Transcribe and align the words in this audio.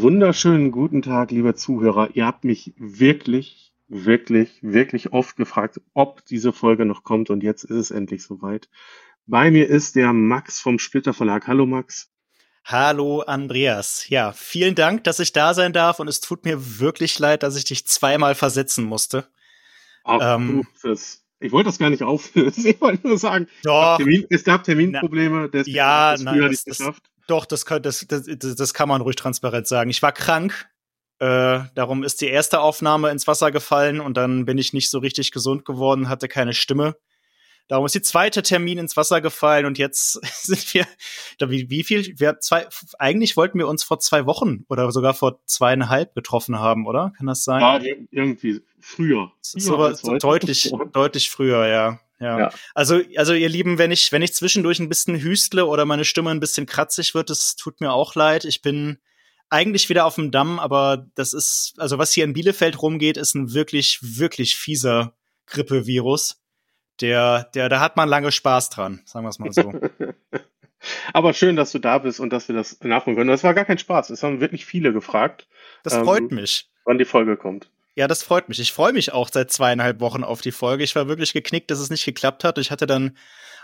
Einen 0.00 0.14
wunderschönen 0.14 0.70
guten 0.70 1.02
Tag, 1.02 1.30
lieber 1.30 1.54
Zuhörer. 1.54 2.08
Ihr 2.14 2.24
habt 2.24 2.42
mich 2.42 2.72
wirklich, 2.78 3.74
wirklich, 3.86 4.58
wirklich 4.62 5.12
oft 5.12 5.36
gefragt, 5.36 5.78
ob 5.92 6.24
diese 6.24 6.54
Folge 6.54 6.86
noch 6.86 7.04
kommt 7.04 7.28
und 7.28 7.42
jetzt 7.42 7.64
ist 7.64 7.76
es 7.76 7.90
endlich 7.90 8.22
soweit. 8.22 8.70
Bei 9.26 9.50
mir 9.50 9.68
ist 9.68 9.96
der 9.96 10.14
Max 10.14 10.58
vom 10.58 10.78
Splitter 10.78 11.12
Verlag. 11.12 11.46
Hallo 11.46 11.66
Max. 11.66 12.10
Hallo 12.64 13.20
Andreas. 13.20 14.08
Ja, 14.08 14.32
vielen 14.32 14.74
Dank, 14.74 15.04
dass 15.04 15.18
ich 15.18 15.34
da 15.34 15.52
sein 15.52 15.74
darf 15.74 16.00
und 16.00 16.08
es 16.08 16.22
tut 16.22 16.46
mir 16.46 16.80
wirklich 16.80 17.18
leid, 17.18 17.42
dass 17.42 17.54
ich 17.56 17.64
dich 17.64 17.86
zweimal 17.86 18.34
versetzen 18.34 18.86
musste. 18.86 19.28
Ach, 20.04 20.36
ähm, 20.36 20.66
das, 20.82 21.26
ich 21.40 21.52
wollte 21.52 21.68
das 21.68 21.78
gar 21.78 21.90
nicht 21.90 22.02
auflösen. 22.02 22.64
Ich 22.66 22.80
wollte 22.80 23.06
nur 23.06 23.18
sagen, 23.18 23.48
doch, 23.64 24.00
es 24.30 24.44
gab 24.44 24.64
Terminprobleme, 24.64 25.50
deswegen 25.50 25.76
ja, 25.76 26.12
das 26.12 26.22
nein, 26.22 26.40
das, 26.40 26.50
nicht 26.52 26.64
geschafft. 26.64 27.09
Doch, 27.30 27.46
das, 27.46 27.64
das, 27.64 28.06
das, 28.08 28.56
das 28.56 28.74
kann 28.74 28.88
man 28.88 29.02
ruhig 29.02 29.14
transparent 29.14 29.68
sagen. 29.68 29.88
Ich 29.88 30.02
war 30.02 30.10
krank. 30.10 30.68
Äh, 31.20 31.60
darum 31.74 32.02
ist 32.02 32.20
die 32.22 32.26
erste 32.26 32.60
Aufnahme 32.60 33.10
ins 33.10 33.28
Wasser 33.28 33.52
gefallen 33.52 34.00
und 34.00 34.16
dann 34.16 34.46
bin 34.46 34.58
ich 34.58 34.72
nicht 34.72 34.90
so 34.90 34.98
richtig 34.98 35.30
gesund 35.30 35.64
geworden, 35.64 36.08
hatte 36.08 36.26
keine 36.26 36.54
Stimme. 36.54 36.96
Darum 37.68 37.86
ist 37.86 37.94
die 37.94 38.02
zweite 38.02 38.42
Termin 38.42 38.78
ins 38.78 38.96
Wasser 38.96 39.20
gefallen 39.20 39.64
und 39.64 39.78
jetzt 39.78 40.14
sind 40.42 40.74
wir, 40.74 40.86
wie, 41.38 41.70
wie 41.70 41.84
viel, 41.84 42.18
wir 42.18 42.40
zwei, 42.40 42.66
eigentlich 42.98 43.36
wollten 43.36 43.58
wir 43.58 43.68
uns 43.68 43.84
vor 43.84 44.00
zwei 44.00 44.26
Wochen 44.26 44.64
oder 44.68 44.90
sogar 44.90 45.14
vor 45.14 45.40
zweieinhalb 45.46 46.14
getroffen 46.16 46.58
haben, 46.58 46.84
oder? 46.88 47.12
Kann 47.16 47.28
das 47.28 47.44
sein? 47.44 47.60
Ja, 47.60 47.94
irgendwie 48.10 48.60
früher. 48.80 49.30
früher 49.40 49.94
so, 49.94 49.94
so 49.94 50.16
deutlich, 50.16 50.72
deutlich 50.92 51.30
früher, 51.30 51.68
ja. 51.68 52.00
Ja. 52.20 52.38
ja. 52.38 52.50
Also, 52.74 53.00
also 53.16 53.32
ihr 53.32 53.48
Lieben, 53.48 53.78
wenn 53.78 53.90
ich, 53.90 54.12
wenn 54.12 54.22
ich 54.22 54.34
zwischendurch 54.34 54.78
ein 54.78 54.88
bisschen 54.88 55.20
hüstle 55.20 55.66
oder 55.66 55.86
meine 55.86 56.04
Stimme 56.04 56.30
ein 56.30 56.40
bisschen 56.40 56.66
kratzig 56.66 57.14
wird, 57.14 57.30
das 57.30 57.56
tut 57.56 57.80
mir 57.80 57.92
auch 57.92 58.14
leid. 58.14 58.44
Ich 58.44 58.62
bin 58.62 58.98
eigentlich 59.48 59.88
wieder 59.88 60.06
auf 60.06 60.14
dem 60.14 60.30
Damm, 60.30 60.58
aber 60.58 61.06
das 61.14 61.32
ist, 61.32 61.74
also 61.78 61.98
was 61.98 62.12
hier 62.12 62.24
in 62.24 62.34
Bielefeld 62.34 62.80
rumgeht, 62.80 63.16
ist 63.16 63.34
ein 63.34 63.52
wirklich, 63.52 63.98
wirklich 64.02 64.56
fieser 64.56 65.14
Grippevirus. 65.46 66.40
Der, 67.00 67.44
der, 67.54 67.68
da 67.68 67.80
hat 67.80 67.96
man 67.96 68.08
lange 68.08 68.30
Spaß 68.30 68.70
dran, 68.70 69.00
sagen 69.06 69.24
wir 69.24 69.30
es 69.30 69.38
mal 69.38 69.52
so. 69.52 69.72
aber 71.12 71.32
schön, 71.32 71.56
dass 71.56 71.72
du 71.72 71.78
da 71.78 71.98
bist 71.98 72.20
und 72.20 72.30
dass 72.30 72.48
wir 72.48 72.54
das 72.54 72.78
nachholen 72.82 73.16
können. 73.16 73.30
Das 73.30 73.42
war 73.42 73.54
gar 73.54 73.64
kein 73.64 73.78
Spaß. 73.78 74.10
Es 74.10 74.22
haben 74.22 74.40
wirklich 74.40 74.66
viele 74.66 74.92
gefragt. 74.92 75.48
Das 75.82 75.96
freut 75.96 76.30
ähm, 76.30 76.36
mich. 76.36 76.68
Wann 76.84 76.98
die 76.98 77.06
Folge 77.06 77.36
kommt. 77.36 77.70
Ja, 78.00 78.08
das 78.08 78.22
freut 78.22 78.48
mich. 78.48 78.58
Ich 78.58 78.72
freue 78.72 78.94
mich 78.94 79.12
auch 79.12 79.28
seit 79.30 79.50
zweieinhalb 79.50 80.00
Wochen 80.00 80.24
auf 80.24 80.40
die 80.40 80.52
Folge. 80.52 80.82
Ich 80.82 80.96
war 80.96 81.06
wirklich 81.06 81.34
geknickt, 81.34 81.70
dass 81.70 81.80
es 81.80 81.90
nicht 81.90 82.06
geklappt 82.06 82.44
hat. 82.44 82.56
Ich 82.56 82.70
hatte 82.70 82.86
dann 82.86 83.14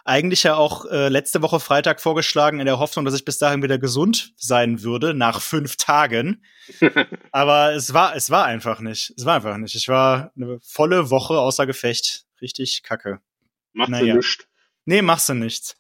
eigentlich 0.05 0.43
ja 0.43 0.57
auch 0.57 0.85
äh, 0.85 1.09
letzte 1.09 1.41
Woche 1.41 1.59
Freitag 1.59 2.03
vorgeschlagen, 2.03 2.61
in 2.61 2.67
der 2.67 2.79
Hoffnung, 2.79 3.07
dass 3.07 3.15
ich 3.15 3.25
bis 3.25 3.39
dahin 3.39 3.63
wieder 3.63 3.79
gesund 3.79 4.35
sein 4.37 4.83
würde, 4.83 5.15
nach 5.15 5.41
fünf 5.41 5.77
Tagen. 5.77 6.45
Aber 7.33 7.73
es 7.73 7.95
war, 7.95 8.15
es 8.15 8.29
war 8.29 8.45
einfach 8.45 8.81
nicht. 8.81 9.15
Es 9.17 9.25
war 9.25 9.37
einfach 9.37 9.57
nicht. 9.57 9.75
Ich 9.75 9.89
war 9.89 10.33
eine 10.37 10.59
volle 10.61 11.09
Woche 11.09 11.39
außer 11.39 11.67
Gefecht. 11.67 12.27
Richtig 12.43 12.83
kacke. 12.83 13.23
Machst 13.73 13.91
naja. 13.91 14.13
du 14.13 14.19
nichts. 14.19 14.47
Nee, 14.85 15.01
machst 15.01 15.31
du 15.31 15.35
nichts. 15.35 15.79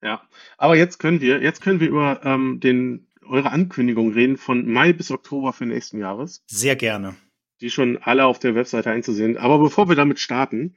Ja. 0.00 0.26
Aber 0.56 0.76
jetzt 0.76 0.98
können 0.98 1.20
wir, 1.20 1.42
jetzt 1.42 1.60
können 1.60 1.78
wir 1.78 1.88
über 1.88 2.22
ähm, 2.24 2.58
den, 2.58 3.12
eure 3.28 3.50
Ankündigung 3.50 4.14
reden 4.14 4.38
von 4.38 4.66
Mai 4.66 4.94
bis 4.94 5.10
Oktober 5.10 5.52
für 5.52 5.66
nächsten 5.66 5.98
Jahres. 5.98 6.42
Sehr 6.46 6.74
gerne 6.74 7.16
die 7.62 7.70
schon 7.70 7.98
alle 8.02 8.26
auf 8.26 8.38
der 8.38 8.54
Webseite 8.54 8.90
einzusehen. 8.90 9.38
Aber 9.38 9.58
bevor 9.58 9.88
wir 9.88 9.96
damit 9.96 10.18
starten, 10.18 10.76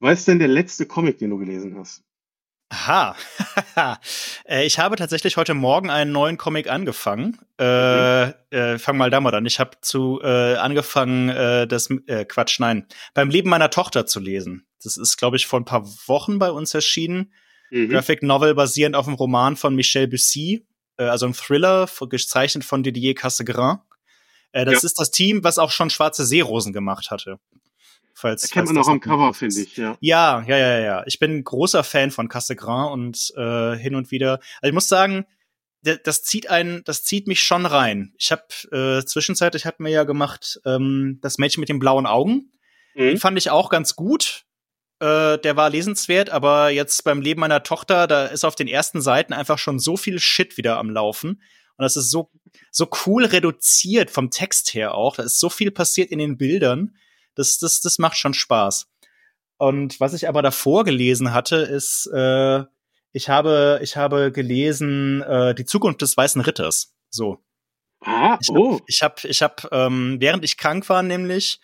was 0.00 0.20
ist 0.20 0.28
denn 0.28 0.38
der 0.38 0.48
letzte 0.48 0.86
Comic, 0.86 1.18
den 1.18 1.30
du 1.30 1.38
gelesen 1.38 1.76
hast? 1.78 2.02
Aha. 2.70 3.16
Äh, 4.44 4.66
ich 4.66 4.78
habe 4.78 4.96
tatsächlich 4.96 5.36
heute 5.36 5.52
Morgen 5.54 5.90
einen 5.90 6.10
neuen 6.10 6.38
Comic 6.38 6.70
angefangen. 6.70 7.38
Äh, 7.58 8.26
mhm. 8.26 8.34
äh, 8.50 8.78
fang 8.78 8.96
mal 8.96 9.10
da 9.10 9.20
mal 9.20 9.34
an. 9.34 9.46
Ich 9.46 9.60
habe 9.60 9.76
zu 9.82 10.20
äh, 10.22 10.54
angefangen, 10.54 11.28
äh, 11.28 11.66
das 11.66 11.90
äh, 12.06 12.24
Quatsch, 12.24 12.58
nein, 12.58 12.86
beim 13.14 13.28
Leben 13.28 13.50
meiner 13.50 13.70
Tochter 13.70 14.06
zu 14.06 14.20
lesen. 14.20 14.66
Das 14.82 14.96
ist, 14.96 15.18
glaube 15.18 15.36
ich, 15.36 15.46
vor 15.46 15.60
ein 15.60 15.66
paar 15.66 15.86
Wochen 16.06 16.38
bei 16.38 16.50
uns 16.50 16.74
erschienen. 16.74 17.32
Mhm. 17.70 17.90
Graphic 17.90 18.22
Novel 18.22 18.54
basierend 18.54 18.96
auf 18.96 19.04
dem 19.04 19.14
Roman 19.14 19.54
von 19.56 19.76
Michel 19.76 20.08
Bussy, 20.08 20.66
äh, 20.96 21.04
also 21.04 21.26
ein 21.26 21.34
Thriller, 21.34 21.88
gezeichnet 22.08 22.64
von 22.64 22.82
Didier 22.82 23.14
Cassegrain. 23.14 23.78
Äh, 24.52 24.64
das 24.64 24.82
ja. 24.82 24.86
ist 24.86 24.98
das 24.98 25.10
Team, 25.10 25.44
was 25.44 25.58
auch 25.58 25.70
schon 25.70 25.90
Schwarze 25.90 26.24
Seerosen 26.24 26.72
gemacht 26.72 27.10
hatte. 27.10 27.38
Falls, 28.14 28.42
das 28.42 28.50
kennt 28.50 28.66
man 28.66 28.78
auch 28.78 28.88
am 28.88 29.00
Cover, 29.00 29.32
finde 29.32 29.60
ich, 29.60 29.76
ja. 29.76 29.96
Ja, 30.00 30.42
ja, 30.46 30.56
ja, 30.56 30.78
ja. 30.80 31.02
Ich 31.06 31.20
bin 31.20 31.44
großer 31.44 31.84
Fan 31.84 32.10
von 32.10 32.28
Cassegrain 32.28 32.90
und 32.90 33.32
äh, 33.36 33.76
hin 33.76 33.94
und 33.94 34.10
wieder. 34.10 34.40
Also 34.60 34.70
ich 34.70 34.72
muss 34.72 34.88
sagen, 34.88 35.24
das 35.82 36.24
zieht 36.24 36.50
einen, 36.50 36.82
das 36.84 37.04
zieht 37.04 37.28
mich 37.28 37.40
schon 37.40 37.64
rein. 37.64 38.12
Ich 38.18 38.32
habe 38.32 38.42
äh, 38.72 39.04
zwischenzeitlich 39.04 39.64
hat 39.64 39.78
mir 39.78 39.90
ja 39.90 40.02
gemacht 40.02 40.60
ähm, 40.66 41.18
das 41.22 41.38
Mädchen 41.38 41.60
mit 41.60 41.68
den 41.68 41.78
blauen 41.78 42.06
Augen. 42.06 42.52
Mhm. 42.94 43.00
Den 43.00 43.18
fand 43.18 43.38
ich 43.38 43.50
auch 43.50 43.70
ganz 43.70 43.94
gut. 43.94 44.44
Äh, 45.00 45.38
der 45.38 45.56
war 45.56 45.70
lesenswert, 45.70 46.30
aber 46.30 46.70
jetzt 46.70 47.04
beim 47.04 47.20
Leben 47.20 47.40
meiner 47.40 47.62
Tochter, 47.62 48.08
da 48.08 48.26
ist 48.26 48.44
auf 48.44 48.56
den 48.56 48.66
ersten 48.66 49.00
Seiten 49.00 49.32
einfach 49.32 49.58
schon 49.58 49.78
so 49.78 49.96
viel 49.96 50.18
Shit 50.18 50.56
wieder 50.56 50.78
am 50.78 50.90
Laufen. 50.90 51.40
Und 51.78 51.84
das 51.84 51.96
ist 51.96 52.10
so, 52.10 52.30
so 52.72 52.88
cool 53.06 53.24
reduziert 53.24 54.10
vom 54.10 54.30
Text 54.30 54.74
her 54.74 54.94
auch. 54.94 55.16
Da 55.16 55.22
ist 55.22 55.38
so 55.38 55.48
viel 55.48 55.70
passiert 55.70 56.10
in 56.10 56.18
den 56.18 56.36
Bildern. 56.36 56.96
Das, 57.36 57.58
das, 57.58 57.80
das 57.80 57.98
macht 57.98 58.16
schon 58.16 58.34
Spaß. 58.34 58.88
Und 59.58 60.00
was 60.00 60.12
ich 60.12 60.28
aber 60.28 60.42
davor 60.42 60.84
gelesen 60.84 61.32
hatte, 61.32 61.56
ist, 61.56 62.10
äh, 62.12 62.64
ich 63.12 63.28
habe, 63.28 63.78
ich 63.82 63.96
habe 63.96 64.32
gelesen 64.32 65.22
äh, 65.22 65.54
die 65.54 65.64
Zukunft 65.64 66.02
des 66.02 66.16
Weißen 66.16 66.40
Ritters. 66.40 66.94
So. 67.10 67.38
Ah, 68.00 68.38
ich 68.40 68.48
hab, 68.48 68.56
oh. 68.56 68.80
Ich 68.86 69.02
habe, 69.02 69.28
ich 69.28 69.42
hab, 69.42 69.68
ähm, 69.72 70.16
während 70.20 70.44
ich 70.44 70.56
krank 70.56 70.88
war, 70.88 71.02
nämlich, 71.02 71.60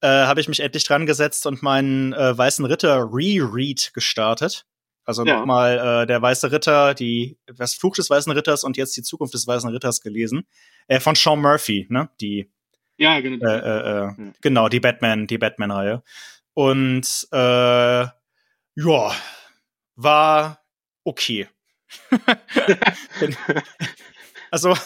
äh, 0.00 0.06
habe 0.08 0.40
ich 0.40 0.48
mich 0.48 0.60
endlich 0.60 0.84
dran 0.84 1.06
gesetzt 1.06 1.46
und 1.46 1.62
meinen 1.62 2.12
äh, 2.12 2.36
Weißen 2.38 2.64
Ritter 2.64 3.08
Reread 3.10 3.92
gestartet. 3.92 4.66
Also 5.08 5.24
ja. 5.24 5.38
nochmal 5.38 6.02
äh, 6.02 6.06
der 6.06 6.20
Weiße 6.20 6.52
Ritter, 6.52 6.92
die 6.92 7.38
das 7.46 7.72
Fluch 7.72 7.94
des 7.94 8.10
Weißen 8.10 8.30
Ritters 8.30 8.62
und 8.62 8.76
jetzt 8.76 8.94
die 8.94 9.02
Zukunft 9.02 9.32
des 9.32 9.46
Weißen 9.46 9.70
Ritters 9.70 10.02
gelesen. 10.02 10.46
Äh, 10.86 11.00
von 11.00 11.14
Sean 11.14 11.40
Murphy, 11.40 11.86
ne? 11.88 12.10
Die 12.20 12.52
ja, 12.98 13.18
genau. 13.20 13.42
Äh, 13.48 13.56
äh, 13.56 13.80
äh, 13.80 13.94
ja. 13.94 14.32
Genau, 14.42 14.68
die 14.68 14.80
Batman, 14.80 15.26
die 15.26 15.38
Batman-Reihe. 15.38 16.02
Und 16.52 17.26
äh, 17.32 17.38
ja, 17.38 19.16
war 19.96 20.60
okay. 21.04 21.48
also 24.50 24.76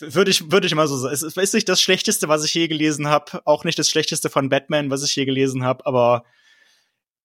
würde 0.00 0.30
ich 0.30 0.50
würde 0.52 0.66
ich 0.66 0.74
mal 0.74 0.86
so 0.86 0.98
sagen. 0.98 1.14
Es 1.14 1.22
ist 1.22 1.54
nicht 1.54 1.68
das 1.70 1.80
Schlechteste, 1.80 2.28
was 2.28 2.44
ich 2.44 2.52
je 2.52 2.68
gelesen 2.68 3.08
habe, 3.08 3.40
auch 3.46 3.64
nicht 3.64 3.78
das 3.78 3.88
Schlechteste 3.88 4.28
von 4.28 4.50
Batman, 4.50 4.90
was 4.90 5.02
ich 5.02 5.16
je 5.16 5.24
gelesen 5.24 5.64
habe, 5.64 5.86
aber 5.86 6.24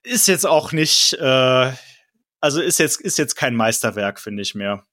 ist 0.04 0.28
jetzt 0.28 0.46
auch 0.46 0.72
nicht, 0.72 1.14
äh, 1.14 1.72
also 2.40 2.62
ist 2.62 2.80
jetzt, 2.80 3.02
ist 3.02 3.18
jetzt 3.18 3.36
kein 3.36 3.56
Meisterwerk, 3.56 4.20
finde 4.20 4.42
ich 4.42 4.56
mehr. 4.56 4.86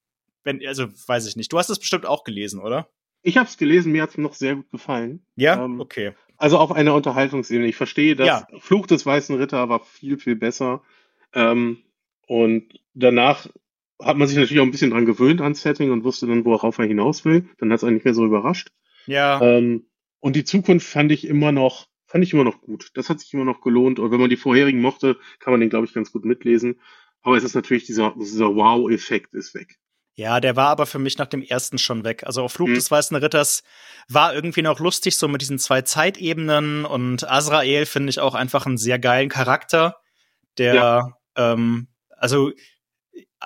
Wenn, 0.44 0.65
also 0.66 0.87
weiß 1.06 1.26
ich 1.26 1.37
nicht. 1.37 1.53
Du 1.53 1.59
hast 1.59 1.69
es 1.69 1.78
bestimmt 1.78 2.06
auch 2.06 2.25
gelesen, 2.25 2.60
oder? 2.60 2.88
Ich 3.22 3.37
habe 3.37 3.49
es 3.49 3.59
gelesen, 3.59 3.93
mir 3.93 4.03
hat 4.03 4.10
es 4.10 4.19
noch 4.19 4.34
sehr 4.34 4.56
gut 4.56 4.70
gefallen. 4.70 5.26
Ja, 5.37 5.62
ähm, 5.64 5.81
okay. 5.81 6.14
Also 6.38 6.58
auf 6.58 6.73
einer 6.73 6.94
Unterhaltungsebene. 6.94 7.69
Ich 7.69 7.76
verstehe, 7.76 8.17
dass 8.17 8.26
ja. 8.26 8.46
Fluch 8.58 8.87
des 8.87 9.05
Weißen 9.05 9.37
Ritter 9.37 9.69
war 9.69 9.81
viel, 9.81 10.19
viel 10.19 10.37
besser. 10.37 10.82
Ähm, 11.34 11.82
und 12.26 12.81
danach 12.94 13.46
hat 14.00 14.17
man 14.17 14.26
sich 14.26 14.38
natürlich 14.38 14.61
auch 14.61 14.64
ein 14.64 14.70
bisschen 14.70 14.90
dran 14.90 15.05
gewöhnt 15.05 15.43
ans 15.43 15.61
Setting 15.61 15.90
und 15.90 16.05
wusste 16.05 16.26
dann, 16.26 16.46
worauf 16.46 16.79
er 16.79 16.87
hinaus 16.87 17.26
will. 17.26 17.46
Dann 17.58 17.70
hat 17.70 17.79
es 17.79 17.84
eigentlich 17.84 17.96
nicht 17.96 18.05
mehr 18.06 18.14
so 18.14 18.25
überrascht. 18.25 18.70
Ja. 19.06 19.43
Ähm, 19.43 19.84
und 20.20 20.37
die 20.37 20.44
Zukunft 20.44 20.87
fand 20.87 21.12
ich 21.12 21.26
immer 21.26 21.52
noch 21.52 21.89
fand 22.10 22.24
ich 22.24 22.32
immer 22.32 22.44
noch 22.44 22.60
gut. 22.60 22.90
Das 22.94 23.08
hat 23.08 23.20
sich 23.20 23.32
immer 23.32 23.44
noch 23.44 23.60
gelohnt. 23.60 24.00
Und 24.00 24.10
wenn 24.10 24.20
man 24.20 24.28
die 24.28 24.36
vorherigen 24.36 24.80
mochte, 24.80 25.16
kann 25.38 25.52
man 25.52 25.60
den, 25.60 25.70
glaube 25.70 25.86
ich, 25.86 25.94
ganz 25.94 26.10
gut 26.10 26.24
mitlesen. 26.24 26.80
Aber 27.22 27.36
es 27.36 27.44
ist 27.44 27.54
natürlich 27.54 27.84
dieser, 27.84 28.14
dieser 28.18 28.54
Wow-Effekt 28.56 29.32
ist 29.32 29.54
weg. 29.54 29.78
Ja, 30.16 30.40
der 30.40 30.56
war 30.56 30.68
aber 30.68 30.86
für 30.86 30.98
mich 30.98 31.18
nach 31.18 31.28
dem 31.28 31.40
ersten 31.40 31.78
schon 31.78 32.04
weg. 32.04 32.24
Also 32.24 32.42
auf 32.42 32.52
Flug 32.52 32.70
mhm. 32.70 32.74
des 32.74 32.90
Weißen 32.90 33.16
Ritters 33.16 33.62
war 34.08 34.34
irgendwie 34.34 34.62
noch 34.62 34.80
lustig, 34.80 35.16
so 35.16 35.28
mit 35.28 35.40
diesen 35.40 35.60
zwei 35.60 35.82
Zeitebenen. 35.82 36.84
Und 36.84 37.30
Azrael 37.30 37.86
finde 37.86 38.10
ich 38.10 38.18
auch 38.18 38.34
einfach 38.34 38.66
einen 38.66 38.76
sehr 38.76 38.98
geilen 38.98 39.28
Charakter, 39.28 39.96
der, 40.58 40.74
ja. 40.74 41.16
ähm, 41.36 41.86
also 42.16 42.50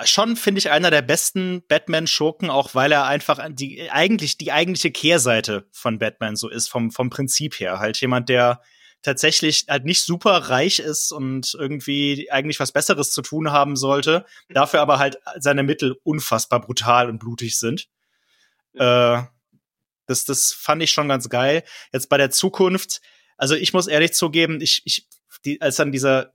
schon, 0.05 0.37
finde 0.37 0.59
ich, 0.59 0.71
einer 0.71 0.91
der 0.91 1.03
besten 1.03 1.63
Batman-Schurken, 1.69 2.51
auch 2.51 2.75
weil 2.75 2.93
er 2.93 3.05
einfach 3.07 3.41
die, 3.51 3.91
eigentlich, 3.91 4.37
die 4.39 4.53
eigentliche 4.53 4.91
Kehrseite 4.91 5.69
von 5.73 5.99
Batman 5.99 6.37
so 6.37 6.49
ist, 6.49 6.69
vom, 6.69 6.91
vom 6.91 7.11
Prinzip 7.11 7.61
her. 7.61 7.79
Halt 7.79 8.01
jemand, 8.01 8.29
der 8.29 8.61
tatsächlich 9.03 9.67
halt 9.69 9.85
nicht 9.85 10.03
super 10.03 10.49
reich 10.49 10.79
ist 10.81 11.13
und 11.13 11.55
irgendwie 11.55 12.31
eigentlich 12.33 12.59
was 12.59 12.73
Besseres 12.73 13.13
zu 13.13 13.23
tun 13.23 13.53
haben 13.53 13.77
sollte, 13.77 14.25
dafür 14.49 14.81
aber 14.81 14.99
halt 14.99 15.19
seine 15.39 15.63
Mittel 15.63 15.97
unfassbar 16.03 16.61
brutal 16.61 17.09
und 17.09 17.19
blutig 17.19 17.59
sind. 17.59 17.89
Äh, 18.75 19.23
das, 20.07 20.25
das 20.25 20.53
fand 20.53 20.83
ich 20.83 20.91
schon 20.91 21.09
ganz 21.09 21.29
geil. 21.29 21.63
Jetzt 21.93 22.09
bei 22.09 22.19
der 22.19 22.31
Zukunft, 22.31 23.01
also 23.37 23.55
ich 23.55 23.73
muss 23.73 23.87
ehrlich 23.87 24.13
zugeben, 24.13 24.61
ich, 24.61 24.83
ich, 24.85 25.07
die, 25.45 25.61
als 25.61 25.77
dann 25.77 25.93
dieser, 25.93 26.33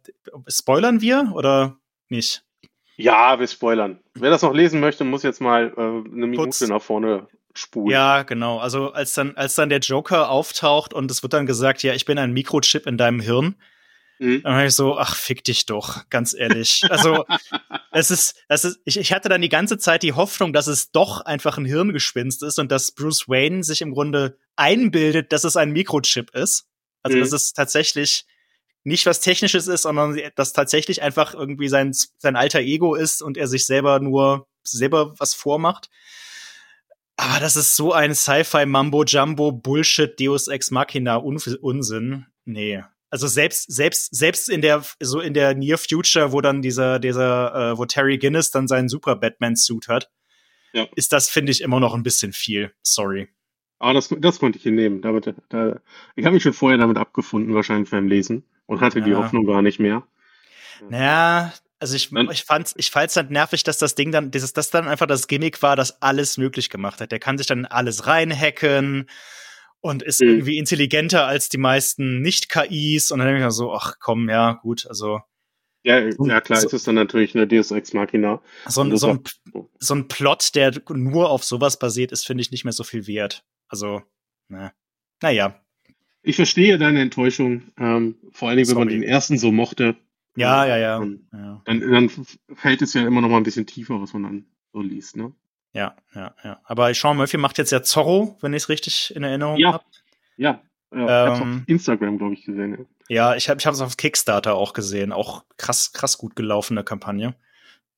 spoilern 0.47 1.01
wir 1.01 1.31
oder 1.33 1.77
nicht? 2.07 2.43
Ja, 2.99 3.39
wir 3.39 3.47
spoilern. 3.47 3.99
Wer 4.13 4.29
das 4.29 4.41
noch 4.41 4.53
lesen 4.53 4.81
möchte, 4.81 5.05
muss 5.05 5.23
jetzt 5.23 5.39
mal 5.39 5.73
äh, 5.77 5.81
eine 5.81 6.27
Minute 6.27 6.49
Putz. 6.49 6.61
nach 6.67 6.81
vorne 6.81 7.27
spulen. 7.53 7.91
Ja, 7.91 8.23
genau. 8.23 8.59
Also 8.59 8.91
als 8.91 9.13
dann, 9.13 9.37
als 9.37 9.55
dann 9.55 9.69
der 9.69 9.79
Joker 9.79 10.29
auftaucht 10.29 10.93
und 10.93 11.09
es 11.09 11.23
wird 11.23 11.31
dann 11.31 11.45
gesagt, 11.45 11.81
ja, 11.81 11.93
ich 11.93 12.03
bin 12.03 12.17
ein 12.17 12.33
Mikrochip 12.33 12.85
in 12.85 12.97
deinem 12.97 13.21
Hirn, 13.21 13.55
mhm. 14.19 14.43
dann 14.43 14.53
war 14.53 14.65
ich 14.65 14.75
so, 14.75 14.97
ach, 14.97 15.15
fick 15.15 15.45
dich 15.45 15.65
doch, 15.65 16.09
ganz 16.09 16.33
ehrlich. 16.33 16.81
Also 16.89 17.23
es 17.91 18.11
ist, 18.11 18.43
es 18.49 18.65
ist, 18.65 18.81
ich, 18.83 18.97
ich 18.97 19.13
hatte 19.13 19.29
dann 19.29 19.41
die 19.41 19.49
ganze 19.49 19.77
Zeit 19.77 20.03
die 20.03 20.13
Hoffnung, 20.13 20.51
dass 20.51 20.67
es 20.67 20.91
doch 20.91 21.21
einfach 21.21 21.57
ein 21.57 21.65
Hirngespinst 21.65 22.43
ist 22.43 22.59
und 22.59 22.69
dass 22.69 22.91
Bruce 22.91 23.29
Wayne 23.29 23.63
sich 23.63 23.81
im 23.81 23.91
Grunde 23.91 24.37
einbildet, 24.57 25.31
dass 25.31 25.45
es 25.45 25.55
ein 25.55 25.71
Mikrochip 25.71 26.31
ist. 26.31 26.67
Also 27.01 27.15
mhm. 27.15 27.21
dass 27.21 27.31
es 27.31 27.53
tatsächlich 27.53 28.25
nicht 28.83 29.05
was 29.05 29.19
Technisches 29.19 29.67
ist, 29.67 29.83
sondern 29.83 30.19
dass 30.35 30.53
tatsächlich 30.53 31.01
einfach 31.01 31.33
irgendwie 31.33 31.67
sein, 31.67 31.93
sein 32.17 32.35
alter 32.35 32.59
Ego 32.59 32.95
ist 32.95 33.21
und 33.21 33.37
er 33.37 33.47
sich 33.47 33.65
selber 33.65 33.99
nur 33.99 34.47
selber 34.63 35.19
was 35.19 35.33
vormacht. 35.33 35.89
Aber 37.17 37.39
das 37.41 37.57
ist 37.57 37.75
so 37.75 37.91
ein 37.91 38.15
Sci-Fi 38.15 38.65
Mambo 38.65 39.03
Jumbo 39.03 39.51
Bullshit 39.51 40.17
Deus 40.19 40.47
Ex 40.47 40.71
Machina 40.71 41.17
Unsinn. 41.17 42.25
Nee. 42.45 42.81
Also 43.09 43.27
selbst 43.27 43.71
selbst 43.73 44.15
selbst 44.15 44.47
in 44.49 44.61
der 44.61 44.85
so 45.01 45.19
in 45.19 45.33
der 45.33 45.55
Near 45.55 45.77
Future, 45.77 46.31
wo 46.31 46.41
dann 46.41 46.61
dieser 46.61 46.99
dieser 46.99 47.71
äh, 47.73 47.77
wo 47.77 47.85
Terry 47.85 48.17
Guinness 48.17 48.51
dann 48.51 48.67
seinen 48.67 48.87
Super 48.87 49.15
Batman 49.15 49.55
Suit 49.55 49.87
hat, 49.87 50.09
ja. 50.73 50.87
ist 50.95 51.11
das 51.11 51.29
finde 51.29 51.51
ich 51.51 51.61
immer 51.61 51.79
noch 51.79 51.93
ein 51.93 52.03
bisschen 52.03 52.31
viel. 52.31 52.71
Sorry. 52.83 53.27
Aber 53.79 53.93
das 53.93 54.13
das 54.19 54.39
konnte 54.39 54.57
ich 54.57 54.63
hier 54.63 54.73
nehmen. 54.73 55.01
Damit 55.01 55.33
da, 55.49 55.79
ich 56.15 56.25
habe 56.25 56.33
mich 56.33 56.43
schon 56.43 56.53
vorher 56.53 56.77
damit 56.77 56.97
abgefunden 56.97 57.55
wahrscheinlich 57.55 57.89
beim 57.89 58.07
Lesen 58.07 58.43
und 58.65 58.81
hatte 58.81 58.99
ja. 58.99 59.05
die 59.05 59.15
Hoffnung 59.15 59.45
gar 59.45 59.61
nicht 59.61 59.79
mehr. 59.79 60.03
Naja, 60.89 61.53
also 61.79 61.95
ich, 61.95 62.11
ich 62.11 62.43
fand's, 62.43 62.73
ich 62.77 62.91
fand's 62.91 63.15
halt 63.15 63.31
nervig, 63.31 63.63
dass 63.63 63.77
das 63.77 63.95
Ding 63.95 64.11
dann, 64.11 64.31
dass 64.31 64.53
das 64.53 64.69
dann 64.69 64.87
einfach 64.87 65.07
das 65.07 65.27
Gimmick 65.27 65.61
war, 65.61 65.75
das 65.75 66.01
alles 66.01 66.37
möglich 66.37 66.69
gemacht 66.69 66.99
hat. 66.99 67.11
Der 67.11 67.19
kann 67.19 67.37
sich 67.37 67.47
dann 67.47 67.65
alles 67.65 68.05
reinhacken 68.05 69.07
und 69.79 70.03
ist 70.03 70.21
mhm. 70.21 70.27
irgendwie 70.27 70.57
intelligenter 70.57 71.25
als 71.25 71.47
die 71.47 71.57
meisten 71.57 72.21
Nicht-KIs 72.21 73.11
und 73.11 73.19
dann 73.19 73.27
denke 73.27 73.39
ich 73.39 73.45
mir 73.45 73.51
so, 73.51 73.73
ach 73.73 73.95
komm, 73.99 74.29
ja, 74.29 74.53
gut, 74.53 74.85
also. 74.87 75.21
Ja, 75.83 75.99
ja 75.99 76.41
klar, 76.41 76.59
so, 76.59 76.67
ist 76.67 76.73
es 76.73 76.83
dann 76.83 76.95
natürlich 76.95 77.33
eine 77.33 77.47
Deus 77.47 77.71
Ex 77.71 77.93
Machina. 77.93 78.41
So 78.67 78.81
ein, 78.81 78.97
so, 78.97 79.11
ein, 79.11 79.23
so 79.79 79.95
ein 79.95 80.09
Plot, 80.09 80.53
der 80.55 80.73
nur 80.89 81.29
auf 81.29 81.45
sowas 81.45 81.79
basiert, 81.79 82.11
ist, 82.11 82.27
finde 82.27 82.41
ich, 82.41 82.51
nicht 82.51 82.65
mehr 82.65 82.73
so 82.73 82.83
viel 82.83 83.07
wert. 83.07 83.45
Also, 83.69 84.01
ne. 84.49 84.73
Naja. 85.21 85.59
Ich 86.21 86.35
verstehe 86.35 86.77
deine 86.77 87.01
Enttäuschung, 87.01 87.71
ähm, 87.77 88.17
vor 88.31 88.49
allen 88.49 88.57
Dingen, 88.57 88.69
wenn 88.69 88.77
man 88.77 88.87
den 88.89 89.03
ersten 89.03 89.37
so 89.37 89.51
mochte. 89.51 89.95
Ja, 90.35 90.65
ja, 90.65 90.77
ja. 90.77 90.99
Dann, 90.99 91.27
ja. 91.31 91.61
Dann, 91.65 91.79
dann 91.79 92.11
fällt 92.55 92.81
es 92.81 92.93
ja 92.93 93.05
immer 93.07 93.21
noch 93.21 93.29
mal 93.29 93.37
ein 93.37 93.43
bisschen 93.43 93.65
tiefer, 93.65 94.01
was 94.01 94.13
man 94.13 94.23
dann 94.23 94.45
so 94.73 94.81
liest, 94.81 95.15
ne? 95.15 95.33
Ja, 95.73 95.95
ja, 96.13 96.35
ja. 96.43 96.59
Aber 96.63 96.93
Sean 96.93 97.17
Murphy 97.17 97.37
macht 97.37 97.57
jetzt 97.57 97.71
ja 97.71 97.83
Zorro, 97.83 98.37
wenn 98.41 98.53
ich 98.53 98.63
es 98.63 98.69
richtig 98.69 99.15
in 99.15 99.23
Erinnerung 99.23 99.57
ja. 99.57 99.73
habe. 99.73 99.83
Ja, 100.37 100.61
ja. 100.93 101.35
Ähm, 101.35 101.41
auf 101.41 101.67
Instagram, 101.67 102.17
glaube 102.17 102.33
ich, 102.33 102.43
gesehen. 102.43 102.87
Ja, 103.07 103.31
ja 103.31 103.35
ich 103.35 103.49
habe 103.49 103.59
ich 103.59 103.65
es 103.65 103.81
auf 103.81 103.97
Kickstarter 103.97 104.55
auch 104.55 104.73
gesehen. 104.73 105.11
Auch 105.11 105.45
krass, 105.57 105.93
krass 105.93 106.17
gut 106.17 106.35
gelaufene 106.35 106.83
Kampagne. 106.83 107.35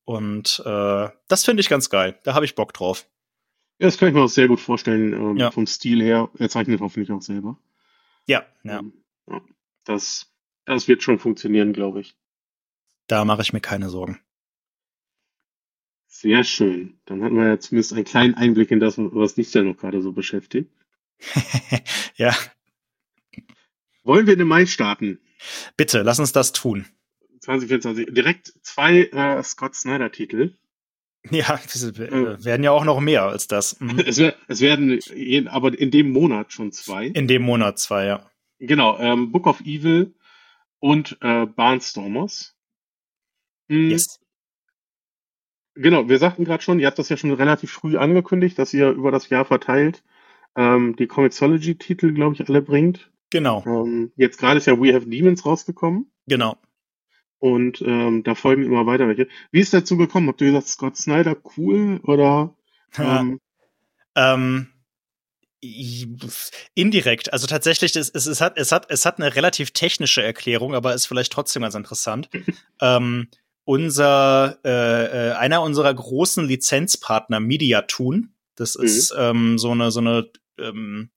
Und 0.04 0.62
äh, 0.66 1.10
das 1.28 1.46
finde 1.46 1.62
ich 1.62 1.70
ganz 1.70 1.90
geil. 1.90 2.20
Da 2.24 2.34
habe 2.34 2.46
ich 2.46 2.56
Bock 2.56 2.74
drauf. 2.74 3.08
Ja, 3.82 3.88
das 3.88 3.98
kann 3.98 4.10
ich 4.10 4.14
mir 4.14 4.22
auch 4.22 4.30
sehr 4.30 4.48
gut 4.48 4.60
vorstellen, 4.60 5.12
ähm, 5.14 5.38
ja. 5.38 5.50
vom 5.50 5.66
Stil 5.66 6.04
her. 6.04 6.30
Er 6.38 6.50
zeichnet 6.50 6.82
hoffentlich 6.82 7.12
auch 7.12 7.24
selber. 7.24 7.58
Ja, 8.28 8.46
ja. 8.62 8.78
Ähm, 8.78 8.94
ja. 9.28 9.42
Das, 9.86 10.32
das 10.66 10.88
wird 10.88 11.02
schon 11.02 11.18
funktionieren, 11.18 11.74
glaube 11.74 12.02
ich. 12.02 12.16
Da 13.08 13.26
mache 13.26 13.42
ich 13.42 13.54
mir 13.54 13.60
keine 13.60 13.90
Sorgen. 13.90 14.20
Sehr 16.06 16.44
schön. 16.44 17.00
Dann 17.06 17.24
hatten 17.24 17.36
wir 17.36 17.48
ja 17.48 17.60
zumindest 17.60 17.94
einen 17.94 18.04
kleinen 18.04 18.36
Einblick 18.36 18.70
in 18.70 18.80
das, 18.80 19.00
was 19.00 19.34
dich 19.34 19.52
ja 19.52 19.64
noch 19.64 19.78
gerade 19.78 20.04
so 20.04 20.12
beschäftigt. 20.12 20.70
ja. 22.18 22.36
Wollen 24.04 24.28
wir 24.28 24.34
in 24.34 24.40
den 24.40 24.48
Mai 24.48 24.68
starten? 24.68 25.20
Bitte, 25.76 26.04
lass 26.04 26.20
uns 26.20 26.34
das 26.34 26.52
tun. 26.52 26.86
2024. 27.40 28.14
Direkt 28.14 28.54
zwei 28.62 29.06
äh, 29.06 29.42
Scott 29.42 29.74
Snyder-Titel. 29.74 30.54
Ja, 31.30 31.60
es 31.64 31.84
äh, 31.84 32.44
werden 32.44 32.64
ja 32.64 32.72
auch 32.72 32.84
noch 32.84 33.00
mehr 33.00 33.24
als 33.24 33.48
das. 33.48 33.80
Mhm. 33.80 34.00
Es, 34.00 34.20
es, 34.20 34.62
werden, 34.62 35.00
aber 35.48 35.78
in 35.78 35.92
dem 35.92 36.12
Monat 36.12 36.52
schon 36.52 36.72
zwei. 36.72 37.08
In 37.08 37.28
dem 37.28 37.44
Monat 37.44 37.78
zwei, 37.78 38.06
ja. 38.06 38.30
Genau, 38.58 38.98
ähm, 39.00 39.32
Book 39.32 39.46
of 39.46 39.62
Evil 39.62 40.16
und 40.80 41.18
äh, 41.22 41.46
Barnstormers. 41.46 42.56
Mhm. 43.68 43.92
Yes. 43.92 44.20
Genau, 45.76 46.10
wir 46.10 46.18
sagten 46.18 46.44
gerade 46.44 46.64
schon, 46.64 46.80
ihr 46.80 46.88
habt 46.88 47.00
das 47.00 47.10
ja 47.10 47.18
schon 47.18 47.32
relativ 47.32 47.72
früh 47.72 47.98
angekündigt, 47.98 48.58
dass 48.60 48.74
ihr 48.74 48.90
über 48.90 49.12
das 49.12 49.30
Jahr 49.30 49.46
verteilt 49.46 50.04
ähm, 50.56 50.96
die 50.98 51.08
Comixology-Titel, 51.08 52.14
glaube 52.14 52.36
ich, 52.36 52.48
alle 52.48 52.62
bringt. 52.62 53.12
Genau. 53.30 53.64
Ähm, 53.66 54.12
jetzt 54.18 54.38
gerade 54.38 54.58
ist 54.58 54.68
ja 54.68 54.80
We 54.80 54.94
Have 54.94 55.08
Demons 55.08 55.46
rausgekommen. 55.46 56.12
Genau. 56.28 56.58
Und 57.42 57.82
ähm, 57.82 58.22
da 58.24 58.36
folgen 58.36 58.64
immer 58.64 58.86
weiter 58.86 59.08
welche. 59.08 59.28
Wie 59.52 59.62
ist 59.62 59.74
dazu 59.74 59.98
gekommen? 59.98 60.28
Habt 60.28 60.42
ihr 60.42 60.52
gesagt, 60.52 60.68
Scott 60.68 60.96
Snyder 60.96 61.36
cool 61.58 62.00
oder? 62.04 62.54
Ähm, 63.00 63.40
ähm, 64.16 64.68
Indirekt, 66.76 67.34
also 67.34 67.48
tatsächlich, 67.48 67.96
es, 67.96 68.10
es, 68.10 68.28
es, 68.28 68.42
hat, 68.42 68.58
es, 68.58 68.72
hat, 68.72 68.92
es 68.92 69.08
hat 69.08 69.20
eine 69.20 69.36
relativ 69.36 69.72
technische 69.72 70.22
Erklärung, 70.22 70.76
aber 70.76 70.94
ist 70.94 71.08
vielleicht 71.08 71.32
trotzdem 71.32 71.64
ganz 71.64 71.74
interessant. 71.74 72.30
ähm, 72.80 73.28
unser, 73.64 74.60
äh, 74.64 75.30
äh, 75.30 75.32
einer 75.34 75.64
unserer 75.64 75.94
großen 75.96 76.46
Lizenzpartner, 76.46 77.40
Mediatoon, 77.40 78.36
das 78.56 78.78
mhm. 78.78 78.86
ist 78.86 79.16
ähm, 79.18 79.58
so 79.58 79.72
eine, 79.72 79.90
so 79.90 80.00
eine, 80.00 80.30
ähm, 80.60 81.10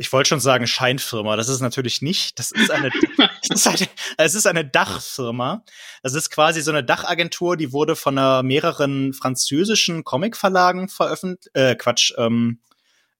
ich 0.00 0.12
wollte 0.12 0.28
schon 0.28 0.40
sagen 0.40 0.68
Scheinfirma, 0.68 1.36
das 1.36 1.48
ist 1.48 1.60
natürlich 1.60 2.02
nicht, 2.02 2.38
das 2.38 2.52
ist 2.52 2.70
eine, 2.70 2.90
das 3.48 3.66
ist 3.66 3.66
eine, 3.66 3.88
es 4.16 4.34
ist 4.36 4.46
eine 4.46 4.64
Dachfirma. 4.64 5.64
Das 6.04 6.14
ist 6.14 6.30
quasi 6.30 6.62
so 6.62 6.70
eine 6.70 6.84
Dachagentur, 6.84 7.56
die 7.56 7.72
wurde 7.72 7.96
von 7.96 8.16
einer 8.16 8.44
mehreren 8.44 9.12
französischen 9.12 10.04
Comicverlagen 10.04 10.88
veröffentlicht, 10.88 11.50
äh, 11.54 11.74
Quatsch, 11.74 12.14
ähm, 12.16 12.60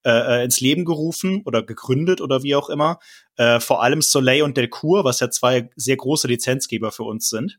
äh, 0.04 0.10
äh, 0.40 0.44
ins 0.44 0.60
Leben 0.60 0.84
gerufen 0.84 1.42
oder 1.44 1.64
gegründet 1.64 2.20
oder 2.20 2.44
wie 2.44 2.54
auch 2.54 2.68
immer. 2.68 3.00
Äh, 3.36 3.58
vor 3.58 3.82
allem 3.82 4.00
Soleil 4.00 4.42
und 4.42 4.56
Delcourt, 4.56 5.04
was 5.04 5.18
ja 5.18 5.30
zwei 5.30 5.70
sehr 5.74 5.96
große 5.96 6.28
Lizenzgeber 6.28 6.92
für 6.92 7.02
uns 7.02 7.28
sind. 7.28 7.58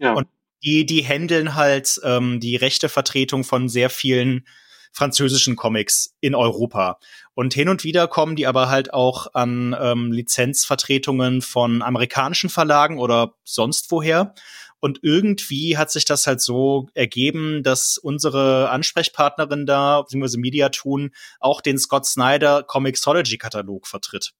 Ja. 0.00 0.14
Und 0.14 0.26
die, 0.64 0.84
die 0.84 1.06
handeln 1.06 1.54
halt 1.54 2.00
ähm, 2.02 2.40
die 2.40 2.56
rechte 2.56 2.88
Vertretung 2.88 3.44
von 3.44 3.68
sehr 3.68 3.88
vielen 3.88 4.48
französischen 4.96 5.56
Comics 5.56 6.14
in 6.20 6.34
Europa. 6.34 6.98
Und 7.34 7.52
hin 7.52 7.68
und 7.68 7.84
wieder 7.84 8.08
kommen 8.08 8.34
die 8.34 8.46
aber 8.46 8.70
halt 8.70 8.94
auch 8.94 9.26
an 9.34 9.76
ähm, 9.78 10.10
Lizenzvertretungen 10.10 11.42
von 11.42 11.82
amerikanischen 11.82 12.48
Verlagen 12.48 12.98
oder 12.98 13.34
sonst 13.44 13.90
woher. 13.90 14.34
Und 14.80 15.00
irgendwie 15.02 15.76
hat 15.76 15.90
sich 15.90 16.06
das 16.06 16.26
halt 16.26 16.40
so 16.40 16.88
ergeben, 16.94 17.62
dass 17.62 17.98
unsere 17.98 18.70
Ansprechpartnerin 18.70 19.66
da, 19.66 20.00
beziehungsweise 20.00 20.38
Mediatun, 20.38 21.10
auch 21.40 21.60
den 21.60 21.78
Scott 21.78 22.06
Snyder 22.06 22.62
Comixology 22.62 23.36
Katalog 23.36 23.86
vertritt. 23.86 24.32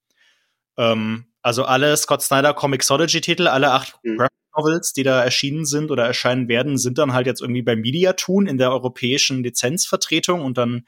Ähm, 0.79 1.27
also 1.43 1.67
alle 1.67 1.95
Scott 1.99 2.23
Snyder 2.23 2.55
Comixology 2.55 3.21
Titel, 3.21 3.47
alle 3.47 3.73
acht 3.73 3.99
mhm. 4.03 4.27
Novels, 4.57 4.93
die 4.93 5.03
da 5.03 5.23
erschienen 5.23 5.65
sind 5.65 5.91
oder 5.91 6.05
erscheinen 6.05 6.49
werden, 6.49 6.79
sind 6.79 6.99
dann 6.99 7.13
halt 7.13 7.27
jetzt 7.27 7.41
irgendwie 7.43 7.63
bei 7.63 7.77
Mediatun 7.77 8.47
in 8.47 8.59
der 8.59 8.71
europäischen 8.71 9.43
Lizenzvertretung 9.43 10.43
und 10.43 10.59
dann 10.59 10.87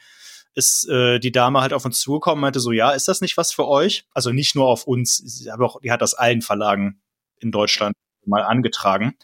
ist 0.54 0.88
äh, 0.88 1.20
die 1.20 1.32
Dame 1.32 1.60
halt 1.60 1.72
auf 1.72 1.84
uns 1.84 2.00
zugekommen 2.00 2.38
und 2.38 2.42
meinte 2.42 2.60
so, 2.60 2.72
ja, 2.72 2.90
ist 2.90 3.08
das 3.08 3.20
nicht 3.20 3.36
was 3.36 3.52
für 3.52 3.68
euch? 3.68 4.06
Also 4.12 4.30
nicht 4.32 4.54
nur 4.54 4.66
auf 4.66 4.84
uns, 4.84 5.46
aber 5.52 5.66
auch, 5.66 5.80
die 5.80 5.92
hat 5.92 6.02
das 6.02 6.14
allen 6.14 6.42
Verlagen 6.42 7.00
in 7.38 7.52
Deutschland 7.52 7.94
mal 8.26 8.42
angetragen. 8.42 9.14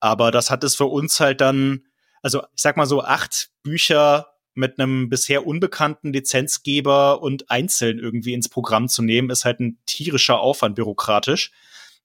Aber 0.00 0.30
das 0.30 0.50
hat 0.50 0.64
es 0.64 0.76
für 0.76 0.86
uns 0.86 1.20
halt 1.20 1.40
dann, 1.40 1.86
also 2.22 2.40
ich 2.54 2.62
sag 2.62 2.76
mal 2.76 2.86
so, 2.86 3.02
acht 3.02 3.50
Bücher 3.62 4.26
mit 4.54 4.78
einem 4.78 5.08
bisher 5.08 5.46
unbekannten 5.46 6.12
Lizenzgeber 6.12 7.22
und 7.22 7.50
einzeln 7.50 7.98
irgendwie 7.98 8.34
ins 8.34 8.48
Programm 8.48 8.88
zu 8.88 9.02
nehmen, 9.02 9.30
ist 9.30 9.44
halt 9.44 9.60
ein 9.60 9.78
tierischer 9.86 10.40
Aufwand 10.40 10.74
bürokratisch. 10.74 11.52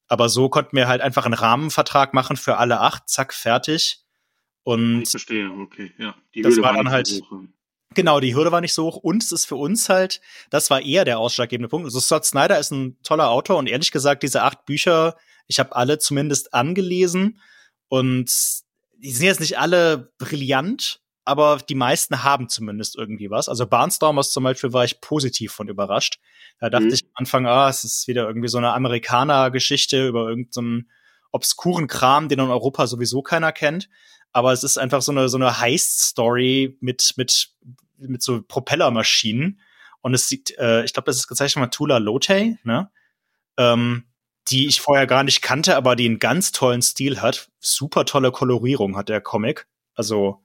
Aber 0.07 0.29
so 0.29 0.49
konnten 0.49 0.75
wir 0.75 0.87
halt 0.87 1.01
einfach 1.01 1.25
einen 1.25 1.33
Rahmenvertrag 1.33 2.13
machen 2.13 2.37
für 2.37 2.57
alle 2.57 2.79
acht, 2.79 3.09
zack, 3.09 3.33
fertig. 3.33 4.03
Und 4.63 5.03
ich 5.03 5.09
verstehe, 5.09 5.49
okay, 5.49 5.93
ja. 5.97 6.15
Die 6.33 6.41
das 6.41 6.53
Hürde 6.53 6.63
war 6.63 6.73
dann 6.73 6.89
halt. 6.89 7.21
Genau, 7.93 8.19
die 8.19 8.35
Hürde 8.35 8.51
war 8.51 8.61
nicht 8.61 8.73
so 8.73 8.85
hoch. 8.85 8.97
Und 8.97 9.23
es 9.23 9.31
ist 9.31 9.45
für 9.45 9.55
uns 9.55 9.89
halt, 9.89 10.21
das 10.49 10.69
war 10.69 10.81
eher 10.81 11.05
der 11.05 11.19
ausschlaggebende 11.19 11.69
Punkt. 11.69 11.85
Also 11.85 11.99
Scott 11.99 12.25
Snyder 12.25 12.59
ist 12.59 12.71
ein 12.71 12.97
toller 13.03 13.29
Autor 13.29 13.57
und 13.57 13.67
ehrlich 13.67 13.91
gesagt, 13.91 14.23
diese 14.23 14.43
acht 14.43 14.65
Bücher, 14.65 15.15
ich 15.47 15.59
habe 15.59 15.75
alle 15.75 15.97
zumindest 15.97 16.53
angelesen 16.53 17.39
und 17.87 18.29
die 18.97 19.11
sind 19.11 19.27
jetzt 19.27 19.39
nicht 19.39 19.59
alle 19.59 20.11
brillant, 20.17 21.01
aber 21.23 21.57
die 21.57 21.75
meisten 21.75 22.23
haben 22.23 22.49
zumindest 22.49 22.97
irgendwie 22.97 23.29
was. 23.29 23.47
Also 23.47 23.65
Barnstormers 23.65 24.31
zum 24.31 24.43
Beispiel 24.43 24.73
war 24.73 24.83
ich 24.83 24.99
positiv 24.99 25.53
von 25.53 25.69
überrascht. 25.69 26.19
Da 26.59 26.69
dachte 26.69 26.85
mhm. 26.85 26.93
ich 26.93 27.03
am 27.03 27.11
Anfang, 27.15 27.47
ah, 27.47 27.69
es 27.69 27.83
ist 27.83 28.07
wieder 28.07 28.27
irgendwie 28.27 28.47
so 28.47 28.57
eine 28.57 28.73
Amerikaner-Geschichte 28.73 30.07
über 30.07 30.29
irgendeinen 30.29 30.89
obskuren 31.31 31.87
Kram, 31.87 32.29
den 32.29 32.39
in 32.39 32.49
Europa 32.49 32.87
sowieso 32.87 33.21
keiner 33.21 33.51
kennt. 33.51 33.89
Aber 34.31 34.53
es 34.53 34.63
ist 34.63 34.77
einfach 34.77 35.01
so 35.01 35.11
eine, 35.11 35.29
so 35.29 35.37
eine 35.37 35.59
Heist-Story 35.59 36.77
mit, 36.79 37.13
mit, 37.17 37.49
mit 37.97 38.21
so 38.21 38.41
Propellermaschinen. 38.41 39.59
Und 40.01 40.13
es 40.13 40.29
sieht, 40.29 40.57
äh, 40.57 40.83
ich 40.85 40.93
glaube, 40.93 41.07
das 41.07 41.17
ist 41.17 41.27
gezeichnet 41.27 41.63
von 41.63 41.71
Tula 41.71 41.97
Lote, 41.97 42.57
ne? 42.63 42.89
Ähm, 43.57 44.05
die 44.49 44.67
ich 44.67 44.81
vorher 44.81 45.07
gar 45.07 45.23
nicht 45.23 45.41
kannte, 45.41 45.75
aber 45.75 45.95
die 45.95 46.05
einen 46.05 46.19
ganz 46.19 46.51
tollen 46.51 46.81
Stil 46.81 47.21
hat. 47.21 47.49
Super 47.59 48.05
tolle 48.05 48.31
Kolorierung 48.31 48.95
hat 48.95 49.09
der 49.09 49.21
Comic. 49.21 49.67
Also 49.95 50.43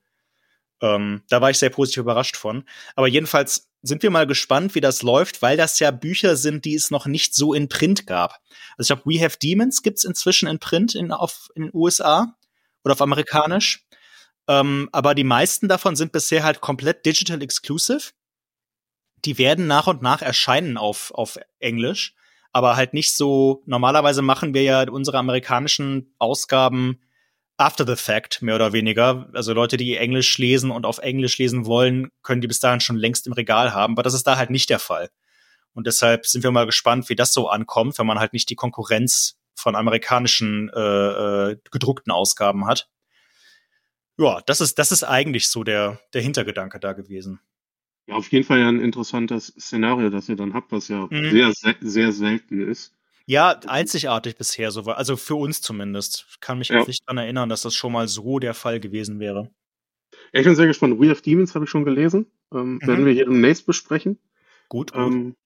ähm, 0.81 1.23
da 1.29 1.41
war 1.41 1.51
ich 1.51 1.59
sehr 1.59 1.71
positiv 1.71 2.03
überrascht 2.03 2.37
von. 2.37 2.65
Aber 2.97 3.09
jedenfalls 3.09 3.70
sind 3.83 4.03
wir 4.03 4.11
mal 4.11 4.27
gespannt, 4.27 4.75
wie 4.75 4.81
das 4.81 5.03
läuft, 5.03 5.43
weil 5.43 5.57
das 5.57 5.79
ja 5.79 5.91
Bücher 5.91 6.37
sind, 6.37 6.65
die 6.65 6.75
es 6.75 6.91
noch 6.91 7.07
nicht 7.07 7.35
so 7.35 7.55
in 7.55 7.69
Print 7.69 8.07
gab. 8.07 8.41
Also 8.77 8.95
ich 8.95 9.01
glaube, 9.01 9.03
We 9.11 9.25
Have 9.25 9.39
Demons 9.39 9.83
gibt's 9.83 10.05
inzwischen 10.05 10.49
in 10.49 10.59
Print 10.59 10.95
in, 10.95 11.13
auf, 11.13 11.51
in 11.55 11.63
den 11.63 11.71
USA 11.75 12.37
oder 12.85 12.93
auf 12.93 13.03
amerikanisch. 13.03 13.87
Ähm, 14.49 14.89
aber 14.93 15.15
die 15.15 15.25
meisten 15.25 15.69
davon 15.69 15.97
sind 15.97 16.13
bisher 16.13 16.43
halt 16.43 16.61
komplett 16.61 17.07
digital 17.07 17.43
exclusive. 17.43 18.11
Die 19.25 19.39
werden 19.39 19.67
nach 19.67 19.87
und 19.87 20.03
nach 20.03 20.23
erscheinen 20.23 20.77
auf, 20.77 21.13
auf 21.13 21.39
Englisch, 21.59 22.15
aber 22.53 22.77
halt 22.77 22.95
nicht 22.95 23.15
so. 23.17 23.63
Normalerweise 23.67 24.23
machen 24.23 24.55
wir 24.55 24.63
ja 24.63 24.89
unsere 24.91 25.19
amerikanischen 25.19 26.15
Ausgaben 26.19 27.01
after 27.61 27.87
the 27.87 28.03
fact, 28.03 28.41
mehr 28.41 28.55
oder 28.55 28.73
weniger. 28.73 29.29
Also 29.35 29.53
Leute, 29.53 29.77
die 29.77 29.97
Englisch 29.97 30.39
lesen 30.39 30.71
und 30.71 30.87
auf 30.87 30.99
Englisch 30.99 31.37
lesen 31.37 31.67
wollen, 31.67 32.11
können 32.23 32.41
die 32.41 32.49
bis 32.49 32.59
dahin 32.59 32.81
schon 32.81 32.97
längst 32.97 33.27
im 33.27 33.35
Regal 33.35 33.75
haben. 33.75 33.95
Aber 33.95 34.03
das 34.03 34.15
ist 34.15 34.27
da 34.27 34.39
halt 34.39 34.51
nicht 34.51 34.71
der 34.71 34.79
Fall. 34.79 35.11
Und 35.75 35.87
deshalb 35.87 36.27
sind 36.27 36.43
wir 36.43 36.51
mal 36.51 36.67
gespannt, 36.67 37.09
wie 37.11 37.17
das 37.17 37.35
so 37.35 37.49
ankommt, 37.49 37.99
wenn 37.99 38.07
man 38.07 38.19
halt 38.19 38.33
nicht 38.33 38.49
die 38.49 38.57
Konkurrenz 38.57 39.39
von 39.55 39.77
amerikanischen 39.77 40.71
äh, 40.71 40.81
äh, 41.51 41.57
gedruckten 41.71 42.13
Ausgaben 42.13 42.67
hat. 42.67 42.89
Ja, 44.17 44.41
das 44.47 44.63
ist, 44.63 44.79
das 44.79 44.91
ist 44.91 45.05
eigentlich 45.05 45.49
so 45.49 45.63
der, 45.63 46.01
der 46.15 46.23
Hintergedanke 46.23 46.81
da 46.81 46.95
gewesen. 46.95 47.41
Ja, 48.07 48.15
auf 48.15 48.33
jeden 48.33 48.45
Fall 48.45 48.61
ja 48.61 48.69
ein 48.69 48.81
interessantes 48.81 49.49
Szenario, 49.49 50.09
das 50.09 50.29
ihr 50.31 50.37
dann 50.37 50.55
habt, 50.55 50.73
was 50.73 50.89
ja 50.89 51.07
mhm. 51.11 51.31
sehr, 51.31 51.53
sehr 51.81 52.13
selten 52.13 52.67
ist. 52.67 52.95
Ja, 53.31 53.61
einzigartig 53.69 54.37
bisher 54.37 54.73
so 54.73 54.87
war. 54.87 54.97
Also 54.97 55.17
für 55.17 55.37
uns 55.37 55.63
zumindest. 55.63 56.27
Ich 56.31 56.41
kann 56.41 56.59
mich 56.59 56.71
ja. 56.71 56.85
nicht 56.85 57.05
daran 57.07 57.19
erinnern, 57.19 57.49
dass 57.49 57.63
das 57.63 57.77
schon 57.77 57.93
mal 57.93 58.09
so 58.09 58.41
der 58.41 58.55
Fall 58.55 58.81
gewesen 58.81 59.21
wäre. 59.21 59.49
ich 60.33 60.43
bin 60.43 60.57
sehr 60.57 60.67
gespannt. 60.67 61.01
We 61.01 61.13
of 61.13 61.23
Demons 61.23 61.55
habe 61.55 61.65
ich 61.65 61.71
schon 61.71 61.85
gelesen. 61.85 62.27
Ähm, 62.53 62.81
mhm. 62.83 62.87
Werden 62.89 63.07
wir 63.07 63.13
hier 63.13 63.27
demnächst 63.27 63.67
besprechen. 63.67 64.19
Gut, 64.69 64.93
gut. 64.93 65.01
Ähm, 65.01 65.37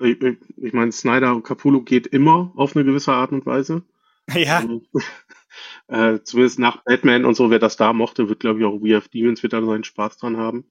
ich, 0.00 0.16
ich 0.56 0.72
meine, 0.72 0.90
Snyder 0.90 1.32
und 1.36 1.44
Capullo 1.44 1.82
geht 1.82 2.08
immer 2.08 2.52
auf 2.56 2.74
eine 2.74 2.84
gewisse 2.84 3.12
Art 3.12 3.30
und 3.30 3.46
Weise. 3.46 3.82
Ja. 4.34 4.58
Also, 4.58 4.82
äh, 5.86 6.24
zumindest 6.24 6.58
nach 6.58 6.82
Batman 6.82 7.24
und 7.24 7.36
so, 7.36 7.50
wer 7.50 7.60
das 7.60 7.76
da 7.76 7.92
mochte, 7.92 8.28
wird, 8.28 8.40
glaube 8.40 8.58
ich, 8.58 8.64
auch 8.64 8.80
We 8.82 8.96
of 8.96 9.06
Demons 9.06 9.44
wird 9.44 9.52
da 9.52 9.64
seinen 9.64 9.84
Spaß 9.84 10.18
dran 10.18 10.38
haben. 10.38 10.64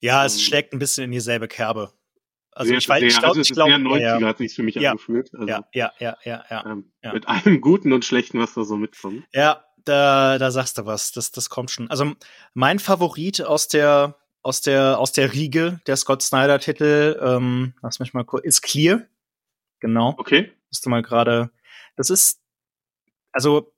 Ja, 0.00 0.24
es 0.24 0.34
ähm, 0.34 0.40
schlägt 0.40 0.72
ein 0.72 0.80
bisschen 0.80 1.04
in 1.04 1.12
dieselbe 1.12 1.46
Kerbe. 1.46 1.92
Also 2.54 2.68
sehr, 2.68 2.78
ich 2.78 2.88
weiß, 2.88 3.02
ich 3.02 3.18
glaube, 3.18 3.26
also 3.28 3.40
ich 3.40 3.50
glaube, 3.50 3.72
90er 3.72 4.20
ja, 4.20 4.20
hat 4.20 4.38
sich 4.38 4.54
für 4.54 4.62
mich 4.62 4.74
ja, 4.74 4.90
angefühlt. 4.90 5.30
Also, 5.34 5.46
ja, 5.46 5.64
ja, 5.72 5.92
ja, 5.98 6.16
ja, 6.24 6.44
ja, 6.50 6.66
ähm, 6.66 6.92
ja, 7.02 7.12
Mit 7.14 7.26
allem 7.26 7.60
Guten 7.60 7.92
und 7.92 8.04
Schlechten, 8.04 8.38
was 8.38 8.54
da 8.54 8.64
so 8.64 8.76
mitkommt. 8.76 9.24
Ja, 9.32 9.64
da, 9.84 10.38
da 10.38 10.50
sagst 10.50 10.78
du 10.78 10.86
was. 10.86 11.12
Das, 11.12 11.32
das 11.32 11.48
kommt 11.48 11.70
schon. 11.70 11.90
Also 11.90 12.12
mein 12.52 12.78
Favorit 12.78 13.42
aus 13.42 13.68
der, 13.68 14.16
aus 14.42 14.60
der, 14.60 14.98
aus 14.98 15.12
der 15.12 15.32
Riege 15.32 15.80
der 15.86 15.96
Scott 15.96 16.22
Snyder 16.22 16.58
Titel, 16.58 17.18
ähm, 17.22 17.74
lass 17.82 18.00
mich 18.00 18.12
mal 18.12 18.24
kurz, 18.24 18.44
ist 18.44 18.62
Clear. 18.62 19.02
Genau. 19.80 20.14
Okay. 20.18 20.52
Musst 20.70 20.84
du 20.84 20.90
mal 20.90 21.02
gerade. 21.02 21.50
Das 21.96 22.10
ist, 22.10 22.40
also 23.32 23.72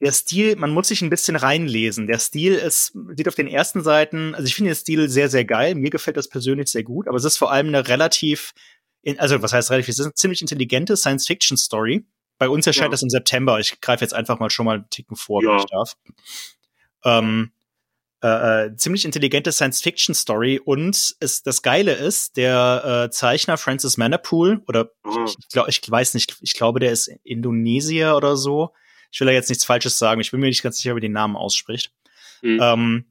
der 0.00 0.12
Stil, 0.12 0.56
man 0.56 0.70
muss 0.70 0.88
sich 0.88 1.00
ein 1.02 1.10
bisschen 1.10 1.36
reinlesen. 1.36 2.06
Der 2.06 2.18
Stil 2.18 2.54
ist, 2.54 2.92
sieht 3.16 3.28
auf 3.28 3.34
den 3.34 3.48
ersten 3.48 3.82
Seiten, 3.82 4.34
also 4.34 4.46
ich 4.46 4.54
finde 4.54 4.70
den 4.70 4.76
Stil 4.76 5.08
sehr, 5.08 5.28
sehr 5.28 5.44
geil. 5.44 5.74
Mir 5.74 5.90
gefällt 5.90 6.16
das 6.16 6.28
persönlich 6.28 6.68
sehr 6.68 6.82
gut, 6.82 7.08
aber 7.08 7.16
es 7.16 7.24
ist 7.24 7.38
vor 7.38 7.50
allem 7.50 7.68
eine 7.68 7.88
relativ, 7.88 8.52
also 9.16 9.40
was 9.42 9.52
heißt 9.52 9.70
relativ, 9.70 9.88
es 9.88 9.98
ist 9.98 10.06
eine 10.06 10.14
ziemlich 10.14 10.42
intelligente 10.42 10.96
Science-Fiction-Story. 10.96 12.04
Bei 12.38 12.48
uns 12.48 12.66
erscheint 12.66 12.88
ja. 12.88 12.90
das 12.90 13.02
im 13.02 13.08
September. 13.08 13.58
Ich 13.58 13.80
greife 13.80 14.04
jetzt 14.04 14.12
einfach 14.12 14.38
mal 14.38 14.50
schon 14.50 14.66
mal 14.66 14.76
einen 14.76 14.90
Ticken 14.90 15.16
vor, 15.16 15.42
ja. 15.42 15.50
wenn 15.50 15.58
ich 15.58 15.66
darf. 15.66 15.96
Ähm, 17.04 17.52
äh, 18.22 18.66
äh, 18.66 18.76
ziemlich 18.76 19.06
intelligente 19.06 19.52
Science-Fiction-Story 19.52 20.60
und 20.62 21.16
es, 21.20 21.42
das 21.42 21.62
Geile 21.62 21.94
ist, 21.94 22.36
der 22.36 23.06
äh, 23.06 23.10
Zeichner 23.10 23.56
Francis 23.56 23.96
Manapool, 23.96 24.62
oder 24.66 24.90
ich, 25.04 25.36
ich, 25.38 25.48
glaub, 25.48 25.68
ich 25.68 25.80
weiß 25.88 26.12
nicht, 26.14 26.36
ich 26.42 26.54
glaube, 26.54 26.80
der 26.80 26.92
ist 26.92 27.08
Indonesier 27.24 28.16
oder 28.16 28.36
so, 28.36 28.72
ich 29.16 29.20
will 29.20 29.28
da 29.28 29.32
jetzt 29.32 29.48
nichts 29.48 29.64
Falsches 29.64 29.98
sagen. 29.98 30.20
Ich 30.20 30.30
bin 30.30 30.40
mir 30.40 30.48
nicht 30.48 30.62
ganz 30.62 30.76
sicher, 30.76 30.94
wie 30.94 31.00
den 31.00 31.12
Namen 31.12 31.36
ausspricht. 31.36 31.90
Mhm. 32.42 32.60
Ähm, 32.60 33.04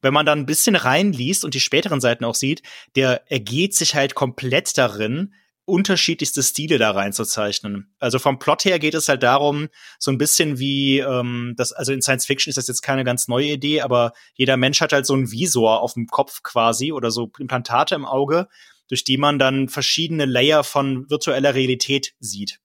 wenn 0.00 0.14
man 0.14 0.24
dann 0.24 0.38
ein 0.38 0.46
bisschen 0.46 0.76
reinliest 0.76 1.44
und 1.44 1.52
die 1.52 1.60
späteren 1.60 2.00
Seiten 2.00 2.24
auch 2.24 2.34
sieht, 2.34 2.62
der 2.96 3.30
ergeht 3.30 3.74
sich 3.74 3.94
halt 3.94 4.14
komplett 4.14 4.78
darin, 4.78 5.34
unterschiedlichste 5.66 6.42
Stile 6.42 6.78
da 6.78 6.92
reinzuzeichnen. 6.92 7.94
Also 7.98 8.18
vom 8.18 8.38
Plot 8.38 8.64
her 8.64 8.78
geht 8.78 8.94
es 8.94 9.10
halt 9.10 9.22
darum, 9.22 9.68
so 9.98 10.10
ein 10.10 10.16
bisschen 10.16 10.58
wie 10.58 11.00
ähm, 11.00 11.52
das, 11.58 11.74
also 11.74 11.92
in 11.92 12.00
Science 12.00 12.24
Fiction 12.24 12.48
ist 12.48 12.56
das 12.56 12.66
jetzt 12.66 12.80
keine 12.80 13.04
ganz 13.04 13.28
neue 13.28 13.52
Idee, 13.52 13.82
aber 13.82 14.14
jeder 14.32 14.56
Mensch 14.56 14.80
hat 14.80 14.94
halt 14.94 15.04
so 15.04 15.12
einen 15.12 15.30
Visor 15.30 15.82
auf 15.82 15.92
dem 15.92 16.06
Kopf 16.06 16.42
quasi 16.42 16.92
oder 16.92 17.10
so 17.10 17.30
Implantate 17.38 17.94
im 17.94 18.06
Auge, 18.06 18.48
durch 18.88 19.04
die 19.04 19.18
man 19.18 19.38
dann 19.38 19.68
verschiedene 19.68 20.24
Layer 20.24 20.64
von 20.64 21.10
virtueller 21.10 21.54
Realität 21.54 22.14
sieht. 22.20 22.58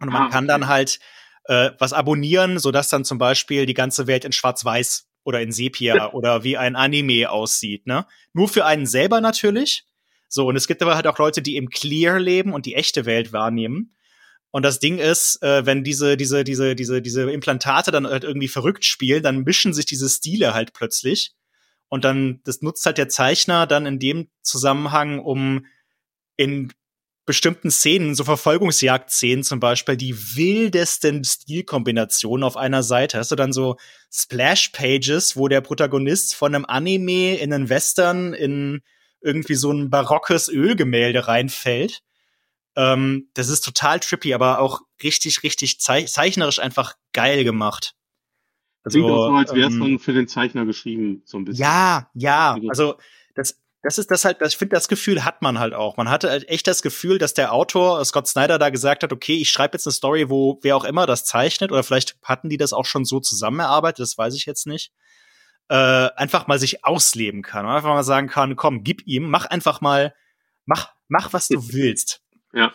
Und 0.00 0.08
man 0.08 0.22
ah, 0.22 0.24
okay. 0.24 0.32
kann 0.32 0.48
dann 0.48 0.66
halt 0.66 0.98
äh, 1.44 1.70
was 1.78 1.92
abonnieren, 1.92 2.58
sodass 2.58 2.88
dann 2.88 3.04
zum 3.04 3.18
Beispiel 3.18 3.66
die 3.66 3.74
ganze 3.74 4.06
Welt 4.06 4.24
in 4.24 4.32
Schwarz-Weiß 4.32 5.06
oder 5.24 5.40
in 5.40 5.52
Sepia 5.52 6.12
oder 6.12 6.44
wie 6.44 6.56
ein 6.56 6.76
Anime 6.76 7.30
aussieht, 7.30 7.86
ne? 7.86 8.06
Nur 8.32 8.48
für 8.48 8.64
einen 8.64 8.86
selber 8.86 9.20
natürlich. 9.20 9.84
So, 10.28 10.48
und 10.48 10.56
es 10.56 10.66
gibt 10.66 10.82
aber 10.82 10.96
halt 10.96 11.06
auch 11.06 11.18
Leute, 11.18 11.42
die 11.42 11.56
im 11.56 11.70
Clear 11.70 12.18
leben 12.18 12.52
und 12.52 12.66
die 12.66 12.74
echte 12.74 13.06
Welt 13.06 13.32
wahrnehmen. 13.32 13.94
Und 14.50 14.62
das 14.62 14.78
Ding 14.78 14.98
ist, 14.98 15.42
äh, 15.42 15.66
wenn 15.66 15.84
diese, 15.84 16.16
diese, 16.16 16.44
diese, 16.44 16.74
diese, 16.74 17.02
diese 17.02 17.30
Implantate 17.30 17.90
dann 17.90 18.06
halt 18.06 18.24
irgendwie 18.24 18.48
verrückt 18.48 18.84
spielen, 18.84 19.22
dann 19.22 19.42
mischen 19.42 19.72
sich 19.72 19.86
diese 19.86 20.08
Stile 20.08 20.54
halt 20.54 20.72
plötzlich. 20.72 21.34
Und 21.88 22.04
dann, 22.04 22.40
das 22.44 22.62
nutzt 22.62 22.86
halt 22.86 22.98
der 22.98 23.08
Zeichner 23.08 23.66
dann 23.66 23.86
in 23.86 23.98
dem 23.98 24.28
Zusammenhang, 24.42 25.18
um 25.18 25.66
in 26.36 26.72
bestimmten 27.26 27.70
Szenen, 27.70 28.14
so 28.14 28.24
Verfolgungsjagd-Szenen 28.24 29.44
zum 29.44 29.60
Beispiel, 29.60 29.96
die 29.96 30.14
wildesten 30.36 31.24
Stilkombinationen 31.24 32.44
auf 32.44 32.56
einer 32.56 32.82
Seite. 32.82 33.18
Hast 33.18 33.30
du 33.30 33.36
dann 33.36 33.52
so 33.52 33.76
Splash-Pages, 34.12 35.36
wo 35.36 35.48
der 35.48 35.60
Protagonist 35.60 36.34
von 36.34 36.54
einem 36.54 36.64
Anime 36.66 37.36
in 37.36 37.52
einen 37.52 37.68
Western 37.68 38.34
in 38.34 38.82
irgendwie 39.20 39.54
so 39.54 39.72
ein 39.72 39.88
barockes 39.88 40.48
Ölgemälde 40.48 41.26
reinfällt. 41.26 42.02
Ähm, 42.76 43.30
das 43.34 43.48
ist 43.48 43.64
total 43.64 44.00
trippy, 44.00 44.34
aber 44.34 44.58
auch 44.58 44.80
richtig, 45.02 45.42
richtig 45.42 45.80
zeichnerisch 45.80 46.58
einfach 46.58 46.94
geil 47.12 47.44
gemacht. 47.44 47.94
Also, 48.82 48.98
Klingt 48.98 49.10
auch 49.12 49.28
so, 49.28 49.34
als 49.34 49.54
wäre 49.54 49.68
es 49.68 49.74
ähm, 49.74 49.98
für 49.98 50.12
den 50.12 50.28
Zeichner 50.28 50.66
geschrieben, 50.66 51.22
so 51.24 51.38
ein 51.38 51.44
bisschen. 51.46 51.62
Ja, 51.62 52.10
ja. 52.12 52.58
Also 52.68 52.96
das, 53.34 53.58
das 53.84 53.98
ist 53.98 54.10
das 54.10 54.24
halt, 54.24 54.38
ich 54.40 54.56
finde, 54.56 54.74
das 54.74 54.88
Gefühl 54.88 55.26
hat 55.26 55.42
man 55.42 55.58
halt 55.58 55.74
auch. 55.74 55.98
Man 55.98 56.08
hatte 56.08 56.30
halt 56.30 56.48
echt 56.48 56.66
das 56.66 56.80
Gefühl, 56.80 57.18
dass 57.18 57.34
der 57.34 57.52
Autor, 57.52 58.02
Scott 58.06 58.26
Snyder, 58.26 58.58
da 58.58 58.70
gesagt 58.70 59.02
hat, 59.02 59.12
okay, 59.12 59.36
ich 59.36 59.50
schreibe 59.50 59.74
jetzt 59.74 59.86
eine 59.86 59.92
Story, 59.92 60.30
wo 60.30 60.58
wer 60.62 60.74
auch 60.74 60.84
immer 60.84 61.06
das 61.06 61.26
zeichnet, 61.26 61.70
oder 61.70 61.82
vielleicht 61.82 62.16
hatten 62.22 62.48
die 62.48 62.56
das 62.56 62.72
auch 62.72 62.86
schon 62.86 63.04
so 63.04 63.20
zusammengearbeitet, 63.20 64.00
das 64.00 64.16
weiß 64.16 64.34
ich 64.36 64.46
jetzt 64.46 64.66
nicht, 64.66 64.90
äh, 65.68 66.08
einfach 66.16 66.46
mal 66.46 66.58
sich 66.58 66.82
ausleben 66.82 67.42
kann. 67.42 67.66
Und 67.66 67.72
einfach 67.72 67.90
mal 67.90 68.04
sagen 68.04 68.28
kann, 68.28 68.56
komm, 68.56 68.84
gib 68.84 69.06
ihm, 69.06 69.28
mach 69.28 69.44
einfach 69.44 69.82
mal, 69.82 70.14
mach, 70.64 70.94
mach, 71.08 71.34
was 71.34 71.48
du 71.48 71.74
willst. 71.74 72.22
Ja. 72.54 72.72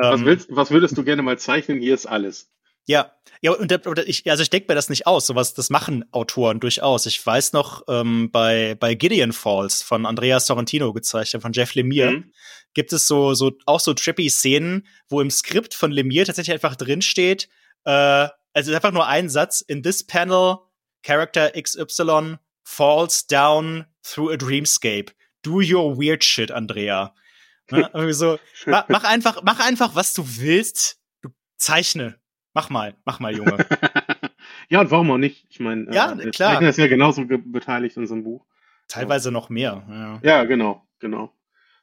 Ähm, 0.00 0.12
was, 0.12 0.24
willst, 0.24 0.48
was 0.50 0.70
würdest 0.70 0.96
du 0.96 1.02
gerne 1.02 1.22
mal 1.22 1.40
zeichnen? 1.40 1.80
Hier 1.80 1.94
ist 1.94 2.06
alles. 2.06 2.52
Ja, 2.86 3.12
ja, 3.42 3.52
und 3.52 3.70
ich, 4.06 4.28
also 4.30 4.42
ich 4.42 4.50
denke 4.50 4.66
mir 4.68 4.74
das 4.74 4.88
nicht 4.88 5.06
aus. 5.06 5.26
Sowas, 5.26 5.54
das 5.54 5.70
machen 5.70 6.04
Autoren 6.12 6.60
durchaus. 6.60 7.06
Ich 7.06 7.24
weiß 7.24 7.52
noch, 7.52 7.82
ähm, 7.88 8.30
bei, 8.30 8.74
bei 8.74 8.94
Gideon 8.94 9.32
Falls 9.32 9.82
von 9.82 10.06
Andreas 10.06 10.46
Sorrentino 10.46 10.92
gezeichnet, 10.92 11.42
von 11.42 11.52
Jeff 11.52 11.74
Lemire, 11.74 12.12
mhm. 12.12 12.32
gibt 12.74 12.92
es 12.92 13.06
so, 13.06 13.34
so, 13.34 13.52
auch 13.66 13.80
so 13.80 13.92
trippy 13.92 14.30
Szenen, 14.30 14.86
wo 15.08 15.20
im 15.20 15.30
Skript 15.30 15.74
von 15.74 15.90
Lemire 15.90 16.24
tatsächlich 16.24 16.54
einfach 16.54 16.76
drin 16.76 17.02
steht, 17.02 17.48
äh, 17.84 18.28
also 18.54 18.74
einfach 18.74 18.92
nur 18.92 19.06
ein 19.06 19.28
Satz, 19.28 19.60
in 19.60 19.82
this 19.82 20.04
panel, 20.04 20.56
Character 21.02 21.52
XY 21.52 22.38
falls 22.64 23.26
down 23.26 23.86
through 24.02 24.32
a 24.32 24.36
dreamscape. 24.36 25.12
Do 25.42 25.60
your 25.60 25.96
weird 25.96 26.24
shit, 26.24 26.50
Andrea. 26.50 27.14
Ne? 27.70 27.88
so, 28.12 28.38
mach, 28.64 28.88
mach 28.88 29.04
einfach, 29.04 29.42
mach 29.42 29.60
einfach, 29.60 29.94
was 29.94 30.14
du 30.14 30.24
willst. 30.38 30.98
Du 31.20 31.28
zeichne. 31.58 32.18
Mach 32.56 32.70
mal, 32.70 32.94
mach 33.04 33.20
mal, 33.20 33.36
Junge. 33.36 33.58
ja, 34.70 34.80
und 34.80 34.90
warum 34.90 35.10
auch 35.10 35.18
nicht? 35.18 35.44
Ich 35.50 35.60
meine, 35.60 35.94
ja, 35.94 36.12
äh, 36.12 36.30
klar. 36.30 36.54
Zeichner 36.54 36.70
ist 36.70 36.78
ja 36.78 36.86
genauso 36.86 37.26
beteiligt 37.26 37.98
in 37.98 38.06
so 38.06 38.14
einem 38.14 38.24
Buch. 38.24 38.46
Teilweise 38.88 39.30
noch 39.30 39.50
mehr. 39.50 39.82
Ja, 39.90 40.20
ja 40.22 40.44
genau, 40.44 40.82
genau. 40.98 41.34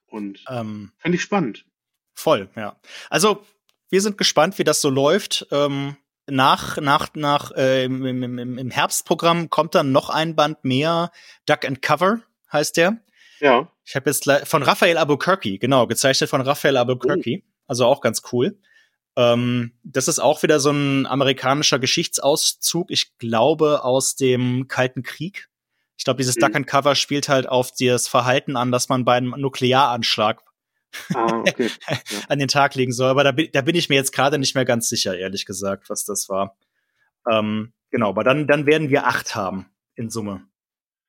Und 0.07 0.43
ähm, 0.49 0.91
fände 0.97 1.17
ich 1.17 1.21
spannend. 1.21 1.67
Voll, 2.15 2.49
ja. 2.55 2.75
Also, 3.11 3.45
wir 3.91 4.01
sind 4.01 4.17
gespannt, 4.17 4.57
wie 4.57 4.63
das 4.63 4.81
so 4.81 4.89
läuft. 4.89 5.45
Ähm, 5.51 5.95
nach, 6.25 6.81
nach, 6.81 7.09
nach, 7.13 7.51
äh, 7.51 7.85
im, 7.85 8.03
im, 8.03 8.57
im 8.57 8.71
Herbstprogramm 8.71 9.51
kommt 9.51 9.75
dann 9.75 9.91
noch 9.91 10.09
ein 10.09 10.35
Band 10.35 10.65
mehr. 10.65 11.11
Duck 11.45 11.65
and 11.65 11.83
Cover 11.83 12.21
heißt 12.51 12.77
der. 12.77 12.97
Ja. 13.39 13.67
Ich 13.85 13.95
habe 13.95 14.09
jetzt 14.09 14.27
von 14.45 14.63
Raphael 14.63 14.97
Albuquerque, 14.97 15.59
genau, 15.59 15.85
gezeichnet 15.85 16.31
von 16.31 16.41
Raphael 16.41 16.77
Albuquerque. 16.77 17.43
Oh. 17.43 17.47
Also 17.67 17.85
auch 17.85 18.01
ganz 18.01 18.23
cool. 18.31 18.57
Ähm, 19.15 19.73
das 19.83 20.07
ist 20.07 20.19
auch 20.19 20.43
wieder 20.43 20.59
so 20.59 20.71
ein 20.71 21.05
amerikanischer 21.05 21.79
Geschichtsauszug, 21.79 22.89
ich 22.89 23.17
glaube, 23.17 23.83
aus 23.83 24.15
dem 24.15 24.67
Kalten 24.67 25.03
Krieg. 25.03 25.49
Ich 25.97 26.03
glaube, 26.03 26.17
dieses 26.17 26.35
mhm. 26.35 26.41
Duck 26.41 26.55
and 26.55 26.67
Cover 26.67 26.95
spielt 26.95 27.29
halt 27.29 27.47
auf 27.47 27.71
das 27.79 28.07
Verhalten 28.07 28.55
an, 28.55 28.71
dass 28.71 28.89
man 28.89 29.05
bei 29.05 29.15
einem 29.15 29.35
Nuklearanschlag 29.37 30.41
ah, 31.13 31.39
okay. 31.39 31.69
ja. 31.87 31.97
an 32.27 32.39
den 32.39 32.47
Tag 32.47 32.75
legen 32.75 32.91
soll. 32.91 33.09
Aber 33.09 33.23
da, 33.23 33.31
da 33.31 33.61
bin 33.61 33.75
ich 33.75 33.89
mir 33.89 33.95
jetzt 33.95 34.11
gerade 34.11 34.37
nicht 34.37 34.55
mehr 34.55 34.65
ganz 34.65 34.89
sicher, 34.89 35.17
ehrlich 35.17 35.45
gesagt, 35.45 35.89
was 35.89 36.05
das 36.05 36.29
war. 36.29 36.57
Ähm, 37.29 37.73
genau, 37.91 38.09
aber 38.09 38.23
dann, 38.23 38.47
dann 38.47 38.65
werden 38.65 38.89
wir 38.89 39.07
acht 39.07 39.35
haben 39.35 39.67
in 39.95 40.09
Summe. 40.09 40.45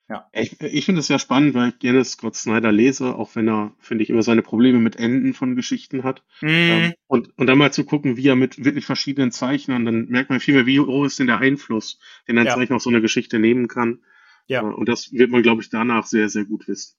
Ja. 0.08 0.28
Ich, 0.32 0.60
ich 0.60 0.84
finde 0.84 1.00
es 1.00 1.06
sehr 1.06 1.18
spannend, 1.18 1.54
weil 1.54 1.70
ich 1.70 1.78
gerne 1.78 2.04
Scott 2.04 2.36
Snyder 2.36 2.70
lese, 2.72 3.14
auch 3.14 3.34
wenn 3.36 3.48
er, 3.48 3.72
finde 3.80 4.04
ich, 4.04 4.10
immer 4.10 4.22
seine 4.22 4.42
Probleme 4.42 4.78
mit 4.78 4.96
Enden 4.96 5.32
von 5.32 5.56
Geschichten 5.56 6.04
hat. 6.04 6.22
Mm. 6.42 6.46
Ähm, 6.48 6.94
und, 7.06 7.38
und 7.38 7.46
dann 7.46 7.56
mal 7.56 7.72
zu 7.72 7.84
gucken, 7.84 8.18
wie 8.18 8.28
er 8.28 8.36
mit 8.36 8.62
wirklich 8.62 8.84
verschiedenen 8.84 9.32
Zeichnern, 9.32 9.86
dann 9.86 10.08
merkt 10.08 10.28
man 10.28 10.40
viel 10.40 10.54
mehr, 10.54 10.66
wie 10.66 10.78
hoch 10.78 11.06
ist 11.06 11.18
denn 11.18 11.26
der 11.26 11.38
Einfluss, 11.38 11.98
den 12.28 12.36
ein 12.36 12.44
ja. 12.44 12.54
Zeichner 12.54 12.76
auf 12.76 12.82
so 12.82 12.90
eine 12.90 13.00
Geschichte 13.00 13.38
nehmen 13.38 13.66
kann. 13.66 14.00
Ja. 14.46 14.60
Äh, 14.60 14.74
und 14.74 14.88
das 14.90 15.12
wird 15.12 15.30
man, 15.30 15.42
glaube 15.42 15.62
ich, 15.62 15.70
danach 15.70 16.04
sehr, 16.04 16.28
sehr 16.28 16.44
gut 16.44 16.68
wissen. 16.68 16.96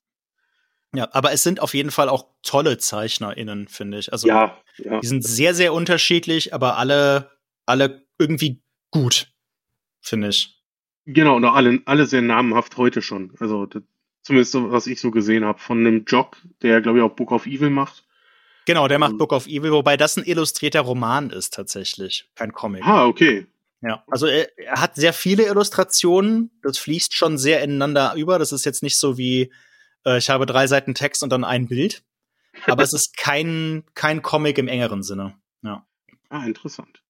Ja, 0.95 1.09
aber 1.11 1.31
es 1.31 1.43
sind 1.43 1.59
auf 1.59 1.73
jeden 1.73 1.91
Fall 1.91 2.09
auch 2.09 2.27
tolle 2.41 2.77
ZeichnerInnen, 2.77 3.67
finde 3.67 3.99
ich. 3.99 4.13
Also, 4.13 4.27
ja, 4.27 4.57
ja. 4.77 4.99
die 5.01 5.07
sind 5.07 5.23
sehr, 5.23 5.53
sehr 5.53 5.73
unterschiedlich, 5.73 6.53
aber 6.53 6.77
alle, 6.77 7.31
alle 7.65 8.07
irgendwie 8.17 8.63
gut, 8.91 9.31
finde 9.99 10.29
ich. 10.29 10.55
Genau, 11.05 11.35
und 11.35 11.45
alle, 11.45 11.81
alle 11.85 12.05
sehr 12.05 12.21
namenhaft 12.21 12.77
heute 12.77 13.01
schon. 13.01 13.33
Also, 13.39 13.65
das, 13.65 13.83
zumindest 14.23 14.55
was 14.55 14.87
ich 14.87 14.99
so 14.99 15.11
gesehen 15.11 15.45
habe, 15.45 15.59
von 15.59 15.79
einem 15.79 16.05
Jock, 16.05 16.37
der, 16.61 16.81
glaube 16.81 16.99
ich, 16.99 17.03
auch 17.03 17.15
Book 17.15 17.31
of 17.31 17.45
Evil 17.45 17.69
macht. 17.69 18.05
Genau, 18.65 18.87
der 18.87 18.97
macht 18.97 19.11
ähm. 19.11 19.17
Book 19.19 19.31
of 19.31 19.45
Evil, 19.45 19.71
wobei 19.71 19.97
das 19.97 20.17
ein 20.17 20.23
illustrierter 20.23 20.81
Roman 20.81 21.29
ist 21.29 21.53
tatsächlich, 21.53 22.27
kein 22.35 22.51
Comic. 22.51 22.83
Ah, 22.85 23.05
okay. 23.05 23.47
Ja, 23.81 24.03
also 24.07 24.25
er, 24.25 24.57
er, 24.57 24.81
hat 24.81 24.95
sehr 24.95 25.13
viele 25.13 25.45
Illustrationen. 25.45 26.49
Das 26.63 26.79
fließt 26.79 27.13
schon 27.13 27.37
sehr 27.37 27.61
ineinander 27.61 28.15
über. 28.15 28.39
Das 28.39 28.51
ist 28.51 28.65
jetzt 28.65 28.81
nicht 28.81 28.97
so 28.97 29.17
wie, 29.19 29.51
äh, 30.05 30.17
ich 30.17 30.31
habe 30.31 30.47
drei 30.47 30.65
Seiten 30.65 30.95
Text 30.95 31.21
und 31.21 31.29
dann 31.29 31.43
ein 31.43 31.67
Bild. 31.67 32.03
Aber 32.65 32.81
es 32.81 32.93
ist 32.93 33.15
kein, 33.17 33.83
kein 33.93 34.23
Comic 34.23 34.57
im 34.57 34.67
engeren 34.67 35.03
Sinne. 35.03 35.35
Ja. 35.61 35.85
Ah, 36.29 36.45
interessant. 36.45 37.03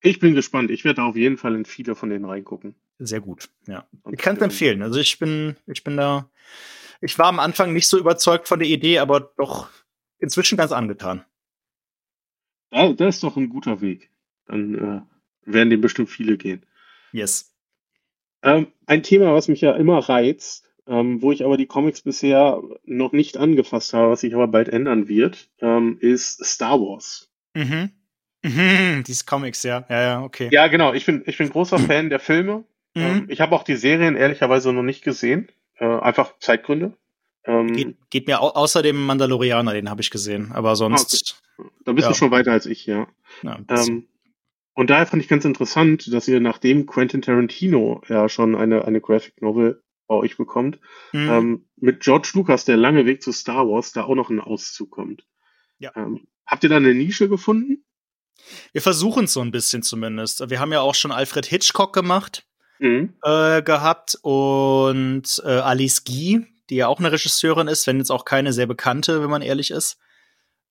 Ich 0.00 0.18
bin 0.18 0.34
gespannt. 0.34 0.70
Ich 0.70 0.84
werde 0.84 1.02
auf 1.02 1.16
jeden 1.16 1.36
Fall 1.36 1.54
in 1.54 1.66
viele 1.66 1.94
von 1.94 2.08
denen 2.08 2.24
reingucken. 2.24 2.74
Sehr 2.98 3.20
gut, 3.20 3.48
ja. 3.66 3.86
Und 4.02 4.14
ich 4.14 4.20
kann 4.20 4.36
es 4.36 4.42
empfehlen. 4.42 4.82
Also 4.82 4.98
ich 4.98 5.18
bin, 5.18 5.56
ich 5.66 5.84
bin 5.84 5.96
da, 5.96 6.28
ich 7.00 7.18
war 7.18 7.26
am 7.26 7.38
Anfang 7.38 7.72
nicht 7.72 7.86
so 7.86 7.98
überzeugt 7.98 8.48
von 8.48 8.58
der 8.58 8.68
Idee, 8.68 8.98
aber 8.98 9.20
doch 9.36 9.68
inzwischen 10.18 10.58
ganz 10.58 10.72
angetan. 10.72 11.24
Ja, 12.72 12.92
das 12.92 13.16
ist 13.16 13.22
doch 13.22 13.36
ein 13.36 13.48
guter 13.48 13.80
Weg. 13.80 14.10
Dann 14.46 14.74
äh, 14.74 15.52
werden 15.52 15.70
dem 15.70 15.80
bestimmt 15.80 16.10
viele 16.10 16.36
gehen. 16.36 16.66
Yes. 17.12 17.54
Ähm, 18.42 18.68
ein 18.86 19.02
Thema, 19.02 19.32
was 19.32 19.48
mich 19.48 19.60
ja 19.60 19.72
immer 19.74 19.98
reizt, 19.98 20.68
ähm, 20.86 21.22
wo 21.22 21.32
ich 21.32 21.44
aber 21.44 21.56
die 21.56 21.66
Comics 21.66 22.02
bisher 22.02 22.60
noch 22.84 23.12
nicht 23.12 23.36
angefasst 23.36 23.94
habe, 23.94 24.10
was 24.10 24.20
sich 24.20 24.34
aber 24.34 24.48
bald 24.48 24.68
ändern 24.68 25.08
wird, 25.08 25.50
ähm, 25.60 25.98
ist 26.00 26.44
Star 26.44 26.80
Wars. 26.80 27.30
Mhm. 27.54 27.90
Mhm, 28.44 29.02
diese 29.04 29.24
Comics, 29.24 29.64
ja. 29.64 29.84
Ja, 29.88 30.00
ja, 30.00 30.22
okay. 30.22 30.48
Ja, 30.52 30.68
genau. 30.68 30.94
Ich 30.94 31.04
bin, 31.04 31.24
ich 31.26 31.36
bin 31.38 31.50
großer 31.50 31.76
Fan 31.80 32.08
der 32.08 32.20
Filme. 32.20 32.62
Mhm. 32.98 33.04
Ähm, 33.04 33.26
ich 33.28 33.40
habe 33.40 33.54
auch 33.54 33.62
die 33.62 33.76
Serien 33.76 34.16
ehrlicherweise 34.16 34.72
noch 34.72 34.82
nicht 34.82 35.02
gesehen. 35.02 35.48
Äh, 35.76 35.86
einfach 35.86 36.38
Zeitgründe. 36.40 36.96
Ähm, 37.44 37.72
geht, 37.74 37.96
geht, 38.10 38.26
mir 38.26 38.40
au 38.40 38.48
außer 38.48 38.82
dem 38.82 39.06
Mandalorianer, 39.06 39.72
den 39.72 39.88
habe 39.88 40.00
ich 40.00 40.10
gesehen. 40.10 40.50
Aber 40.52 40.76
sonst. 40.76 41.40
Ah, 41.58 41.62
okay. 41.62 41.70
Da 41.84 41.92
bist 41.92 42.06
ja. 42.06 42.12
du 42.12 42.18
schon 42.18 42.30
weiter 42.30 42.52
als 42.52 42.66
ich, 42.66 42.86
ja. 42.86 43.08
ja 43.42 43.58
ähm, 43.68 44.06
und 44.74 44.90
daher 44.90 45.06
fand 45.06 45.22
ich 45.22 45.28
ganz 45.28 45.44
interessant, 45.44 46.12
dass 46.12 46.28
ihr 46.28 46.40
nachdem 46.40 46.86
Quentin 46.86 47.22
Tarantino 47.22 48.02
ja 48.08 48.28
schon 48.28 48.54
eine, 48.54 48.84
eine 48.84 49.00
Graphic 49.00 49.42
Novel 49.42 49.82
bei 50.06 50.14
euch 50.14 50.36
bekommt, 50.36 50.78
mhm. 51.12 51.28
ähm, 51.28 51.64
mit 51.76 52.00
George 52.00 52.30
Lucas, 52.34 52.64
der 52.64 52.76
lange 52.76 53.06
Weg 53.06 53.22
zu 53.22 53.32
Star 53.32 53.68
Wars, 53.68 53.92
da 53.92 54.04
auch 54.04 54.14
noch 54.14 54.30
ein 54.30 54.40
Auszug 54.40 54.90
kommt. 54.90 55.24
Ja. 55.78 55.90
Ähm, 55.96 56.28
habt 56.46 56.62
ihr 56.62 56.70
da 56.70 56.76
eine 56.76 56.94
Nische 56.94 57.28
gefunden? 57.28 57.84
Wir 58.72 58.82
versuchen 58.82 59.24
es 59.24 59.32
so 59.32 59.40
ein 59.40 59.50
bisschen 59.50 59.82
zumindest. 59.82 60.48
Wir 60.48 60.60
haben 60.60 60.72
ja 60.72 60.80
auch 60.80 60.94
schon 60.94 61.12
Alfred 61.12 61.46
Hitchcock 61.46 61.92
gemacht, 61.92 62.46
mhm. 62.78 63.14
äh, 63.22 63.62
gehabt 63.62 64.18
und 64.22 65.42
äh, 65.44 65.48
Alice 65.48 66.04
Guy, 66.04 66.46
die 66.70 66.76
ja 66.76 66.88
auch 66.88 66.98
eine 66.98 67.12
Regisseurin 67.12 67.68
ist, 67.68 67.86
wenn 67.86 67.98
jetzt 67.98 68.10
auch 68.10 68.24
keine 68.24 68.52
sehr 68.52 68.66
bekannte, 68.66 69.22
wenn 69.22 69.30
man 69.30 69.42
ehrlich 69.42 69.70
ist. 69.70 69.98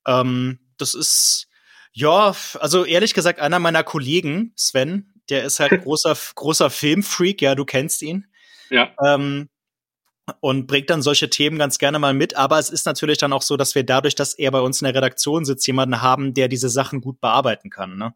Ähm, 0.05 0.59
das 0.77 0.93
ist 0.93 1.47
ja, 1.93 2.35
also 2.59 2.85
ehrlich 2.85 3.15
gesagt, 3.15 3.39
einer 3.39 3.57
meiner 3.57 3.83
Kollegen, 3.83 4.53
Sven, 4.55 5.13
der 5.29 5.43
ist 5.43 5.59
halt 5.59 5.71
großer, 5.83 6.15
großer 6.35 6.69
Filmfreak, 6.69 7.41
ja, 7.41 7.55
du 7.55 7.65
kennst 7.65 8.01
ihn. 8.01 8.27
Ja. 8.69 8.91
Ähm, 9.03 9.49
und 10.41 10.67
bringt 10.67 10.89
dann 10.89 11.01
solche 11.01 11.29
Themen 11.29 11.57
ganz 11.57 11.79
gerne 11.79 11.99
mal 11.99 12.13
mit. 12.13 12.35
Aber 12.35 12.59
es 12.59 12.69
ist 12.69 12.85
natürlich 12.85 13.17
dann 13.17 13.33
auch 13.33 13.41
so, 13.41 13.57
dass 13.57 13.75
wir 13.75 13.83
dadurch, 13.83 14.13
dass 14.13 14.33
er 14.33 14.51
bei 14.51 14.59
uns 14.59 14.81
in 14.81 14.85
der 14.85 14.93
Redaktion 14.93 15.45
sitzt, 15.45 15.65
jemanden 15.65 16.01
haben, 16.01 16.33
der 16.33 16.49
diese 16.49 16.69
Sachen 16.69 17.01
gut 17.01 17.21
bearbeiten 17.21 17.69
kann. 17.69 17.97
Ne? 17.97 18.13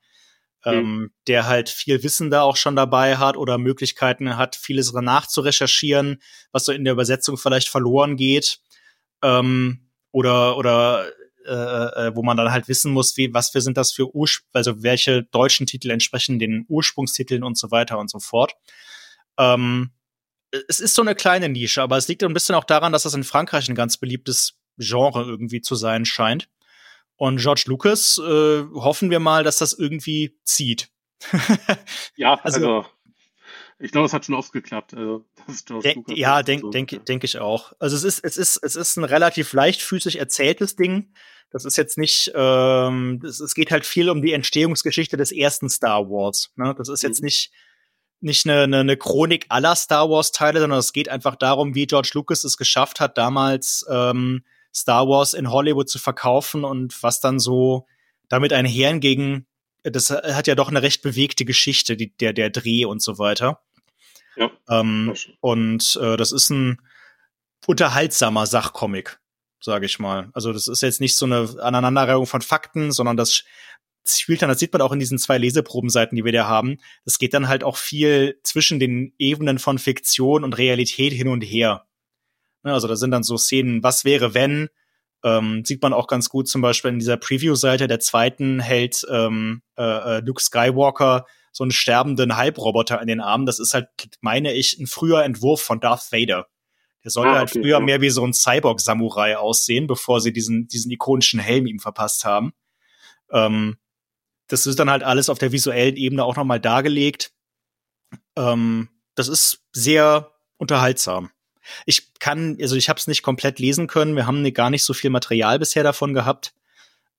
Mhm. 0.63 0.71
Ähm, 0.71 1.11
der 1.27 1.47
halt 1.47 1.69
viel 1.69 2.03
Wissen 2.03 2.29
da 2.29 2.43
auch 2.43 2.55
schon 2.55 2.75
dabei 2.75 3.17
hat 3.17 3.35
oder 3.35 3.57
Möglichkeiten 3.57 4.37
hat, 4.37 4.55
vieles 4.55 4.93
nachzurecherchieren, 4.93 6.21
was 6.51 6.65
so 6.65 6.71
in 6.71 6.83
der 6.83 6.93
Übersetzung 6.93 7.37
vielleicht 7.37 7.69
verloren 7.69 8.15
geht. 8.15 8.59
Ähm, 9.23 9.89
oder, 10.11 10.57
oder 10.57 11.09
äh, 11.45 11.53
äh, 12.07 12.15
wo 12.15 12.21
man 12.21 12.37
dann 12.37 12.51
halt 12.51 12.67
wissen 12.67 12.91
muss, 12.91 13.17
wie, 13.17 13.33
was 13.33 13.49
für 13.49 13.61
sind 13.61 13.75
das 13.75 13.91
für 13.91 14.13
Urspr 14.13 14.45
also 14.53 14.83
welche 14.83 15.23
deutschen 15.23 15.65
Titel 15.65 15.89
entsprechen 15.89 16.37
den 16.37 16.65
Ursprungstiteln 16.67 17.43
und 17.43 17.57
so 17.57 17.71
weiter 17.71 17.97
und 17.97 18.11
so 18.11 18.19
fort. 18.19 18.53
Ähm, 19.39 19.91
es 20.67 20.79
ist 20.79 20.93
so 20.93 21.01
eine 21.01 21.15
kleine 21.15 21.49
Nische, 21.49 21.81
aber 21.81 21.97
es 21.97 22.07
liegt 22.07 22.23
ein 22.23 22.33
bisschen 22.33 22.55
auch 22.55 22.63
daran, 22.63 22.91
dass 22.91 23.03
das 23.03 23.13
in 23.15 23.23
Frankreich 23.23 23.69
ein 23.69 23.75
ganz 23.75 23.97
beliebtes 23.97 24.59
Genre 24.77 25.23
irgendwie 25.23 25.61
zu 25.61 25.75
sein 25.75 26.05
scheint. 26.05 26.47
Und 27.21 27.37
George 27.37 27.65
Lucas 27.67 28.17
äh, 28.17 28.63
hoffen 28.73 29.11
wir 29.11 29.19
mal, 29.19 29.43
dass 29.43 29.59
das 29.59 29.73
irgendwie 29.73 30.39
zieht. 30.43 30.89
ja, 32.15 32.39
also, 32.41 32.79
also 32.79 32.85
ich 33.77 33.91
glaube, 33.91 34.07
es 34.07 34.13
hat 34.13 34.25
schon 34.25 34.33
oft 34.33 34.51
geklappt. 34.51 34.95
Also, 34.95 35.23
das 35.45 35.63
de 35.63 36.01
ja, 36.15 36.41
denke 36.41 36.65
so. 36.65 36.71
denk, 36.71 37.05
denk 37.05 37.23
ich 37.23 37.37
auch. 37.37 37.73
Also 37.77 37.95
es 37.95 38.03
ist, 38.03 38.25
es 38.25 38.37
ist, 38.37 38.57
es 38.63 38.75
ist 38.75 38.97
ein 38.97 39.03
relativ 39.03 39.53
leichtfüßig 39.53 40.17
erzähltes 40.17 40.75
Ding. 40.75 41.13
Das 41.51 41.63
ist 41.63 41.77
jetzt 41.77 41.99
nicht, 41.99 42.31
ähm, 42.33 43.19
das, 43.21 43.39
es 43.39 43.53
geht 43.53 43.69
halt 43.69 43.85
viel 43.85 44.09
um 44.09 44.23
die 44.23 44.33
Entstehungsgeschichte 44.33 45.15
des 45.15 45.31
ersten 45.31 45.69
Star 45.69 46.09
Wars. 46.09 46.51
Ne? 46.55 46.73
Das 46.75 46.89
ist 46.89 47.03
jetzt 47.03 47.21
mhm. 47.21 47.25
nicht, 47.25 47.51
nicht 48.19 48.47
eine, 48.47 48.63
eine, 48.63 48.79
eine 48.79 48.97
Chronik 48.97 49.45
aller 49.49 49.75
Star 49.75 50.09
Wars-Teile, 50.09 50.59
sondern 50.59 50.79
es 50.79 50.91
geht 50.91 51.07
einfach 51.07 51.35
darum, 51.35 51.75
wie 51.75 51.85
George 51.85 52.13
Lucas 52.15 52.43
es 52.43 52.57
geschafft 52.57 52.99
hat, 52.99 53.19
damals 53.19 53.85
ähm, 53.91 54.43
Star 54.73 55.07
Wars 55.07 55.33
in 55.33 55.51
Hollywood 55.51 55.89
zu 55.89 55.99
verkaufen 55.99 56.63
und 56.63 57.01
was 57.03 57.19
dann 57.19 57.39
so 57.39 57.87
damit 58.29 58.53
einherging. 58.53 59.45
Das 59.83 60.11
hat 60.11 60.47
ja 60.47 60.55
doch 60.55 60.69
eine 60.69 60.81
recht 60.81 61.01
bewegte 61.01 61.43
Geschichte, 61.43 61.97
die, 61.97 62.15
der, 62.15 62.33
der 62.33 62.49
Dreh 62.49 62.85
und 62.85 63.01
so 63.01 63.17
weiter. 63.17 63.61
Ja. 64.35 64.51
Ähm, 64.69 65.13
und 65.41 65.99
äh, 66.01 66.17
das 66.17 66.31
ist 66.31 66.49
ein 66.49 66.81
unterhaltsamer 67.67 68.45
Sachcomic, 68.45 69.19
sage 69.59 69.85
ich 69.85 69.99
mal. 69.99 70.29
Also 70.33 70.53
das 70.53 70.67
ist 70.67 70.81
jetzt 70.81 71.01
nicht 71.01 71.17
so 71.17 71.25
eine 71.25 71.55
Aneinanderreihung 71.61 72.25
von 72.25 72.41
Fakten, 72.41 72.91
sondern 72.91 73.17
das 73.17 73.43
spielt 74.07 74.41
dann, 74.41 74.49
das 74.49 74.59
sieht 74.59 74.73
man 74.73 74.81
auch 74.81 74.91
in 74.91 74.99
diesen 74.99 75.17
zwei 75.17 75.37
Leseprobenseiten, 75.37 76.15
die 76.15 76.25
wir 76.25 76.31
da 76.31 76.47
haben. 76.47 76.77
Das 77.05 77.19
geht 77.19 77.33
dann 77.33 77.47
halt 77.47 77.63
auch 77.63 77.77
viel 77.77 78.39
zwischen 78.43 78.79
den 78.79 79.13
Ebenen 79.17 79.59
von 79.59 79.77
Fiktion 79.77 80.43
und 80.43 80.57
Realität 80.57 81.13
hin 81.13 81.27
und 81.27 81.41
her. 81.41 81.85
Ne, 82.63 82.73
also 82.73 82.87
da 82.87 82.95
sind 82.95 83.11
dann 83.11 83.23
so 83.23 83.37
Szenen, 83.37 83.83
was 83.83 84.05
wäre, 84.05 84.33
wenn, 84.33 84.69
ähm, 85.23 85.63
sieht 85.65 85.81
man 85.81 85.93
auch 85.93 86.07
ganz 86.07 86.29
gut 86.29 86.47
zum 86.47 86.61
Beispiel 86.61 86.91
in 86.91 86.99
dieser 86.99 87.17
Preview-Seite 87.17 87.87
der 87.87 87.99
zweiten 87.99 88.59
hält 88.59 89.05
ähm, 89.09 89.61
äh, 89.77 90.17
äh 90.17 90.19
Luke 90.21 90.41
Skywalker 90.41 91.25
so 91.51 91.63
einen 91.63 91.71
sterbenden 91.71 92.37
Halbroboter 92.37 93.01
in 93.01 93.07
den 93.07 93.19
Armen. 93.19 93.45
Das 93.45 93.59
ist 93.59 93.73
halt, 93.73 93.89
meine 94.21 94.53
ich, 94.53 94.79
ein 94.79 94.87
früher 94.87 95.23
Entwurf 95.23 95.61
von 95.61 95.79
Darth 95.79 96.11
Vader. 96.11 96.47
Der 97.03 97.11
sollte 97.11 97.31
ah, 97.31 97.39
halt 97.39 97.49
okay, 97.49 97.55
halt 97.55 97.65
früher 97.65 97.79
ja. 97.79 97.85
mehr 97.85 98.01
wie 98.01 98.09
so 98.09 98.25
ein 98.25 98.33
Cyborg-Samurai 98.33 99.37
aussehen, 99.37 99.87
bevor 99.87 100.21
sie 100.21 100.31
diesen, 100.31 100.67
diesen 100.67 100.91
ikonischen 100.91 101.39
Helm 101.39 101.65
ihm 101.65 101.79
verpasst 101.79 102.25
haben. 102.25 102.53
Ähm, 103.31 103.77
das 104.47 104.65
ist 104.65 104.79
dann 104.79 104.89
halt 104.89 105.03
alles 105.03 105.29
auf 105.29 105.39
der 105.39 105.51
visuellen 105.51 105.95
Ebene 105.95 106.23
auch 106.23 106.35
nochmal 106.35 106.59
dargelegt. 106.59 107.33
Ähm, 108.35 108.89
das 109.15 109.27
ist 109.27 109.63
sehr 109.71 110.31
unterhaltsam. 110.57 111.31
Ich 111.85 112.13
kann, 112.19 112.57
also 112.61 112.75
ich 112.75 112.89
habe 112.89 112.97
es 112.97 113.07
nicht 113.07 113.23
komplett 113.23 113.59
lesen 113.59 113.87
können. 113.87 114.15
Wir 114.15 114.27
haben 114.27 114.43
gar 114.53 114.69
nicht 114.69 114.83
so 114.83 114.93
viel 114.93 115.09
Material 115.09 115.59
bisher 115.59 115.83
davon 115.83 116.13
gehabt. 116.13 116.53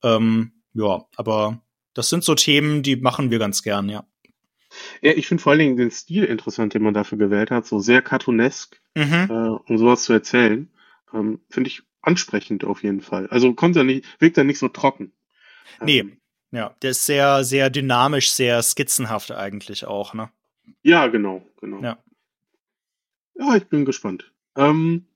Ähm, 0.02 0.52
ja, 0.74 1.04
aber 1.16 1.60
das 1.94 2.08
sind 2.08 2.24
so 2.24 2.34
Themen, 2.34 2.82
die 2.82 2.96
machen 2.96 3.30
wir 3.30 3.38
ganz 3.38 3.62
gern, 3.62 3.88
ja. 3.88 4.04
Ja, 5.02 5.12
ich 5.12 5.26
finde 5.26 5.42
vor 5.42 5.52
allen 5.52 5.58
Dingen 5.58 5.76
den 5.76 5.90
Stil 5.90 6.24
interessant, 6.24 6.74
den 6.74 6.82
man 6.82 6.94
dafür 6.94 7.18
gewählt 7.18 7.50
hat, 7.50 7.66
so 7.66 7.78
sehr 7.78 8.00
cartoonesk, 8.00 8.80
mhm. 8.94 9.28
äh, 9.28 9.70
um 9.70 9.78
sowas 9.78 10.04
zu 10.04 10.14
erzählen. 10.14 10.70
Ähm, 11.12 11.40
finde 11.50 11.68
ich 11.68 11.82
ansprechend 12.00 12.64
auf 12.64 12.82
jeden 12.82 13.02
Fall. 13.02 13.28
Also 13.28 13.52
kommt 13.52 13.76
ja 13.76 13.84
nicht, 13.84 14.04
wirkt 14.18 14.36
ja 14.36 14.44
nicht 14.44 14.58
so 14.58 14.68
trocken. 14.68 15.12
Nee, 15.82 16.00
ähm, 16.00 16.16
ja, 16.52 16.74
der 16.82 16.90
ist 16.90 17.06
sehr, 17.06 17.44
sehr 17.44 17.70
dynamisch, 17.70 18.32
sehr 18.32 18.62
skizzenhaft 18.62 19.32
eigentlich 19.32 19.86
auch, 19.86 20.14
ne? 20.14 20.30
Ja, 20.82 21.06
genau, 21.08 21.46
genau. 21.60 21.82
Ja, 21.82 21.98
ja 23.34 23.56
ich 23.56 23.66
bin 23.66 23.84
gespannt. 23.84 24.32
Ähm, 24.56 25.06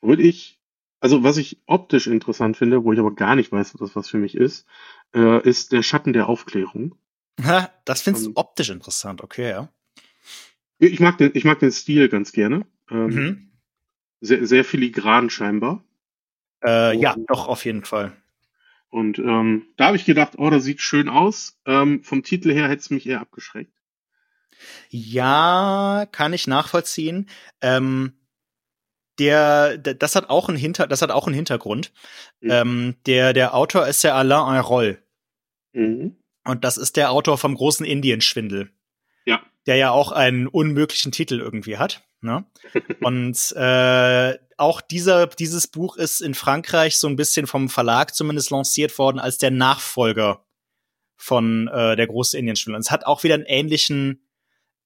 würde 0.00 0.22
ich, 0.22 0.60
also 1.00 1.22
was 1.22 1.36
ich 1.36 1.60
optisch 1.66 2.06
interessant 2.06 2.56
finde, 2.56 2.84
wo 2.84 2.92
ich 2.92 2.98
aber 2.98 3.14
gar 3.14 3.36
nicht 3.36 3.52
weiß, 3.52 3.74
ob 3.74 3.80
das 3.80 3.96
was 3.96 4.08
für 4.08 4.18
mich 4.18 4.34
ist, 4.34 4.66
äh, 5.14 5.42
ist 5.46 5.72
der 5.72 5.82
Schatten 5.82 6.12
der 6.12 6.28
Aufklärung. 6.28 6.94
das 7.84 8.02
findest 8.02 8.26
du 8.26 8.30
ähm, 8.30 8.36
optisch 8.36 8.70
interessant, 8.70 9.22
okay, 9.22 9.50
ja. 9.50 9.68
Ich 10.78 11.00
mag 11.00 11.18
den, 11.18 11.30
ich 11.34 11.44
mag 11.44 11.58
den 11.58 11.72
Stil 11.72 12.08
ganz 12.08 12.32
gerne. 12.32 12.66
Ähm, 12.90 13.06
mhm. 13.06 13.52
sehr, 14.20 14.46
sehr 14.46 14.64
filigran 14.64 15.30
scheinbar. 15.30 15.84
Äh, 16.64 16.96
ja, 16.98 17.16
doch, 17.28 17.48
auf 17.48 17.64
jeden 17.64 17.84
Fall. 17.84 18.16
Und 18.88 19.18
ähm, 19.18 19.66
da 19.76 19.86
habe 19.86 19.96
ich 19.96 20.04
gedacht, 20.04 20.34
oh, 20.38 20.50
das 20.50 20.64
sieht 20.64 20.80
schön 20.80 21.08
aus. 21.08 21.58
Ähm, 21.66 22.02
vom 22.02 22.22
Titel 22.22 22.52
her 22.52 22.68
hätte 22.68 22.80
es 22.80 22.90
mich 22.90 23.06
eher 23.06 23.20
abgeschreckt. 23.20 23.72
Ja, 24.88 26.06
kann 26.10 26.32
ich 26.32 26.46
nachvollziehen. 26.46 27.28
Ähm, 27.60 28.14
der, 29.18 29.78
das 29.78 30.14
hat 30.14 30.28
auch 30.28 30.48
einen 30.48 30.58
Hinter, 30.58 30.86
das 30.86 31.02
hat 31.02 31.10
auch 31.10 31.26
einen 31.26 31.34
Hintergrund. 31.34 31.92
Mhm. 32.40 32.50
Ähm, 32.50 32.96
der, 33.06 33.32
der 33.32 33.54
Autor 33.54 33.86
ist 33.86 34.04
der 34.04 34.14
Alain 34.14 34.56
Ayroll. 34.56 35.02
Mhm. 35.72 36.16
Und 36.44 36.64
das 36.64 36.76
ist 36.76 36.96
der 36.96 37.10
Autor 37.10 37.38
vom 37.38 37.54
großen 37.54 37.84
Indienschwindel. 37.84 38.70
Ja. 39.24 39.42
Der 39.66 39.76
ja 39.76 39.90
auch 39.90 40.12
einen 40.12 40.46
unmöglichen 40.46 41.12
Titel 41.12 41.40
irgendwie 41.40 41.78
hat. 41.78 42.04
Ne? 42.20 42.44
Und 43.00 43.52
äh, 43.56 44.38
auch 44.56 44.80
dieser, 44.80 45.26
dieses 45.26 45.66
Buch 45.66 45.96
ist 45.96 46.20
in 46.20 46.34
Frankreich 46.34 46.98
so 46.98 47.08
ein 47.08 47.16
bisschen 47.16 47.46
vom 47.46 47.68
Verlag 47.68 48.14
zumindest 48.14 48.50
lanciert 48.50 48.96
worden 48.98 49.18
als 49.18 49.38
der 49.38 49.50
Nachfolger 49.50 50.44
von 51.16 51.68
äh, 51.68 51.96
der 51.96 52.06
große 52.06 52.38
Indienschwindel. 52.38 52.76
Und 52.76 52.82
es 52.82 52.90
hat 52.90 53.06
auch 53.06 53.22
wieder 53.22 53.34
einen 53.34 53.44
ähnlichen 53.44 54.25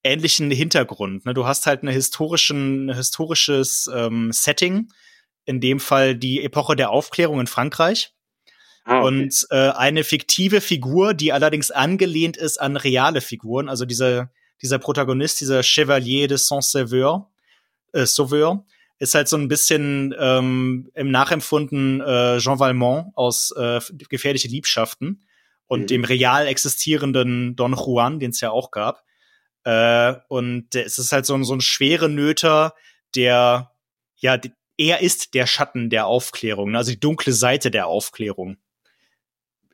ähnlichen 0.03 0.51
Hintergrund. 0.51 1.27
Ne? 1.27 1.35
Du 1.35 1.47
hast 1.47 1.67
halt 1.67 1.83
eine 1.83 1.93
historischen, 1.93 2.89
ein 2.89 2.97
historisches 2.97 3.91
ähm, 3.95 4.33
Setting, 4.33 4.89
in 5.45 5.61
dem 5.61 5.81
Fall 5.81 6.15
die 6.15 6.43
Epoche 6.43 6.77
der 6.77 6.91
Aufklärung 6.91 7.41
in 7.41 7.47
Frankreich. 7.47 8.15
Ah, 8.85 9.01
okay. 9.01 9.07
Und 9.07 9.47
äh, 9.51 9.71
eine 9.71 10.05
fiktive 10.05 10.61
Figur, 10.61 11.15
die 11.15 11.33
allerdings 11.33 11.71
angelehnt 11.71 12.37
ist 12.37 12.59
an 12.59 12.77
reale 12.77 13.21
Figuren. 13.21 13.69
Also 13.69 13.85
dieser, 13.85 14.31
dieser 14.63 14.79
Protagonist, 14.79 15.41
dieser 15.41 15.63
Chevalier 15.63 16.29
de 16.29 16.39
Saint-Sauveur, 16.39 17.31
äh, 17.93 18.07
Sauveur, 18.07 18.65
ist 18.99 19.15
halt 19.15 19.29
so 19.29 19.37
ein 19.37 19.49
bisschen 19.49 20.15
ähm, 20.19 20.91
im 20.95 21.11
Nachempfunden 21.11 22.01
äh, 22.01 22.39
Jean 22.39 22.59
Valmont 22.59 23.13
aus 23.17 23.51
äh, 23.53 23.81
Gefährliche 24.09 24.49
Liebschaften 24.49 25.25
und 25.67 25.83
mhm. 25.83 25.87
dem 25.87 26.05
real 26.05 26.47
existierenden 26.47 27.57
Don 27.57 27.75
Juan, 27.75 28.19
den 28.19 28.31
es 28.31 28.41
ja 28.41 28.51
auch 28.51 28.71
gab. 28.71 29.03
Äh, 29.65 30.15
und 30.29 30.75
es 30.75 30.99
ist 30.99 31.13
halt 31.13 31.27
so 31.27 31.35
ein, 31.35 31.45
so 31.45 31.55
ein 31.55 31.61
schwere 31.61 32.09
Nöter, 32.09 32.75
der, 33.15 33.73
ja, 34.17 34.39
er 34.77 35.01
ist 35.01 35.35
der 35.35 35.47
Schatten 35.47 35.91
der 35.91 36.07
Aufklärung, 36.07 36.71
ne? 36.71 36.79
also 36.79 36.91
die 36.91 37.01
dunkle 37.01 37.33
Seite 37.33 37.71
der 37.71 37.87
Aufklärung 37.87 38.57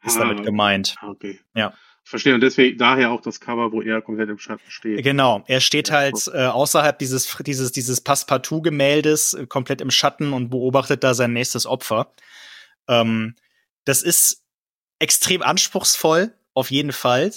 ist 0.03 0.17
ah, 0.17 0.21
damit 0.21 0.45
gemeint. 0.45 0.97
Okay. 1.03 1.41
Ja. 1.55 1.75
Verstehe. 2.05 2.35
Und 2.35 2.41
deswegen 2.41 2.79
daher 2.79 3.11
auch 3.11 3.21
das 3.21 3.41
Cover, 3.41 3.73
wo 3.73 3.83
er 3.83 4.01
komplett 4.01 4.29
im 4.29 4.39
Schatten 4.39 4.71
steht. 4.71 5.03
Genau. 5.03 5.43
Er 5.49 5.61
steht 5.61 5.91
halt 5.91 6.31
äh, 6.33 6.47
außerhalb 6.47 6.97
dieses, 7.01 7.37
dieses, 7.45 7.73
dieses 7.73 8.01
Passepartout-Gemäldes 8.01 9.35
äh, 9.35 9.47
komplett 9.49 9.81
im 9.81 9.91
Schatten 9.91 10.33
und 10.33 10.49
beobachtet 10.49 11.03
da 11.03 11.15
sein 11.15 11.33
nächstes 11.33 11.67
Opfer. 11.67 12.13
Ähm, 12.87 13.35
das 13.85 14.03
ist 14.03 14.45
extrem 15.01 15.43
anspruchsvoll, 15.43 16.33
auf 16.55 16.71
jeden 16.71 16.93
Fall. 16.93 17.33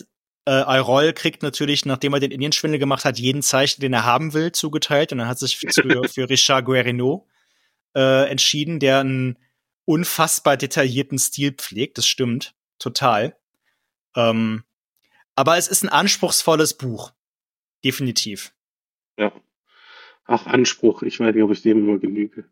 Äh, 0.49 0.63
Ayrol 0.65 1.13
kriegt 1.13 1.43
natürlich, 1.43 1.85
nachdem 1.85 2.15
er 2.15 2.19
den 2.19 2.31
Indienschwindel 2.31 2.79
gemacht 2.79 3.05
hat, 3.05 3.19
jeden 3.19 3.43
Zeichen, 3.43 3.81
den 3.81 3.93
er 3.93 4.03
haben 4.03 4.33
will, 4.33 4.51
zugeteilt. 4.51 5.11
Und 5.11 5.19
er 5.19 5.27
hat 5.27 5.37
sich 5.37 5.59
für, 5.59 6.09
für 6.09 6.27
Richard 6.27 6.65
Guerino 6.65 7.27
äh, 7.95 8.27
entschieden, 8.27 8.79
der 8.79 9.01
einen 9.01 9.37
unfassbar 9.85 10.57
detaillierten 10.57 11.19
Stil 11.19 11.51
pflegt. 11.51 11.99
Das 11.99 12.07
stimmt. 12.07 12.55
Total. 12.79 13.37
Ähm, 14.15 14.63
aber 15.35 15.57
es 15.57 15.67
ist 15.67 15.83
ein 15.83 15.89
anspruchsvolles 15.89 16.79
Buch. 16.79 17.11
Definitiv. 17.85 18.51
Ja. 19.19 19.31
Ach, 20.25 20.47
Anspruch. 20.47 21.03
Ich 21.03 21.19
weiß 21.19 21.35
nicht, 21.35 21.43
ob 21.43 21.51
ich 21.51 21.61
dem 21.61 21.77
immer 21.77 21.99
genüge. 21.99 22.45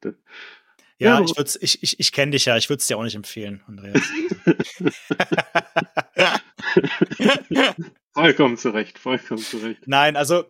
Ja, 0.99 1.17
ja, 1.17 1.21
ich 1.25 1.35
würde 1.35 1.51
ich, 1.61 1.81
ich, 1.81 1.99
ich 1.99 2.11
kenne 2.11 2.33
dich 2.33 2.45
ja, 2.45 2.57
ich 2.57 2.69
würde 2.69 2.81
es 2.81 2.85
dir 2.85 2.99
auch 2.99 3.03
nicht 3.03 3.15
empfehlen, 3.15 3.63
Andreas. 3.65 4.03
vollkommen 8.13 8.57
zurecht, 8.57 8.99
vollkommen 8.99 9.41
zurecht. 9.41 9.81
Nein, 9.85 10.15
also 10.15 10.43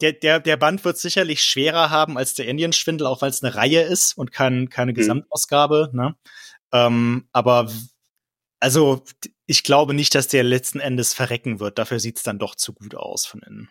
der, 0.00 0.12
der, 0.12 0.40
der 0.40 0.56
Band 0.56 0.84
wird 0.84 0.98
sicherlich 0.98 1.42
schwerer 1.42 1.90
haben 1.90 2.18
als 2.18 2.34
der 2.34 2.48
Indienschwindel, 2.48 3.06
auch 3.06 3.22
weil 3.22 3.30
es 3.30 3.42
eine 3.42 3.54
Reihe 3.54 3.82
ist 3.82 4.16
und 4.16 4.32
kein, 4.32 4.68
keine 4.70 4.90
hm. 4.90 4.96
Gesamtausgabe. 4.96 5.90
Ne? 5.92 6.16
Ähm, 6.72 7.28
aber 7.32 7.70
also 8.60 9.02
ich 9.46 9.62
glaube 9.62 9.94
nicht, 9.94 10.14
dass 10.14 10.28
der 10.28 10.42
letzten 10.42 10.80
Endes 10.80 11.14
verrecken 11.14 11.60
wird. 11.60 11.78
Dafür 11.78 12.00
sieht 12.00 12.16
es 12.16 12.22
dann 12.22 12.38
doch 12.38 12.54
zu 12.54 12.72
gut 12.72 12.94
aus 12.94 13.26
von 13.26 13.42
innen. 13.42 13.68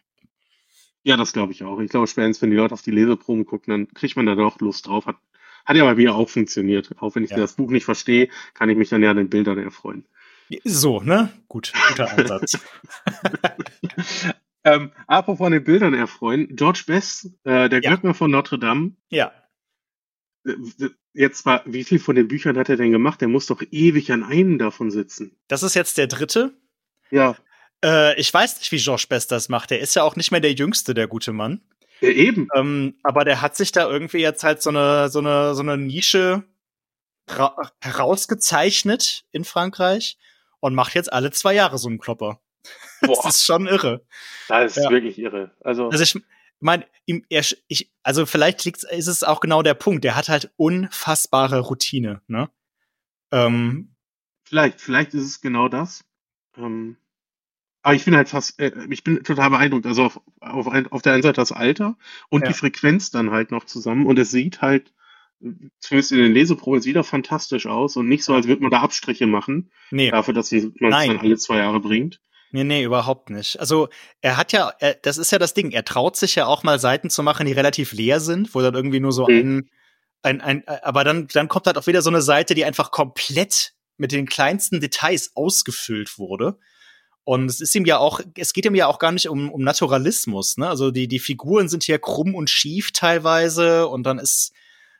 Ja, 1.04 1.18
das 1.18 1.34
glaube 1.34 1.52
ich 1.52 1.64
auch. 1.64 1.80
Ich 1.80 1.92
glaube, 1.92 2.08
spätestens, 2.08 2.42
wenn 2.42 2.50
die 2.50 2.56
Leute 2.56 2.74
auf 2.74 2.82
die 2.82 2.92
Leseproben 2.92 3.46
gucken, 3.46 3.72
dann 3.72 3.94
kriegt 3.94 4.16
man 4.16 4.26
da 4.26 4.36
doch 4.36 4.60
Lust 4.60 4.88
drauf. 4.88 5.06
Hat 5.06 5.18
hat 5.66 5.76
ja 5.76 5.84
bei 5.84 5.96
mir 5.96 6.16
auch 6.16 6.30
funktioniert. 6.30 6.92
Auch 7.00 7.16
wenn 7.16 7.24
ich 7.24 7.32
ja. 7.32 7.38
das 7.38 7.56
Buch 7.56 7.72
nicht 7.72 7.86
verstehe, 7.86 8.30
kann 8.54 8.70
ich 8.70 8.78
mich 8.78 8.90
dann 8.90 9.04
ja 9.04 9.12
an 9.12 9.18
den 9.18 9.30
Bildern 9.30 9.58
erfreuen. 9.58 10.06
So, 10.64 11.02
ne? 11.02 11.30
Gut, 11.48 11.74
guter 11.90 12.12
Ansatz. 12.12 12.58
ähm, 14.64 14.92
apropos 15.08 15.46
an 15.46 15.54
den 15.54 15.64
Bildern 15.64 15.94
erfreuen, 15.94 16.56
George 16.56 16.84
Best, 16.86 17.26
äh, 17.44 17.70
der 17.70 17.82
ja. 17.82 17.90
Glöckner 17.90 18.14
von 18.14 18.32
Notre 18.32 18.60
Dame. 18.60 18.92
Ja. 19.10 19.34
Äh, 20.46 20.54
jetzt 21.14 21.46
war, 21.46 21.64
wie 21.66 21.84
viel 21.84 22.00
von 22.00 22.16
den 22.16 22.28
Büchern 22.28 22.58
hat 22.58 22.70
er 22.70 22.78
denn 22.78 22.92
gemacht? 22.92 23.22
Der 23.22 23.28
muss 23.28 23.48
doch 23.48 23.64
ewig 23.72 24.12
an 24.12 24.24
einem 24.24 24.60
davon 24.60 24.92
sitzen. 24.92 25.38
Das 25.48 25.64
ist 25.64 25.74
jetzt 25.74 25.98
der 25.98 26.08
dritte. 26.08 26.54
Ja. 27.10 27.36
Äh, 27.84 28.20
ich 28.20 28.32
weiß 28.34 28.60
nicht, 28.60 28.72
wie 28.72 28.78
George 28.78 29.06
Best 29.10 29.32
das 29.32 29.50
macht. 29.50 29.72
Der 29.72 29.80
ist 29.80 29.96
ja 29.96 30.04
auch 30.04 30.16
nicht 30.16 30.32
mehr 30.32 30.42
der 30.42 30.54
Jüngste, 30.54 30.94
der 30.94 31.08
gute 31.08 31.34
Mann. 31.34 31.62
Ja, 32.02 32.10
eben. 32.10 32.48
Ähm, 32.56 32.96
aber 33.04 33.26
der 33.26 33.42
hat 33.42 33.56
sich 33.56 33.72
da 33.72 33.90
irgendwie 33.90 34.20
jetzt 34.20 34.44
halt 34.44 34.62
so 34.62 34.70
eine, 34.70 35.10
so 35.10 35.20
eine, 35.20 35.56
so 35.56 35.62
eine 35.62 35.78
Nische 35.78 36.44
herausgezeichnet 37.82 39.26
in 39.32 39.46
Frankreich 39.46 40.20
und 40.66 40.74
macht 40.74 40.96
jetzt 40.96 41.14
alle 41.14 41.30
zwei 41.30 41.54
Jahre 41.54 41.78
so 41.78 41.88
einen 41.88 42.00
Klopper. 42.00 42.42
Boah. 43.02 43.22
Das 43.24 43.36
ist 43.36 43.46
schon 43.46 43.68
irre. 43.68 44.04
Das 44.48 44.76
ist 44.76 44.84
ja. 44.84 44.90
wirklich 44.90 45.20
irre. 45.20 45.52
Also, 45.62 45.90
also 45.90 46.04
ich 46.04 46.20
meine, 46.60 46.88
ich, 47.06 47.92
also 48.02 48.26
vielleicht 48.26 48.66
liegt, 48.66 48.84
ist 48.84 49.08
es 49.08 49.24
auch 49.24 49.42
genau 49.42 49.62
der 49.62 49.76
Punkt. 49.76 50.04
Der 50.04 50.16
hat 50.16 50.28
halt 50.28 50.52
unfassbare 50.58 51.60
Routine, 51.60 52.24
ne? 52.26 52.50
Ähm, 53.32 53.96
vielleicht, 54.44 54.82
vielleicht 54.82 55.14
ist 55.14 55.24
es 55.24 55.42
genau 55.42 55.68
das. 55.68 56.04
Ähm, 56.58 56.98
aber 57.84 57.94
ich 57.94 58.06
bin 58.06 58.16
halt 58.16 58.30
fast, 58.30 58.60
äh, 58.60 58.72
ich 58.90 59.04
bin 59.04 59.24
total 59.24 59.52
beeindruckt. 59.52 59.86
Also 59.86 60.06
auf, 60.06 60.22
auf, 60.40 60.68
ein, 60.68 60.92
auf 60.92 61.04
der 61.04 61.14
einen 61.14 61.22
Seite 61.22 61.36
das 61.36 61.52
Alter 61.52 61.96
und 62.30 62.42
ja. 62.42 62.48
die 62.48 62.56
Frequenz 62.56 63.12
dann 63.12 63.30
halt 63.30 63.52
noch 63.52 63.66
zusammen. 63.66 64.08
Und 64.08 64.18
es 64.18 64.32
sieht 64.32 64.64
halt, 64.64 64.95
zumindest 65.80 66.12
in 66.12 66.18
den 66.20 66.34
Leseproben, 66.34 66.80
es 66.80 66.86
wieder 66.86 67.04
fantastisch 67.04 67.66
aus 67.66 67.96
und 67.98 68.08
nicht 68.08 68.24
so, 68.24 68.34
als 68.34 68.48
würde 68.48 68.62
man 68.62 68.72
da 68.72 68.82
Abstriche 68.82 69.28
machen. 69.28 69.72
Nee. 69.92 70.12
Dafür, 70.12 70.34
dass 70.34 70.52
man 70.52 70.64
es 70.94 71.08
dann 71.08 71.20
alle 71.20 71.38
zwei 71.38 71.58
Jahre 71.58 71.80
bringt. 71.80 72.20
Nee, 72.52 72.64
nee, 72.64 72.84
überhaupt 72.84 73.30
nicht. 73.30 73.60
Also 73.60 73.90
er 74.22 74.38
hat 74.38 74.54
ja, 74.54 74.72
er, 74.80 74.94
das 74.94 75.18
ist 75.18 75.32
ja 75.32 75.40
das 75.40 75.54
Ding, 75.54 75.72
er 75.72 75.84
traut 75.84 76.16
sich 76.16 76.36
ja 76.36 76.46
auch 76.46 76.64
mal 76.64 76.80
Seiten 76.80 77.10
zu 77.10 77.22
machen, 77.22 77.46
die 77.46 77.52
relativ 77.52 77.92
leer 77.92 78.20
sind, 78.20 78.56
wo 78.56 78.62
dann 78.62 78.76
irgendwie 78.76 79.02
nur 79.02 79.12
so 79.12 79.28
mhm. 79.28 79.70
ein, 80.24 80.40
ein, 80.40 80.64
ein, 80.66 80.68
aber 80.82 81.04
dann, 81.04 81.28
dann 81.28 81.50
kommt 81.50 81.68
halt 81.68 81.78
auch 81.78 81.88
wieder 81.88 82.02
so 82.02 82.10
eine 82.10 82.22
Seite, 82.22 82.56
die 82.56 82.64
einfach 82.64 82.92
komplett 82.92 83.74
mit 83.98 84.12
den 84.12 84.26
kleinsten 84.26 84.80
Details 84.80 85.32
ausgefüllt 85.36 86.18
wurde. 86.18 86.58
Und 87.26 87.50
es 87.50 87.60
ist 87.60 87.76
ihm 87.76 87.86
ja 87.86 87.98
auch, 87.98 88.22
es 88.38 88.54
geht 88.54 88.66
ihm 88.66 88.76
ja 88.76 88.88
auch 88.88 89.00
gar 89.00 89.12
nicht 89.12 89.28
um, 89.28 89.52
um 89.52 89.62
Naturalismus, 89.62 90.58
ne? 90.58 90.70
Also 90.70 90.92
die, 90.92 91.08
die 91.08 91.20
Figuren 91.20 91.68
sind 91.68 91.84
hier 91.84 91.98
krumm 91.98 92.36
und 92.36 92.50
schief 92.50 92.92
teilweise 92.92 93.88
und 93.88 94.04
dann 94.04 94.20
ist 94.20 94.54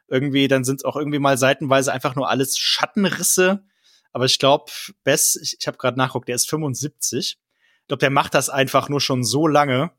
irgendwie, 0.08 0.48
dann 0.48 0.64
sind 0.64 0.78
es 0.78 0.86
auch 0.86 0.96
irgendwie 0.96 1.20
mal 1.20 1.38
seitenweise 1.38 1.92
einfach 1.92 2.16
nur 2.16 2.30
alles 2.30 2.58
Schattenrisse. 2.58 3.64
Aber 4.12 4.26
ich 4.26 4.40
glaube, 4.40 4.72
Bess, 5.04 5.36
ich, 5.36 5.58
ich 5.60 5.68
habe 5.68 5.78
gerade 5.78 5.98
nachguckt, 5.98 6.28
der 6.28 6.36
ist 6.36 6.50
75. 6.50 7.38
Ich 7.82 7.88
glaube, 7.88 8.00
der 8.00 8.10
macht 8.10 8.34
das 8.34 8.50
einfach 8.50 8.90
nur 8.90 9.02
schon 9.02 9.24
so 9.24 9.48
lange, 9.48 9.92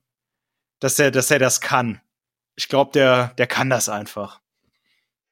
dass 0.80 0.98
er, 0.98 1.10
dass 1.10 1.30
er 1.30 1.38
das 1.38 1.60
kann. 1.60 2.00
Ich 2.56 2.68
glaube, 2.68 2.92
der, 2.92 3.28
der 3.38 3.46
kann 3.46 3.70
das 3.70 3.88
einfach. 3.88 4.40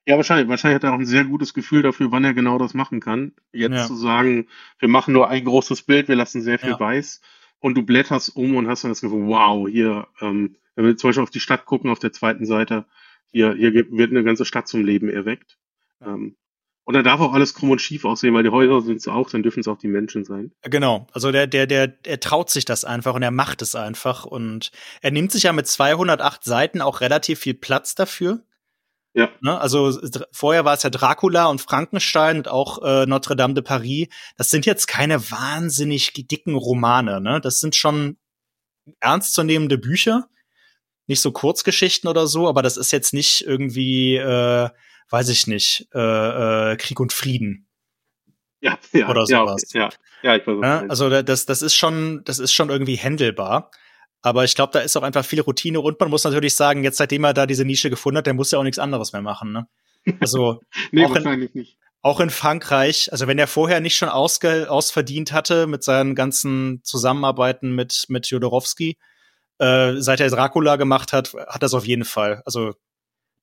Ja, 0.07 0.17
wahrscheinlich. 0.17 0.49
Wahrscheinlich 0.49 0.77
hat 0.77 0.85
er 0.85 0.93
auch 0.93 0.99
ein 0.99 1.07
sehr 1.07 1.25
gutes 1.25 1.55
Gefühl 1.55 1.83
dafür, 1.83 2.13
wann 2.13 2.25
er 2.25 2.35
genau 2.35 2.59
das 2.59 2.75
machen 2.75 3.01
kann. 3.01 3.33
Jetzt 3.53 3.73
ja. 3.73 3.87
zu 3.87 3.97
sagen, 3.97 4.49
wir 4.79 4.89
machen 4.89 5.15
nur 5.15 5.29
ein 5.29 5.45
großes 5.45 5.83
Bild, 5.83 6.09
wir 6.09 6.17
lassen 6.17 6.43
sehr 6.43 6.59
viel 6.59 6.71
ja. 6.71 6.81
weiß 6.81 7.23
und 7.61 7.75
du 7.75 7.83
blätterst 7.83 8.37
um 8.37 8.57
und 8.57 8.69
hast 8.69 8.85
dann 8.85 8.91
das 8.91 9.01
Gefühl, 9.01 9.27
wow, 9.27 9.67
hier, 9.67 10.07
ähm, 10.21 10.57
wenn 10.75 10.85
wir 10.85 10.97
zum 10.97 11.09
Beispiel 11.09 11.23
auf 11.23 11.31
die 11.31 11.41
Stadt 11.41 11.65
gucken, 11.65 11.91
auf 11.91 11.99
der 11.99 12.13
zweiten 12.13 12.45
Seite, 12.45 12.85
hier, 13.35 13.55
hier 13.55 13.75
wird 13.75 14.11
eine 14.11 14.25
ganze 14.25 14.45
Stadt 14.45 14.69
zum 14.69 14.85
Leben 14.85 15.09
erweckt. 15.09 15.59
Ähm, 16.01 16.37
und 16.85 16.95
da 16.95 17.03
darf 17.03 17.21
auch 17.21 17.33
alles 17.33 17.55
krumm 17.55 17.71
und 17.71 17.81
schief 17.81 18.05
aussehen, 18.05 18.35
weil 18.35 18.43
die 18.43 18.51
Häuser 18.51 18.81
sind 18.83 18.99
es 18.99 19.09
auch, 19.09 19.31
dann 19.31 19.43
dürfen 19.43 19.61
es 19.61 19.69
auch 19.69 19.79
die 19.79 19.89
Menschen 19.89 20.25
sein. 20.25 20.53
Genau, 20.63 21.07
also 21.13 21.33
der, 21.33 21.47
der, 21.47 21.67
der, 21.67 21.95
er 22.05 22.21
traut 22.21 22.51
sich 22.51 22.65
das 22.65 22.85
einfach 22.85 23.15
und 23.15 23.23
er 23.23 23.31
macht 23.31 23.63
es 23.63 23.75
einfach 23.75 24.25
und 24.25 24.71
er 25.01 25.11
nimmt 25.11 25.33
sich 25.33 25.45
ja 25.45 25.53
mit 25.53 25.67
208 25.67 26.45
Seiten 26.45 26.81
auch 26.81 27.01
relativ 27.01 27.41
viel 27.41 27.55
Platz 27.55 27.95
dafür. 27.95 28.45
Ja. 29.15 29.31
Ne? 29.41 29.59
Also 29.59 29.99
vorher 30.31 30.65
war 30.65 30.75
es 30.75 30.83
ja 30.83 30.91
Dracula 30.91 31.47
und 31.47 31.61
Frankenstein 31.61 32.39
und 32.39 32.49
auch 32.49 32.83
äh, 32.83 33.07
Notre 33.07 33.35
Dame 33.35 33.55
de 33.55 33.65
Paris. 33.65 34.09
Das 34.37 34.51
sind 34.51 34.67
jetzt 34.67 34.87
keine 34.87 35.31
wahnsinnig 35.31 36.13
dicken 36.13 36.55
Romane. 36.55 37.21
Ne? 37.21 37.41
Das 37.41 37.61
sind 37.61 37.75
schon 37.75 38.19
ernstzunehmende 39.01 39.79
Bücher. 39.79 40.29
Nicht 41.07 41.21
so 41.21 41.33
Kurzgeschichten 41.33 42.09
oder 42.09 42.27
so, 42.27 42.49
aber 42.49 42.63
das 42.63 42.77
ist 42.77 42.93
jetzt 42.93 43.13
nicht 43.13 43.43
irgendwie, 43.47 44.17
äh, 44.17 44.71
weiß 45.11 45.29
ich 45.29 45.47
nicht, 45.47 45.89
äh, 45.95 46.73
äh, 46.73 46.77
Krieg 46.77 46.99
und 47.01 47.13
Frieden. 47.13 47.67
Ja, 48.61 48.79
ja, 48.93 49.09
oder 49.09 49.27
sowas. 49.27 49.63
Ja, 49.73 49.87
okay, 49.87 49.97
ja, 50.23 50.33
ja, 50.33 50.37
ich 50.37 50.47
weiß, 50.47 50.57
ja, 50.63 50.87
Also 50.89 51.23
das, 51.23 51.45
das 51.45 51.61
ist 51.61 51.75
schon, 51.75 52.23
das 52.25 52.39
ist 52.39 52.53
schon 52.53 52.71
irgendwie 52.71 52.97
händelbar. 52.97 53.71
Aber 54.23 54.43
ich 54.45 54.55
glaube, 54.55 54.73
da 54.73 54.81
ist 54.81 54.97
auch 54.97 55.03
einfach 55.03 55.23
viel 55.23 55.43
Routine 55.43 55.81
und 55.81 56.01
man 56.01 56.09
muss 56.09 56.25
natürlich 56.25 56.55
sagen, 56.55 56.83
jetzt 56.83 56.97
seitdem 56.97 57.25
er 57.25 57.35
da 57.35 57.45
diese 57.45 57.67
Nische 57.67 57.91
gefunden 57.91 58.17
hat, 58.17 58.27
der 58.27 58.33
muss 58.33 58.51
ja 58.51 58.59
auch 58.59 58.63
nichts 58.63 58.79
anderes 58.79 59.13
mehr 59.13 59.21
machen. 59.21 59.53
Ne? 59.53 59.67
Also 60.19 60.61
nee, 60.93 61.05
auch 61.05 61.15
wahrscheinlich 61.15 61.55
in, 61.55 61.61
nicht. 61.61 61.79
Auch 62.01 62.21
in 62.21 62.31
Frankreich, 62.31 63.13
also 63.13 63.27
wenn 63.27 63.39
er 63.39 63.47
vorher 63.47 63.81
nicht 63.81 63.97
schon 63.97 64.09
ausge, 64.09 64.71
ausverdient 64.71 65.33
hatte 65.33 65.67
mit 65.67 65.85
seinen 65.85 66.15
ganzen 66.15 66.81
Zusammenarbeiten 66.85 67.75
mit 67.75 68.07
mit 68.09 68.27
Jodorowsky, 68.27 68.97
äh, 69.59 69.95
seit 69.97 70.21
er 70.21 70.31
Dracula 70.31 70.77
gemacht 70.77 71.13
hat, 71.13 71.35
hat 71.35 71.63
das 71.63 71.75
auf 71.75 71.87
jeden 71.87 72.05
Fall. 72.05 72.43
Also 72.45 72.75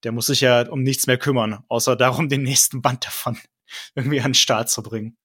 der 0.04 0.12
muss 0.12 0.28
sich 0.28 0.42
ja 0.42 0.68
um 0.68 0.82
nichts 0.82 1.08
mehr 1.08 1.18
kümmern, 1.18 1.64
außer 1.68 1.96
darum, 1.96 2.30
den 2.30 2.44
nächsten 2.44 2.82
Band 2.82 3.06
davon 3.06 3.38
irgendwie 3.96 4.20
an 4.20 4.30
den 4.30 4.36
Start 4.36 4.70
zu 4.70 4.84
bringen. 4.84 5.18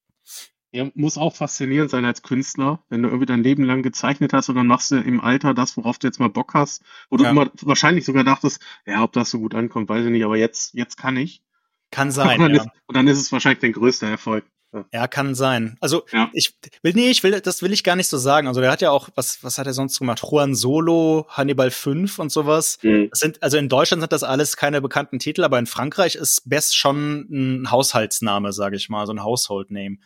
Ja, 0.72 0.90
muss 0.94 1.16
auch 1.16 1.34
faszinierend 1.34 1.90
sein 1.90 2.04
als 2.04 2.22
Künstler, 2.22 2.84
wenn 2.90 3.02
du 3.02 3.08
irgendwie 3.08 3.26
dein 3.26 3.42
Leben 3.42 3.62
lang 3.62 3.82
gezeichnet 3.82 4.32
hast 4.32 4.48
und 4.48 4.56
dann 4.56 4.66
machst 4.66 4.90
du 4.90 4.96
im 4.96 5.20
Alter 5.20 5.54
das, 5.54 5.76
worauf 5.76 5.98
du 5.98 6.06
jetzt 6.06 6.20
mal 6.20 6.28
Bock 6.28 6.52
hast, 6.54 6.82
wo 7.08 7.16
du 7.16 7.24
ja. 7.24 7.30
immer 7.30 7.50
wahrscheinlich 7.62 8.04
sogar 8.04 8.24
dachtest, 8.24 8.60
ja, 8.84 9.02
ob 9.02 9.12
das 9.12 9.30
so 9.30 9.38
gut 9.38 9.54
ankommt, 9.54 9.88
weiß 9.88 10.04
ich 10.04 10.10
nicht, 10.10 10.24
aber 10.24 10.36
jetzt, 10.36 10.74
jetzt 10.74 10.96
kann 10.96 11.16
ich. 11.16 11.42
Kann 11.90 12.10
sein. 12.10 12.40
Und 12.40 12.48
dann, 12.48 12.54
ja. 12.54 12.62
ist, 12.62 12.68
und 12.86 12.96
dann 12.96 13.06
ist 13.06 13.20
es 13.20 13.32
wahrscheinlich 13.32 13.60
der 13.60 13.70
größte 13.70 14.06
Erfolg. 14.06 14.44
Ja, 14.92 15.06
kann 15.08 15.34
sein. 15.34 15.76
Also 15.80 16.04
ja. 16.12 16.30
ich 16.32 16.54
will 16.82 16.92
nee, 16.94 17.10
ich 17.10 17.22
will 17.22 17.40
das 17.40 17.62
will 17.62 17.72
ich 17.72 17.84
gar 17.84 17.96
nicht 17.96 18.08
so 18.08 18.18
sagen. 18.18 18.48
Also 18.48 18.60
der 18.60 18.70
hat 18.70 18.80
ja 18.80 18.90
auch 18.90 19.08
was 19.14 19.42
was 19.42 19.58
hat 19.58 19.66
er 19.66 19.72
sonst 19.72 19.98
gemacht? 19.98 20.22
Juan 20.22 20.54
Solo, 20.54 21.26
Hannibal 21.28 21.70
5 21.70 22.18
und 22.18 22.30
sowas. 22.30 22.78
Mhm. 22.82 23.08
Das 23.10 23.20
sind 23.20 23.42
also 23.42 23.56
in 23.56 23.68
Deutschland 23.68 24.02
sind 24.02 24.12
das 24.12 24.22
alles 24.22 24.56
keine 24.56 24.80
bekannten 24.80 25.18
Titel, 25.18 25.44
aber 25.44 25.58
in 25.58 25.66
Frankreich 25.66 26.14
ist 26.14 26.48
Best 26.48 26.76
schon 26.76 27.26
ein 27.30 27.70
Haushaltsname, 27.70 28.52
sage 28.52 28.76
ich 28.76 28.88
mal, 28.88 29.06
so 29.06 29.12
ein 29.12 29.24
Household 29.24 29.70
Name. 29.70 29.98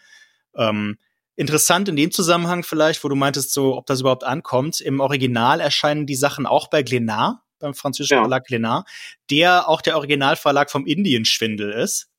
Ähm, 0.54 0.98
interessant 1.36 1.88
in 1.88 1.96
dem 1.96 2.10
Zusammenhang 2.10 2.62
vielleicht, 2.62 3.02
wo 3.02 3.08
du 3.08 3.16
meintest, 3.16 3.52
so, 3.52 3.76
ob 3.76 3.86
das 3.86 4.00
überhaupt 4.00 4.24
ankommt. 4.24 4.80
Im 4.80 5.00
Original 5.00 5.60
erscheinen 5.60 6.06
die 6.06 6.14
Sachen 6.14 6.46
auch 6.46 6.68
bei 6.68 6.82
Glenard, 6.82 7.38
beim 7.58 7.74
französischen 7.74 8.16
ja. 8.16 8.20
Verlag 8.20 8.44
Glenard, 8.44 8.86
der 9.30 9.68
auch 9.68 9.80
der 9.80 9.96
Originalverlag 9.96 10.70
vom 10.70 10.86
Indienschwindel 10.86 11.72
ist. 11.72 12.09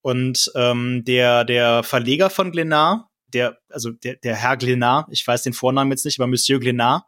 Und 0.00 0.50
ähm, 0.54 1.04
der, 1.04 1.44
der 1.44 1.82
Verleger 1.82 2.30
von 2.30 2.52
Glenard, 2.52 3.06
der, 3.28 3.58
also 3.68 3.90
der, 3.90 4.16
der 4.16 4.36
Herr 4.36 4.56
Glenard, 4.56 5.08
ich 5.10 5.26
weiß 5.26 5.42
den 5.42 5.52
Vornamen 5.52 5.90
jetzt 5.90 6.04
nicht, 6.04 6.18
aber 6.18 6.26
Monsieur 6.26 6.60
Glenard, 6.60 7.04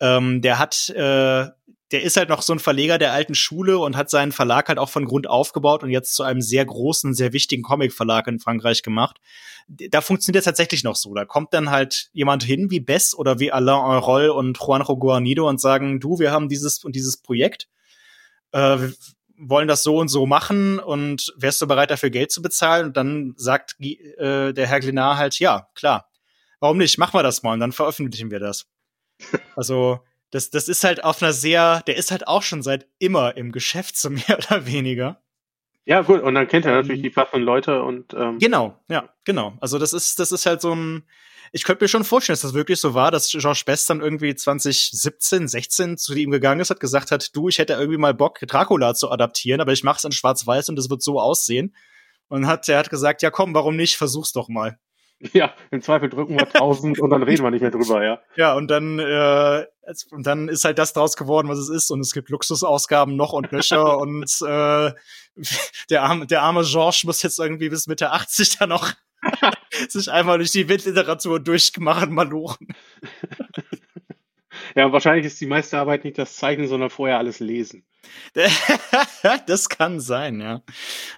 ähm, 0.00 0.40
der 0.40 0.58
hat 0.58 0.88
äh, 0.90 1.48
der 1.92 2.02
ist 2.02 2.16
halt 2.16 2.30
noch 2.30 2.42
so 2.42 2.54
ein 2.54 2.58
Verleger 2.58 2.98
der 2.98 3.12
alten 3.12 3.34
Schule 3.34 3.78
und 3.78 3.96
hat 3.96 4.08
seinen 4.08 4.32
Verlag 4.32 4.68
halt 4.68 4.78
auch 4.78 4.88
von 4.88 5.04
Grund 5.04 5.28
aufgebaut 5.28 5.82
und 5.82 5.90
jetzt 5.90 6.14
zu 6.14 6.22
einem 6.22 6.40
sehr 6.40 6.64
großen, 6.64 7.14
sehr 7.14 7.34
wichtigen 7.34 7.62
Comic-Verlag 7.62 8.26
in 8.28 8.40
Frankreich 8.40 8.82
gemacht. 8.82 9.18
Da 9.68 10.00
funktioniert 10.00 10.40
es 10.40 10.46
tatsächlich 10.46 10.84
noch 10.84 10.96
so. 10.96 11.14
Da 11.14 11.26
kommt 11.26 11.52
dann 11.52 11.70
halt 11.70 12.08
jemand 12.12 12.42
hin 12.44 12.70
wie 12.70 12.80
Bess 12.80 13.14
oder 13.14 13.38
wie 13.38 13.52
Alain 13.52 13.92
Enroll 13.92 14.30
und 14.30 14.58
Juanjo 14.58 14.96
Guarnido 14.96 15.48
und 15.48 15.60
sagen, 15.60 16.00
du, 16.00 16.18
wir 16.18 16.32
haben 16.32 16.48
dieses 16.48 16.82
und 16.82 16.96
dieses 16.96 17.18
Projekt. 17.18 17.68
Äh, 18.52 18.78
wollen 19.48 19.68
das 19.68 19.82
so 19.82 19.96
und 19.98 20.08
so 20.08 20.26
machen 20.26 20.78
und 20.78 21.32
wärst 21.36 21.60
du 21.60 21.66
bereit, 21.66 21.90
dafür 21.90 22.10
Geld 22.10 22.30
zu 22.30 22.42
bezahlen? 22.42 22.86
Und 22.86 22.96
dann 22.96 23.34
sagt 23.36 23.76
äh, 23.80 24.52
der 24.52 24.66
Herr 24.66 24.80
Glenard 24.80 25.18
halt, 25.18 25.38
ja, 25.38 25.68
klar. 25.74 26.08
Warum 26.60 26.78
nicht? 26.78 26.98
Machen 26.98 27.14
wir 27.14 27.22
das 27.22 27.42
mal 27.42 27.54
und 27.54 27.60
dann 27.60 27.72
veröffentlichen 27.72 28.30
wir 28.30 28.40
das. 28.40 28.66
Also 29.56 30.00
das, 30.32 30.48
das 30.48 30.68
ist 30.68 30.82
halt 30.82 31.04
auf 31.04 31.22
einer 31.22 31.32
sehr, 31.32 31.82
der 31.86 31.96
ist 31.96 32.10
halt 32.10 32.26
auch 32.26 32.42
schon 32.42 32.62
seit 32.62 32.88
immer 32.98 33.36
im 33.36 33.52
Geschäft, 33.52 33.96
so 33.96 34.10
mehr 34.10 34.38
oder 34.38 34.66
weniger. 34.66 35.20
Ja, 35.84 36.02
gut, 36.02 36.22
und 36.22 36.34
dann 36.34 36.46
kennt 36.46 36.64
er 36.64 36.72
natürlich 36.72 37.00
ähm, 37.00 37.04
die 37.04 37.10
passenden 37.10 37.44
Leute 37.44 37.82
und 37.82 38.14
ähm 38.14 38.38
Genau, 38.38 38.78
ja, 38.88 39.08
genau. 39.24 39.54
Also 39.60 39.78
das 39.78 39.92
ist, 39.92 40.18
das 40.18 40.32
ist 40.32 40.46
halt 40.46 40.60
so 40.60 40.74
ein. 40.74 41.04
Ich 41.54 41.64
könnte 41.64 41.84
mir 41.84 41.88
schon 41.88 42.04
vorstellen, 42.04 42.34
dass 42.34 42.40
das 42.40 42.54
wirklich 42.54 42.80
so 42.80 42.94
war, 42.94 43.10
dass 43.10 43.30
George 43.30 43.62
Best 43.66 43.90
dann 43.90 44.00
irgendwie 44.00 44.34
2017, 44.34 45.48
16 45.48 45.98
zu 45.98 46.14
ihm 46.14 46.30
gegangen 46.30 46.60
ist, 46.60 46.70
hat 46.70 46.80
gesagt 46.80 47.10
hat, 47.10 47.36
du, 47.36 47.48
ich 47.48 47.58
hätte 47.58 47.74
irgendwie 47.74 47.98
mal 47.98 48.14
Bock, 48.14 48.38
Dracula 48.40 48.94
zu 48.94 49.10
adaptieren, 49.10 49.60
aber 49.60 49.72
ich 49.72 49.84
mach's 49.84 50.04
in 50.04 50.12
Schwarz-Weiß 50.12 50.70
und 50.70 50.78
es 50.78 50.88
wird 50.88 51.02
so 51.02 51.20
aussehen. 51.20 51.76
Und 52.28 52.46
hat, 52.46 52.66
er 52.70 52.78
hat 52.78 52.88
gesagt, 52.88 53.20
ja 53.20 53.30
komm, 53.30 53.54
warum 53.54 53.76
nicht? 53.76 53.96
Versuch's 53.96 54.32
doch 54.32 54.48
mal. 54.48 54.78
Ja, 55.32 55.54
im 55.70 55.82
Zweifel 55.82 56.08
drücken 56.08 56.36
wir 56.36 56.46
1000 56.46 56.98
und 56.98 57.10
dann 57.10 57.22
reden 57.22 57.44
wir 57.44 57.50
nicht 57.50 57.60
mehr 57.60 57.70
drüber, 57.70 58.02
ja. 58.04 58.20
Ja, 58.34 58.54
und 58.54 58.68
dann, 58.68 58.98
äh, 58.98 59.66
und 60.10 60.26
dann 60.26 60.48
ist 60.48 60.64
halt 60.64 60.78
das 60.78 60.94
draus 60.94 61.16
geworden, 61.16 61.48
was 61.48 61.58
es 61.58 61.68
ist. 61.68 61.90
Und 61.90 62.00
es 62.00 62.12
gibt 62.12 62.28
Luxusausgaben 62.28 63.14
noch 63.14 63.32
und 63.32 63.52
nöcher. 63.52 63.98
und 63.98 64.24
äh, 64.42 64.92
der, 65.90 66.02
arme, 66.02 66.26
der 66.26 66.42
arme 66.42 66.64
George 66.64 67.02
muss 67.04 67.22
jetzt 67.22 67.38
irgendwie 67.38 67.68
bis 67.68 67.86
Mitte 67.86 68.10
80 68.10 68.58
da 68.58 68.66
noch 68.66 68.92
sich 69.88 70.10
einmal 70.10 70.38
durch 70.38 70.50
die 70.50 70.68
Wildliteratur 70.68 71.40
durchgemacht 71.40 72.10
malochen. 72.10 72.68
Ja, 74.74 74.92
wahrscheinlich 74.92 75.26
ist 75.26 75.40
die 75.40 75.46
meiste 75.46 75.78
Arbeit 75.78 76.04
nicht 76.04 76.18
das 76.18 76.36
Zeichnen, 76.36 76.68
sondern 76.68 76.90
vorher 76.90 77.18
alles 77.18 77.40
lesen. 77.40 77.84
das 79.46 79.68
kann 79.68 80.00
sein, 80.00 80.40
ja. 80.40 80.62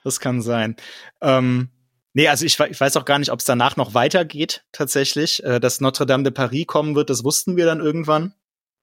Das 0.03 0.21
kann 0.21 0.43
sein. 0.43 0.77
Ähm, 1.21 1.71
Nee, 2.17 2.29
also 2.29 2.47
ich, 2.47 2.61
ich 2.61 2.81
weiß 2.81 2.97
auch 2.97 3.05
gar 3.05 3.19
nicht, 3.19 3.33
ob 3.33 3.41
es 3.41 3.45
danach 3.45 3.77
noch 3.77 3.93
weitergeht, 3.93 4.65
tatsächlich. 4.71 5.43
Äh, 5.43 5.59
dass 5.59 5.81
Notre 5.81 6.07
Dame 6.07 6.23
de 6.23 6.33
Paris 6.33 6.65
kommen 6.67 6.95
wird, 6.95 7.11
das 7.11 7.25
wussten 7.25 7.57
wir 7.57 7.67
dann 7.67 7.81
irgendwann. 7.81 8.35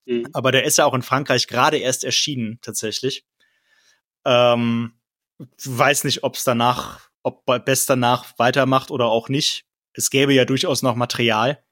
Mhm. 0.05 0.27
Aber 0.33 0.51
der 0.51 0.65
ist 0.65 0.77
ja 0.77 0.85
auch 0.85 0.93
in 0.93 1.01
Frankreich 1.01 1.47
gerade 1.47 1.77
erst 1.77 2.03
erschienen, 2.03 2.59
tatsächlich. 2.61 3.25
Ähm, 4.25 4.93
weiß 5.63 6.03
nicht, 6.03 6.23
ob 6.23 6.35
es 6.35 6.43
danach, 6.43 7.09
ob 7.23 7.45
Best 7.65 7.89
danach 7.89 8.37
weitermacht 8.37 8.91
oder 8.91 9.07
auch 9.07 9.29
nicht. 9.29 9.65
Es 9.93 10.09
gäbe 10.09 10.33
ja 10.33 10.45
durchaus 10.45 10.81
noch 10.81 10.95
Material 10.95 11.63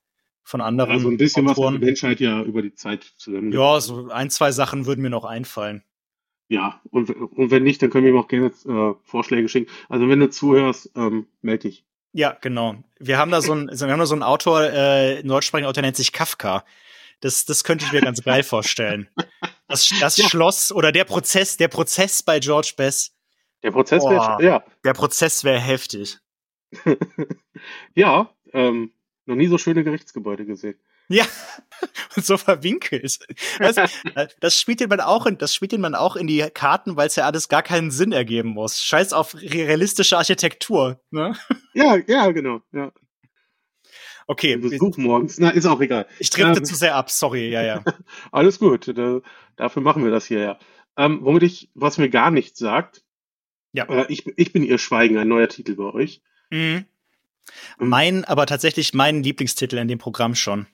von 0.44 0.62
anderen. 0.62 0.92
Also 0.92 1.10
ein 1.10 1.18
bisschen 1.18 1.48
Autoren. 1.48 1.76
was 1.76 1.80
die 1.80 1.86
Menschheit 1.86 2.20
ja 2.20 2.42
über 2.42 2.62
die 2.62 2.74
Zeit 2.74 3.04
zusammen. 3.18 3.52
Ja, 3.52 3.80
so 3.80 4.10
ein, 4.10 4.30
zwei 4.30 4.52
Sachen 4.52 4.86
würden 4.86 5.02
mir 5.02 5.10
noch 5.10 5.26
einfallen. 5.26 5.84
Ja, 6.50 6.82
und, 6.90 7.12
und 7.12 7.52
wenn 7.52 7.64
nicht, 7.64 7.82
dann 7.82 7.92
können 7.92 8.06
wir 8.06 8.12
ihm 8.12 8.18
auch 8.18 8.28
gerne 8.28 8.48
äh, 8.48 8.96
Vorschläge 9.04 9.48
schicken. 9.48 9.72
Also 9.88 10.10
wenn 10.10 10.20
du 10.20 10.30
zuhörst, 10.30 10.92
ähm, 10.96 11.28
melde 11.42 11.70
dich. 11.70 11.86
Ja, 12.12 12.36
genau. 12.42 12.76
Wir 13.00 13.20
haben 13.20 13.30
da 13.30 13.42
so 13.42 13.52
einen, 13.52 13.70
wir 13.70 13.92
haben 13.92 14.00
da 14.00 14.06
so 14.08 14.16
einen 14.16 14.24
Autor, 14.24 14.64
äh, 14.64 15.22
deutschsprachigen 15.22 15.68
Autor 15.68 15.84
nennt 15.84 15.96
sich 15.96 16.12
Kafka. 16.12 16.66
Das, 17.22 17.46
das 17.46 17.64
könnte 17.64 17.86
ich 17.86 17.92
mir 17.92 18.02
ganz 18.02 18.24
geil 18.24 18.42
vorstellen. 18.44 19.10
Das, 19.68 19.94
das 20.00 20.18
ja. 20.18 20.28
Schloss 20.28 20.72
oder 20.72 20.92
der 20.92 21.04
Prozess, 21.04 21.58
der 21.58 21.68
Prozess 21.68 22.24
bei 22.24 22.40
George 22.40 22.74
Bess. 22.76 23.14
Der 23.64 23.72
Prozess 23.72 24.04
wäre, 24.04 24.44
ja. 24.44 24.64
Der 24.84 24.94
Prozess 24.94 25.44
wäre 25.44 25.60
heftig. 25.60 26.20
ja, 27.96 28.30
ähm, 28.54 28.94
noch 29.26 29.36
nie 29.36 29.48
so 29.48 29.58
schöne 29.58 29.84
Gerichtsgebäude 29.84 30.46
gesehen. 30.46 30.80
Ja, 31.10 31.26
und 32.16 32.26
so 32.26 32.38
verwinkelt. 32.38 33.20
Das, 33.58 33.76
das 34.40 34.60
spielt 34.60 34.88
man 34.88 35.02
auch 35.02 35.26
in, 35.26 35.38
das 35.38 35.56
spielt 35.56 35.78
man 35.78 35.96
auch 35.96 36.16
in 36.16 36.28
die 36.28 36.48
Karten, 36.54 36.96
weil 36.96 37.08
es 37.08 37.16
ja 37.16 37.26
alles 37.26 37.50
gar 37.50 37.64
keinen 37.64 37.92
Sinn 37.92 38.12
ergeben 38.12 38.50
muss. 38.50 38.82
Scheiß 38.82 39.14
auf 39.14 39.36
realistische 39.36 40.18
Architektur, 40.18 41.02
ne? 41.10 41.36
Ja, 41.74 41.98
ja, 42.08 42.32
genau, 42.32 42.62
ja. 42.72 42.92
Okay. 44.28 44.58
Besuch 44.58 44.98
morgens. 44.98 45.40
Na, 45.40 45.50
ist 45.50 45.66
auch 45.66 45.82
egal. 45.82 46.06
Ich 46.20 46.30
drifte 46.30 46.60
ähm, 46.60 46.66
zu 46.66 46.76
sehr 46.76 46.96
ab, 46.96 47.10
sorry, 47.10 47.50
ja, 47.50 47.64
ja. 47.64 47.84
alles 48.32 48.60
gut, 48.60 48.96
da, 48.96 49.22
dafür 49.56 49.82
machen 49.82 50.04
wir 50.04 50.12
das 50.12 50.28
hier, 50.28 50.40
ja. 50.40 50.60
Ähm, 50.96 51.20
womit 51.24 51.42
ich, 51.42 51.72
was 51.74 51.98
mir 51.98 52.10
gar 52.10 52.30
nichts 52.30 52.60
sagt, 52.60 53.04
ja. 53.74 53.86
Äh, 53.86 54.06
ich, 54.10 54.26
ich 54.36 54.54
bin 54.54 54.64
ihr 54.64 54.78
Schweigen, 54.78 55.18
ein 55.18 55.28
neuer 55.28 55.48
Titel 55.48 55.76
bei 55.76 55.94
euch. 55.94 56.22
Mhm. 56.50 56.86
Mein, 57.78 58.26
aber 58.26 58.46
tatsächlich 58.46 58.94
mein 58.94 59.24
Lieblingstitel 59.24 59.78
in 59.78 59.88
dem 59.88 59.98
Programm 59.98 60.36
schon. 60.36 60.68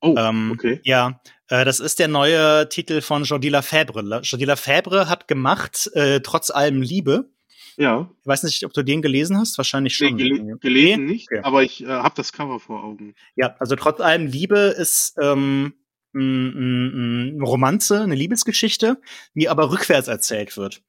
Oh, 0.00 0.14
ähm, 0.16 0.52
okay. 0.52 0.80
Ja, 0.84 1.20
äh, 1.48 1.64
das 1.64 1.80
ist 1.80 1.98
der 1.98 2.08
neue 2.08 2.68
Titel 2.68 3.00
von 3.00 3.24
Jordi 3.24 3.48
Lafèvre. 3.48 4.20
Jordi 4.22 4.44
Lafèvre 4.44 5.08
hat 5.08 5.28
gemacht, 5.28 5.90
äh, 5.94 6.20
trotz 6.20 6.50
allem 6.50 6.82
Liebe. 6.82 7.30
Ja. 7.76 8.10
Ich 8.20 8.26
weiß 8.26 8.42
nicht, 8.44 8.64
ob 8.64 8.72
du 8.72 8.82
den 8.82 9.02
gelesen 9.02 9.36
hast, 9.38 9.58
wahrscheinlich 9.58 9.96
schon. 9.96 10.14
Nee, 10.14 10.22
gele 10.22 10.56
gelesen 10.58 11.06
nee? 11.06 11.12
nicht, 11.12 11.28
okay. 11.30 11.42
aber 11.42 11.62
ich 11.62 11.82
äh, 11.82 11.88
habe 11.88 12.14
das 12.16 12.32
Cover 12.32 12.58
vor 12.58 12.82
Augen. 12.82 13.14
Ja, 13.34 13.54
also 13.58 13.76
trotz 13.76 14.00
allem 14.00 14.26
Liebe 14.26 14.58
ist 14.58 15.14
ähm, 15.20 15.74
eine 16.14 17.36
Romanze, 17.42 18.02
eine 18.02 18.14
Liebesgeschichte, 18.14 19.00
die 19.34 19.48
aber 19.48 19.70
rückwärts 19.70 20.08
erzählt 20.08 20.56
wird. 20.56 20.82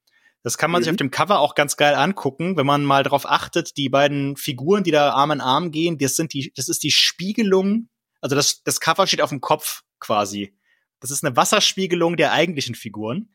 Das 0.48 0.58
kann 0.58 0.72
man 0.72 0.80
mhm. 0.80 0.84
sich 0.86 0.92
auf 0.92 0.96
dem 0.96 1.12
Cover 1.12 1.42
auch 1.42 1.56
ganz 1.56 1.76
geil 1.76 1.94
angucken, 1.94 2.56
wenn 2.56 2.66
man 2.66 2.86
mal 2.86 3.04
darauf 3.04 3.30
achtet, 3.30 3.76
die 3.76 3.90
beiden 3.90 4.38
Figuren, 4.38 4.86
die 4.86 4.92
da 4.92 5.10
Arm 5.10 5.32
in 5.32 5.42
Arm 5.42 5.72
gehen, 5.72 5.98
das 5.98 6.16
sind 6.16 6.32
die, 6.32 6.54
das 6.56 6.70
ist 6.70 6.84
die 6.84 6.92
Spiegelung, 6.92 7.90
also 8.22 8.34
das, 8.34 8.64
das 8.64 8.80
Cover 8.80 9.06
steht 9.08 9.22
auf 9.22 9.32
dem 9.32 9.42
Kopf 9.42 9.84
quasi. 10.00 10.58
Das 11.02 11.12
ist 11.12 11.26
eine 11.26 11.36
Wasserspiegelung 11.36 12.16
der 12.16 12.32
eigentlichen 12.32 12.76
Figuren. 12.76 13.28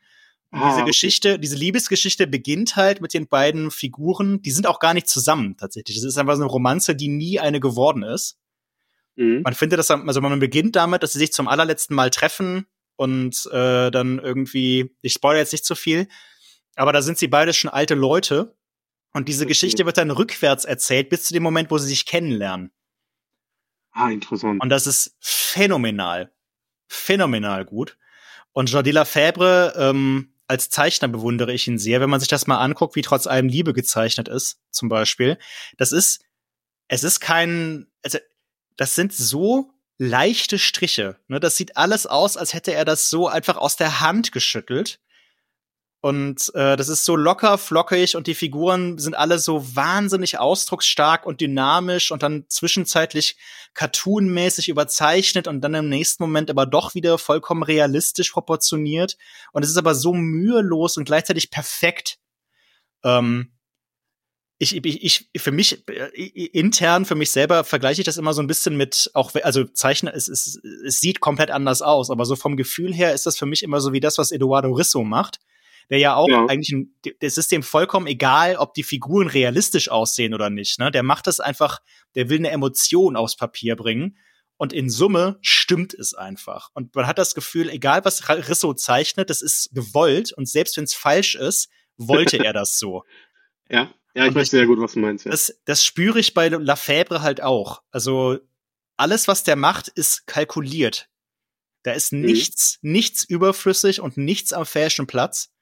Und 0.53 0.63
ah, 0.63 0.71
diese 0.71 0.87
Geschichte, 0.87 1.39
diese 1.39 1.55
Liebesgeschichte 1.55 2.27
beginnt 2.27 2.77
halt 2.77 3.03
mit 3.03 3.13
den 3.13 3.29
beiden 3.29 3.71
Figuren, 3.71 4.41
die 4.41 4.51
sind 4.51 4.67
auch 4.67 4.79
gar 4.79 4.95
nicht 4.95 5.07
zusammen 5.07 5.59
tatsächlich. 5.59 5.99
Das 5.99 6.07
ist 6.07 6.17
einfach 6.17 6.37
so 6.37 6.43
eine 6.43 6.51
Romanze, 6.51 6.97
die 6.97 7.09
nie 7.09 7.39
eine 7.39 7.61
geworden 7.61 8.05
ist. 8.05 8.39
Mhm. 9.17 9.43
Man 9.43 9.53
findet 9.53 9.79
das, 9.79 9.91
also 9.91 10.23
man 10.23 10.41
beginnt 10.41 10.77
damit, 10.77 11.03
dass 11.03 11.13
sie 11.13 11.19
sich 11.19 11.35
zum 11.35 11.47
allerletzten 11.47 11.95
Mal 11.95 12.09
treffen 12.09 12.65
und 12.97 13.51
äh, 13.53 13.91
dann 13.91 14.19
irgendwie, 14.19 14.97
ich 15.03 15.13
spoilere 15.13 15.41
jetzt 15.43 15.53
nicht 15.53 15.67
zu 15.67 15.75
viel, 15.75 16.09
aber 16.77 16.93
da 16.93 17.03
sind 17.03 17.19
sie 17.19 17.29
beide 17.29 17.53
schon 17.53 17.71
alte 17.71 17.95
Leute 17.95 18.55
und 19.13 19.29
diese 19.29 19.45
okay. 19.45 19.51
Geschichte 19.51 19.87
wird 19.87 19.99
dann 19.99 20.11
rückwärts 20.11 20.65
erzählt 20.65 21.09
bis 21.11 21.25
zu 21.25 21.35
dem 21.35 21.43
Moment, 21.43 21.71
wo 21.71 21.79
sie 21.79 21.89
sich 21.89 22.07
kennenlernen. 22.07 22.73
Ah, 23.93 24.11
interessant. 24.11 24.63
Und 24.63 24.71
das 24.71 24.87
ist 24.87 25.17
phänomenal. 25.21 26.33
Phänomenal 26.89 27.65
gut. 27.65 27.99
Und 28.53 28.71
Jordi 28.71 28.91
Lafèvre, 28.91 29.77
ähm, 29.77 30.33
als 30.47 30.71
Zeichner 30.71 31.09
bewundere 31.09 31.53
ich 31.53 31.67
ihn 31.67 31.79
sehr, 31.79 32.01
wenn 32.01 32.11
man 32.11 32.21
sich 32.21 32.29
das 32.29 32.47
mal 32.47 32.59
anguckt, 32.59 32.97
wie 32.97 33.03
trotz 33.03 33.27
allem 33.27 33.49
Liebe 33.49 33.73
gezeichnet 33.73 34.29
ist, 34.29 34.61
zum 34.71 34.89
Beispiel. 34.89 35.39
Das 35.77 35.93
ist, 35.93 36.25
es 36.89 37.05
ist 37.05 37.21
kein, 37.21 37.87
also 38.03 38.19
das 38.77 38.95
sind 38.95 39.13
so 39.13 39.73
leichte 39.99 40.59
Striche. 40.59 41.17
Ne? 41.29 41.41
Das 41.41 41.57
sieht 41.57 41.77
alles 41.77 42.07
aus, 42.07 42.37
als 42.37 42.55
hätte 42.55 42.73
er 42.73 42.85
das 42.85 43.09
so 43.09 43.29
einfach 43.29 43.57
aus 43.57 43.77
der 43.77 44.01
Hand 44.01 44.33
geschüttelt. 44.33 45.01
Und 46.03 46.53
äh, 46.57 46.77
das 46.77 46.89
ist 46.89 47.05
so 47.05 47.15
locker, 47.15 47.57
flockig 47.59 48.17
und 48.17 48.27
die 48.27 48.35
Figuren 48.35 48.99
sind 48.99 49.15
alle 49.15 49.39
so 49.39 49.65
wahnsinnig 49.77 50.37
ausdrucksstark 50.37 51.25
und 51.25 51.41
dynamisch 51.41 52.11
und 52.11 52.25
dann 52.25 52.45
zwischenzeitlich 52.49 53.37
cartoonmäßig 53.75 54.69
überzeichnet 54.69 55.47
und 55.47 55.61
dann 55.61 55.75
im 55.75 55.89
nächsten 55.89 56.25
Moment 56.25 56.51
aber 56.51 56.67
doch 56.67 56.97
wieder 56.97 57.19
vollkommen 57.19 57.63
realistisch 57.63 58.33
proportioniert. 58.33 59.17
Und 59.53 59.63
es 59.63 59.71
ist 59.71 59.77
aber 59.77 59.95
so 59.95 60.13
mühelos 60.13 60.97
und 60.97 61.05
gleichzeitig 61.05 61.53
perfekt. 61.53 62.19
Ähm, 63.05 63.53
ich, 64.59 64.75
ich, 64.75 65.29
ich, 65.33 65.41
für 65.41 65.53
mich 65.53 65.89
äh, 65.89 66.09
intern, 66.49 67.05
für 67.05 67.15
mich 67.15 67.31
selber 67.31 67.63
vergleiche 67.63 68.01
ich 68.01 68.07
das 68.07 68.17
immer 68.17 68.35
so 68.35 68.43
ein 68.43 68.49
bisschen 68.49 68.77
mit, 68.77 69.09
auch, 69.15 69.33
also 69.45 69.63
Zeichner, 69.67 70.13
es, 70.13 70.27
es, 70.27 70.61
es 70.85 70.99
sieht 70.99 71.21
komplett 71.21 71.53
anders 71.53 71.81
aus, 71.81 72.11
aber 72.11 72.25
so 72.25 72.35
vom 72.35 72.57
Gefühl 72.57 72.93
her 72.93 73.15
ist 73.15 73.25
das 73.25 73.39
für 73.39 73.47
mich 73.47 73.63
immer 73.63 73.81
so 73.81 73.93
wie 73.93 74.01
das, 74.01 74.19
was 74.19 74.33
Eduardo 74.33 74.73
Risso 74.73 75.05
macht, 75.05 75.39
der 75.91 75.99
ja 75.99 76.15
auch 76.15 76.29
ja. 76.29 76.47
eigentlich, 76.47 76.73
ein, 76.73 76.95
das 77.21 77.37
ist 77.37 77.53
dem 77.53 77.63
vollkommen 77.63 78.07
egal, 78.07 78.57
ob 78.57 78.75
die 78.75 78.83
Figuren 78.83 79.29
realistisch 79.29 79.89
aussehen 79.89 80.35
oder 80.35 80.51
nicht, 80.51 80.79
ne? 80.79 80.91
Der 80.91 81.03
macht 81.03 81.27
das 81.27 81.41
einfach, 81.41 81.81
der 82.15 82.29
will 82.29 82.39
eine 82.39 82.51
Emotion 82.51 83.17
aufs 83.17 83.37
Papier 83.37 83.77
bringen 83.77 84.17
und 84.57 84.73
in 84.73 84.91
Summe 84.91 85.39
stimmt 85.41 85.95
es 85.95 86.15
einfach. 86.15 86.71
Und 86.75 86.95
man 86.95 87.07
hat 87.07 87.19
das 87.19 87.35
Gefühl, 87.35 87.69
egal 87.69 88.05
was 88.05 88.29
Risso 88.29 88.75
zeichnet, 88.75 89.31
das 89.31 89.43
ist 89.43 89.71
gewollt 89.73 90.33
und 90.33 90.49
selbst 90.49 90.77
wenn 90.77 90.85
es 90.85 90.95
falsch 90.95 91.35
ist, 91.35 91.69
wollte 91.97 92.39
er 92.39 92.53
das 92.53 92.79
so. 92.79 93.05
Ja. 93.71 93.95
Ja, 94.15 94.27
ich 94.27 94.35
weiß 94.35 94.51
sehr 94.51 94.67
gut, 94.67 94.79
was 94.79 94.93
du 94.93 94.99
meinst. 94.99 95.25
Ja. 95.25 95.31
Das, 95.31 95.59
das 95.65 95.83
spüre 95.83 96.19
ich 96.21 96.35
bei 96.35 96.49
Lafèvre 96.49 97.23
halt 97.23 97.43
auch. 97.43 97.83
Also 97.91 98.39
alles, 98.99 99.27
was 99.27 99.43
der 99.43 99.57
macht, 99.57 99.89
ist 99.89 100.27
kalkuliert. 100.27 101.09
Da 101.83 101.93
ist 101.93 102.13
mhm. 102.13 102.21
nichts, 102.21 102.79
nichts 102.83 103.25
überflüssig 103.25 104.01
und 104.01 104.17
nichts 104.17 104.53
am 104.53 104.67
falschen 104.67 105.07
Platz. 105.07 105.53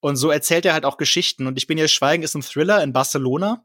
Und 0.00 0.16
so 0.16 0.30
erzählt 0.30 0.64
er 0.64 0.72
halt 0.72 0.84
auch 0.84 0.96
Geschichten. 0.96 1.46
Und 1.46 1.58
ich 1.58 1.66
bin 1.66 1.78
hier 1.78 1.88
Schweigen 1.88 2.22
ist 2.22 2.34
ein 2.34 2.42
Thriller 2.42 2.82
in 2.82 2.92
Barcelona. 2.92 3.64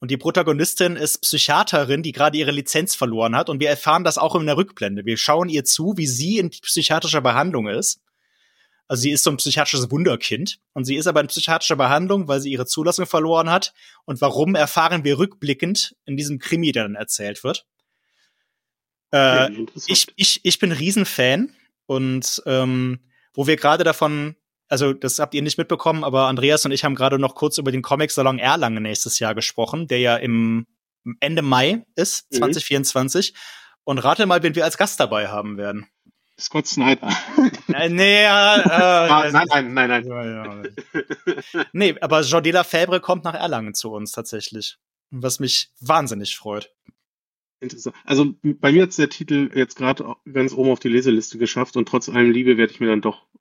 Und 0.00 0.10
die 0.10 0.16
Protagonistin 0.16 0.96
ist 0.96 1.22
Psychiaterin, 1.22 2.02
die 2.02 2.12
gerade 2.12 2.38
ihre 2.38 2.52
Lizenz 2.52 2.94
verloren 2.94 3.36
hat. 3.36 3.50
Und 3.50 3.60
wir 3.60 3.68
erfahren 3.68 4.04
das 4.04 4.16
auch 4.16 4.34
in 4.36 4.46
der 4.46 4.56
Rückblende. 4.56 5.04
Wir 5.04 5.16
schauen 5.16 5.48
ihr 5.48 5.64
zu, 5.64 5.94
wie 5.96 6.06
sie 6.06 6.38
in 6.38 6.50
psychiatrischer 6.50 7.20
Behandlung 7.20 7.68
ist. 7.68 8.00
Also 8.86 9.02
sie 9.02 9.10
ist 9.10 9.22
so 9.22 9.30
ein 9.30 9.36
psychiatrisches 9.36 9.90
Wunderkind 9.90 10.60
und 10.72 10.84
sie 10.84 10.96
ist 10.96 11.06
aber 11.06 11.20
in 11.20 11.26
psychiatrischer 11.26 11.76
Behandlung, 11.76 12.26
weil 12.26 12.40
sie 12.40 12.50
ihre 12.50 12.64
Zulassung 12.64 13.06
verloren 13.06 13.50
hat. 13.50 13.74
Und 14.06 14.22
warum 14.22 14.54
erfahren 14.54 15.04
wir 15.04 15.18
rückblickend 15.18 15.94
in 16.06 16.16
diesem 16.16 16.38
Krimi, 16.38 16.72
der 16.72 16.84
dann 16.84 16.94
erzählt 16.94 17.44
wird. 17.44 17.66
Äh, 19.10 19.50
ich, 19.86 20.06
ich, 20.16 20.40
ich 20.42 20.58
bin 20.58 20.72
Riesenfan 20.72 21.54
und 21.84 22.42
ähm, 22.46 23.00
wo 23.34 23.46
wir 23.46 23.56
gerade 23.56 23.84
davon, 23.84 24.36
also 24.68 24.92
das 24.92 25.18
habt 25.18 25.34
ihr 25.34 25.42
nicht 25.42 25.58
mitbekommen, 25.58 26.04
aber 26.04 26.26
Andreas 26.26 26.64
und 26.64 26.72
ich 26.72 26.84
haben 26.84 26.94
gerade 26.94 27.18
noch 27.18 27.34
kurz 27.34 27.58
über 27.58 27.72
den 27.72 27.82
Comic-Salon 27.82 28.38
Erlangen 28.38 28.82
nächstes 28.82 29.18
Jahr 29.18 29.34
gesprochen, 29.34 29.86
der 29.86 29.98
ja 30.00 30.16
im 30.16 30.66
Ende 31.20 31.42
Mai 31.42 31.84
ist, 31.94 32.32
2024. 32.34 33.32
Mhm. 33.32 33.38
Und 33.84 33.98
rate 33.98 34.26
mal, 34.26 34.42
wen 34.42 34.54
wir 34.54 34.64
als 34.64 34.76
Gast 34.76 35.00
dabei 35.00 35.28
haben 35.28 35.56
werden. 35.56 35.86
Scott 36.38 36.66
Snyder. 36.66 37.08
Äh, 37.68 37.90
nee, 37.90 38.22
ja, 38.22 39.26
äh, 39.26 39.30
nein, 39.30 39.46
nein, 39.48 39.74
nein, 39.74 39.88
nein. 39.88 40.06
Ja, 40.06 40.24
ja. 40.24 41.64
nee, 41.74 41.94
aber 42.00 42.22
Jordi 42.22 42.50
Lafèvre 42.50 42.98
kommt 42.98 43.24
nach 43.24 43.34
Erlangen 43.34 43.74
zu 43.74 43.92
uns 43.92 44.12
tatsächlich. 44.12 44.78
Was 45.10 45.38
mich 45.38 45.70
wahnsinnig 45.80 46.34
freut. 46.34 46.72
Interessant. 47.60 47.94
Also 48.04 48.34
bei 48.42 48.72
mir 48.72 48.84
hat 48.84 48.96
der 48.96 49.10
Titel 49.10 49.50
jetzt 49.54 49.76
gerade 49.76 50.16
ganz 50.32 50.54
oben 50.54 50.70
auf 50.70 50.80
die 50.80 50.88
Leseliste 50.88 51.36
geschafft 51.36 51.76
und 51.76 51.88
trotz 51.88 52.08
allem 52.08 52.30
Liebe 52.30 52.56
werde 52.56 52.72
ich 52.72 52.80
mir 52.80 52.88
dann 52.88 53.02
doch 53.02 53.26
äh, 53.34 53.37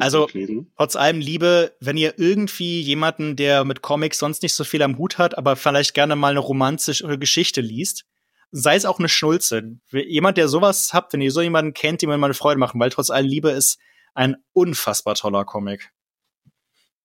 also, 0.00 0.28
lesen. 0.32 0.70
Trotz 0.76 0.96
allem 0.96 1.18
Liebe, 1.18 1.74
wenn 1.80 1.96
ihr 1.96 2.18
irgendwie 2.18 2.80
jemanden, 2.80 3.36
der 3.36 3.64
mit 3.64 3.82
Comics 3.82 4.18
sonst 4.18 4.42
nicht 4.42 4.52
so 4.52 4.64
viel 4.64 4.82
am 4.82 4.98
Hut 4.98 5.18
hat, 5.18 5.38
aber 5.38 5.56
vielleicht 5.56 5.94
gerne 5.94 6.14
mal 6.16 6.30
eine 6.30 6.40
romantische 6.40 7.18
Geschichte 7.18 7.62
liest, 7.62 8.04
sei 8.50 8.76
es 8.76 8.84
auch 8.84 8.98
eine 8.98 9.08
Schnulze. 9.08 9.78
Jemand, 9.90 10.36
der 10.36 10.48
sowas 10.48 10.92
habt, 10.92 11.12
wenn 11.12 11.22
ihr 11.22 11.32
so 11.32 11.40
jemanden 11.40 11.72
kennt, 11.72 12.02
dem 12.02 12.10
man 12.10 12.20
mal 12.20 12.26
eine 12.26 12.34
Freude 12.34 12.58
machen, 12.58 12.78
weil 12.80 12.90
trotz 12.90 13.10
allem 13.10 13.26
Liebe 13.26 13.50
ist 13.50 13.78
ein 14.14 14.36
unfassbar 14.52 15.14
toller 15.14 15.44
Comic. 15.44 15.92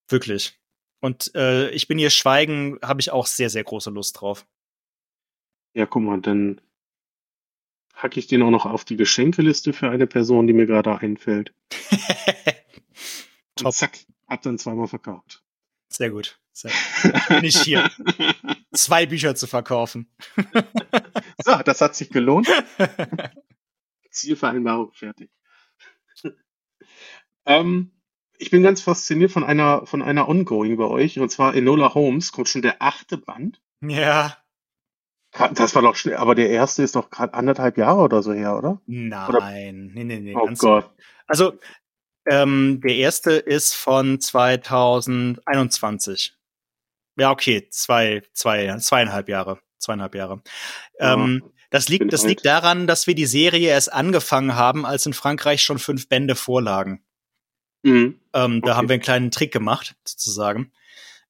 Wirklich. 0.09 0.59
Und 0.99 1.33
äh, 1.35 1.69
ich 1.71 1.87
bin 1.87 1.97
hier 1.97 2.09
Schweigen, 2.09 2.79
habe 2.81 3.01
ich 3.01 3.11
auch 3.11 3.25
sehr, 3.25 3.49
sehr 3.49 3.63
große 3.63 3.89
Lust 3.89 4.19
drauf. 4.19 4.45
Ja, 5.73 5.85
guck 5.85 6.03
mal, 6.03 6.19
dann 6.19 6.61
hacke 8.01 8.19
ich 8.19 8.27
den 8.27 8.41
auch 8.41 8.49
noch 8.49 8.65
auf 8.65 8.83
die 8.83 8.97
Geschenkeliste 8.97 9.73
für 9.73 9.89
eine 9.89 10.07
Person, 10.07 10.47
die 10.47 10.53
mir 10.53 10.65
gerade 10.65 10.97
einfällt. 10.97 11.53
Und 13.63 13.73
zack, 13.73 13.97
hab 14.27 14.41
dann 14.41 14.57
zweimal 14.57 14.87
verkauft. 14.87 15.43
Sehr 15.89 16.09
gut. 16.09 16.39
Sehr 16.51 16.71
gut. 16.71 17.27
Bin 17.27 17.43
ich 17.43 17.61
hier. 17.61 17.89
Zwei 18.73 19.05
Bücher 19.05 19.35
zu 19.35 19.45
verkaufen. 19.45 20.07
so, 21.43 21.55
das 21.63 21.81
hat 21.81 21.95
sich 21.95 22.09
gelohnt. 22.09 22.47
Zielvereinbarung 24.09 24.91
fertig. 24.93 25.29
ähm, 27.45 27.91
ich 28.37 28.49
bin 28.49 28.63
ganz 28.63 28.81
fasziniert 28.81 29.31
von 29.31 29.43
einer, 29.43 29.85
von 29.85 30.01
einer 30.01 30.27
Ongoing 30.27 30.75
bei 30.77 30.85
euch, 30.85 31.19
und 31.19 31.29
zwar 31.29 31.55
Enola 31.55 31.93
Holmes, 31.93 32.31
kommt 32.31 32.49
schon 32.49 32.61
der 32.61 32.81
achte 32.81 33.17
Band. 33.17 33.61
Ja. 33.81 34.40
Das 35.53 35.75
war 35.75 35.81
doch 35.81 35.95
schnell, 35.95 36.17
aber 36.17 36.35
der 36.35 36.49
erste 36.49 36.83
ist 36.83 36.95
doch 36.95 37.09
gerade 37.09 37.33
anderthalb 37.33 37.77
Jahre 37.77 38.01
oder 38.01 38.21
so 38.21 38.33
her, 38.33 38.57
oder? 38.57 38.81
Nein, 38.85 39.29
oder? 39.29 39.49
nee, 39.49 40.03
nee, 40.03 40.19
nee. 40.19 40.35
Oh 40.35 40.49
Gott. 40.57 40.89
Also, 41.25 41.53
ähm, 42.29 42.81
der 42.83 42.95
erste 42.95 43.31
ist 43.31 43.73
von 43.73 44.19
2021. 44.19 46.35
Ja, 47.17 47.31
okay, 47.31 47.67
zwei, 47.69 48.23
zwei, 48.33 48.75
zweieinhalb 48.77 49.29
Jahre. 49.29 49.59
Zweieinhalb 49.79 50.15
Jahre. 50.15 50.41
Ja, 50.99 51.13
ähm, 51.13 51.43
das 51.69 51.87
liegt, 51.87 52.11
das 52.11 52.21
alt. 52.21 52.29
liegt 52.29 52.45
daran, 52.45 52.85
dass 52.85 53.07
wir 53.07 53.15
die 53.15 53.25
Serie 53.25 53.69
erst 53.69 53.93
angefangen 53.93 54.55
haben, 54.55 54.85
als 54.85 55.05
in 55.05 55.13
Frankreich 55.13 55.63
schon 55.63 55.79
fünf 55.79 56.09
Bände 56.09 56.35
vorlagen. 56.35 57.05
Mhm. 57.83 58.19
Ähm, 58.33 58.57
okay. 58.57 58.61
Da 58.65 58.75
haben 58.75 58.89
wir 58.89 58.95
einen 58.95 59.01
kleinen 59.01 59.31
Trick 59.31 59.53
gemacht, 59.53 59.95
sozusagen. 60.05 60.73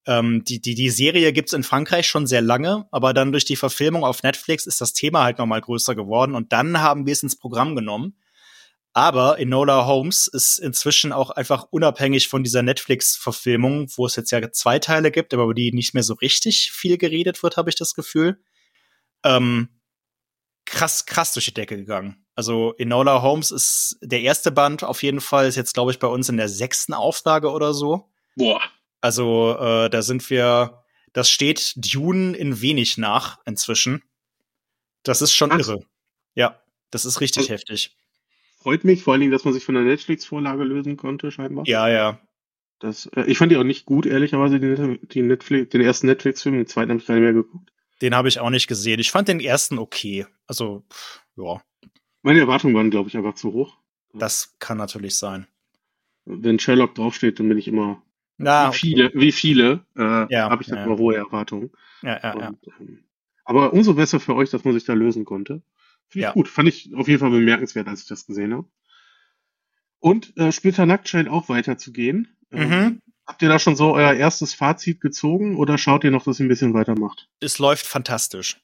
Ähm, 0.08 0.44
die, 0.44 0.60
die, 0.60 0.74
die 0.74 0.90
Serie 0.90 1.32
gibt's 1.32 1.54
in 1.54 1.64
Frankreich 1.64 2.08
schon 2.08 2.26
sehr 2.26 2.42
lange, 2.42 2.88
aber 2.92 3.14
dann 3.14 3.32
durch 3.32 3.46
die 3.46 3.56
Verfilmung 3.56 4.04
auf 4.04 4.24
Netflix 4.24 4.66
ist 4.66 4.82
das 4.82 4.94
Thema 4.94 5.24
halt 5.24 5.38
nochmal 5.38 5.62
größer 5.62 5.94
geworden 5.96 6.34
und 6.34 6.52
dann 6.54 6.82
haben 6.82 7.06
wir 7.06 7.14
es 7.14 7.24
ins 7.24 7.38
Programm 7.38 7.76
genommen. 7.76 8.18
Aber 8.94 9.40
Enola 9.40 9.86
Holmes 9.86 10.28
ist 10.28 10.58
inzwischen 10.58 11.14
auch 11.14 11.30
einfach 11.30 11.68
unabhängig 11.72 12.28
von 12.28 12.44
dieser 12.44 12.62
Netflix-Verfilmung, 12.62 13.90
wo 13.96 14.06
es 14.06 14.18
jetzt 14.18 14.32
ja 14.32 14.52
zwei 14.52 14.80
Teile 14.80 15.12
gibt, 15.12 15.34
aber 15.34 15.44
über 15.44 15.54
die 15.54 15.72
nicht 15.72 15.94
mehr 15.94 16.04
so 16.04 16.16
richtig 16.16 16.72
viel 16.72 16.98
geredet 16.98 17.42
wird, 17.42 17.56
habe 17.56 17.70
ich 17.70 17.78
das 17.78 17.94
Gefühl. 17.94 18.44
Ähm, 19.24 19.70
krass, 20.66 21.06
krass 21.06 21.34
durch 21.34 21.46
die 21.46 21.54
Decke 21.54 21.78
gegangen. 21.78 22.26
Also 22.36 22.74
Enola 22.78 23.22
Holmes 23.22 23.52
ist 23.52 23.98
der 24.02 24.22
erste 24.22 24.52
Band 24.52 24.84
auf 24.84 25.04
jeden 25.04 25.22
Fall, 25.22 25.48
ist 25.48 25.56
jetzt, 25.56 25.74
glaube 25.74 25.92
ich, 25.92 26.00
bei 26.00 26.08
uns 26.08 26.28
in 26.28 26.38
der 26.38 26.50
sechsten 26.50 26.94
Auflage 26.94 27.52
oder 27.52 27.74
so. 27.74 28.10
Boah. 28.36 28.62
Also 29.02 29.58
äh, 29.60 29.90
da 29.90 30.02
sind 30.02 30.30
wir, 30.30 30.84
das 31.14 31.30
steht 31.30 31.74
Dune 31.76 32.36
in 32.38 32.62
wenig 32.62 32.98
nach 32.98 33.40
inzwischen. 33.46 34.04
Das 35.04 35.22
ist 35.22 35.34
schon 35.34 35.52
Ach. 35.52 35.60
irre. 35.60 35.84
Ja, 36.36 36.62
das 36.92 37.06
ist 37.06 37.20
richtig 37.20 37.44
also, 37.44 37.54
heftig. 37.54 37.98
Freut 38.60 38.84
mich 38.84 39.02
vor 39.02 39.14
allen 39.14 39.22
Dingen, 39.22 39.32
dass 39.32 39.44
man 39.44 39.54
sich 39.54 39.66
von 39.66 39.76
der 39.76 39.84
Netflix-Vorlage 39.84 40.64
lösen 40.64 40.96
konnte, 40.96 41.32
scheinbar. 41.32 41.66
Ja, 41.68 41.90
ja. 41.90 42.22
Das, 42.80 43.08
äh, 43.16 43.24
ich 43.24 43.38
fand 43.38 43.52
die 43.52 43.58
auch 43.58 43.64
nicht 43.64 43.86
gut, 43.86 44.06
ehrlicherweise, 44.06 44.60
die, 44.60 45.00
die 45.08 45.22
Netflix, 45.24 45.70
den 45.70 45.82
ersten 45.82 46.08
Netflix-Film, 46.08 46.56
den 46.56 46.68
zweiten 46.68 46.92
habe 46.92 47.00
ich 47.00 47.08
gar 47.08 47.16
nicht 47.16 47.24
mehr 47.24 47.34
geguckt. 47.34 47.72
Den 48.02 48.16
habe 48.16 48.28
ich 48.28 48.40
auch 48.40 48.50
nicht 48.50 48.68
gesehen. 48.68 49.00
Ich 49.00 49.12
fand 49.12 49.28
den 49.28 49.40
ersten 49.40 49.78
okay. 49.78 50.26
Also, 50.48 50.84
pff, 50.92 51.22
ja. 51.38 51.62
Meine 52.22 52.40
Erwartungen 52.40 52.76
waren, 52.76 52.92
glaube 52.92 53.10
ich, 53.10 53.18
einfach 53.18 53.36
zu 53.36 53.54
hoch. 53.54 53.78
Das 54.14 54.56
kann 54.60 54.78
natürlich 54.78 55.16
sein. 55.16 55.48
Wenn 56.26 56.60
Sherlock 56.60 56.96
draufsteht, 56.96 57.40
dann 57.40 57.50
bin 57.50 57.58
ich 57.58 57.68
immer 57.68 58.02
Na, 58.38 58.72
wie 58.72 58.78
viele, 58.78 59.06
okay. 59.08 59.20
wie 59.20 59.32
viele 59.32 59.86
äh, 59.98 60.34
ja, 60.34 60.50
habe 60.50 60.64
ich 60.64 60.70
dann 60.70 60.80
ja, 60.80 60.86
immer 60.86 60.98
hohe 60.98 61.16
Erwartungen. 61.16 61.72
Ja, 62.02 62.20
ja, 62.22 62.34
Und, 62.34 62.42
ja. 62.42 62.74
Ähm, 62.80 63.04
aber 63.44 63.74
umso 63.74 63.94
besser 63.94 64.20
für 64.20 64.36
euch, 64.36 64.50
dass 64.50 64.64
man 64.64 64.74
sich 64.74 64.86
da 64.86 64.94
lösen 64.94 65.26
konnte. 65.26 65.62
Finde 66.08 66.28
ich 66.28 66.30
ja. 66.30 66.32
gut. 66.34 66.48
Fand 66.48 66.70
ich 66.70 66.94
auf 66.96 67.08
jeden 67.08 67.20
Fall 67.20 67.32
bemerkenswert, 67.32 67.88
als 67.88 68.02
ich 68.02 68.08
das 68.08 68.26
gesehen 68.26 68.54
habe. 68.54 68.68
Und 70.00 70.36
äh, 70.38 70.52
Splitter 70.52 70.86
Nackt 70.86 71.08
scheint 71.08 71.30
auch 71.30 71.50
weiterzugehen. 71.50 72.36
Ähm, 72.52 72.70
mhm. 72.70 73.02
Habt 73.26 73.42
ihr 73.42 73.50
da 73.50 73.60
schon 73.60 73.76
so 73.76 73.94
euer 73.94 74.14
erstes 74.14 74.54
Fazit 74.54 75.00
gezogen 75.00 75.56
oder 75.56 75.78
schaut 75.78 76.04
ihr 76.04 76.12
noch, 76.12 76.24
dass 76.24 76.40
ihr 76.40 76.46
ein 76.46 76.50
bisschen 76.50 76.74
weitermacht? 76.74 77.30
Es 77.40 77.60
läuft 77.60 77.86
fantastisch. 77.86 78.60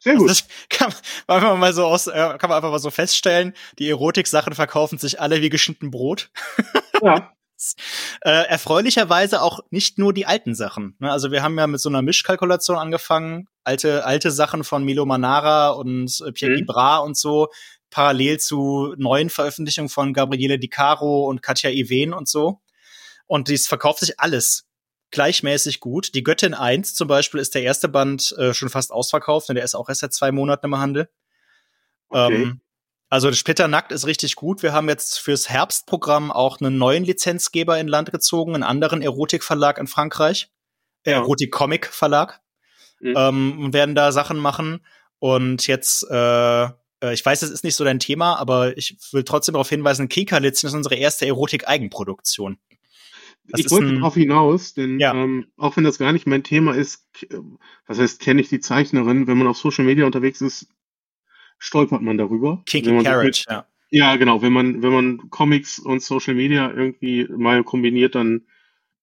Sehr 0.00 0.16
gut. 0.16 0.28
Also 0.28 0.44
kann, 0.68 0.92
man 1.26 1.60
mal 1.60 1.72
so 1.72 1.84
aus, 1.84 2.06
äh, 2.06 2.12
kann 2.12 2.50
man 2.50 2.56
einfach 2.56 2.70
mal 2.70 2.78
so 2.78 2.90
feststellen, 2.90 3.54
die 3.78 3.88
Erotik-Sachen 3.88 4.54
verkaufen 4.54 4.98
sich 4.98 5.20
alle 5.20 5.40
wie 5.40 5.50
geschnitten 5.50 5.90
Brot. 5.90 6.30
Ja. 7.02 7.32
äh, 8.22 8.30
erfreulicherweise 8.30 9.42
auch 9.42 9.60
nicht 9.70 9.98
nur 9.98 10.12
die 10.12 10.26
alten 10.26 10.54
Sachen. 10.54 10.96
Ne? 10.98 11.10
Also 11.10 11.30
wir 11.30 11.42
haben 11.42 11.58
ja 11.58 11.66
mit 11.66 11.80
so 11.80 11.88
einer 11.88 12.02
Mischkalkulation 12.02 12.76
angefangen, 12.76 13.48
alte 13.62 14.04
alte 14.04 14.30
Sachen 14.30 14.64
von 14.64 14.84
Milo 14.84 15.06
Manara 15.06 15.70
und 15.70 16.22
äh, 16.26 16.32
Pierre 16.32 16.60
mhm. 16.60 16.66
Bra 16.66 16.98
und 16.98 17.16
so, 17.16 17.48
parallel 17.90 18.40
zu 18.40 18.94
neuen 18.98 19.30
Veröffentlichungen 19.30 19.88
von 19.88 20.12
Gabriele 20.12 20.58
Di 20.58 20.68
Caro 20.68 21.28
und 21.28 21.42
Katja 21.42 21.70
Iwen 21.70 22.12
und 22.12 22.28
so. 22.28 22.60
Und 23.26 23.48
dies 23.48 23.66
verkauft 23.66 24.00
sich 24.00 24.20
alles 24.20 24.66
gleichmäßig 25.10 25.80
gut. 25.80 26.14
Die 26.14 26.24
Göttin 26.24 26.54
1 26.54 26.94
zum 26.94 27.08
Beispiel 27.08 27.40
ist 27.40 27.54
der 27.54 27.62
erste 27.62 27.88
Band 27.88 28.34
äh, 28.36 28.52
schon 28.52 28.68
fast 28.68 28.90
ausverkauft, 28.90 29.48
denn 29.48 29.54
der 29.54 29.64
ist 29.64 29.74
auch 29.74 29.88
erst 29.88 30.00
seit 30.00 30.12
zwei 30.12 30.32
Monaten 30.32 30.66
im 30.66 30.76
Handel. 30.76 31.08
Okay. 32.08 32.42
Ähm, 32.42 32.60
also 33.08 33.32
Splitternackt 33.32 33.92
ist 33.92 34.06
richtig 34.06 34.34
gut. 34.36 34.62
Wir 34.62 34.72
haben 34.72 34.88
jetzt 34.88 35.18
fürs 35.18 35.48
Herbstprogramm 35.48 36.32
auch 36.32 36.60
einen 36.60 36.78
neuen 36.78 37.04
Lizenzgeber 37.04 37.78
in 37.78 37.88
Land 37.88 38.10
gezogen, 38.10 38.54
einen 38.54 38.62
anderen 38.62 39.02
Erotikverlag 39.02 39.78
in 39.78 39.86
Frankreich, 39.86 40.50
äh, 41.04 41.12
ja. 41.12 41.18
Erotik-Comic-Verlag, 41.18 42.40
mhm. 43.00 43.14
ähm, 43.16 43.58
und 43.60 43.72
werden 43.72 43.94
da 43.94 44.10
Sachen 44.12 44.38
machen. 44.38 44.84
Und 45.18 45.66
jetzt, 45.66 46.06
äh, 46.10 46.64
äh, 46.64 47.12
ich 47.12 47.24
weiß, 47.24 47.42
es 47.42 47.50
ist 47.50 47.64
nicht 47.64 47.76
so 47.76 47.84
dein 47.84 48.00
Thema, 48.00 48.36
aber 48.36 48.76
ich 48.76 48.96
will 49.12 49.24
trotzdem 49.24 49.52
darauf 49.52 49.68
hinweisen, 49.68 50.08
Kika-Litzen 50.08 50.66
ist 50.66 50.74
unsere 50.74 50.96
erste 50.96 51.26
Erotik-Eigenproduktion. 51.26 52.58
Das 53.46 53.60
ich 53.60 53.70
wollte 53.70 53.94
darauf 53.94 54.14
hinaus, 54.14 54.72
denn 54.72 54.98
ja. 54.98 55.14
ähm, 55.14 55.46
auch 55.58 55.76
wenn 55.76 55.84
das 55.84 55.98
gar 55.98 56.12
nicht 56.12 56.26
mein 56.26 56.42
Thema 56.42 56.74
ist, 56.74 57.06
was 57.86 57.98
heißt, 57.98 58.20
kenne 58.20 58.40
ich 58.40 58.48
die 58.48 58.60
Zeichnerin, 58.60 59.26
wenn 59.26 59.36
man 59.36 59.46
auf 59.46 59.58
Social 59.58 59.84
Media 59.84 60.06
unterwegs 60.06 60.40
ist, 60.40 60.68
stolpert 61.64 62.02
man 62.02 62.18
darüber. 62.18 62.62
Kinky 62.66 63.02
Carrot, 63.02 63.44
ja. 63.48 63.66
Ja, 63.90 64.16
genau. 64.16 64.42
Wenn 64.42 64.52
man, 64.52 64.82
wenn 64.82 64.92
man 64.92 65.30
Comics 65.30 65.78
und 65.78 66.02
Social 66.02 66.34
Media 66.34 66.70
irgendwie 66.70 67.26
mal 67.28 67.62
kombiniert, 67.62 68.14
dann 68.14 68.42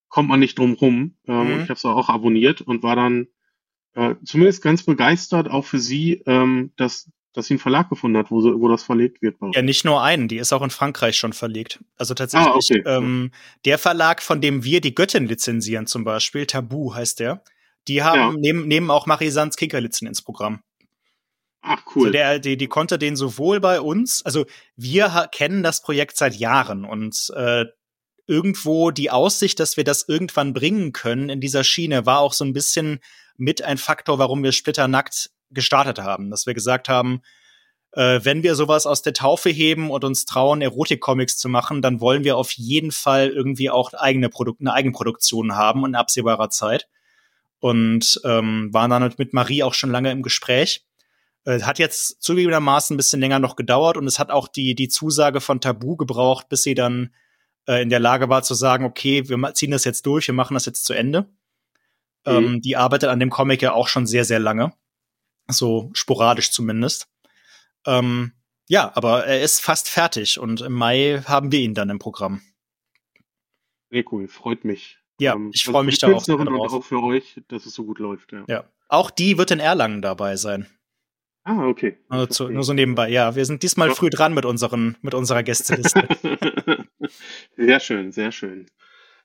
kommt 0.09 0.30
man 0.30 0.39
nicht 0.39 0.59
drum 0.59 0.74
rum. 0.74 1.16
Ähm, 1.28 1.47
mhm. 1.47 1.53
Ich 1.62 1.70
habe 1.70 1.74
es 1.74 1.86
auch 1.86 2.09
abonniert 2.09 2.62
und 2.62 2.84
war 2.84 2.95
dann 2.95 3.28
äh, 3.95 4.16
zumindest 4.26 4.62
ganz 4.62 4.84
begeistert, 4.84 5.49
auch 5.49 5.66
für 5.66 5.80
sie, 5.80 6.22
ähm, 6.26 6.72
dass 6.76 7.09
dass 7.34 7.45
sie 7.45 7.53
einen 7.53 7.59
Verlag 7.59 7.89
gefunden 7.89 8.18
hat, 8.18 8.30
wo, 8.30 8.41
so, 8.41 8.59
wo 8.59 8.68
das 8.68 8.84
verlegt 8.84 9.22
wird. 9.22 9.38
Ja, 9.53 9.62
nicht 9.62 9.86
nur 9.86 10.03
einen, 10.03 10.28
die 10.28 10.36
ist 10.36 10.51
auch 10.51 10.62
in 10.62 10.70
Frankreich 10.70 11.16
schon 11.16 11.32
verlegt. 11.32 11.80
Also 11.95 12.14
tatsächlich, 12.14 12.49
ah, 12.49 12.55
okay. 12.55 12.84
ähm, 12.86 13.32
der 13.64 13.78
Verlag, 13.78 14.22
von 14.22 14.41
dem 14.41 14.66
wir 14.66 14.82
die 14.82 14.93
Göttin 14.93 15.28
lizenzieren 15.28 15.88
zum 15.88 16.03
Beispiel, 16.03 16.45
Tabu 16.45 16.93
heißt 16.93 17.22
der, 17.22 17.41
die 17.88 18.03
haben, 18.03 18.20
ja. 18.20 18.34
nehmen, 18.38 18.68
nehmen 18.68 18.91
auch 18.91 19.05
Marie-Sans 19.05 19.55
Kinkerlitzen 19.55 20.07
ins 20.07 20.22
Programm. 20.22 20.62
Ach, 21.62 21.82
cool. 21.95 22.07
Also 22.07 22.12
der, 22.12 22.39
die, 22.39 22.57
die 22.57 22.68
konnte 22.68 22.97
den 22.97 23.16
sowohl 23.16 23.59
bei 23.59 23.82
uns, 23.82 24.26
also 24.26 24.45
wir 24.76 25.30
kennen 25.32 25.64
das 25.64 25.82
Projekt 25.82 26.18
seit 26.18 26.36
Jahren 26.36 26.86
und 26.86 27.32
äh, 27.36 27.66
irgendwo 28.28 28.91
die 28.91 29.12
Aussicht, 29.12 29.59
dass 29.59 29.78
wir 29.78 29.84
das 29.84 30.07
irgendwann 30.07 30.53
bringen 30.53 30.93
können 30.93 31.30
in 31.30 31.41
dieser 31.41 31.64
Schiene, 31.64 32.05
war 32.05 32.20
auch 32.20 32.34
so 32.34 32.45
ein 32.45 32.53
bisschen 32.53 32.99
mit 33.38 33.62
ein 33.62 33.78
Faktor, 33.78 34.20
warum 34.20 34.43
wir 34.43 34.51
Splitternackt 34.51 35.32
gestartet 35.49 35.99
haben, 35.99 36.30
dass 36.32 36.45
wir 36.45 36.53
gesagt 36.53 36.89
haben, 36.89 37.22
äh, 37.93 38.22
wenn 38.24 38.41
wir 38.41 38.55
sowas 38.55 38.86
aus 38.86 39.01
der 39.01 39.14
Taufe 39.14 39.49
heben 39.49 39.91
und 39.91 40.03
uns 40.03 40.26
trauen, 40.26 40.62
Erotik-Comics 40.62 41.38
zu 41.38 41.49
machen, 41.49 41.82
dann 41.82 41.99
wollen 41.99 42.24
wir 42.24 42.38
auf 42.38 42.51
jeden 42.53 42.91
Fall 42.91 43.30
irgendwie 43.30 43.70
auch 43.70 43.93
eigene 43.93 44.30
Produk 44.30 44.57
eine 44.59 44.74
Eigenproduktion 44.74 45.55
haben 45.55 45.86
in 45.86 45.95
absehbarer 45.95 46.49
Zeit. 46.49 46.88
Und 47.59 48.20
ähm, 48.24 48.70
waren 48.72 48.89
dann 48.89 49.14
mit 49.18 49.34
Marie 49.34 49.62
auch 49.62 49.76
schon 49.76 49.91
lange 49.91 50.09
im 50.09 50.24
Gespräch. 50.24 50.84
Äh, 51.45 51.61
hat 51.61 51.79
jetzt 51.79 52.21
zugegebenermaßen 52.21 52.93
ein 52.93 52.97
bisschen 52.97 53.19
länger 53.19 53.39
noch 53.39 53.55
gedauert 53.55 53.97
und 53.97 54.05
es 54.05 54.19
hat 54.19 54.29
auch 54.29 54.47
die, 54.47 54.75
die 54.75 54.89
Zusage 54.89 55.41
von 55.41 55.59
Tabu 55.59 55.97
gebraucht, 55.97 56.49
bis 56.49 56.63
sie 56.63 56.75
dann 56.75 57.13
äh, 57.67 57.81
in 57.81 57.89
der 57.89 57.99
Lage 57.99 58.29
war 58.29 58.43
zu 58.43 58.53
sagen, 58.53 58.85
okay, 58.85 59.27
wir 59.27 59.53
ziehen 59.53 59.71
das 59.71 59.85
jetzt 59.85 60.05
durch, 60.05 60.27
wir 60.27 60.35
machen 60.35 60.53
das 60.53 60.65
jetzt 60.65 60.85
zu 60.85 60.93
Ende. 60.93 61.21
Mhm. 62.25 62.31
Ähm, 62.31 62.61
die 62.61 62.77
arbeitet 62.77 63.09
an 63.09 63.19
dem 63.19 63.31
Comic 63.31 63.61
ja 63.61 63.73
auch 63.73 63.87
schon 63.87 64.05
sehr, 64.05 64.25
sehr 64.25 64.39
lange. 64.39 64.73
So 65.47 65.89
sporadisch 65.93 66.51
zumindest. 66.51 67.09
Ähm, 67.85 68.33
ja, 68.69 68.91
aber 68.95 69.25
er 69.25 69.41
ist 69.41 69.59
fast 69.59 69.89
fertig 69.89 70.39
und 70.39 70.61
im 70.61 70.73
Mai 70.73 71.23
haben 71.25 71.51
wir 71.51 71.59
ihn 71.59 71.73
dann 71.73 71.89
im 71.89 71.99
Programm. 71.99 72.41
Sehr 73.89 74.03
cool, 74.11 74.27
freut 74.27 74.63
mich. 74.63 74.99
Ja, 75.19 75.33
ähm, 75.33 75.51
ich 75.53 75.65
freue 75.65 75.83
mich 75.83 75.99
da 75.99 76.07
auch, 76.07 76.27
und 76.27 76.47
auch 76.47 76.83
für 76.83 77.01
euch, 77.03 77.41
dass 77.47 77.65
es 77.65 77.73
so 77.73 77.83
gut 77.83 77.99
läuft. 77.99 78.31
Ja. 78.31 78.43
ja. 78.47 78.63
Auch 78.87 79.09
die 79.09 79.37
wird 79.37 79.51
in 79.51 79.59
Erlangen 79.59 80.01
dabei 80.01 80.35
sein. 80.35 80.67
Ah, 81.43 81.67
okay. 81.67 81.97
Also 82.07 82.25
zu, 82.27 82.49
nur 82.49 82.63
so 82.63 82.73
nebenbei. 82.73 83.09
Ja, 83.09 83.35
wir 83.35 83.45
sind 83.45 83.63
diesmal 83.63 83.91
früh 83.91 84.09
dran 84.09 84.33
mit 84.33 84.45
unseren, 84.45 84.97
mit 85.01 85.13
unserer 85.13 85.43
Gästeliste. 85.43 86.07
sehr 87.57 87.79
schön, 87.79 88.11
sehr 88.11 88.31
schön. 88.31 88.67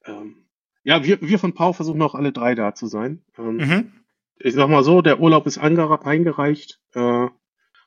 Ähm, 0.06 0.46
ja, 0.82 1.04
wir, 1.04 1.20
wir 1.20 1.38
von 1.38 1.52
Pau 1.52 1.72
versuchen 1.72 2.00
auch 2.00 2.14
alle 2.14 2.32
drei 2.32 2.54
da 2.54 2.74
zu 2.74 2.86
sein. 2.86 3.22
Ähm, 3.38 3.56
mhm 3.56 3.92
ich 4.38 4.54
sag 4.54 4.68
mal 4.68 4.84
so, 4.84 5.02
der 5.02 5.20
Urlaub 5.20 5.46
ist 5.46 5.58
eingereicht 5.58 6.80
äh, 6.94 7.28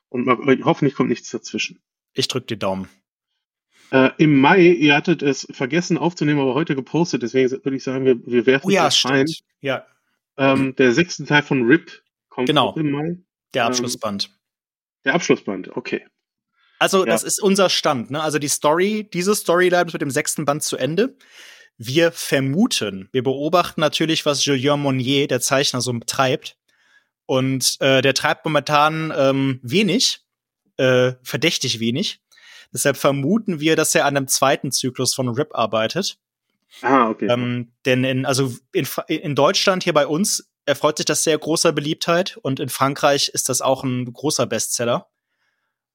und 0.08 0.26
man, 0.26 0.64
hoffentlich 0.64 0.94
kommt 0.94 1.10
nichts 1.10 1.30
dazwischen. 1.30 1.80
Ich 2.12 2.28
drück 2.28 2.46
die 2.46 2.58
Daumen. 2.58 2.88
Äh, 3.92 4.10
Im 4.18 4.40
Mai, 4.40 4.60
ihr 4.60 4.94
hattet 4.94 5.22
es 5.22 5.46
vergessen 5.50 5.98
aufzunehmen, 5.98 6.40
aber 6.40 6.54
heute 6.54 6.74
gepostet, 6.74 7.22
deswegen 7.22 7.50
würde 7.50 7.76
ich 7.76 7.82
sagen, 7.84 8.04
wir, 8.04 8.24
wir 8.26 8.46
werfen 8.46 8.66
oh, 8.66 8.70
ja, 8.70 8.86
es 8.86 9.04
rein. 9.04 9.26
Ja. 9.60 9.86
Ähm, 10.36 10.74
der 10.76 10.92
sechste 10.92 11.24
Teil 11.24 11.42
von 11.42 11.66
RIP 11.66 12.02
kommt 12.28 12.48
genau. 12.48 12.74
im 12.76 12.90
Mai. 12.90 13.16
Der 13.54 13.62
ähm, 13.62 13.68
Abschlussband. 13.68 14.24
Ähm, 14.26 14.34
der 15.04 15.14
Abschlussband, 15.14 15.76
okay. 15.76 16.06
Also, 16.78 17.00
ja. 17.00 17.12
das 17.12 17.22
ist 17.22 17.42
unser 17.42 17.68
Stand, 17.68 18.10
ne? 18.10 18.22
Also 18.22 18.38
die 18.38 18.48
Story, 18.48 19.08
diese 19.12 19.34
Storyline 19.34 19.86
ist 19.86 19.92
mit 19.92 20.02
dem 20.02 20.10
sechsten 20.10 20.44
Band 20.44 20.62
zu 20.62 20.76
Ende. 20.76 21.16
Wir 21.76 22.12
vermuten, 22.12 23.08
wir 23.12 23.22
beobachten 23.22 23.80
natürlich, 23.80 24.26
was 24.26 24.44
Julien 24.44 24.80
Monnier, 24.80 25.28
der 25.28 25.40
Zeichner, 25.40 25.80
so 25.80 25.98
treibt. 26.06 26.56
Und 27.26 27.76
äh, 27.80 28.02
der 28.02 28.14
treibt 28.14 28.44
momentan 28.44 29.12
ähm, 29.16 29.60
wenig, 29.62 30.20
äh, 30.78 31.12
verdächtig 31.22 31.80
wenig. 31.80 32.20
Deshalb 32.72 32.96
vermuten 32.96 33.60
wir, 33.60 33.76
dass 33.76 33.94
er 33.94 34.04
an 34.04 34.16
einem 34.16 34.28
zweiten 34.28 34.72
Zyklus 34.72 35.14
von 35.14 35.28
RIP 35.28 35.54
arbeitet. 35.54 36.18
Ah, 36.82 37.08
okay. 37.08 37.26
Ähm, 37.28 37.72
denn 37.84 38.04
in, 38.04 38.26
also 38.26 38.52
in, 38.72 38.86
in 39.08 39.34
Deutschland 39.34 39.84
hier 39.84 39.92
bei 39.92 40.06
uns 40.06 40.49
erfreut 40.66 40.98
sich 40.98 41.06
das 41.06 41.24
sehr 41.24 41.38
großer 41.38 41.72
Beliebtheit 41.72 42.36
und 42.42 42.60
in 42.60 42.68
Frankreich 42.68 43.28
ist 43.28 43.48
das 43.48 43.60
auch 43.60 43.84
ein 43.84 44.12
großer 44.12 44.46
Bestseller. 44.46 45.08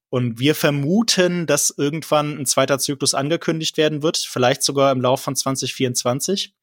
Und 0.09 0.39
wir 0.39 0.55
vermuten, 0.55 1.45
dass 1.45 1.74
irgendwann 1.76 2.38
ein 2.38 2.45
zweiter 2.45 2.80
Zyklus 2.80 3.13
angekündigt 3.13 3.78
werden 3.78 4.01
wird, 4.01 4.18
vielleicht 4.18 4.63
sogar 4.63 4.91
im 4.91 5.01
Lauf 5.01 5.22
von 5.22 5.36
2024. 5.36 6.55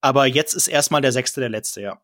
Aber 0.00 0.26
jetzt 0.26 0.54
ist 0.54 0.68
erstmal 0.68 1.00
der 1.00 1.12
sechste 1.12 1.40
der 1.40 1.48
letzte, 1.48 1.80
ja. 1.80 2.02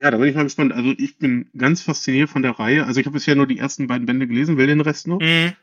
Ja, 0.00 0.10
da 0.10 0.18
bin 0.18 0.28
ich 0.28 0.34
mal 0.34 0.44
gespannt. 0.44 0.74
Also 0.74 0.92
ich 0.98 1.18
bin 1.18 1.50
ganz 1.56 1.82
fasziniert 1.82 2.28
von 2.28 2.42
der 2.42 2.52
Reihe. 2.52 2.84
Also 2.84 3.00
ich 3.00 3.06
habe 3.06 3.14
bisher 3.14 3.34
nur 3.34 3.46
die 3.46 3.58
ersten 3.58 3.86
beiden 3.86 4.06
Bände 4.06 4.26
gelesen, 4.26 4.58
will 4.58 4.66
den 4.66 4.82
Rest 4.82 5.06
noch. 5.06 5.20
Mhm. 5.20 5.54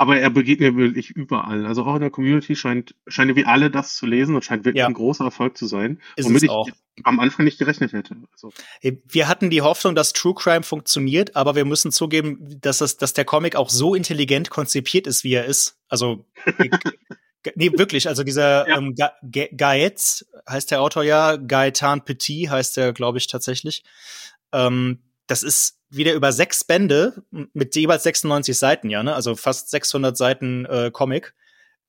Aber 0.00 0.16
er 0.16 0.30
begegnet 0.30 0.76
wirklich 0.76 1.10
überall. 1.10 1.66
Also 1.66 1.84
auch 1.84 1.96
in 1.96 2.00
der 2.00 2.10
Community 2.10 2.54
scheint, 2.54 2.94
scheinen 3.08 3.34
wie 3.34 3.44
alle 3.44 3.68
das 3.68 3.96
zu 3.96 4.06
lesen 4.06 4.36
und 4.36 4.44
scheint 4.44 4.64
wirklich 4.64 4.80
ja. 4.80 4.86
ein 4.86 4.94
großer 4.94 5.24
Erfolg 5.24 5.58
zu 5.58 5.66
sein. 5.66 6.00
Ist 6.14 6.26
womit 6.26 6.44
ich 6.44 6.50
auch. 6.50 6.68
am 7.02 7.18
Anfang 7.18 7.44
nicht 7.44 7.58
gerechnet 7.58 7.92
hätte. 7.92 8.16
Also. 8.32 8.52
Wir 8.80 9.26
hatten 9.26 9.50
die 9.50 9.60
Hoffnung, 9.60 9.96
dass 9.96 10.12
True 10.12 10.34
Crime 10.36 10.62
funktioniert, 10.62 11.34
aber 11.34 11.56
wir 11.56 11.64
müssen 11.64 11.90
zugeben, 11.90 12.60
dass, 12.60 12.78
das, 12.78 12.96
dass 12.96 13.12
der 13.12 13.24
Comic 13.24 13.56
auch 13.56 13.70
so 13.70 13.96
intelligent 13.96 14.50
konzipiert 14.50 15.08
ist, 15.08 15.24
wie 15.24 15.34
er 15.34 15.46
ist. 15.46 15.80
Also 15.88 16.24
Nee, 17.54 17.72
wirklich, 17.76 18.08
also 18.08 18.24
dieser 18.24 18.68
ja. 18.68 18.78
ähm, 18.78 18.94
Gaetz 19.22 20.26
heißt 20.48 20.70
der 20.70 20.82
Autor 20.82 21.02
ja, 21.04 21.36
Gaetan 21.36 22.04
Petit 22.04 22.50
heißt 22.50 22.76
der, 22.76 22.92
glaube 22.92 23.18
ich, 23.18 23.26
tatsächlich. 23.26 23.84
Ähm, 24.52 24.98
das 25.28 25.42
ist 25.42 25.78
wieder 25.90 26.14
über 26.14 26.32
sechs 26.32 26.64
Bände 26.64 27.22
mit 27.30 27.76
jeweils 27.76 28.02
96 28.02 28.58
Seiten, 28.58 28.90
ja, 28.90 29.02
ne? 29.02 29.14
Also 29.14 29.36
fast 29.36 29.70
600 29.70 30.16
Seiten 30.16 30.64
äh, 30.66 30.90
Comic. 30.92 31.34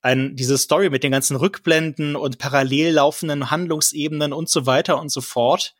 Ein, 0.01 0.35
diese 0.35 0.57
Story 0.57 0.89
mit 0.89 1.03
den 1.03 1.11
ganzen 1.11 1.35
Rückblenden 1.35 2.15
und 2.15 2.37
parallel 2.37 2.93
laufenden 2.93 3.49
Handlungsebenen 3.51 4.31
und 4.31 4.49
so 4.49 4.65
weiter 4.65 4.99
und 4.99 5.09
so 5.09 5.21
fort 5.21 5.75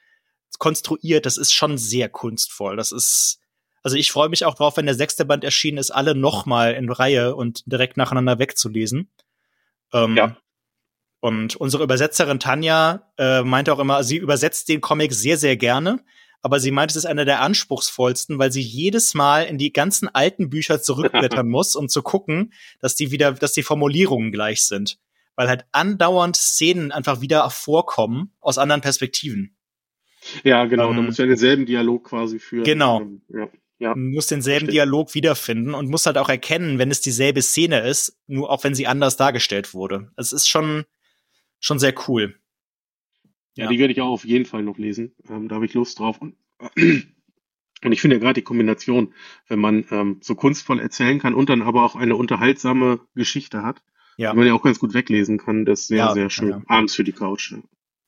konstruiert, 0.57 1.26
das 1.26 1.38
ist 1.38 1.53
schon 1.53 1.78
sehr 1.78 2.10
kunstvoll. 2.10 2.76
Das 2.76 2.91
ist, 2.91 3.39
also 3.84 3.95
ich 3.95 4.12
freue 4.12 4.30
mich 4.30 4.45
auch 4.45 4.55
drauf, 4.55 4.78
wenn 4.78 4.86
der 4.86 4.95
sechste 4.95 5.26
Band 5.26 5.43
erschienen 5.43 5.78
ist, 5.78 5.91
alle 5.91 6.16
nochmal 6.16 6.74
in 6.74 6.91
Reihe 6.91 7.36
und 7.36 7.64
direkt 7.66 7.97
nacheinander 7.97 8.39
wegzulesen. 8.39 9.10
Ähm, 9.93 10.18
ja. 10.18 10.38
Und 11.22 11.55
unsere 11.55 11.84
Übersetzerin 11.84 12.39
Tanja 12.39 13.12
äh, 13.18 13.41
meinte 13.43 13.74
auch 13.74 13.80
immer, 13.80 14.03
sie 14.03 14.18
übersetzt 14.18 14.70
den 14.70 14.82
Comic 14.82 15.14
sehr, 15.14 15.38
sehr 15.38 15.57
gerne. 15.57 16.03
Aber 16.42 16.60
sie 16.60 16.72
meint, 16.72 16.92
es 16.92 16.98
ist 16.98 17.06
einer 17.06 17.26
der 17.26 17.42
anspruchsvollsten, 17.42 18.40
weil 18.40 18.52
sie 18.52 18.62
jedes 18.62 19.14
Mal 19.14 19.44
in 19.44 19.58
die 19.58 19.74
ganzen 19.74 20.08
alten 20.08 20.50
Bücher 20.50 20.82
zurückblättern 20.82 21.48
muss, 21.50 21.76
um 21.76 21.90
zu 21.90 22.02
gucken, 22.02 22.54
dass 22.80 22.96
die 22.96 23.12
wieder, 23.12 23.34
dass 23.34 23.54
die 23.54 23.64
Formulierungen 23.64 24.32
gleich 24.32 24.64
sind. 24.64 25.00
Weil 25.36 25.50
halt 25.50 25.66
andauernd 25.72 26.36
Szenen 26.36 26.92
einfach 26.92 27.22
wieder 27.22 27.50
vorkommen 27.50 28.34
aus 28.40 28.58
anderen 28.58 28.82
Perspektiven. 28.82 29.58
Ja, 30.44 30.66
genau. 30.66 30.90
Ähm, 30.90 30.98
da 30.98 31.02
muss 31.04 31.18
ja 31.18 31.26
denselben 31.26 31.66
Dialog 31.66 32.06
quasi 32.06 32.40
führen. 32.40 32.64
Genau. 32.64 33.02
Ähm, 33.02 33.22
ja. 33.30 33.50
Ja, 33.82 33.96
man 33.96 34.10
muss 34.10 34.28
denselben 34.28 34.66
Verstehe. 34.66 34.84
Dialog 34.84 35.16
wiederfinden 35.16 35.74
und 35.74 35.90
muss 35.90 36.06
halt 36.06 36.18
auch 36.18 36.28
erkennen, 36.28 36.80
wenn 36.80 36.92
es 36.92 37.00
dieselbe 37.00 37.42
Szene 37.42 37.80
ist, 37.80 38.20
nur 38.28 38.50
auch 38.50 38.66
wenn 38.66 38.76
sie 38.76 38.88
anders 38.88 39.16
dargestellt 39.16 39.74
wurde. 39.74 40.12
Es 40.18 40.34
ist 40.34 40.50
schon, 40.50 40.84
schon 41.62 41.80
sehr 41.80 41.94
cool. 42.08 42.39
Ja, 43.60 43.66
ja. 43.66 43.72
die 43.72 43.80
werde 43.80 43.93
ich 43.93 44.01
auch 44.01 44.10
auf 44.10 44.26
jeden 44.26 44.45
Fall 44.45 44.64
noch 44.64 44.78
lesen. 44.78 45.14
Ähm, 45.30 45.49
da 45.49 45.55
habe 45.55 45.66
ich 45.66 45.74
Lust 45.74 45.99
drauf. 45.99 46.20
Und, 46.20 46.36
und 46.78 47.91
ich 47.91 48.01
finde 48.01 48.16
ja 48.16 48.22
gerade 48.22 48.36
die 48.36 48.43
Kombination, 48.43 49.14
wenn 49.47 49.60
man 49.60 49.86
ähm, 49.91 50.18
so 50.22 50.36
kunstvoll 50.36 50.80
erzählen 50.80 51.20
kann 51.20 51.34
und 51.34 51.49
dann 51.49 51.62
aber 51.62 51.84
auch 51.84 51.95
eine 51.95 52.16
unterhaltsame 52.16 53.01
Geschichte 53.16 53.64
hat, 53.64 53.82
ja. 54.18 54.32
die 54.32 54.38
man 54.38 54.47
ja 54.47 54.53
auch 54.53 54.64
ganz 54.64 54.80
gut 54.80 54.93
weglesen 54.93 55.38
kann, 55.38 55.66
das 55.66 55.82
ist 55.82 55.88
sehr, 55.88 55.97
ja, 55.97 56.14
sehr 56.14 56.30
schön. 56.30 56.64
Abends 56.68 56.95
für 56.95 57.03
die 57.03 57.12
Couch. 57.12 57.53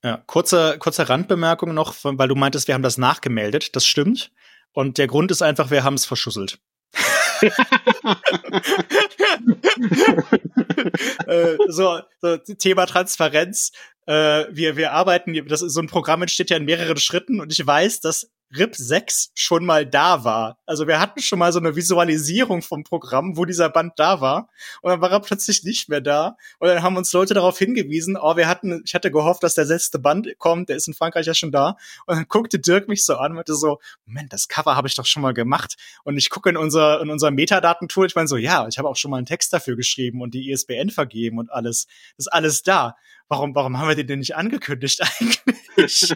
Ja, 0.04 0.18
kurze, 0.26 0.78
kurze 0.80 1.10
Randbemerkung 1.10 1.74
noch, 1.74 1.96
weil 2.04 2.28
du 2.28 2.36
meintest, 2.36 2.68
wir 2.68 2.76
haben 2.76 2.82
das 2.82 2.98
nachgemeldet. 2.98 3.76
Das 3.76 3.86
stimmt. 3.86 4.32
Und 4.72 4.98
der 4.98 5.08
Grund 5.08 5.32
ist 5.32 5.42
einfach, 5.42 5.70
wir 5.70 5.84
haben 5.84 5.96
es 5.96 6.06
verschusselt. 6.06 6.60
äh, 11.28 11.58
so, 11.68 12.00
so, 12.22 12.38
Thema 12.38 12.86
Transparenz. 12.86 13.74
Äh, 14.06 14.46
wir, 14.52 14.78
wir 14.78 14.94
arbeiten, 14.94 15.48
das 15.48 15.60
so 15.60 15.80
ein 15.80 15.88
Programm 15.88 16.22
entsteht 16.22 16.50
ja 16.50 16.58
in 16.58 16.66
mehreren 16.66 16.98
Schritten 16.98 17.40
und 17.40 17.52
ich 17.52 17.66
weiß, 17.66 18.02
dass 18.02 18.32
RIP 18.54 18.76
6 18.76 19.32
schon 19.34 19.66
mal 19.66 19.86
da 19.86 20.24
war. 20.24 20.58
Also 20.66 20.88
wir 20.88 21.00
hatten 21.00 21.22
schon 21.22 21.40
mal 21.40 21.54
so 21.54 21.60
eine 21.60 21.76
Visualisierung 21.76 22.62
vom 22.62 22.84
Programm, 22.84 23.38
wo 23.38 23.46
dieser 23.46 23.70
Band 23.70 23.94
da 23.96 24.20
war. 24.20 24.50
Und 24.82 24.92
dann 24.92 25.02
war 25.02 25.12
er 25.12 25.22
plötzlich 25.22 25.64
nicht 25.64 25.90
mehr 25.90 26.02
da. 26.02 26.36
Und 26.60 26.68
dann 26.68 26.84
haben 26.84 26.98
uns 26.98 27.14
Leute 27.14 27.34
darauf 27.34 27.58
hingewiesen, 27.58 28.18
oh, 28.22 28.36
wir 28.36 28.48
hatten, 28.48 28.82
ich 28.86 28.94
hatte 28.94 29.12
gehofft, 29.12 29.44
dass 29.44 29.56
der 29.56 29.66
letzte 29.66 30.00
Band 30.00 30.28
kommt, 30.38 30.70
der 30.70 30.76
ist 30.76 30.88
in 30.88 30.94
Frankreich 30.94 31.26
ja 31.26 31.34
schon 31.34 31.52
da. 31.52 31.78
Und 32.06 32.16
dann 32.16 32.26
guckte 32.28 32.60
Dirk 32.60 32.88
mich 32.88 33.06
so 33.06 33.16
an 33.16 33.32
und 33.32 33.36
meinte 33.36 33.56
so, 33.56 33.80
Moment, 34.06 34.34
das 34.34 34.48
Cover 34.48 34.76
habe 34.76 34.88
ich 34.88 34.96
doch 34.96 35.06
schon 35.06 35.22
mal 35.22 35.34
gemacht. 35.34 35.76
Und 36.04 36.18
ich 36.18 36.30
gucke 36.30 36.50
in 36.50 36.58
unser, 36.58 37.02
in 37.02 37.10
unser 37.10 37.32
Metadatentool, 37.32 38.08
ich 38.08 38.16
meine 38.16 38.28
so, 38.28 38.38
ja, 38.38 38.68
ich 38.68 38.78
habe 38.78 38.90
auch 38.90 38.98
schon 38.98 39.12
mal 39.12 39.18
einen 39.18 39.26
Text 39.26 39.54
dafür 39.54 39.78
geschrieben 39.78 40.22
und 40.22 40.34
die 40.34 40.52
ISBN 40.52 40.90
vergeben 40.90 41.40
und 41.40 41.52
alles. 41.52 41.88
Ist 42.18 42.32
alles 42.32 42.64
da 42.64 42.96
warum, 43.32 43.56
warum 43.56 43.78
haben 43.80 43.88
wir 43.88 43.96
den 43.96 44.08
denn 44.08 44.20
nicht 44.20 44.36
angekündigt 44.36 45.02
eigentlich? 45.20 46.14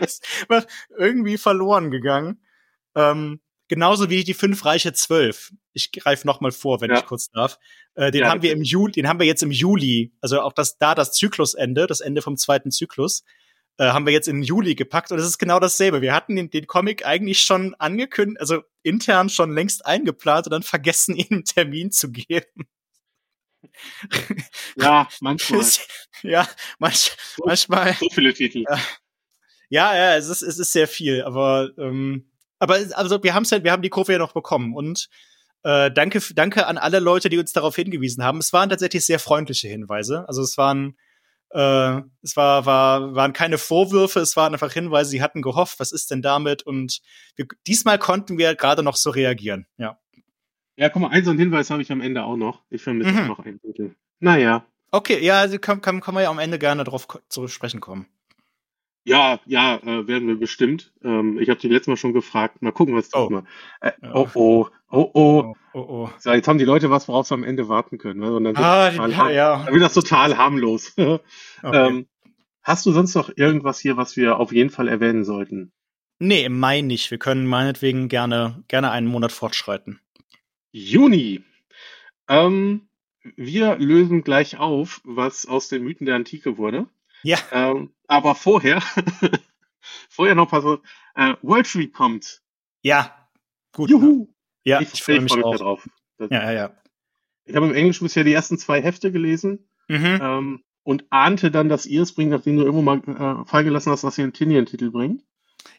ist 0.00 0.26
irgendwie 0.98 1.38
verloren 1.38 1.90
gegangen. 1.90 2.40
Ähm, 2.96 3.40
genauso 3.68 4.08
wie 4.10 4.24
die 4.24 4.34
fünf 4.34 4.64
Reiche 4.64 4.94
zwölf. 4.94 5.52
Ich 5.74 5.92
greife 5.92 6.26
noch 6.26 6.40
mal 6.40 6.52
vor, 6.52 6.80
wenn 6.80 6.90
ja. 6.90 6.98
ich 6.98 7.06
kurz 7.06 7.30
darf. 7.30 7.58
Äh, 7.94 8.10
den 8.10 8.22
ja, 8.22 8.30
haben 8.30 8.42
wir 8.42 8.52
im 8.52 8.62
Juli, 8.62 8.92
den 8.92 9.08
haben 9.08 9.20
wir 9.20 9.26
jetzt 9.26 9.42
im 9.42 9.50
Juli, 9.50 10.14
also 10.22 10.40
auch 10.40 10.54
das 10.54 10.78
da 10.78 10.94
das 10.94 11.12
Zyklusende, 11.12 11.86
das 11.86 12.00
Ende 12.00 12.22
vom 12.22 12.38
zweiten 12.38 12.70
Zyklus, 12.70 13.22
äh, 13.76 13.84
haben 13.84 14.06
wir 14.06 14.12
jetzt 14.14 14.28
im 14.28 14.42
Juli 14.42 14.74
gepackt 14.74 15.12
und 15.12 15.18
es 15.18 15.26
ist 15.26 15.38
genau 15.38 15.60
dasselbe. 15.60 16.00
Wir 16.00 16.14
hatten 16.14 16.34
den, 16.34 16.48
den 16.48 16.66
Comic 16.66 17.04
eigentlich 17.04 17.42
schon 17.42 17.74
angekündigt, 17.74 18.40
also 18.40 18.62
intern 18.82 19.28
schon 19.28 19.52
längst 19.52 19.84
eingeplant 19.84 20.46
und 20.46 20.52
dann 20.52 20.62
vergessen, 20.62 21.14
ihm 21.16 21.26
einen 21.30 21.44
Termin 21.44 21.90
zu 21.90 22.10
geben. 22.10 22.66
Ja, 24.76 25.08
manchmal. 25.20 25.64
ja, 26.22 26.48
manch, 26.78 27.16
so, 27.36 27.44
manchmal. 27.46 27.94
So 27.94 28.08
viele 28.10 28.34
Titel. 28.34 28.64
Ja, 29.68 29.94
ja, 29.96 30.16
es 30.16 30.28
ist, 30.28 30.42
es 30.42 30.58
ist 30.58 30.72
sehr 30.72 30.88
viel, 30.88 31.22
aber, 31.22 31.70
ähm, 31.78 32.30
aber 32.58 32.78
also 32.92 33.22
wir 33.22 33.34
haben 33.34 33.42
es 33.42 33.50
ja, 33.50 33.62
wir 33.64 33.72
haben 33.72 33.82
die 33.82 33.90
Kurve 33.90 34.12
ja 34.12 34.18
noch 34.18 34.32
bekommen 34.32 34.74
und 34.74 35.08
äh, 35.66 35.90
danke, 35.90 36.20
danke 36.34 36.66
an 36.66 36.78
alle 36.78 37.00
Leute, 37.00 37.28
die 37.28 37.38
uns 37.38 37.52
darauf 37.52 37.74
hingewiesen 37.74 38.22
haben. 38.22 38.38
Es 38.38 38.52
waren 38.52 38.70
tatsächlich 38.70 39.04
sehr 39.04 39.18
freundliche 39.18 39.66
Hinweise. 39.66 40.24
Also 40.28 40.42
es 40.42 40.56
waren, 40.56 40.96
äh, 41.50 42.00
es 42.22 42.36
war, 42.36 42.66
war, 42.66 43.16
waren 43.16 43.32
keine 43.32 43.58
Vorwürfe, 43.58 44.20
es 44.20 44.36
waren 44.36 44.52
einfach 44.52 44.72
Hinweise, 44.72 45.10
sie 45.10 45.22
hatten 45.22 45.42
gehofft, 45.42 45.80
was 45.80 45.90
ist 45.90 46.12
denn 46.12 46.22
damit? 46.22 46.62
Und 46.62 47.00
wir, 47.34 47.46
diesmal 47.66 47.98
konnten 47.98 48.38
wir 48.38 48.54
gerade 48.54 48.84
noch 48.84 48.94
so 48.94 49.10
reagieren, 49.10 49.66
ja. 49.76 49.98
Ja, 50.76 50.88
guck 50.90 51.02
mal, 51.02 51.08
einen 51.08 51.24
so 51.24 51.30
einen 51.30 51.38
Hinweis 51.38 51.70
habe 51.70 51.82
ich 51.82 51.90
am 51.90 52.00
Ende 52.00 52.24
auch 52.24 52.36
noch. 52.36 52.62
Ich 52.70 52.82
vermisse 52.82 53.12
mhm. 53.12 53.26
noch 53.26 53.38
ein 53.38 53.60
Titel. 53.60 53.94
Naja. 54.20 54.64
Okay, 54.90 55.22
ja, 55.22 55.40
also 55.40 55.58
kann, 55.58 55.80
kann, 55.80 56.00
kann 56.00 56.14
man 56.14 56.22
ja 56.22 56.30
am 56.30 56.38
Ende 56.38 56.58
gerne 56.58 56.84
darauf 56.84 57.06
zu 57.28 57.48
sprechen 57.48 57.80
kommen. 57.80 58.06
Ja, 59.04 59.38
ja, 59.46 59.76
äh, 59.76 60.08
werden 60.08 60.26
wir 60.26 60.36
bestimmt. 60.36 60.92
Ähm, 61.04 61.38
ich 61.38 61.48
habe 61.48 61.60
die 61.60 61.68
letztes 61.68 61.86
Mal 61.86 61.96
schon 61.96 62.12
gefragt. 62.12 62.60
Mal 62.60 62.72
gucken, 62.72 62.96
was 62.96 63.14
oh. 63.14 63.30
Mal. 63.30 63.44
Äh, 63.80 63.92
oh, 64.12 64.26
oh, 64.34 64.66
oh, 64.90 65.10
oh, 65.14 65.54
oh, 65.74 65.78
oh. 65.78 66.10
So, 66.18 66.32
jetzt 66.32 66.48
haben 66.48 66.58
die 66.58 66.64
Leute 66.64 66.90
was, 66.90 67.06
worauf 67.06 67.28
sie 67.28 67.34
am 67.34 67.44
Ende 67.44 67.68
warten 67.68 67.98
können. 67.98 68.18
Ne? 68.18 68.34
Und 68.34 68.44
dann, 68.44 68.56
ah, 68.56 68.90
ja, 68.90 69.30
ja. 69.30 69.62
dann 69.64 69.72
wird 69.72 69.84
das 69.84 69.94
total 69.94 70.36
harmlos. 70.36 70.92
okay. 70.96 71.20
ähm, 71.62 72.06
hast 72.62 72.84
du 72.84 72.90
sonst 72.90 73.14
noch 73.14 73.30
irgendwas 73.36 73.78
hier, 73.78 73.96
was 73.96 74.16
wir 74.16 74.40
auf 74.40 74.52
jeden 74.52 74.70
Fall 74.70 74.88
erwähnen 74.88 75.24
sollten? 75.24 75.70
Nee, 76.18 76.44
im 76.44 76.58
Mai 76.58 76.80
nicht. 76.80 77.12
Wir 77.12 77.18
können 77.18 77.46
meinetwegen 77.46 78.08
gerne, 78.08 78.64
gerne 78.66 78.90
einen 78.90 79.06
Monat 79.06 79.30
fortschreiten. 79.30 80.00
Juni. 80.76 81.42
Ähm, 82.28 82.88
wir 83.34 83.76
lösen 83.76 84.22
gleich 84.22 84.58
auf, 84.58 85.00
was 85.04 85.46
aus 85.46 85.68
den 85.68 85.82
Mythen 85.82 86.04
der 86.04 86.16
Antike 86.16 86.58
wurde. 86.58 86.86
Ja. 87.22 87.38
Ähm, 87.50 87.94
aber 88.06 88.34
vorher, 88.34 88.82
vorher 90.10 90.34
noch 90.34 90.52
mal 90.52 90.60
so, 90.60 90.82
äh, 91.14 91.34
World 91.40 91.66
Tree 91.66 91.86
kommt. 91.86 92.42
Ja. 92.82 93.28
Gut. 93.72 93.88
Juhu. 93.90 94.28
Ja, 94.64 94.80
ich, 94.80 94.92
ich 94.92 95.02
freue 95.02 95.20
mich, 95.20 95.32
freu 95.32 95.50
mich 95.50 95.58
darauf. 95.58 95.88
Das, 96.18 96.30
ja, 96.30 96.44
ja, 96.44 96.52
ja. 96.52 96.76
Ich 97.44 97.56
habe 97.56 97.66
im 97.66 97.74
Englischen 97.74 98.04
bisher 98.04 98.24
die 98.24 98.32
ersten 98.32 98.58
zwei 98.58 98.82
Hefte 98.82 99.10
gelesen 99.10 99.70
mhm. 99.88 100.18
ähm, 100.20 100.64
und 100.82 101.04
ahnte 101.10 101.50
dann, 101.50 101.70
dass 101.70 101.86
ihr 101.86 102.02
es 102.02 102.12
bringt, 102.12 102.32
nachdem 102.32 102.56
du 102.56 102.64
irgendwo 102.64 102.82
mal 102.82 102.98
äh, 102.98 103.48
freigelassen 103.48 103.92
hast, 103.92 104.04
dass 104.04 104.18
ihr 104.18 104.24
einen 104.24 104.34
Tinian-Titel 104.34 104.90
bringt. 104.90 105.22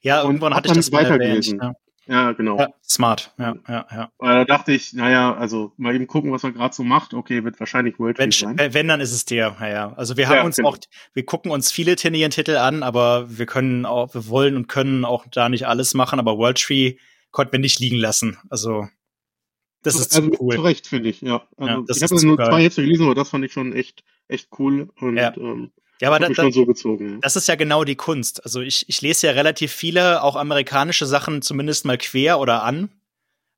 Ja, 0.02 0.24
irgendwann 0.24 0.56
hatte 0.56 0.70
ich 0.70 0.74
das 0.74 0.92
weitergelesen. 0.92 1.60
Ja. 1.62 1.76
Ja, 2.08 2.32
genau. 2.32 2.58
Ja, 2.58 2.70
smart, 2.84 3.34
ja, 3.38 3.56
ja, 3.68 3.86
ja. 3.92 4.12
Da 4.20 4.46
dachte 4.46 4.72
ich, 4.72 4.94
naja, 4.94 5.36
also 5.36 5.74
mal 5.78 5.94
eben 5.94 6.08
gucken, 6.08 6.32
was 6.32 6.44
er 6.44 6.52
gerade 6.52 6.74
so 6.74 6.84
macht. 6.84 7.14
Okay, 7.14 7.44
wird 7.44 7.60
wahrscheinlich 7.60 8.00
World 8.00 8.18
wenn, 8.18 8.32
sein. 8.32 8.58
Wenn, 8.58 8.88
dann 8.88 9.02
ist 9.02 9.12
es 9.12 9.26
der, 9.26 9.58
naja. 9.60 9.94
Also 9.98 10.16
wir 10.16 10.28
haben 10.28 10.38
ja, 10.38 10.44
uns 10.44 10.56
genau. 10.56 10.70
auch, 10.70 10.78
wir 11.14 11.26
gucken 11.26 11.52
uns 11.52 11.72
viele 11.72 11.96
Tinian-Titel 11.96 12.56
an, 12.56 12.84
aber 12.84 13.38
wir 13.38 13.46
können 13.46 13.86
auch, 13.86 14.14
wir 14.14 14.28
wollen 14.28 14.56
und 14.56 14.68
können 14.68 15.04
auch 15.06 15.26
da 15.32 15.50
nicht 15.50 15.68
alles 15.68 15.94
machen, 15.94 16.20
aber 16.20 16.38
World 16.38 16.62
Tree 16.62 16.96
konnten 17.32 17.52
wir 17.52 17.60
nicht 17.60 17.80
liegen 17.80 17.98
lassen. 17.98 18.38
Also 18.50 18.88
das 19.84 19.96
ist 19.96 20.16
also, 20.16 20.30
zu 20.30 20.42
cool. 20.42 20.56
Zu 20.56 20.62
Recht, 20.62 20.88
finde 20.88 21.10
ich, 21.10 21.22
ja. 21.22 21.48
Also, 21.58 21.86
ja 21.88 21.96
ich 21.96 22.04
habe 22.04 22.26
nur 22.26 22.38
geil. 22.38 22.48
zwei 22.48 22.64
Hefte 22.64 22.82
gelesen, 22.82 23.06
aber 23.06 23.16
das 23.16 23.30
fand 23.30 23.46
ich 23.46 23.54
schon 23.54 23.74
echt, 23.74 24.04
echt 24.28 24.50
cool. 24.60 24.90
Und 25.00 25.18
ja. 25.18 25.36
ähm, 25.38 25.72
ja, 26.00 26.10
aber 26.10 26.20
da, 26.20 26.30
da, 26.30 26.52
so 26.52 26.66
das 27.22 27.36
ist 27.36 27.48
ja 27.48 27.56
genau 27.56 27.84
die 27.84 27.96
Kunst. 27.96 28.44
Also 28.44 28.62
ich, 28.62 28.88
ich 28.88 29.02
lese 29.02 29.28
ja 29.28 29.34
relativ 29.34 29.72
viele, 29.72 30.22
auch 30.22 30.36
amerikanische 30.36 31.06
Sachen 31.06 31.42
zumindest 31.42 31.86
mal 31.86 31.98
quer 31.98 32.40
oder 32.40 32.64
an, 32.64 32.90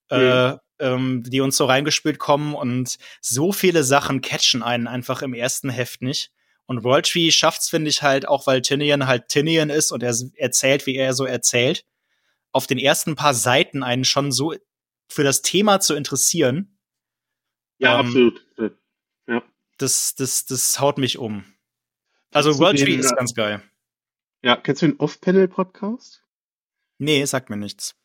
mhm. 0.10 0.18
äh, 0.18 0.58
ähm, 0.80 1.24
die 1.26 1.42
uns 1.42 1.58
so 1.58 1.66
reingespült 1.66 2.18
kommen 2.18 2.56
und 2.56 2.98
so 3.22 3.52
viele 3.52 3.84
Sachen 3.84 4.22
catchen 4.22 4.64
einen 4.64 4.88
einfach 4.88 5.22
im 5.22 5.34
ersten 5.34 5.70
Heft 5.70 6.02
nicht. 6.02 6.32
Und 6.66 6.84
World 6.84 7.08
Tree 7.08 7.32
schafft's, 7.32 7.70
finde 7.70 7.90
ich, 7.90 8.04
halt, 8.04 8.28
auch 8.28 8.48
weil 8.48 8.62
Tinian 8.62 9.08
halt 9.08 9.28
Tinian 9.28 9.70
ist 9.70 9.92
und 9.92 10.04
er 10.04 10.16
erzählt, 10.36 10.86
wie 10.86 10.96
er 10.96 11.14
so 11.14 11.26
erzählt, 11.26 11.84
auf 12.52 12.68
den 12.68 12.78
ersten 12.78 13.16
paar 13.16 13.34
Seiten 13.34 13.84
einen 13.84 14.06
schon 14.06 14.32
so 14.32 14.54
für 15.10 15.24
das 15.24 15.42
Thema 15.42 15.80
zu 15.80 15.96
interessieren. 15.96 16.78
Ja, 17.80 18.00
ähm, 18.00 18.06
absolut. 18.06 18.46
Ja. 19.28 19.42
Das, 19.78 20.16
das, 20.16 20.46
das 20.46 20.80
haut 20.80 20.98
mich 20.98 21.18
um. 21.18 21.44
Also 22.32 22.60
World 22.60 22.80
Tree 22.80 22.96
ist 22.96 23.16
ganz 23.16 23.34
geil. 23.34 23.62
Ja, 24.44 24.56
kennst 24.56 24.82
du 24.82 24.88
den 24.88 25.00
Off-Panel-Podcast? 25.00 26.24
Nee, 26.98 27.26
sagt 27.26 27.50
mir 27.50 27.58
nichts. 27.58 27.96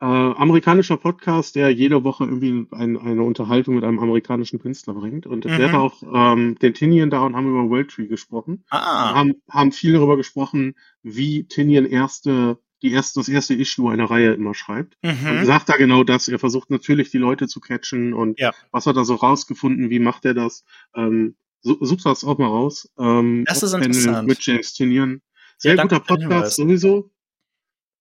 äh, 0.00 0.06
amerikanischer 0.06 0.96
Podcast, 0.96 1.54
der 1.54 1.70
jede 1.70 2.02
Woche 2.02 2.24
irgendwie 2.24 2.66
ein, 2.72 2.96
eine 2.98 3.22
Unterhaltung 3.22 3.74
mit 3.76 3.84
einem 3.84 3.98
amerikanischen 3.98 4.58
Künstler 4.58 4.94
bringt. 4.94 5.26
Und 5.26 5.44
mhm. 5.44 5.56
der 5.56 5.72
hat 5.72 5.74
auch 5.74 6.02
ähm, 6.02 6.58
den 6.60 6.74
Tinian 6.74 7.10
da 7.10 7.20
und 7.20 7.36
haben 7.36 7.48
über 7.48 7.68
World 7.68 7.90
Tree 7.90 8.06
gesprochen. 8.06 8.64
Ah. 8.70 9.14
Haben, 9.14 9.34
haben 9.48 9.72
viel 9.72 9.92
darüber 9.92 10.16
gesprochen, 10.16 10.74
wie 11.02 11.44
Tinian 11.44 11.86
erste 11.86 12.58
die 12.82 12.92
erste, 12.92 13.20
das 13.20 13.30
erste 13.30 13.54
Issue 13.54 13.90
einer 13.90 14.10
Reihe 14.10 14.34
immer 14.34 14.54
schreibt. 14.54 14.98
Mhm. 15.02 15.38
Und 15.38 15.46
sagt 15.46 15.70
da 15.70 15.76
genau 15.76 16.04
das. 16.04 16.28
Er 16.28 16.38
versucht 16.38 16.70
natürlich 16.70 17.10
die 17.10 17.18
Leute 17.18 17.48
zu 17.48 17.60
catchen 17.60 18.12
und 18.12 18.38
ja. 18.38 18.52
was 18.72 18.86
hat 18.86 18.96
er 18.96 19.06
so 19.06 19.14
rausgefunden, 19.14 19.88
wie 19.88 20.00
macht 20.00 20.26
er 20.26 20.34
das? 20.34 20.64
Ähm, 20.94 21.34
such 21.64 22.02
das 22.02 22.24
auch 22.24 22.38
mal 22.38 22.46
raus. 22.46 22.88
Ähm, 22.98 23.44
das 23.46 23.62
ist 23.62 23.72
interessant. 23.72 24.28
Mit 24.28 24.44
James 24.44 24.74
Tinian. 24.74 25.22
Sehr 25.56 25.74
ja, 25.74 25.82
guter 25.82 26.00
Podcast 26.00 26.56
sowieso. 26.56 27.10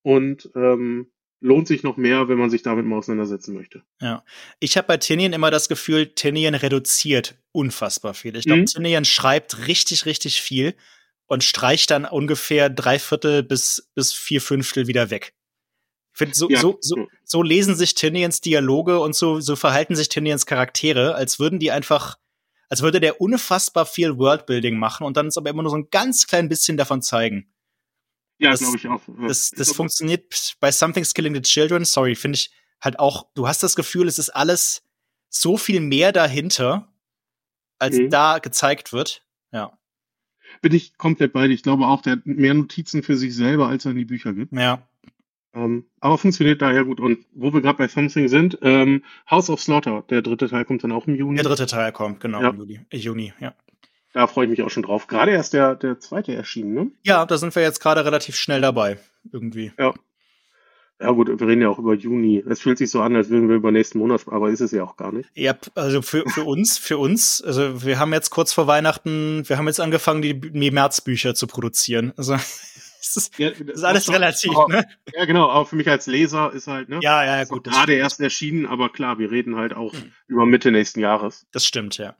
Und 0.03 0.49
ähm, 0.55 1.11
lohnt 1.39 1.67
sich 1.67 1.83
noch 1.83 1.97
mehr, 1.97 2.27
wenn 2.29 2.37
man 2.37 2.49
sich 2.49 2.61
damit 2.61 2.85
mal 2.85 2.97
auseinandersetzen 2.97 3.53
möchte. 3.53 3.83
Ja. 4.01 4.23
Ich 4.59 4.77
habe 4.77 4.87
bei 4.87 4.97
Tinian 4.97 5.33
immer 5.33 5.51
das 5.51 5.67
Gefühl, 5.67 6.07
Tinian 6.07 6.55
reduziert 6.55 7.35
unfassbar 7.51 8.13
viel. 8.13 8.35
Ich 8.35 8.45
glaube, 8.45 8.61
mhm. 8.61 8.65
Tinian 8.65 9.05
schreibt 9.05 9.67
richtig, 9.67 10.05
richtig 10.05 10.41
viel 10.41 10.75
und 11.25 11.43
streicht 11.43 11.91
dann 11.91 12.05
ungefähr 12.05 12.69
drei 12.69 12.97
Viertel 12.97 13.43
bis, 13.43 13.91
bis 13.93 14.13
vier 14.13 14.41
Fünftel 14.41 14.87
wieder 14.87 15.09
weg. 15.09 15.33
Ich 16.13 16.17
finde, 16.17 16.35
so, 16.35 16.49
ja. 16.49 16.59
so, 16.59 16.77
so, 16.79 17.07
so 17.25 17.41
lesen 17.41 17.75
sich 17.75 17.95
Tinians 17.95 18.39
Dialoge 18.39 18.99
und 18.99 19.15
so, 19.15 19.39
so 19.39 19.55
verhalten 19.55 19.95
sich 19.95 20.09
Tinians 20.09 20.45
Charaktere, 20.45 21.15
als 21.15 21.39
würden 21.39 21.59
die 21.59 21.71
einfach, 21.71 22.17
als 22.73 22.81
würde 22.81 22.99
der 22.99 23.21
unfassbar 23.21 23.85
viel 23.85 24.17
Worldbuilding 24.17 24.79
machen 24.79 25.05
und 25.05 25.15
dann 25.15 25.27
ist 25.27 25.37
aber 25.37 25.51
immer 25.51 25.61
nur 25.61 25.69
so 25.69 25.77
ein 25.77 25.89
ganz 25.91 26.25
klein 26.25 26.49
bisschen 26.49 26.75
davon 26.75 27.03
zeigen. 27.03 27.53
Ja, 28.39 28.55
glaube 28.55 28.77
ich 28.77 28.87
auch. 28.87 29.01
Das, 29.27 29.51
das 29.51 29.73
funktioniert 29.73 30.55
bei 30.59 30.71
Something's 30.71 31.13
Killing 31.13 31.35
the 31.35 31.41
Children, 31.43 31.85
sorry, 31.85 32.15
finde 32.15 32.37
ich 32.37 32.51
halt 32.81 32.97
auch, 32.97 33.27
du 33.35 33.47
hast 33.47 33.61
das 33.61 33.75
Gefühl, 33.75 34.07
es 34.07 34.17
ist 34.17 34.31
alles 34.31 34.81
so 35.29 35.55
viel 35.55 35.81
mehr 35.81 36.11
dahinter, 36.11 36.91
als 37.77 37.95
mhm. 37.95 38.09
da 38.09 38.39
gezeigt 38.39 38.91
wird. 38.91 39.23
Ja 39.51 39.77
bin 40.61 40.73
ich 40.73 40.97
komplett 40.97 41.33
bei 41.33 41.47
dir. 41.47 41.53
Ich 41.53 41.61
glaube 41.63 41.85
auch, 41.85 42.01
der 42.01 42.13
hat 42.13 42.25
mehr 42.25 42.53
Notizen 42.53 43.03
für 43.03 43.17
sich 43.17 43.35
selber, 43.35 43.67
als 43.67 43.85
er 43.85 43.91
in 43.91 43.97
die 43.97 44.05
Bücher 44.05 44.33
gibt. 44.33 44.53
Ja. 44.53 44.87
Ähm, 45.53 45.85
aber 45.99 46.17
funktioniert 46.17 46.61
daher 46.61 46.83
gut. 46.83 46.99
Und 46.99 47.25
wo 47.33 47.53
wir 47.53 47.61
gerade 47.61 47.77
bei 47.77 47.87
Something 47.87 48.27
sind, 48.27 48.57
ähm, 48.61 49.03
House 49.29 49.49
of 49.49 49.61
Slaughter, 49.61 50.03
der 50.09 50.21
dritte 50.21 50.49
Teil 50.49 50.65
kommt 50.65 50.83
dann 50.83 50.91
auch 50.91 51.07
im 51.07 51.15
Juni. 51.15 51.35
Der 51.35 51.45
dritte 51.45 51.67
Teil 51.67 51.91
kommt, 51.91 52.19
genau, 52.19 52.41
ja. 52.41 52.49
im 52.49 52.57
Juli, 52.57 52.79
äh, 52.89 52.97
Juni, 52.97 53.33
ja. 53.39 53.53
Da 54.13 54.27
freue 54.27 54.45
ich 54.45 54.51
mich 54.51 54.61
auch 54.61 54.69
schon 54.69 54.83
drauf. 54.83 55.07
Gerade 55.07 55.31
erst 55.31 55.53
der, 55.53 55.75
der 55.75 55.99
zweite 55.99 56.35
erschienen, 56.35 56.73
ne? 56.73 56.91
Ja, 57.03 57.25
da 57.25 57.37
sind 57.37 57.55
wir 57.55 57.63
jetzt 57.63 57.79
gerade 57.79 58.05
relativ 58.05 58.35
schnell 58.35 58.61
dabei, 58.61 58.99
irgendwie. 59.31 59.71
Ja. 59.77 59.93
Ja 61.01 61.11
gut, 61.11 61.27
wir 61.27 61.47
reden 61.47 61.61
ja 61.61 61.69
auch 61.69 61.79
über 61.79 61.95
Juni. 61.95 62.41
Es 62.47 62.61
fühlt 62.61 62.77
sich 62.77 62.89
so 62.89 63.01
an, 63.01 63.15
als 63.15 63.29
würden 63.29 63.49
wir 63.49 63.55
über 63.55 63.71
nächsten 63.71 63.97
Monat, 63.97 64.21
aber 64.27 64.51
ist 64.51 64.61
es 64.61 64.71
ja 64.71 64.83
auch 64.83 64.95
gar 64.95 65.11
nicht. 65.11 65.29
Ja, 65.33 65.53
also 65.75 66.01
für, 66.01 66.23
für 66.29 66.43
uns, 66.43 66.77
für 66.77 66.97
uns, 66.97 67.41
also 67.41 67.83
wir 67.83 67.99
haben 67.99 68.13
jetzt 68.13 68.29
kurz 68.29 68.53
vor 68.53 68.67
Weihnachten, 68.67 69.43
wir 69.47 69.57
haben 69.57 69.67
jetzt 69.67 69.81
angefangen, 69.81 70.21
die, 70.21 70.39
die 70.39 70.71
Märzbücher 70.71 71.35
zu 71.35 71.47
produzieren. 71.47 72.13
Also 72.15 72.37
das 73.03 73.17
ist, 73.17 73.37
ja, 73.37 73.49
das 73.49 73.59
ist 73.59 73.83
alles 73.83 74.11
relativ, 74.11 74.55
aber, 74.55 74.67
ne? 74.69 74.87
Ja, 75.13 75.25
genau, 75.25 75.49
aber 75.49 75.65
für 75.65 75.75
mich 75.75 75.89
als 75.89 76.07
Leser 76.07 76.53
ist 76.53 76.67
halt, 76.67 76.87
ne? 76.87 76.99
Ja, 77.01 77.23
ja, 77.25 77.37
ja 77.37 77.43
gut. 77.43 77.65
Gerade 77.65 77.93
erst 77.93 78.21
erschienen, 78.21 78.65
aber 78.65 78.89
klar, 78.89 79.19
wir 79.19 79.29
reden 79.29 79.57
halt 79.57 79.73
auch 79.73 79.93
mhm. 79.93 80.13
über 80.27 80.45
Mitte 80.45 80.71
nächsten 80.71 81.01
Jahres. 81.01 81.45
Das 81.51 81.65
stimmt, 81.65 81.97
ja. 81.97 82.15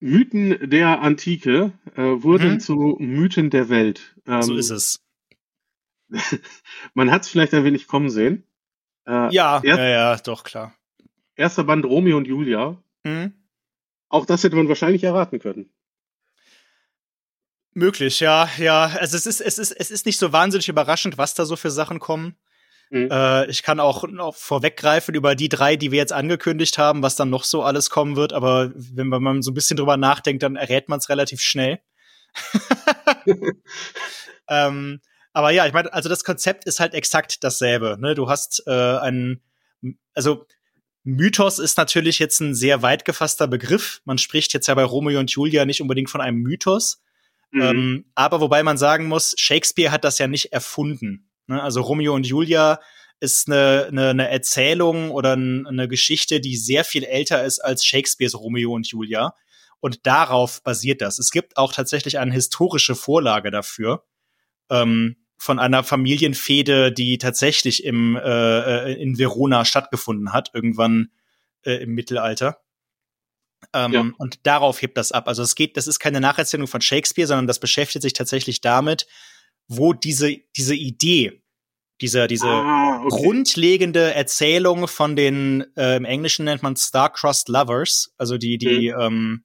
Mythen 0.00 0.70
der 0.70 1.02
Antike 1.02 1.72
äh, 1.96 2.02
wurden 2.02 2.54
mhm. 2.54 2.60
zu 2.60 2.96
Mythen 2.98 3.50
der 3.50 3.68
Welt. 3.68 4.16
Ähm, 4.26 4.42
so 4.42 4.56
ist 4.56 4.70
es. 4.70 5.02
man 6.94 7.10
hat 7.10 7.22
es 7.22 7.28
vielleicht 7.28 7.54
ein 7.54 7.64
wenig 7.64 7.86
kommen 7.86 8.10
sehen. 8.10 8.44
Äh, 9.06 9.34
ja, 9.34 9.60
erst, 9.62 9.78
ja, 9.78 9.88
ja, 9.88 10.16
doch, 10.16 10.44
klar. 10.44 10.74
Erster 11.36 11.64
Band 11.64 11.84
Romeo 11.84 12.16
und 12.16 12.26
Julia. 12.26 12.82
Mhm. 13.04 13.34
Auch 14.08 14.26
das 14.26 14.44
hätte 14.44 14.56
man 14.56 14.68
wahrscheinlich 14.68 15.04
erraten 15.04 15.40
können. 15.40 15.73
Möglich, 17.74 18.20
ja, 18.20 18.48
ja. 18.58 18.86
Also 18.86 19.16
es 19.16 19.26
ist, 19.26 19.40
es 19.40 19.58
ist, 19.58 19.72
es 19.72 19.90
ist 19.90 20.06
nicht 20.06 20.18
so 20.18 20.32
wahnsinnig 20.32 20.68
überraschend, 20.68 21.18
was 21.18 21.34
da 21.34 21.44
so 21.44 21.56
für 21.56 21.70
Sachen 21.70 21.98
kommen. 21.98 22.36
Mhm. 22.90 23.08
Äh, 23.10 23.46
ich 23.46 23.64
kann 23.64 23.80
auch 23.80 24.06
noch 24.06 24.36
vorweggreifen 24.36 25.14
über 25.14 25.34
die 25.34 25.48
drei, 25.48 25.74
die 25.74 25.90
wir 25.90 25.98
jetzt 25.98 26.12
angekündigt 26.12 26.78
haben, 26.78 27.02
was 27.02 27.16
dann 27.16 27.30
noch 27.30 27.42
so 27.42 27.64
alles 27.64 27.90
kommen 27.90 28.14
wird. 28.14 28.32
Aber 28.32 28.70
wenn 28.74 29.08
man 29.08 29.42
so 29.42 29.50
ein 29.50 29.54
bisschen 29.54 29.76
drüber 29.76 29.96
nachdenkt, 29.96 30.44
dann 30.44 30.54
errät 30.54 30.88
man 30.88 31.00
es 31.00 31.08
relativ 31.08 31.40
schnell. 31.40 31.80
ähm, 34.48 35.00
aber 35.32 35.50
ja, 35.50 35.66
ich 35.66 35.72
meine, 35.72 35.92
also 35.92 36.08
das 36.08 36.22
Konzept 36.22 36.64
ist 36.66 36.78
halt 36.78 36.94
exakt 36.94 37.42
dasselbe. 37.42 37.96
Ne? 37.98 38.14
Du 38.14 38.28
hast 38.28 38.62
äh, 38.66 38.70
einen, 38.70 39.42
also 40.14 40.46
Mythos 41.02 41.58
ist 41.58 41.76
natürlich 41.76 42.20
jetzt 42.20 42.40
ein 42.40 42.54
sehr 42.54 42.82
weit 42.82 43.04
gefasster 43.04 43.48
Begriff. 43.48 44.00
Man 44.04 44.18
spricht 44.18 44.52
jetzt 44.54 44.68
ja 44.68 44.74
bei 44.74 44.84
Romeo 44.84 45.18
und 45.18 45.30
Julia 45.30 45.64
nicht 45.64 45.82
unbedingt 45.82 46.10
von 46.10 46.20
einem 46.20 46.38
Mythos. 46.38 47.02
Mhm. 47.54 47.62
Ähm, 47.62 48.04
aber 48.16 48.40
wobei 48.40 48.64
man 48.64 48.76
sagen 48.76 49.06
muss, 49.06 49.34
Shakespeare 49.38 49.92
hat 49.92 50.02
das 50.02 50.18
ja 50.18 50.26
nicht 50.26 50.52
erfunden. 50.52 51.30
Ne? 51.46 51.62
Also 51.62 51.82
Romeo 51.82 52.12
und 52.12 52.26
Julia 52.26 52.80
ist 53.20 53.48
eine, 53.48 53.86
eine, 53.88 54.08
eine 54.10 54.28
Erzählung 54.28 55.12
oder 55.12 55.32
eine 55.34 55.86
Geschichte, 55.88 56.40
die 56.40 56.56
sehr 56.56 56.84
viel 56.84 57.04
älter 57.04 57.44
ist 57.44 57.60
als 57.60 57.84
Shakespeares 57.84 58.34
Romeo 58.34 58.72
und 58.72 58.88
Julia. 58.88 59.34
Und 59.78 60.04
darauf 60.04 60.62
basiert 60.64 61.00
das. 61.00 61.20
Es 61.20 61.30
gibt 61.30 61.56
auch 61.56 61.72
tatsächlich 61.72 62.18
eine 62.18 62.32
historische 62.32 62.96
Vorlage 62.96 63.52
dafür. 63.52 64.04
Ähm, 64.68 65.16
von 65.36 65.58
einer 65.60 65.84
Familienfehde, 65.84 66.90
die 66.90 67.18
tatsächlich 67.18 67.84
im, 67.84 68.16
äh, 68.16 68.90
äh, 68.90 69.00
in 69.00 69.16
Verona 69.16 69.64
stattgefunden 69.64 70.32
hat, 70.32 70.50
irgendwann 70.54 71.10
äh, 71.62 71.82
im 71.82 71.90
Mittelalter. 71.90 72.63
Ähm, 73.72 73.92
ja. 73.92 74.10
Und 74.18 74.46
darauf 74.46 74.82
hebt 74.82 74.96
das 74.96 75.12
ab. 75.12 75.28
Also 75.28 75.42
es 75.42 75.54
geht, 75.54 75.76
das 75.76 75.86
ist 75.86 75.98
keine 75.98 76.20
Nacherzählung 76.20 76.66
von 76.66 76.80
Shakespeare, 76.80 77.26
sondern 77.26 77.46
das 77.46 77.58
beschäftigt 77.58 78.02
sich 78.02 78.12
tatsächlich 78.12 78.60
damit, 78.60 79.06
wo 79.68 79.92
diese, 79.92 80.36
diese 80.56 80.74
Idee, 80.74 81.42
diese, 82.00 82.26
diese 82.26 82.48
ah, 82.48 83.02
okay. 83.04 83.08
grundlegende 83.16 84.14
Erzählung 84.14 84.88
von 84.88 85.16
den, 85.16 85.64
äh, 85.76 85.96
im 85.96 86.04
Englischen 86.04 86.44
nennt 86.44 86.62
man 86.62 86.76
Star-Crossed 86.76 87.48
Lovers, 87.48 88.12
also 88.18 88.36
die, 88.36 88.58
die, 88.58 88.92
mhm. 88.92 89.00
ähm, 89.00 89.44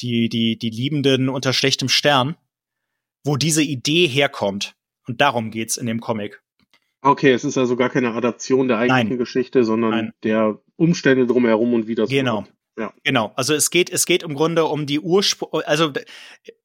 die, 0.00 0.28
die, 0.28 0.58
die 0.58 0.70
Liebenden 0.70 1.28
unter 1.28 1.52
schlechtem 1.52 1.88
Stern, 1.88 2.36
wo 3.24 3.36
diese 3.36 3.62
Idee 3.62 4.06
herkommt. 4.06 4.74
Und 5.06 5.20
darum 5.20 5.50
geht's 5.50 5.76
in 5.76 5.86
dem 5.86 6.00
Comic. 6.00 6.42
Okay, 7.02 7.32
es 7.32 7.44
ist 7.44 7.58
also 7.58 7.74
gar 7.74 7.90
keine 7.90 8.12
Adaption 8.12 8.68
der 8.68 8.78
eigentlichen 8.78 9.08
Nein. 9.10 9.18
Geschichte, 9.18 9.64
sondern 9.64 9.90
Nein. 9.90 10.12
der 10.22 10.60
Umstände 10.76 11.26
drumherum 11.26 11.74
und 11.74 11.88
wie 11.88 11.96
das 11.96 12.08
Genau. 12.08 12.44
Ja. 12.76 12.92
Genau. 13.04 13.32
Also 13.36 13.54
es 13.54 13.70
geht, 13.70 13.90
es 13.90 14.06
geht 14.06 14.22
im 14.22 14.34
Grunde 14.34 14.64
um 14.64 14.86
die 14.86 14.98
Ursprung, 14.98 15.60
also 15.62 15.92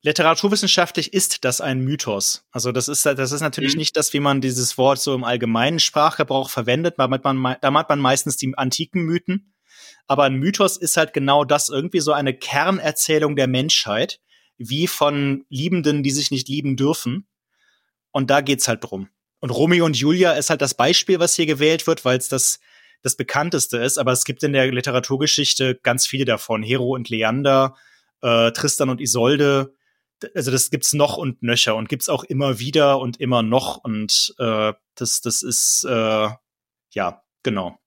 literaturwissenschaftlich 0.04 1.14
ist 1.14 1.44
das 1.44 1.60
ein 1.60 1.82
Mythos. 1.82 2.46
Also 2.52 2.72
das 2.72 2.88
ist, 2.88 3.06
das 3.06 3.32
ist 3.32 3.42
natürlich 3.42 3.74
mhm. 3.74 3.80
nicht 3.80 3.98
das, 3.98 4.14
wie 4.14 4.22
man 4.22 4.40
dieses 4.40 4.78
Wort 4.78 5.00
so 5.00 5.14
im 5.14 5.26
allgemeinen 5.26 5.80
Sprachgebrauch 5.80 6.50
verwendet. 6.50 6.96
Damit 6.98 7.26
man, 7.26 7.58
da 7.60 7.72
meint 7.72 7.90
man 7.90 8.00
meistens 8.00 8.38
die 8.38 8.54
antiken 8.56 9.02
Mythen. 9.02 9.54
Aber 10.08 10.24
ein 10.24 10.36
Mythos 10.36 10.78
ist 10.78 10.96
halt 10.96 11.14
genau 11.14 11.44
das, 11.44 11.68
irgendwie 11.68 12.00
so 12.00 12.14
eine 12.14 12.34
Kernerzählung 12.34 13.36
der 13.36 13.48
Menschheit, 13.48 14.22
wie 14.58 14.88
von 14.88 15.46
Liebenden, 15.50 16.04
die 16.04 16.12
sich 16.12 16.32
nicht 16.32 16.48
lieben 16.48 16.78
dürfen. 16.78 17.28
Und 18.12 18.30
da 18.30 18.40
geht's 18.40 18.70
halt 18.70 18.84
drum. 18.84 19.10
Und 19.40 19.50
Romeo 19.50 19.86
und 19.86 19.98
Julia 19.98 20.32
ist 20.32 20.50
halt 20.50 20.62
das 20.62 20.74
Beispiel, 20.74 21.20
was 21.20 21.36
hier 21.36 21.46
gewählt 21.46 21.86
wird, 21.86 22.06
weil 22.06 22.18
es 22.18 22.30
das, 22.30 22.60
das 23.08 23.16
bekannteste 23.16 23.78
ist. 23.78 23.98
Aber 23.98 24.12
es 24.12 24.26
gibt 24.26 24.44
in 24.44 24.54
der 24.54 24.72
Literaturgeschichte 24.72 25.80
ganz 25.82 26.06
viele 26.06 26.26
davon. 26.26 26.62
Hero 26.62 26.94
und 26.94 27.10
Leander, 27.10 27.76
äh, 28.22 28.52
Tristan 28.52 28.90
und 28.90 29.02
Isolde. 29.02 29.74
Also 30.36 30.52
das 30.52 30.70
gibt's 30.70 30.94
noch 30.94 31.18
und 31.18 31.42
nöcher 31.44 31.76
und 31.76 31.90
gibt's 31.90 32.10
auch 32.10 32.24
immer 32.24 32.60
wieder 32.60 33.00
und 33.00 33.20
immer 33.20 33.44
noch. 33.44 33.78
Und 33.78 34.36
äh, 34.40 34.74
das, 34.96 35.22
das 35.22 35.42
ist 35.42 35.86
äh, 35.88 36.30
ja 36.92 37.24
genau. 37.44 37.80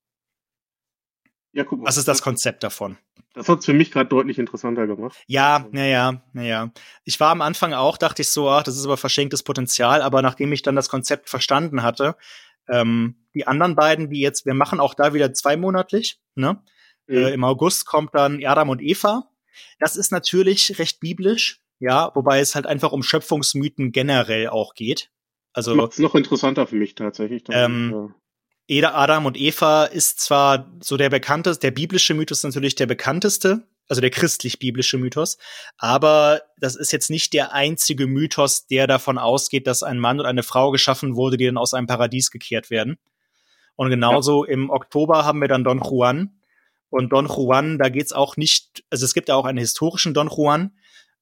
Ja, 1.52 1.64
guck 1.64 1.80
mal. 1.80 1.88
Was 1.88 1.96
ist 1.96 2.08
das 2.08 2.22
Konzept 2.22 2.62
davon? 2.62 2.96
Das 3.34 3.48
hat's 3.48 3.66
für 3.66 3.72
mich 3.72 3.92
gerade 3.92 4.08
deutlich 4.08 4.38
interessanter 4.38 4.86
gemacht. 4.86 5.16
Ja, 5.26 5.66
naja, 5.70 6.22
naja. 6.32 6.70
Ich 7.04 7.20
war 7.20 7.30
am 7.30 7.42
Anfang 7.42 7.74
auch, 7.74 7.96
dachte 7.96 8.22
ich 8.22 8.28
so, 8.28 8.50
ach, 8.50 8.64
das 8.64 8.76
ist 8.76 8.84
aber 8.84 8.96
verschenktes 8.96 9.44
Potenzial, 9.44 10.02
aber 10.02 10.20
nachdem 10.22 10.52
ich 10.52 10.62
dann 10.62 10.74
das 10.74 10.88
Konzept 10.88 11.28
verstanden 11.28 11.82
hatte, 11.82 12.16
ähm, 12.68 13.26
die 13.34 13.46
anderen 13.46 13.76
beiden, 13.76 14.10
die 14.10 14.20
jetzt, 14.20 14.46
wir 14.46 14.54
machen 14.54 14.80
auch 14.80 14.94
da 14.94 15.14
wieder 15.14 15.32
zweimonatlich, 15.32 16.20
ne? 16.34 16.62
Mhm. 17.06 17.16
Äh, 17.16 17.34
Im 17.34 17.44
August 17.44 17.86
kommt 17.86 18.14
dann 18.14 18.44
Adam 18.44 18.68
und 18.68 18.82
Eva. 18.82 19.30
Das 19.78 19.96
ist 19.96 20.12
natürlich 20.12 20.78
recht 20.78 21.00
biblisch, 21.00 21.60
ja, 21.78 22.10
wobei 22.14 22.40
es 22.40 22.54
halt 22.54 22.66
einfach 22.66 22.92
um 22.92 23.02
Schöpfungsmythen 23.02 23.92
generell 23.92 24.48
auch 24.48 24.74
geht. 24.74 25.10
Also 25.52 25.74
macht's 25.74 25.98
noch 25.98 26.14
interessanter 26.14 26.66
für 26.66 26.76
mich 26.76 26.94
tatsächlich. 26.94 27.42
Ähm, 27.50 28.14
ja. 28.68 28.94
Adam 28.94 29.26
und 29.26 29.36
Eva 29.36 29.84
ist 29.84 30.20
zwar 30.20 30.70
so 30.80 30.96
der 30.96 31.10
bekannteste, 31.10 31.60
der 31.66 31.72
biblische 31.72 32.14
Mythos 32.14 32.44
natürlich 32.44 32.76
der 32.76 32.86
bekannteste, 32.86 33.66
also 33.90 34.00
der 34.00 34.10
christlich-biblische 34.10 34.98
Mythos. 34.98 35.36
Aber 35.76 36.42
das 36.58 36.76
ist 36.76 36.92
jetzt 36.92 37.10
nicht 37.10 37.32
der 37.32 37.52
einzige 37.52 38.06
Mythos, 38.06 38.66
der 38.68 38.86
davon 38.86 39.18
ausgeht, 39.18 39.66
dass 39.66 39.82
ein 39.82 39.98
Mann 39.98 40.20
und 40.20 40.26
eine 40.26 40.44
Frau 40.44 40.70
geschaffen 40.70 41.16
wurde, 41.16 41.36
die 41.36 41.46
dann 41.46 41.58
aus 41.58 41.74
einem 41.74 41.88
Paradies 41.88 42.30
gekehrt 42.30 42.70
werden. 42.70 42.98
Und 43.74 43.90
genauso 43.90 44.46
ja. 44.46 44.52
im 44.52 44.70
Oktober 44.70 45.24
haben 45.24 45.40
wir 45.40 45.48
dann 45.48 45.64
Don 45.64 45.82
Juan. 45.82 46.40
Und 46.88 47.10
Don 47.10 47.26
Juan, 47.26 47.78
da 47.78 47.88
geht's 47.88 48.12
auch 48.12 48.36
nicht, 48.36 48.84
also 48.90 49.04
es 49.04 49.12
gibt 49.12 49.28
ja 49.28 49.34
auch 49.34 49.44
einen 49.44 49.58
historischen 49.58 50.14
Don 50.14 50.28
Juan, 50.28 50.72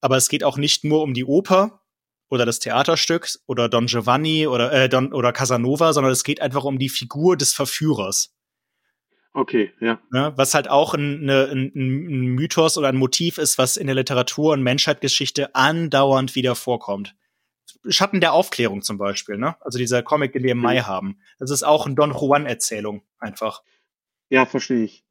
aber 0.02 0.18
es 0.18 0.28
geht 0.28 0.44
auch 0.44 0.58
nicht 0.58 0.84
nur 0.84 1.02
um 1.02 1.14
die 1.14 1.24
Oper 1.24 1.80
oder 2.28 2.44
das 2.44 2.58
Theaterstück 2.58 3.30
oder 3.46 3.70
Don 3.70 3.86
Giovanni 3.86 4.46
oder 4.46 4.72
äh, 4.72 4.88
Don 4.90 5.14
oder 5.14 5.32
Casanova, 5.32 5.94
sondern 5.94 6.12
es 6.12 6.22
geht 6.22 6.42
einfach 6.42 6.64
um 6.64 6.78
die 6.78 6.90
Figur 6.90 7.38
des 7.38 7.54
Verführers. 7.54 8.34
Okay, 9.32 9.72
ja. 9.80 10.00
Ne, 10.10 10.32
was 10.36 10.54
halt 10.54 10.68
auch 10.68 10.94
ein, 10.94 11.22
ne, 11.22 11.48
ein, 11.52 11.72
ein 11.74 12.26
Mythos 12.34 12.78
oder 12.78 12.88
ein 12.88 12.96
Motiv 12.96 13.38
ist, 13.38 13.58
was 13.58 13.76
in 13.76 13.86
der 13.86 13.94
Literatur 13.94 14.52
und 14.52 14.62
Menschheitsgeschichte 14.62 15.54
andauernd 15.54 16.34
wieder 16.34 16.54
vorkommt. 16.54 17.14
Schatten 17.88 18.20
der 18.20 18.32
Aufklärung 18.32 18.82
zum 18.82 18.98
Beispiel, 18.98 19.36
ne? 19.36 19.56
Also 19.60 19.78
dieser 19.78 20.02
Comic, 20.02 20.32
den 20.32 20.42
wir 20.42 20.52
im 20.52 20.58
mhm. 20.58 20.64
Mai 20.64 20.78
haben. 20.80 21.18
Das 21.38 21.50
ist 21.50 21.62
auch 21.62 21.86
ein 21.86 21.94
Don 21.94 22.12
Juan-Erzählung, 22.12 23.02
einfach. 23.18 23.62
Ja, 24.30 24.46
verstehe 24.46 24.84
ich. 24.84 25.04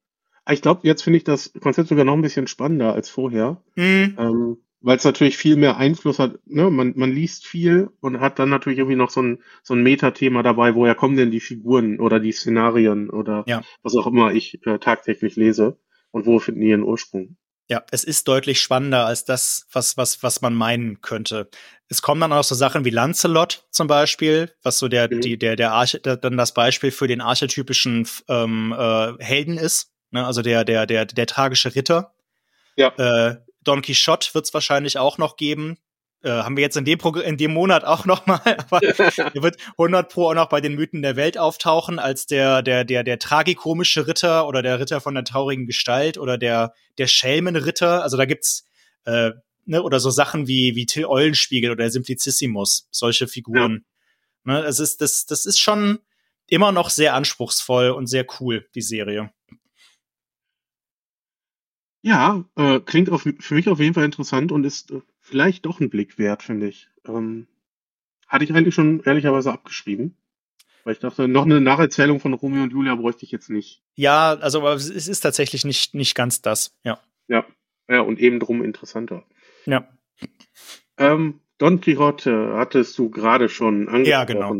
Ich 0.49 0.61
glaube, 0.61 0.87
jetzt 0.87 1.03
finde 1.03 1.17
ich 1.17 1.23
das 1.23 1.53
Konzept 1.61 1.89
sogar 1.89 2.05
noch 2.05 2.13
ein 2.13 2.21
bisschen 2.21 2.47
spannender 2.47 2.93
als 2.93 3.09
vorher. 3.09 3.61
Mhm. 3.75 4.15
Ähm, 4.17 4.57
weil 4.87 4.95
es 4.95 5.03
natürlich 5.03 5.35
viel 5.35 5.57
mehr 5.57 5.75
Einfluss 5.75 6.17
hat. 6.17 6.39
Ne? 6.45 6.69
Man, 6.69 6.93
man 6.95 7.11
liest 7.11 7.45
viel 7.45 7.89
und 7.99 8.21
hat 8.21 8.39
dann 8.39 8.47
natürlich 8.47 8.79
irgendwie 8.79 8.95
noch 8.95 9.09
so 9.09 9.21
ein, 9.21 9.43
so 9.61 9.73
ein 9.73 9.83
Metathema 9.83 10.43
dabei, 10.43 10.75
woher 10.75 10.95
kommen 10.95 11.17
denn 11.17 11.29
die 11.29 11.41
Figuren 11.41 11.99
oder 11.99 12.21
die 12.21 12.31
Szenarien 12.31 13.09
oder 13.09 13.43
ja. 13.47 13.63
was 13.83 13.95
auch 13.95 14.07
immer 14.07 14.31
ich 14.31 14.65
äh, 14.65 14.79
tagtäglich 14.79 15.35
lese 15.35 15.77
und 16.11 16.25
wo 16.25 16.39
finden 16.39 16.61
die 16.61 16.69
ihren 16.69 16.83
Ursprung. 16.83 17.35
Ja, 17.67 17.83
es 17.91 18.05
ist 18.05 18.29
deutlich 18.29 18.61
spannender 18.61 19.05
als 19.05 19.25
das, 19.25 19.67
was, 19.73 19.97
was, 19.97 20.23
was 20.23 20.39
man 20.39 20.55
meinen 20.55 21.01
könnte. 21.01 21.49
Es 21.89 22.01
kommen 22.01 22.21
dann 22.21 22.31
auch 22.31 22.45
so 22.45 22.55
Sachen 22.55 22.85
wie 22.85 22.89
Lancelot 22.89 23.65
zum 23.71 23.87
Beispiel, 23.87 24.53
was 24.63 24.79
so 24.79 24.87
der, 24.87 25.13
mhm. 25.13 25.19
die, 25.19 25.37
der, 25.37 25.57
der 25.57 25.73
Arche, 25.73 25.99
der, 25.99 26.15
dann 26.15 26.37
das 26.37 26.53
Beispiel 26.53 26.91
für 26.91 27.07
den 27.07 27.19
archetypischen 27.19 28.07
ähm, 28.29 28.73
äh, 28.77 29.21
Helden 29.21 29.57
ist. 29.57 29.91
Ne? 30.11 30.25
Also 30.25 30.41
der, 30.41 30.63
der, 30.63 30.85
der, 30.85 31.05
der 31.07 31.25
tragische 31.25 31.75
Ritter. 31.75 32.13
Ja. 32.77 32.93
Äh, 32.97 33.46
Don 33.67 33.81
Quixote 33.81 34.33
wird 34.33 34.45
es 34.45 34.53
wahrscheinlich 34.53 34.97
auch 34.97 35.17
noch 35.17 35.35
geben. 35.35 35.77
Äh, 36.23 36.29
haben 36.29 36.57
wir 36.57 36.63
jetzt 36.63 36.77
in 36.77 36.85
dem, 36.85 36.97
Progr 36.97 37.21
in 37.21 37.37
dem 37.37 37.53
Monat 37.53 37.83
auch 37.83 38.05
noch 38.05 38.25
mal, 38.25 38.41
aber 38.69 38.81
er 38.81 39.43
wird 39.43 39.57
100 39.77 40.11
pro 40.11 40.29
auch 40.29 40.33
noch 40.33 40.49
bei 40.49 40.61
den 40.61 40.73
Mythen 40.73 41.01
der 41.01 41.15
Welt 41.15 41.37
auftauchen 41.37 41.99
als 41.99 42.25
der 42.25 42.63
der 42.63 42.85
der 42.85 43.03
der 43.03 43.19
tragikomische 43.19 44.07
Ritter 44.07 44.47
oder 44.47 44.63
der 44.63 44.79
Ritter 44.79 44.99
von 44.99 45.13
der 45.13 45.25
traurigen 45.25 45.67
Gestalt 45.67 46.17
oder 46.17 46.37
der 46.37 46.73
der 46.97 47.07
Schelmenritter. 47.07 48.01
Also 48.01 48.17
da 48.17 48.25
gibt's 48.25 48.65
äh, 49.05 49.31
ne, 49.65 49.83
oder 49.83 49.99
so 49.99 50.09
Sachen 50.09 50.47
wie 50.47 50.75
wie 50.75 50.87
Till 50.87 51.05
Eulenspiegel 51.05 51.69
oder 51.69 51.89
Simplicissimus, 51.89 52.87
solche 52.89 53.27
Figuren. 53.27 53.85
Ja. 54.45 54.53
Ne, 54.53 54.65
es 54.65 54.79
ist 54.79 55.01
das 55.01 55.27
das 55.27 55.45
ist 55.45 55.59
schon 55.59 55.99
immer 56.47 56.71
noch 56.71 56.89
sehr 56.89 57.13
anspruchsvoll 57.13 57.91
und 57.91 58.07
sehr 58.07 58.25
cool 58.39 58.67
die 58.73 58.81
Serie. 58.81 59.29
Ja, 62.01 62.45
äh, 62.55 62.79
klingt 62.79 63.09
auf, 63.09 63.27
für 63.39 63.55
mich 63.55 63.69
auf 63.69 63.79
jeden 63.79 63.93
Fall 63.93 64.05
interessant 64.05 64.51
und 64.51 64.63
ist 64.63 64.91
äh, 64.91 65.01
vielleicht 65.19 65.65
doch 65.65 65.79
ein 65.79 65.89
Blick 65.89 66.17
wert, 66.17 66.43
finde 66.43 66.67
ich. 66.67 66.89
Ähm, 67.05 67.47
hatte 68.27 68.43
ich 68.43 68.53
eigentlich 68.53 68.75
schon 68.75 69.01
ehrlicherweise 69.03 69.51
abgeschrieben. 69.51 70.15
Weil 70.83 70.93
ich 70.93 70.99
dachte, 70.99 71.27
noch 71.27 71.43
eine 71.43 71.59
Nacherzählung 71.59 72.21
von 72.21 72.33
Romeo 72.33 72.63
und 72.63 72.71
Julia 72.71 72.95
bräuchte 72.95 73.25
ich 73.25 73.31
jetzt 73.31 73.49
nicht. 73.49 73.83
Ja, 73.95 74.35
also 74.35 74.59
aber 74.59 74.73
es 74.73 74.89
ist 74.89 75.19
tatsächlich 75.19 75.65
nicht, 75.65 75.93
nicht 75.93 76.15
ganz 76.15 76.41
das, 76.41 76.77
ja. 76.83 77.01
Ja, 77.27 77.45
ja, 77.89 77.99
und 78.01 78.19
eben 78.19 78.39
drum 78.39 78.63
interessanter. 78.63 79.25
Ja. 79.65 79.87
Ähm, 80.97 81.41
Don 81.57 81.81
Quixote 81.81 82.53
hattest 82.55 82.97
du 82.97 83.09
gerade 83.09 83.49
schon 83.49 83.89
angesprochen. 83.89 84.07
Ja, 84.07 84.23
genau. 84.23 84.53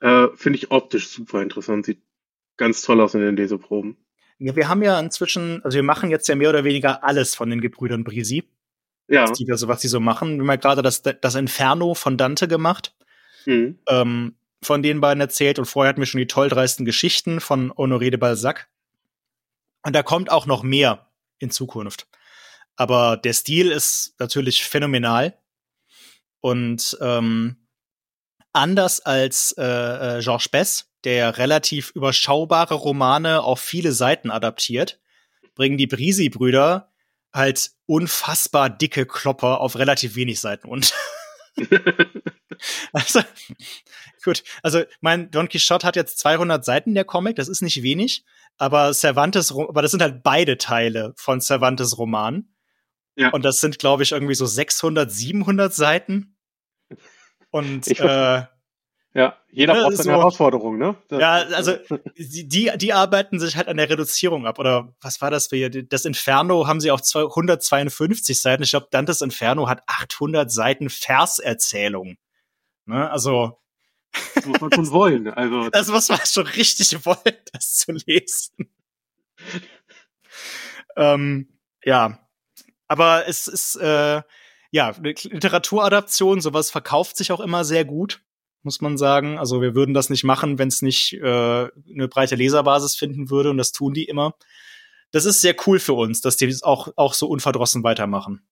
Äh, 0.00 0.36
Finde 0.36 0.58
ich 0.58 0.70
optisch 0.70 1.08
super 1.08 1.42
interessant. 1.42 1.86
Sieht 1.86 2.02
ganz 2.56 2.82
toll 2.82 3.00
aus 3.00 3.14
in 3.14 3.20
den 3.20 3.36
Leseproben. 3.36 3.96
Ja, 4.42 4.56
wir 4.56 4.68
haben 4.68 4.82
ja 4.82 4.98
inzwischen, 4.98 5.64
also 5.64 5.76
wir 5.76 5.84
machen 5.84 6.10
jetzt 6.10 6.28
ja 6.28 6.34
mehr 6.34 6.48
oder 6.48 6.64
weniger 6.64 7.04
alles 7.04 7.34
von 7.34 7.48
den 7.48 7.60
Gebrüdern 7.60 8.02
Brisi. 8.02 8.44
Ja. 9.08 9.30
Die, 9.30 9.50
also 9.50 9.68
was 9.68 9.80
die 9.80 9.88
so 9.88 10.00
machen. 10.00 10.36
Wir 10.36 10.40
haben 10.40 10.48
ja 10.48 10.56
gerade 10.56 10.82
das, 10.82 11.02
das 11.02 11.34
Inferno 11.34 11.94
von 11.94 12.16
Dante 12.16 12.48
gemacht. 12.48 12.94
Mhm. 13.46 13.78
Ähm, 13.88 14.34
von 14.62 14.82
den 14.82 15.00
beiden 15.00 15.20
erzählt 15.20 15.58
und 15.58 15.66
vorher 15.66 15.90
hatten 15.90 16.00
wir 16.00 16.06
schon 16.06 16.20
die 16.20 16.26
toll 16.26 16.48
dreisten 16.48 16.84
Geschichten 16.84 17.40
von 17.40 17.72
Honoré 17.72 18.10
de 18.10 18.16
Balzac. 18.16 18.68
Und 19.84 19.94
da 19.94 20.02
kommt 20.02 20.30
auch 20.30 20.46
noch 20.46 20.62
mehr 20.62 21.06
in 21.38 21.50
Zukunft. 21.50 22.06
Aber 22.76 23.16
der 23.16 23.32
Stil 23.32 23.70
ist 23.70 24.14
natürlich 24.18 24.64
phänomenal. 24.64 25.36
Und 26.40 26.96
ähm, 27.00 27.56
anders 28.52 29.00
als 29.00 29.52
äh, 29.58 30.18
äh, 30.18 30.22
Georges 30.22 30.48
Bess, 30.48 30.91
der 31.04 31.38
relativ 31.38 31.90
überschaubare 31.90 32.74
Romane 32.74 33.42
auf 33.42 33.60
viele 33.60 33.92
Seiten 33.92 34.30
adaptiert, 34.30 35.00
bringen 35.54 35.76
die 35.76 35.86
Brisi-Brüder 35.86 36.92
halt 37.32 37.72
unfassbar 37.86 38.70
dicke 38.70 39.06
Klopper 39.06 39.60
auf 39.60 39.76
relativ 39.76 40.16
wenig 40.16 40.40
Seiten 40.40 40.68
und 40.68 40.92
also, 42.92 43.20
gut, 44.24 44.42
also 44.62 44.82
mein 45.00 45.30
Don 45.30 45.48
Quixote 45.48 45.86
hat 45.86 45.96
jetzt 45.96 46.18
200 46.18 46.64
Seiten 46.64 46.94
der 46.94 47.04
Comic, 47.04 47.36
das 47.36 47.48
ist 47.48 47.62
nicht 47.62 47.82
wenig, 47.82 48.24
aber 48.58 48.92
Cervantes, 48.92 49.52
aber 49.52 49.82
das 49.82 49.90
sind 49.90 50.02
halt 50.02 50.22
beide 50.22 50.58
Teile 50.58 51.14
von 51.16 51.40
Cervantes 51.40 51.98
Roman. 51.98 52.48
Ja. 53.16 53.30
Und 53.30 53.44
das 53.44 53.60
sind, 53.60 53.78
glaube 53.78 54.02
ich, 54.02 54.12
irgendwie 54.12 54.34
so 54.34 54.46
600, 54.46 55.10
700 55.10 55.74
Seiten. 55.74 56.36
Und 57.50 57.86
ich, 57.86 58.00
äh, 58.00 58.44
ja, 59.14 59.36
jeder 59.50 59.74
braucht 59.74 59.98
seine 59.98 60.04
so, 60.04 60.18
Herausforderung, 60.18 60.78
ne? 60.78 60.96
Das, 61.08 61.20
ja, 61.20 61.32
also 61.54 61.76
die, 62.16 62.70
die 62.74 62.92
arbeiten 62.94 63.38
sich 63.38 63.56
halt 63.56 63.68
an 63.68 63.76
der 63.76 63.90
Reduzierung 63.90 64.46
ab. 64.46 64.58
Oder 64.58 64.94
was 65.02 65.20
war 65.20 65.30
das 65.30 65.48
für 65.48 65.68
Das 65.68 66.06
Inferno 66.06 66.66
haben 66.66 66.80
sie 66.80 66.90
auf 66.90 67.02
152 67.14 68.40
Seiten. 68.40 68.62
Ich 68.62 68.70
glaube, 68.70 68.88
Dantes 68.90 69.20
Inferno 69.20 69.68
hat 69.68 69.82
800 69.86 70.50
Seiten 70.50 70.88
Verserzählung. 70.88 72.16
Ne? 72.86 73.10
Also 73.10 73.60
das 74.34 74.46
muss 74.46 74.60
man 74.62 74.72
schon 74.72 74.90
wollen. 74.92 75.28
Also 75.28 75.68
das 75.68 75.88
muss 75.88 76.08
man 76.08 76.20
schon 76.24 76.46
richtig 76.46 77.04
wollen, 77.04 77.36
das 77.52 77.74
zu 77.74 77.92
lesen. 77.92 78.70
ähm, 80.96 81.58
ja, 81.84 82.18
aber 82.88 83.28
es 83.28 83.46
ist 83.46 83.76
äh, 83.76 84.22
ja 84.70 84.94
Literaturadaption. 85.02 86.40
Sowas 86.40 86.70
verkauft 86.70 87.18
sich 87.18 87.30
auch 87.30 87.40
immer 87.40 87.66
sehr 87.66 87.84
gut 87.84 88.22
muss 88.62 88.80
man 88.80 88.96
sagen. 88.98 89.38
Also 89.38 89.60
wir 89.60 89.74
würden 89.74 89.94
das 89.94 90.10
nicht 90.10 90.24
machen, 90.24 90.58
wenn 90.58 90.68
es 90.68 90.82
nicht 90.82 91.14
äh, 91.14 91.22
eine 91.22 92.08
breite 92.08 92.36
Leserbasis 92.36 92.96
finden 92.96 93.30
würde 93.30 93.50
und 93.50 93.58
das 93.58 93.72
tun 93.72 93.94
die 93.94 94.04
immer. 94.04 94.34
Das 95.10 95.24
ist 95.26 95.40
sehr 95.40 95.54
cool 95.66 95.78
für 95.78 95.92
uns, 95.92 96.20
dass 96.20 96.36
die 96.36 96.54
auch, 96.62 96.88
auch 96.96 97.14
so 97.14 97.28
unverdrossen 97.28 97.82
weitermachen. 97.82 98.42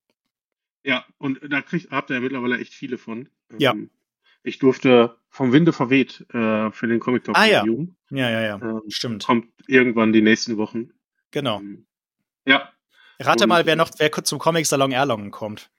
Ja, 0.83 1.05
und 1.19 1.41
da 1.49 1.63
kriegt, 1.63 1.91
habt 1.91 2.11
ihr 2.11 2.15
ja 2.15 2.21
mittlerweile 2.21 2.59
echt 2.59 2.75
viele 2.75 2.99
von. 2.99 3.29
Ja. 3.59 3.73
Ähm, 3.73 3.91
ich 4.43 4.59
durfte 4.59 5.17
vom 5.29 5.53
Winde 5.53 5.73
verweht 5.73 6.27
äh, 6.33 6.71
für 6.71 6.87
den 6.87 7.01
Comic 7.01 7.25
Talk 7.25 7.37
ah, 7.37 7.45
ja. 7.45 7.65
ja, 8.11 8.31
ja, 8.31 8.41
ja, 8.41 8.55
ähm, 8.57 8.83
stimmt. 8.89 9.25
Kommt 9.25 9.49
irgendwann 9.67 10.13
die 10.13 10.23
nächsten 10.23 10.57
Wochen. 10.57 10.91
Genau. 11.31 11.61
Ähm, 11.61 11.87
ja. 12.47 12.71
Rate 13.19 13.45
und, 13.45 13.49
mal, 13.49 13.67
wer 13.67 13.77
noch, 13.77 13.91
wer 13.99 14.11
zum 14.11 14.39
Comic 14.39 14.67
Salon 14.67 14.93
Erlangen 14.93 15.31
kommt. 15.31 15.71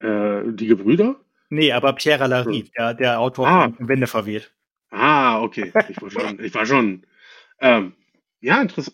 Äh, 0.00 0.42
die 0.52 0.66
Gebrüder? 0.66 1.20
Nee, 1.50 1.72
aber 1.72 1.94
Pierre 1.94 2.44
hm. 2.44 2.68
der, 2.76 2.94
der 2.94 3.20
Autor 3.20 3.48
ah. 3.48 3.70
von 3.70 3.88
Wände 3.88 4.06
verweht. 4.06 4.52
Ah, 4.90 5.40
okay. 5.40 5.72
Ich 5.88 6.00
war 6.00 6.10
schon, 6.10 6.44
ich 6.44 6.54
war 6.54 6.66
schon 6.66 7.06
ähm, 7.60 7.94
ja, 8.40 8.60
interess 8.60 8.90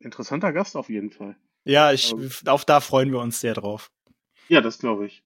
interessanter 0.00 0.52
Gast 0.52 0.76
auf 0.76 0.88
jeden 0.88 1.10
Fall. 1.10 1.36
Ja, 1.64 1.92
ich, 1.92 2.12
ähm, 2.12 2.30
auf 2.46 2.64
da 2.64 2.80
freuen 2.80 3.12
wir 3.12 3.20
uns 3.20 3.40
sehr 3.40 3.54
drauf. 3.54 3.90
Ja, 4.48 4.60
das 4.60 4.78
glaube 4.78 5.06
ich. 5.06 5.22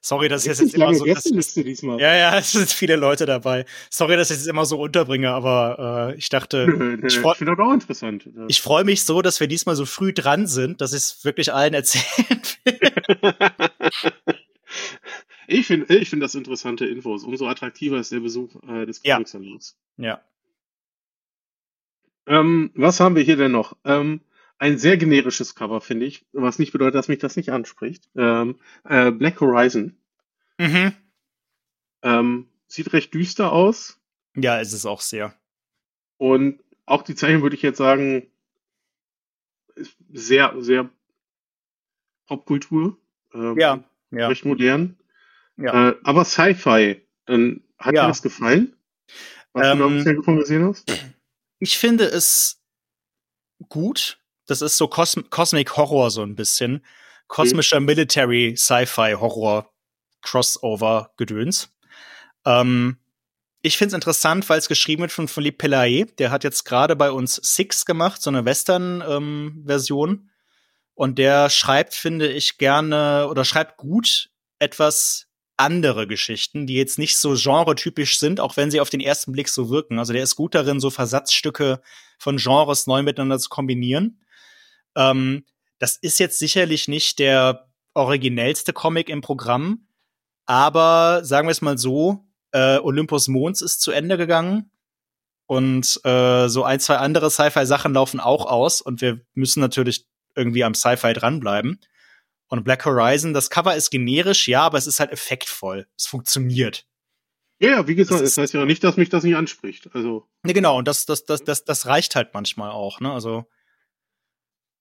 Sorry, 0.00 0.28
dass 0.28 0.42
ich 0.42 0.48
jetzt, 0.48 0.60
jetzt 0.60 0.74
immer 0.74 0.92
so. 0.92 1.06
Das, 1.06 1.22
diesmal. 1.22 1.98
Ja, 1.98 2.14
ja, 2.14 2.38
es 2.38 2.52
sind 2.52 2.68
viele 2.68 2.96
Leute 2.96 3.24
dabei. 3.24 3.64
Sorry, 3.88 4.16
dass 4.16 4.30
ich 4.30 4.36
es 4.36 4.46
immer 4.46 4.66
so 4.66 4.78
unterbringe, 4.78 5.30
aber 5.30 6.12
äh, 6.12 6.18
ich 6.18 6.28
dachte. 6.28 6.66
Nö, 6.66 6.76
nö, 6.76 7.06
ich, 7.06 7.16
ich 7.16 7.36
finde 7.36 7.56
das 7.56 7.66
auch 7.66 7.72
interessant. 7.72 8.28
Ich 8.48 8.60
freue 8.60 8.84
mich 8.84 9.04
so, 9.04 9.22
dass 9.22 9.40
wir 9.40 9.46
diesmal 9.46 9.76
so 9.76 9.86
früh 9.86 10.12
dran 10.12 10.46
sind, 10.46 10.82
dass 10.82 10.92
ich 10.92 10.98
es 10.98 11.24
wirklich 11.24 11.54
allen 11.54 11.72
erzählen 11.74 12.42
will. 12.64 12.78
Ich 15.46 15.66
finde 15.66 15.94
ich 15.94 16.08
find 16.08 16.22
das 16.22 16.34
interessante 16.34 16.86
Infos. 16.86 17.24
Umso 17.24 17.46
attraktiver 17.46 17.98
ist 17.98 18.12
der 18.12 18.20
Besuch 18.20 18.54
äh, 18.66 18.86
des 18.86 19.02
Comic-Salons. 19.02 19.76
Ja. 19.98 20.04
ja. 20.04 20.24
Ähm, 22.26 22.70
was 22.74 23.00
haben 23.00 23.16
wir 23.16 23.22
hier 23.22 23.36
denn 23.36 23.52
noch? 23.52 23.76
Ähm, 23.84 24.20
ein 24.58 24.78
sehr 24.78 24.96
generisches 24.96 25.54
Cover, 25.54 25.80
finde 25.80 26.06
ich, 26.06 26.24
was 26.32 26.58
nicht 26.58 26.72
bedeutet, 26.72 26.94
dass 26.94 27.08
mich 27.08 27.18
das 27.18 27.36
nicht 27.36 27.50
anspricht. 27.50 28.08
Ähm, 28.16 28.58
äh, 28.84 29.10
Black 29.10 29.40
Horizon. 29.40 29.96
Mhm. 30.58 30.92
Ähm, 32.02 32.48
sieht 32.66 32.92
recht 32.92 33.12
düster 33.12 33.52
aus. 33.52 34.00
Ja, 34.36 34.58
ist 34.58 34.72
es 34.72 34.86
auch 34.86 35.00
sehr. 35.00 35.34
Und 36.16 36.62
auch 36.86 37.02
die 37.02 37.14
Zeichen 37.14 37.42
würde 37.42 37.56
ich 37.56 37.62
jetzt 37.62 37.78
sagen, 37.78 38.30
sehr, 40.12 40.54
sehr 40.58 40.88
Popkultur. 42.26 42.96
Ähm, 43.32 43.58
ja, 43.58 43.84
ja. 44.16 44.28
Recht 44.28 44.44
modern. 44.44 44.96
Ja. 45.56 45.90
Äh, 45.90 45.96
aber 46.02 46.24
Sci-Fi, 46.24 47.06
dann 47.26 47.62
hat 47.78 47.94
ja. 47.94 48.02
dir 48.02 48.08
das 48.08 48.22
gefallen? 48.22 48.76
Was 49.52 49.66
ähm, 49.66 49.78
du 49.78 49.84
da 49.84 49.90
ähm, 49.90 49.96
bisher 49.98 50.14
davon 50.14 50.36
gesehen 50.38 50.64
hast? 50.64 50.92
Ich 51.58 51.78
finde 51.78 52.04
es 52.04 52.60
gut. 53.68 54.18
Das 54.46 54.60
ist 54.60 54.76
so 54.76 54.88
Cos 54.88 55.16
Cosmic 55.30 55.76
Horror 55.76 56.10
so 56.10 56.22
ein 56.22 56.34
bisschen. 56.34 56.84
Kosmischer 57.28 57.76
okay. 57.76 57.86
Military 57.86 58.54
Sci-Fi 58.56 59.14
Horror 59.14 59.70
Crossover 60.22 61.12
Gedöns. 61.16 61.70
Ähm, 62.44 62.98
ich 63.62 63.78
finde 63.78 63.88
es 63.88 63.94
interessant, 63.94 64.46
weil 64.50 64.58
es 64.58 64.68
geschrieben 64.68 65.02
wird 65.02 65.12
von 65.12 65.28
Philippe 65.28 65.56
Pelaye. 65.56 66.04
Der 66.18 66.30
hat 66.30 66.44
jetzt 66.44 66.64
gerade 66.64 66.96
bei 66.96 67.10
uns 67.10 67.36
Six 67.36 67.86
gemacht, 67.86 68.20
so 68.20 68.28
eine 68.28 68.44
Western-Version. 68.44 70.10
Ähm, 70.10 70.30
und 70.94 71.18
der 71.18 71.50
schreibt, 71.50 71.94
finde 71.94 72.28
ich, 72.28 72.58
gerne 72.58 73.28
oder 73.28 73.44
schreibt 73.44 73.76
gut 73.76 74.30
etwas 74.58 75.26
andere 75.56 76.06
Geschichten, 76.06 76.66
die 76.66 76.74
jetzt 76.74 76.98
nicht 76.98 77.16
so 77.16 77.34
genretypisch 77.34 78.18
sind, 78.18 78.40
auch 78.40 78.56
wenn 78.56 78.70
sie 78.70 78.80
auf 78.80 78.90
den 78.90 79.00
ersten 79.00 79.32
Blick 79.32 79.48
so 79.48 79.70
wirken. 79.70 79.98
Also 79.98 80.12
der 80.12 80.22
ist 80.22 80.36
gut 80.36 80.54
darin, 80.54 80.80
so 80.80 80.90
Versatzstücke 80.90 81.80
von 82.18 82.38
Genres 82.38 82.86
neu 82.86 83.02
miteinander 83.02 83.38
zu 83.38 83.48
kombinieren. 83.48 84.20
Ähm, 84.96 85.44
das 85.78 85.96
ist 85.96 86.18
jetzt 86.18 86.38
sicherlich 86.38 86.88
nicht 86.88 87.18
der 87.18 87.68
originellste 87.94 88.72
Comic 88.72 89.08
im 89.08 89.20
Programm, 89.20 89.86
aber 90.46 91.24
sagen 91.24 91.46
wir 91.46 91.52
es 91.52 91.62
mal 91.62 91.78
so, 91.78 92.24
äh, 92.52 92.78
Olympus 92.78 93.28
Mons 93.28 93.62
ist 93.62 93.80
zu 93.80 93.92
Ende 93.92 94.16
gegangen 94.16 94.70
und 95.46 96.00
äh, 96.04 96.48
so 96.48 96.64
ein, 96.64 96.80
zwei 96.80 96.96
andere 96.96 97.30
Sci-Fi-Sachen 97.30 97.94
laufen 97.94 98.20
auch 98.20 98.46
aus 98.46 98.80
und 98.80 99.00
wir 99.00 99.20
müssen 99.34 99.60
natürlich 99.60 100.06
irgendwie 100.34 100.64
am 100.64 100.74
Sci-Fi 100.74 101.12
dranbleiben. 101.12 101.80
Und 102.48 102.64
Black 102.64 102.84
Horizon, 102.84 103.34
das 103.34 103.50
Cover 103.50 103.74
ist 103.74 103.90
generisch, 103.90 104.48
ja, 104.48 104.62
aber 104.62 104.78
es 104.78 104.86
ist 104.86 105.00
halt 105.00 105.10
effektvoll. 105.10 105.86
Es 105.96 106.06
funktioniert. 106.06 106.86
Ja, 107.60 107.86
wie 107.86 107.94
gesagt, 107.94 108.20
das, 108.20 108.34
das 108.34 108.42
heißt 108.42 108.54
ja 108.54 108.64
nicht, 108.64 108.84
dass 108.84 108.96
mich 108.96 109.08
das 109.08 109.24
nicht 109.24 109.36
anspricht. 109.36 109.88
Also. 109.92 110.28
Ne, 110.42 110.52
genau, 110.52 110.78
und 110.78 110.88
das, 110.88 111.06
das, 111.06 111.24
das, 111.24 111.44
das, 111.44 111.64
das 111.64 111.86
reicht 111.86 112.14
halt 112.16 112.34
manchmal 112.34 112.70
auch, 112.70 113.00
ne? 113.00 113.12
Also. 113.12 113.46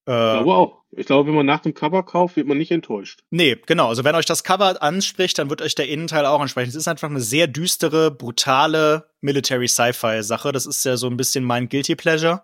Äh, 0.07 0.11
ich 0.11 0.43
glaube 0.43 0.53
auch. 0.53 0.83
Ich 0.91 1.05
glaube, 1.05 1.27
wenn 1.27 1.35
man 1.35 1.45
nach 1.45 1.61
dem 1.61 1.73
Cover 1.73 2.03
kauft, 2.03 2.35
wird 2.35 2.47
man 2.47 2.57
nicht 2.57 2.71
enttäuscht. 2.71 3.23
Nee, 3.31 3.57
genau. 3.65 3.89
Also 3.89 4.03
wenn 4.03 4.15
euch 4.15 4.25
das 4.25 4.43
Cover 4.43 4.81
anspricht, 4.81 5.39
dann 5.39 5.49
wird 5.49 5.61
euch 5.61 5.75
der 5.75 5.87
Innenteil 5.87 6.25
auch 6.25 6.39
ansprechen. 6.39 6.69
Es 6.69 6.75
ist 6.75 6.87
einfach 6.87 7.09
eine 7.09 7.21
sehr 7.21 7.47
düstere, 7.47 8.11
brutale 8.11 9.09
Military-Sci-Fi-Sache. 9.21 10.51
Das 10.51 10.65
ist 10.65 10.85
ja 10.85 10.97
so 10.97 11.07
ein 11.07 11.17
bisschen 11.17 11.43
mein 11.43 11.69
Guilty 11.69 11.95
Pleasure. 11.95 12.43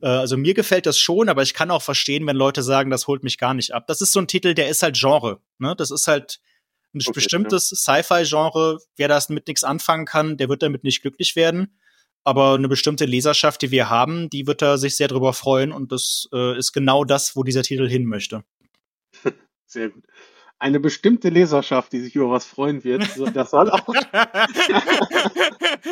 Äh, 0.00 0.08
also 0.08 0.36
mir 0.36 0.54
gefällt 0.54 0.86
das 0.86 0.98
schon, 0.98 1.28
aber 1.28 1.42
ich 1.42 1.54
kann 1.54 1.70
auch 1.70 1.82
verstehen, 1.82 2.26
wenn 2.26 2.36
Leute 2.36 2.62
sagen, 2.62 2.90
das 2.90 3.06
holt 3.06 3.22
mich 3.22 3.38
gar 3.38 3.54
nicht 3.54 3.72
ab. 3.72 3.86
Das 3.86 4.00
ist 4.00 4.12
so 4.12 4.20
ein 4.20 4.28
Titel, 4.28 4.54
der 4.54 4.68
ist 4.68 4.82
halt 4.82 4.96
Genre. 4.98 5.40
Ne? 5.58 5.74
Das 5.76 5.90
ist 5.90 6.08
halt 6.08 6.40
ein 6.94 7.00
okay, 7.00 7.12
bestimmtes 7.14 7.70
ja. 7.70 8.00
Sci-Fi-Genre. 8.00 8.78
Wer 8.96 9.08
das 9.08 9.28
mit 9.28 9.46
nichts 9.46 9.64
anfangen 9.64 10.06
kann, 10.06 10.36
der 10.36 10.48
wird 10.48 10.62
damit 10.62 10.84
nicht 10.84 11.02
glücklich 11.02 11.36
werden. 11.36 11.78
Aber 12.24 12.54
eine 12.54 12.68
bestimmte 12.68 13.04
Leserschaft, 13.04 13.62
die 13.62 13.70
wir 13.70 13.88
haben, 13.88 14.28
die 14.30 14.46
wird 14.46 14.60
da 14.60 14.78
sich 14.78 14.96
sehr 14.96 15.06
drüber 15.06 15.32
freuen 15.32 15.70
und 15.70 15.92
das 15.92 16.28
äh, 16.32 16.58
ist 16.58 16.72
genau 16.72 17.04
das, 17.04 17.36
wo 17.36 17.44
dieser 17.44 17.62
Titel 17.62 17.88
hin 17.88 18.04
möchte. 18.04 18.42
Sehr 19.66 19.90
gut 19.90 20.04
eine 20.58 20.80
bestimmte 20.80 21.28
Leserschaft, 21.28 21.92
die 21.92 22.00
sich 22.00 22.16
über 22.16 22.30
was 22.30 22.46
freuen 22.46 22.84
wird. 22.84 23.08
Das 23.34 23.50
soll 23.50 23.70
auch. 23.70 23.88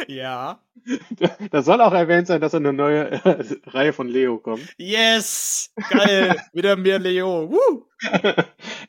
ja. 0.08 0.58
Das 1.50 1.64
soll 1.64 1.80
auch 1.80 1.92
erwähnt 1.92 2.26
sein, 2.26 2.40
dass 2.40 2.54
eine 2.54 2.72
neue 2.72 3.10
äh, 3.10 3.44
Reihe 3.66 3.92
von 3.92 4.08
Leo 4.08 4.38
kommt. 4.38 4.74
Yes! 4.76 5.72
Geil! 5.90 6.36
Wieder 6.52 6.76
mehr 6.76 6.98
Leo. 6.98 7.50
Woo! 7.50 7.84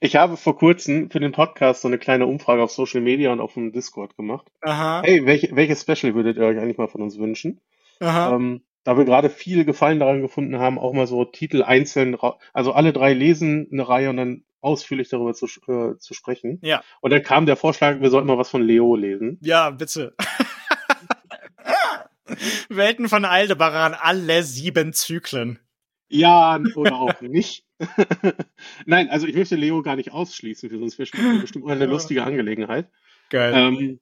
Ich 0.01 0.15
habe 0.15 0.35
vor 0.35 0.57
kurzem 0.57 1.09
für 1.09 1.19
den 1.19 1.31
Podcast 1.31 1.81
so 1.81 1.87
eine 1.87 1.97
kleine 1.97 2.25
Umfrage 2.25 2.61
auf 2.61 2.71
Social 2.71 3.01
Media 3.01 3.31
und 3.31 3.39
auf 3.39 3.53
dem 3.53 3.71
Discord 3.71 4.17
gemacht. 4.17 4.51
Aha. 4.61 5.01
Hey, 5.05 5.25
welche, 5.25 5.55
welches 5.55 5.81
Special 5.81 6.15
würdet 6.15 6.37
ihr 6.37 6.43
euch 6.43 6.57
eigentlich 6.57 6.77
mal 6.77 6.87
von 6.87 7.01
uns 7.01 7.17
wünschen? 7.17 7.61
Aha. 8.01 8.35
Ähm, 8.35 8.61
da 8.83 8.97
wir 8.97 9.05
gerade 9.05 9.29
viel 9.29 9.65
Gefallen 9.65 9.99
daran 9.99 10.21
gefunden 10.21 10.59
haben, 10.59 10.77
auch 10.77 10.93
mal 10.93 11.07
so 11.07 11.25
Titel 11.25 11.63
einzeln, 11.63 12.17
also 12.53 12.73
alle 12.73 12.93
drei 12.93 13.13
lesen 13.13 13.67
eine 13.71 13.87
Reihe 13.87 14.09
und 14.09 14.17
dann 14.17 14.43
ausführlich 14.65 15.09
darüber 15.09 15.33
zu, 15.33 15.45
äh, 15.67 15.97
zu 15.97 16.13
sprechen. 16.13 16.59
Ja. 16.61 16.83
Und 17.01 17.11
dann 17.11 17.23
kam 17.23 17.45
der 17.45 17.55
Vorschlag, 17.55 18.01
wir 18.01 18.09
sollten 18.09 18.27
mal 18.27 18.37
was 18.37 18.49
von 18.49 18.63
Leo 18.63 18.95
lesen. 18.95 19.37
Ja, 19.41 19.69
bitte. 19.69 20.15
Welten 22.69 23.07
von 23.07 23.23
Aldebaran, 23.23 23.93
alle 23.93 24.43
sieben 24.43 24.93
Zyklen. 24.93 25.59
Ja, 26.07 26.59
oder 26.75 26.95
auch 26.95 27.21
nicht. 27.21 27.63
Nein, 28.85 29.09
also 29.09 29.27
ich 29.27 29.35
möchte 29.35 29.55
Leo 29.55 29.81
gar 29.81 29.95
nicht 29.95 30.11
ausschließen, 30.11 30.69
sonst 30.69 30.99
wäre 30.99 31.39
bestimmt 31.41 31.69
eine 31.69 31.85
lustige 31.85 32.23
Angelegenheit. 32.23 32.89
Geil. 33.29 33.53
Ähm, 33.55 33.99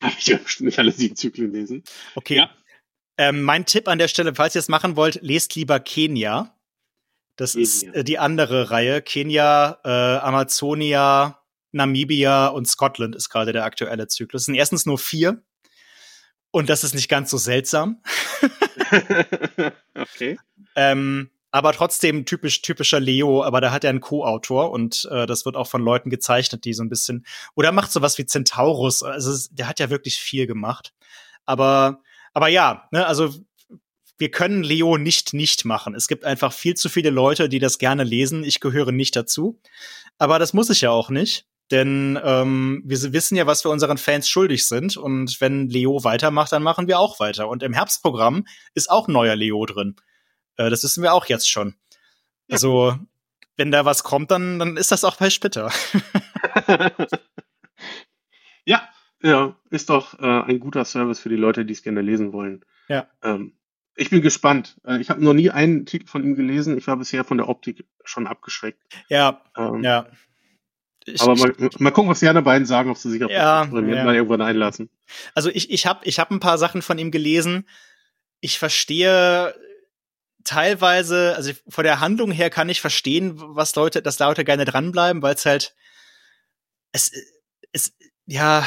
aber 0.00 0.12
ich 0.18 0.28
werde 0.28 0.44
bestimmt 0.44 0.66
nicht 0.66 0.78
alle 0.78 0.92
sieben 0.92 1.16
Zyklen 1.16 1.52
lesen. 1.52 1.84
Okay. 2.14 2.36
Ja. 2.36 2.50
Ähm, 3.18 3.42
mein 3.42 3.66
Tipp 3.66 3.88
an 3.88 3.98
der 3.98 4.08
Stelle, 4.08 4.34
falls 4.34 4.54
ihr 4.54 4.60
es 4.60 4.68
machen 4.68 4.96
wollt, 4.96 5.20
lest 5.22 5.54
lieber 5.54 5.80
Kenia. 5.80 6.56
Das 7.36 7.52
Kenia. 7.52 7.62
ist 7.62 7.82
äh, 7.84 8.04
die 8.04 8.18
andere 8.18 8.70
Reihe. 8.70 9.02
Kenia, 9.02 9.78
äh, 9.84 9.88
Amazonia, 10.18 11.42
Namibia 11.72 12.48
und 12.48 12.68
Scotland 12.68 13.16
ist 13.16 13.30
gerade 13.30 13.52
der 13.52 13.64
aktuelle 13.64 14.06
Zyklus. 14.08 14.42
Es 14.42 14.46
sind 14.46 14.54
erstens 14.54 14.86
nur 14.86 14.98
vier. 14.98 15.42
Und 16.50 16.68
das 16.68 16.84
ist 16.84 16.94
nicht 16.94 17.08
ganz 17.08 17.30
so 17.30 17.38
seltsam. 17.38 18.02
okay. 19.94 20.38
Ähm, 20.76 21.30
aber 21.50 21.72
trotzdem 21.72 22.24
typisch 22.26 22.62
typischer 22.62 23.00
Leo, 23.00 23.42
aber 23.42 23.60
da 23.60 23.72
hat 23.72 23.84
er 23.84 23.90
einen 23.90 24.00
Co-Autor 24.00 24.70
und 24.70 25.08
äh, 25.10 25.26
das 25.26 25.44
wird 25.44 25.56
auch 25.56 25.66
von 25.66 25.82
Leuten 25.82 26.10
gezeichnet, 26.10 26.64
die 26.64 26.74
so 26.74 26.82
ein 26.82 26.88
bisschen 26.88 27.26
oder 27.54 27.72
macht 27.72 27.92
sowas 27.92 28.18
wie 28.18 28.26
Centaurus. 28.26 29.02
Also 29.02 29.48
der 29.52 29.68
hat 29.68 29.80
ja 29.80 29.90
wirklich 29.90 30.18
viel 30.18 30.46
gemacht. 30.46 30.92
Aber 31.44 32.00
aber 32.34 32.48
ja, 32.48 32.88
ne, 32.90 33.06
also 33.06 33.34
wir 34.22 34.30
können 34.30 34.62
Leo 34.62 34.98
nicht 34.98 35.34
nicht 35.34 35.64
machen. 35.64 35.96
Es 35.96 36.06
gibt 36.06 36.24
einfach 36.24 36.52
viel 36.52 36.74
zu 36.74 36.88
viele 36.88 37.10
Leute, 37.10 37.48
die 37.48 37.58
das 37.58 37.78
gerne 37.78 38.04
lesen. 38.04 38.44
Ich 38.44 38.60
gehöre 38.60 38.92
nicht 38.92 39.16
dazu. 39.16 39.58
Aber 40.16 40.38
das 40.38 40.52
muss 40.52 40.70
ich 40.70 40.82
ja 40.82 40.92
auch 40.92 41.10
nicht. 41.10 41.48
Denn 41.72 42.16
ähm, 42.22 42.82
wir 42.84 43.12
wissen 43.12 43.34
ja, 43.34 43.48
was 43.48 43.64
wir 43.64 43.72
unseren 43.72 43.98
Fans 43.98 44.28
schuldig 44.28 44.68
sind. 44.68 44.96
Und 44.96 45.40
wenn 45.40 45.68
Leo 45.68 46.04
weitermacht, 46.04 46.52
dann 46.52 46.62
machen 46.62 46.86
wir 46.86 47.00
auch 47.00 47.18
weiter. 47.18 47.48
Und 47.48 47.64
im 47.64 47.72
Herbstprogramm 47.72 48.46
ist 48.74 48.88
auch 48.92 49.08
neuer 49.08 49.34
Leo 49.34 49.66
drin. 49.66 49.96
Äh, 50.54 50.70
das 50.70 50.84
wissen 50.84 51.02
wir 51.02 51.14
auch 51.14 51.26
jetzt 51.26 51.50
schon. 51.50 51.74
Also, 52.48 52.96
wenn 53.56 53.72
da 53.72 53.84
was 53.84 54.04
kommt, 54.04 54.30
dann, 54.30 54.60
dann 54.60 54.76
ist 54.76 54.92
das 54.92 55.02
auch 55.02 55.16
bei 55.16 55.30
Splitter. 55.30 55.72
ja, 58.66 58.88
ja, 59.20 59.56
ist 59.70 59.90
doch 59.90 60.16
äh, 60.20 60.42
ein 60.42 60.60
guter 60.60 60.84
Service 60.84 61.18
für 61.18 61.28
die 61.28 61.34
Leute, 61.34 61.64
die 61.64 61.72
es 61.72 61.82
gerne 61.82 62.02
lesen 62.02 62.32
wollen. 62.32 62.64
Ja. 62.86 63.08
Ähm, 63.24 63.56
ich 63.94 64.10
bin 64.10 64.22
gespannt. 64.22 64.76
Äh, 64.84 64.98
ich 64.98 65.10
habe 65.10 65.22
noch 65.22 65.34
nie 65.34 65.50
einen 65.50 65.86
Titel 65.86 66.06
von 66.06 66.24
ihm 66.24 66.34
gelesen. 66.34 66.76
Ich 66.78 66.86
war 66.86 66.96
bisher 66.96 67.24
von 67.24 67.38
der 67.38 67.48
Optik 67.48 67.84
schon 68.04 68.26
abgeschreckt. 68.26 68.82
Ja, 69.08 69.42
ähm, 69.56 69.82
ja. 69.82 70.06
Ich, 71.04 71.20
aber 71.20 71.34
mal, 71.34 71.52
mal 71.78 71.90
gucken, 71.90 72.10
was 72.10 72.20
die 72.20 72.28
anderen 72.28 72.44
beiden 72.44 72.66
sagen, 72.66 72.90
ob 72.90 72.96
sie 72.96 73.10
sich 73.10 73.24
auf 73.24 73.30
ja, 73.30 73.66
das 73.66 73.72
ja. 73.72 74.04
mal 74.04 74.14
irgendwann 74.14 74.40
einlassen. 74.40 74.88
Also 75.34 75.50
ich, 75.50 75.70
ich 75.70 75.86
habe 75.86 76.00
ich 76.04 76.18
hab 76.20 76.30
ein 76.30 76.40
paar 76.40 76.58
Sachen 76.58 76.80
von 76.80 76.98
ihm 76.98 77.10
gelesen. 77.10 77.66
Ich 78.40 78.58
verstehe 78.58 79.54
teilweise, 80.44 81.34
also 81.36 81.52
von 81.68 81.84
der 81.84 82.00
Handlung 82.00 82.30
her 82.30 82.50
kann 82.50 82.68
ich 82.68 82.80
verstehen, 82.80 83.34
was 83.36 83.74
Leute, 83.74 84.00
dass 84.00 84.18
Leute 84.18 84.44
gerne 84.44 84.64
dranbleiben, 84.64 85.22
weil 85.22 85.34
es 85.34 85.44
halt 85.44 85.74
es, 86.92 87.10
es 87.72 87.94
ja, 88.26 88.64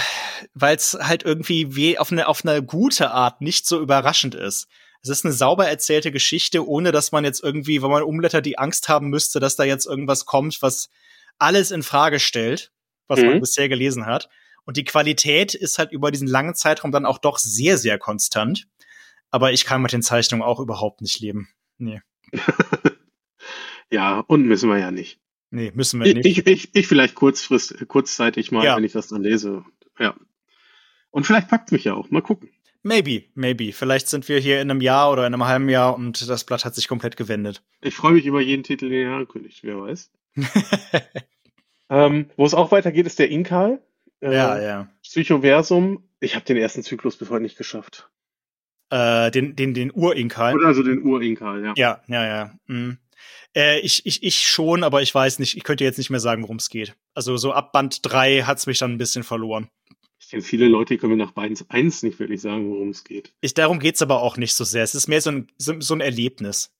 weil 0.54 0.76
es 0.76 0.98
halt 1.00 1.24
irgendwie 1.24 1.76
wie 1.76 1.98
auf 1.98 2.12
eine 2.12 2.28
auf 2.28 2.46
eine 2.46 2.62
gute 2.62 3.12
Art 3.12 3.42
nicht 3.42 3.66
so 3.66 3.80
überraschend 3.80 4.36
ist. 4.36 4.68
Es 5.06 5.20
ist 5.20 5.26
eine 5.26 5.36
sauber 5.36 5.68
erzählte 5.68 6.12
Geschichte, 6.12 6.68
ohne 6.68 6.92
dass 6.92 7.12
man 7.12 7.24
jetzt 7.24 7.44
irgendwie, 7.44 7.84
wenn 7.84 7.92
man 7.92 8.02
umblättert, 8.02 8.46
die 8.46 8.58
Angst 8.58 8.90
haben 8.90 9.10
müsste, 9.10 9.40
dass 9.40 9.56
da 9.56 9.64
jetzt 9.64 9.86
irgendwas 9.86 10.26
kommt, 10.26 10.64
was 10.64 10.90
alles 11.38 11.70
in 11.70 11.84
Frage 11.84 12.20
stellt, 12.20 12.72
was 13.08 13.20
mhm. 13.20 13.28
man 13.28 13.40
bisher 13.40 13.70
gelesen 13.70 14.08
hat. 14.08 14.30
Und 14.66 14.78
die 14.78 14.84
Qualität 14.84 15.54
ist 15.54 15.78
halt 15.78 15.92
über 15.92 16.10
diesen 16.10 16.28
langen 16.28 16.56
Zeitraum 16.56 16.92
dann 16.92 17.06
auch 17.06 17.20
doch 17.20 17.38
sehr, 17.38 17.78
sehr 17.78 18.00
konstant. 18.00 18.68
Aber 19.30 19.52
ich 19.52 19.64
kann 19.64 19.84
mit 19.84 19.94
den 19.94 20.02
Zeichnungen 20.02 20.44
auch 20.44 20.60
überhaupt 20.60 21.02
nicht 21.02 21.20
leben. 21.20 21.50
Nee. 21.78 22.02
ja, 23.92 24.22
und 24.22 24.48
müssen 24.48 24.72
wir 24.72 24.80
ja 24.80 24.90
nicht. 24.90 25.20
Nee, 25.52 25.72
müssen 25.76 26.02
wir 26.02 26.12
nicht. 26.12 26.26
Ich, 26.26 26.48
ich, 26.48 26.70
ich 26.74 26.88
vielleicht 26.88 27.14
kurzfrist, 27.14 27.88
kurzzeitig 27.88 28.52
mal, 28.52 28.66
ja. 28.66 28.76
wenn 28.76 28.84
ich 28.84 28.94
das 28.94 29.08
dann 29.08 29.22
lese. 29.22 29.64
Ja. 30.00 30.16
Und 31.12 31.28
vielleicht 31.28 31.48
packt 31.48 31.72
mich 31.72 31.84
ja 31.84 31.94
auch. 31.94 32.10
Mal 32.10 32.24
gucken. 32.24 32.50
Maybe, 32.86 33.24
maybe. 33.34 33.74
Vielleicht 33.74 34.08
sind 34.10 34.30
wir 34.30 34.38
hier 34.38 34.62
in 34.62 34.70
einem 34.70 34.80
Jahr 34.80 35.12
oder 35.12 35.26
in 35.26 35.34
einem 35.34 35.44
halben 35.44 35.70
Jahr 35.70 35.96
und 35.96 36.30
das 36.30 36.44
Blatt 36.44 36.66
hat 36.66 36.76
sich 36.76 36.88
komplett 36.88 37.18
gewendet. 37.18 37.64
Ich 37.82 37.96
freue 37.96 38.14
mich 38.14 38.28
über 38.28 38.42
jeden 38.42 38.62
Titel, 38.62 38.90
den 38.90 39.08
er 39.08 39.16
ankündigt, 39.16 39.64
wer 39.64 39.82
weiß. 39.82 40.12
ähm, 41.90 42.30
wo 42.36 42.46
es 42.46 42.54
auch 42.54 42.72
weitergeht, 42.72 43.08
ist 43.08 43.18
der 43.18 43.30
Inkal. 43.30 43.82
Äh, 44.22 44.36
ja, 44.36 44.62
ja. 44.62 44.90
Psychoversum. 45.02 46.04
Ich 46.20 46.36
habe 46.36 46.46
den 46.46 46.58
ersten 46.58 46.84
Zyklus 46.84 47.18
bis 47.18 47.32
heute 47.32 47.42
nicht 47.42 47.58
geschafft. 47.58 48.08
Äh, 48.92 49.32
den 49.32 49.56
den, 49.56 49.74
den 49.74 49.92
Urinkal. 49.92 50.54
Oder 50.54 50.68
also 50.68 50.84
den 50.84 51.02
Urinkal, 51.02 51.64
ja. 51.64 51.74
Ja, 51.76 52.04
ja, 52.06 52.28
ja. 52.28 52.54
Mhm. 52.68 53.00
Äh, 53.56 53.80
ich, 53.80 54.06
ich, 54.06 54.22
ich 54.22 54.48
schon, 54.48 54.84
aber 54.84 55.02
ich 55.02 55.16
weiß 55.16 55.40
nicht, 55.40 55.58
ich 55.58 55.64
könnte 55.64 55.84
jetzt 55.84 55.98
nicht 55.98 56.12
mehr 56.12 56.20
sagen, 56.20 56.44
worum 56.44 56.58
es 56.58 56.70
geht. 56.70 56.96
Also 57.16 57.36
so 57.38 57.52
ab 57.52 57.72
Band 57.72 58.00
3 58.04 58.44
hat's 58.44 58.68
mich 58.68 58.78
dann 58.78 58.92
ein 58.92 59.00
bisschen 59.00 59.24
verloren. 59.24 59.70
Ich 60.26 60.32
kenne 60.32 60.42
viele 60.42 60.68
Leute, 60.68 60.96
die 60.96 60.98
können 60.98 61.16
mir 61.16 61.24
nach 61.24 61.34
Band 61.34 61.64
1 61.70 62.02
nicht 62.02 62.20
wirklich 62.20 62.42
sagen, 62.42 62.68
worum 62.72 62.90
es 62.90 63.04
geht. 63.04 63.32
Ich, 63.42 63.54
darum 63.54 63.78
geht's 63.78 64.02
aber 64.02 64.24
auch 64.24 64.38
nicht 64.38 64.56
so 64.56 64.64
sehr. 64.64 64.82
Es 64.82 64.96
ist 64.96 65.08
mehr 65.08 65.22
so 65.22 65.30
ein, 65.30 65.52
so, 65.60 65.80
so 65.80 65.94
ein 65.94 66.02
Erlebnis. 66.02 66.74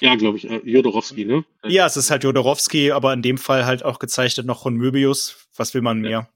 Ja, 0.00 0.16
glaube 0.16 0.36
ich, 0.36 0.50
äh, 0.50 0.60
Jodorowski, 0.64 1.24
ne? 1.24 1.44
Ja, 1.64 1.86
es 1.86 1.96
ist 1.96 2.10
halt 2.10 2.24
Jodorowski, 2.24 2.90
aber 2.90 3.12
in 3.12 3.22
dem 3.22 3.38
Fall 3.38 3.66
halt 3.66 3.84
auch 3.84 4.00
gezeichnet 4.00 4.46
noch 4.46 4.64
von 4.64 4.74
Möbius. 4.74 5.46
Was 5.54 5.74
will 5.74 5.82
man 5.82 6.00
mehr? 6.00 6.10
Ja. 6.10 6.28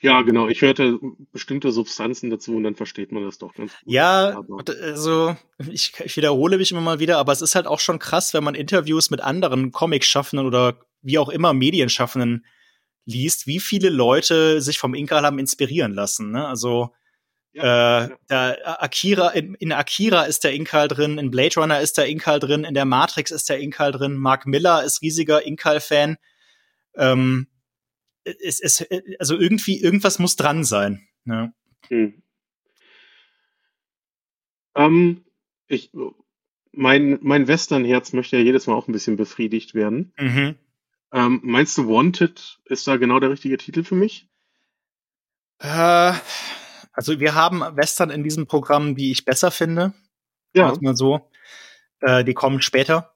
Ja, 0.00 0.22
genau. 0.22 0.46
Ich 0.46 0.62
hörte 0.62 1.00
bestimmte 1.32 1.72
Substanzen 1.72 2.30
dazu 2.30 2.54
und 2.54 2.62
dann 2.62 2.76
versteht 2.76 3.10
man 3.10 3.24
das 3.24 3.38
doch 3.38 3.52
ganz 3.52 3.72
gut. 3.72 3.92
Ja, 3.92 4.40
also 4.82 5.36
ich, 5.68 5.94
ich 6.04 6.16
wiederhole 6.16 6.58
mich 6.58 6.70
immer 6.70 6.80
mal 6.80 7.00
wieder, 7.00 7.18
aber 7.18 7.32
es 7.32 7.42
ist 7.42 7.56
halt 7.56 7.66
auch 7.66 7.80
schon 7.80 7.98
krass, 7.98 8.32
wenn 8.34 8.44
man 8.44 8.54
Interviews 8.54 9.10
mit 9.10 9.20
anderen 9.20 9.72
Comic-Schaffenden 9.72 10.46
oder 10.46 10.78
wie 11.02 11.18
auch 11.18 11.28
immer 11.28 11.52
Medienschaffenden 11.52 12.46
liest, 13.04 13.46
wie 13.46 13.60
viele 13.60 13.90
Leute 13.90 14.60
sich 14.60 14.78
vom 14.78 14.94
Inkal 14.94 15.24
haben 15.24 15.38
inspirieren 15.38 15.92
lassen. 15.92 16.30
Ne? 16.30 16.46
Also 16.46 16.92
ja, 17.52 18.04
äh, 18.04 18.08
ja. 18.08 18.18
Der 18.30 18.82
Akira, 18.82 19.28
in, 19.30 19.54
in, 19.54 19.72
Akira 19.72 20.22
ist 20.22 20.44
der 20.44 20.54
Inkal 20.54 20.88
drin, 20.88 21.18
in 21.18 21.30
Blade 21.30 21.54
Runner 21.56 21.80
ist 21.80 21.98
der 21.98 22.06
Inkal 22.06 22.38
drin, 22.38 22.64
in 22.64 22.74
der 22.74 22.86
Matrix 22.86 23.30
ist 23.30 23.48
der 23.48 23.58
Inkal 23.58 23.92
drin, 23.92 24.14
Mark 24.14 24.46
Miller 24.46 24.82
ist 24.84 25.02
riesiger 25.02 25.44
Inkal-Fan. 25.44 26.16
Ähm, 26.96 27.48
es, 28.24 28.60
es, 28.60 28.86
also 29.18 29.36
irgendwie, 29.36 29.80
irgendwas 29.80 30.18
muss 30.18 30.36
dran 30.36 30.64
sein. 30.64 31.06
Ne? 31.24 31.52
Hm. 31.88 32.22
Ähm, 34.74 35.24
ich, 35.66 35.90
mein, 36.72 37.18
mein 37.20 37.48
Westernherz 37.48 38.12
möchte 38.14 38.38
ja 38.38 38.42
jedes 38.42 38.66
Mal 38.66 38.74
auch 38.74 38.88
ein 38.88 38.92
bisschen 38.92 39.16
befriedigt 39.16 39.74
werden. 39.74 40.14
Mhm. 40.18 40.56
Ähm, 41.12 41.40
meinst 41.42 41.76
du, 41.76 41.88
Wanted 41.88 42.58
ist 42.64 42.86
da 42.86 42.96
genau 42.96 43.20
der 43.20 43.30
richtige 43.30 43.58
Titel 43.58 43.84
für 43.84 43.94
mich? 43.94 44.28
Äh, 45.58 46.14
also 46.92 47.20
wir 47.20 47.34
haben 47.34 47.60
Western 47.76 48.10
in 48.10 48.24
diesem 48.24 48.46
Programm, 48.46 48.96
die 48.96 49.12
ich 49.12 49.24
besser 49.24 49.50
finde. 49.50 49.92
Ja. 50.54 50.74
Mal 50.80 50.96
so. 50.96 51.30
Äh, 52.00 52.24
die 52.24 52.34
kommen 52.34 52.62
später. 52.62 53.14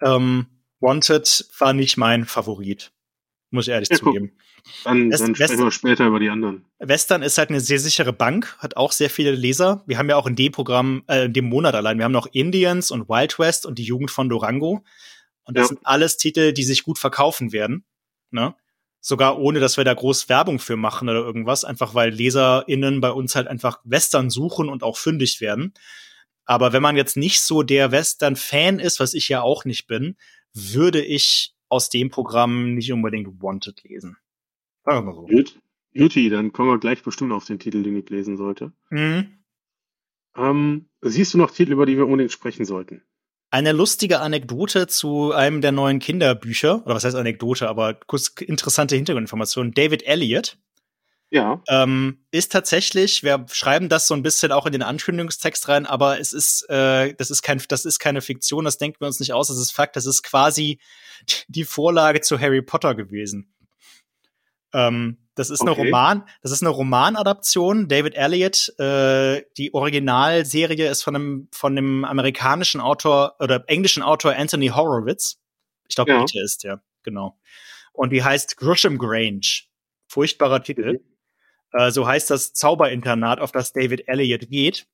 Ähm, 0.00 0.46
Wanted 0.80 1.48
war 1.58 1.72
nicht 1.72 1.96
mein 1.96 2.24
Favorit. 2.24 2.92
Muss 3.50 3.68
ich 3.68 3.72
ehrlich 3.72 3.88
ja, 3.90 3.96
zugeben. 3.96 4.32
Dann, 4.84 5.10
West 5.10 5.22
dann 5.22 5.34
sprechen 5.34 5.50
Western, 5.50 5.66
wir 5.66 5.70
später 5.70 6.06
über 6.06 6.18
die 6.18 6.28
anderen. 6.28 6.64
Western 6.78 7.22
ist 7.22 7.38
halt 7.38 7.50
eine 7.50 7.60
sehr 7.60 7.78
sichere 7.78 8.12
Bank, 8.12 8.56
hat 8.58 8.76
auch 8.76 8.92
sehr 8.92 9.10
viele 9.10 9.30
Leser. 9.30 9.84
Wir 9.86 9.98
haben 9.98 10.08
ja 10.08 10.16
auch 10.16 10.26
in 10.26 10.34
dem 10.34 10.52
Programm, 10.52 11.04
äh, 11.06 11.26
in 11.26 11.32
dem 11.32 11.48
Monat 11.48 11.74
allein, 11.74 11.98
wir 11.98 12.04
haben 12.04 12.12
noch 12.12 12.26
Indians 12.32 12.90
und 12.90 13.08
Wild 13.08 13.38
West 13.38 13.64
und 13.66 13.78
die 13.78 13.84
Jugend 13.84 14.10
von 14.10 14.28
Durango. 14.28 14.82
Und 15.46 15.56
das 15.56 15.64
ja. 15.64 15.68
sind 15.68 15.80
alles 15.84 16.16
Titel, 16.16 16.52
die 16.52 16.64
sich 16.64 16.82
gut 16.82 16.98
verkaufen 16.98 17.52
werden. 17.52 17.84
Ne? 18.30 18.54
Sogar 19.00 19.38
ohne, 19.38 19.60
dass 19.60 19.76
wir 19.76 19.84
da 19.84 19.94
groß 19.94 20.28
Werbung 20.28 20.58
für 20.58 20.76
machen 20.76 21.08
oder 21.08 21.20
irgendwas. 21.20 21.64
Einfach 21.64 21.94
weil 21.94 22.10
LeserInnen 22.10 23.00
bei 23.00 23.10
uns 23.10 23.36
halt 23.36 23.46
einfach 23.46 23.80
Western 23.84 24.30
suchen 24.30 24.68
und 24.68 24.82
auch 24.82 24.96
fündig 24.96 25.40
werden. 25.40 25.72
Aber 26.44 26.72
wenn 26.72 26.82
man 26.82 26.96
jetzt 26.96 27.16
nicht 27.16 27.40
so 27.40 27.62
der 27.62 27.92
Western-Fan 27.92 28.78
ist, 28.78 29.00
was 29.00 29.14
ich 29.14 29.28
ja 29.28 29.42
auch 29.42 29.64
nicht 29.64 29.86
bin, 29.86 30.16
würde 30.52 31.02
ich 31.02 31.54
aus 31.68 31.88
dem 31.90 32.10
Programm 32.10 32.74
nicht 32.74 32.92
unbedingt 32.92 33.42
Wanted 33.42 33.82
lesen. 33.84 34.16
Sagen 34.84 35.06
wir 35.06 35.12
mal 35.12 35.14
so. 35.14 35.26
Gut. 35.26 35.60
Juti, 35.92 36.28
dann 36.28 36.52
kommen 36.52 36.70
wir 36.70 36.78
gleich 36.78 37.02
bestimmt 37.02 37.32
auf 37.32 37.46
den 37.46 37.58
Titel, 37.58 37.82
den 37.82 37.96
ich 37.96 38.08
lesen 38.10 38.36
sollte. 38.36 38.72
Mhm. 38.90 39.38
Ähm, 40.36 40.88
siehst 41.00 41.32
du 41.32 41.38
noch 41.38 41.50
Titel, 41.50 41.72
über 41.72 41.86
die 41.86 41.96
wir 41.96 42.04
unbedingt 42.04 42.32
sprechen 42.32 42.64
sollten? 42.64 43.02
Eine 43.56 43.72
lustige 43.72 44.20
Anekdote 44.20 44.86
zu 44.86 45.32
einem 45.32 45.62
der 45.62 45.72
neuen 45.72 45.98
Kinderbücher, 45.98 46.84
oder 46.84 46.94
was 46.94 47.04
heißt 47.04 47.16
Anekdote, 47.16 47.70
aber 47.70 47.94
kurz 47.94 48.28
interessante 48.38 48.96
Hintergrundinformationen. 48.96 49.72
David 49.72 50.06
Elliott 50.06 50.58
ja. 51.30 51.62
ähm, 51.66 52.18
ist 52.32 52.52
tatsächlich, 52.52 53.22
wir 53.22 53.46
schreiben 53.50 53.88
das 53.88 54.08
so 54.08 54.14
ein 54.14 54.22
bisschen 54.22 54.52
auch 54.52 54.66
in 54.66 54.72
den 54.72 54.82
Ankündigungstext 54.82 55.68
rein, 55.68 55.86
aber 55.86 56.20
es 56.20 56.34
ist, 56.34 56.68
äh, 56.68 57.14
das 57.14 57.30
ist 57.30 57.40
kein, 57.40 57.62
das 57.66 57.86
ist 57.86 57.98
keine 57.98 58.20
Fiktion, 58.20 58.66
das 58.66 58.76
denken 58.76 59.00
wir 59.00 59.06
uns 59.06 59.20
nicht 59.20 59.32
aus, 59.32 59.48
das 59.48 59.56
ist 59.56 59.72
Fakt, 59.72 59.96
das 59.96 60.04
ist 60.04 60.22
quasi 60.22 60.78
die 61.48 61.64
Vorlage 61.64 62.20
zu 62.20 62.38
Harry 62.38 62.60
Potter 62.60 62.94
gewesen. 62.94 63.54
Ähm, 64.72 65.18
das 65.34 65.50
ist 65.50 65.60
okay. 65.60 65.72
eine 65.72 65.80
Roman, 65.80 66.28
das 66.42 66.50
ist 66.50 66.62
eine 66.62 66.70
Romanadaption. 66.70 67.88
David 67.88 68.14
Elliott, 68.14 68.72
äh, 68.78 69.42
die 69.58 69.74
Originalserie 69.74 70.88
ist 70.88 71.02
von 71.02 71.14
einem 71.14 71.48
von 71.52 71.76
dem 71.76 72.04
amerikanischen 72.04 72.80
Autor 72.80 73.36
oder 73.38 73.62
englischen 73.68 74.02
Autor 74.02 74.34
Anthony 74.34 74.68
Horowitz. 74.68 75.38
Ich 75.88 75.94
glaube, 75.94 76.12
ja. 76.12 76.18
Brite 76.18 76.40
ist 76.40 76.64
der, 76.64 76.82
genau. 77.02 77.38
Und 77.92 78.10
die 78.10 78.24
heißt 78.24 78.56
Grisham 78.56 78.98
Grange. 78.98 79.64
Furchtbarer 80.08 80.62
Titel. 80.62 80.92
Mhm. 80.92 81.16
Äh, 81.72 81.90
so 81.90 82.06
heißt 82.06 82.30
das 82.30 82.54
Zauberinternat, 82.54 83.40
auf 83.40 83.52
das 83.52 83.72
David 83.72 84.08
Elliott 84.08 84.48
geht. 84.48 84.86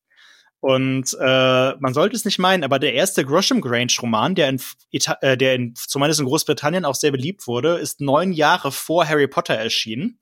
Und 0.62 1.16
äh, 1.18 1.74
man 1.80 1.92
sollte 1.92 2.14
es 2.14 2.24
nicht 2.24 2.38
meinen, 2.38 2.62
aber 2.62 2.78
der 2.78 2.94
erste 2.94 3.24
Gresham 3.24 3.60
Grange 3.60 3.94
Roman, 4.00 4.36
der 4.36 4.48
in, 4.48 4.60
äh, 5.20 5.36
der 5.36 5.56
in, 5.56 5.74
zumindest 5.74 6.20
in 6.20 6.26
Großbritannien 6.26 6.84
auch 6.84 6.94
sehr 6.94 7.10
beliebt 7.10 7.48
wurde, 7.48 7.78
ist 7.78 8.00
neun 8.00 8.32
Jahre 8.32 8.70
vor 8.70 9.08
Harry 9.08 9.26
Potter 9.26 9.54
erschienen. 9.54 10.20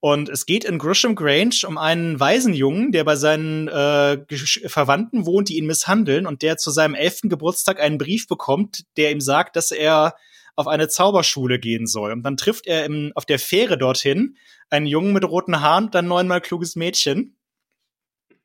Und 0.00 0.28
es 0.28 0.46
geht 0.46 0.64
in 0.64 0.78
Grisham 0.78 1.14
Grange 1.14 1.60
um 1.68 1.78
einen 1.78 2.18
Waisenjungen, 2.18 2.90
der 2.90 3.04
bei 3.04 3.14
seinen 3.14 3.68
äh, 3.68 4.26
Verwandten 4.66 5.24
wohnt, 5.24 5.50
die 5.50 5.56
ihn 5.56 5.66
misshandeln 5.66 6.26
und 6.26 6.42
der 6.42 6.56
zu 6.56 6.72
seinem 6.72 6.96
elften 6.96 7.28
Geburtstag 7.28 7.80
einen 7.80 7.96
Brief 7.96 8.26
bekommt, 8.26 8.82
der 8.96 9.12
ihm 9.12 9.20
sagt, 9.20 9.54
dass 9.54 9.70
er 9.70 10.16
auf 10.56 10.66
eine 10.66 10.88
Zauberschule 10.88 11.60
gehen 11.60 11.86
soll. 11.86 12.10
Und 12.10 12.24
dann 12.24 12.36
trifft 12.36 12.66
er 12.66 12.84
im, 12.84 13.12
auf 13.14 13.24
der 13.24 13.38
Fähre 13.38 13.78
dorthin 13.78 14.36
einen 14.68 14.86
Jungen 14.86 15.12
mit 15.12 15.24
roten 15.24 15.60
Haaren 15.60 15.84
und 15.84 15.94
ein 15.94 16.08
neunmal 16.08 16.40
kluges 16.40 16.74
Mädchen. 16.74 17.36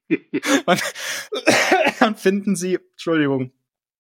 und 0.66 0.82
dann 2.00 2.16
finden 2.16 2.56
sie, 2.56 2.80
Entschuldigung, 2.92 3.52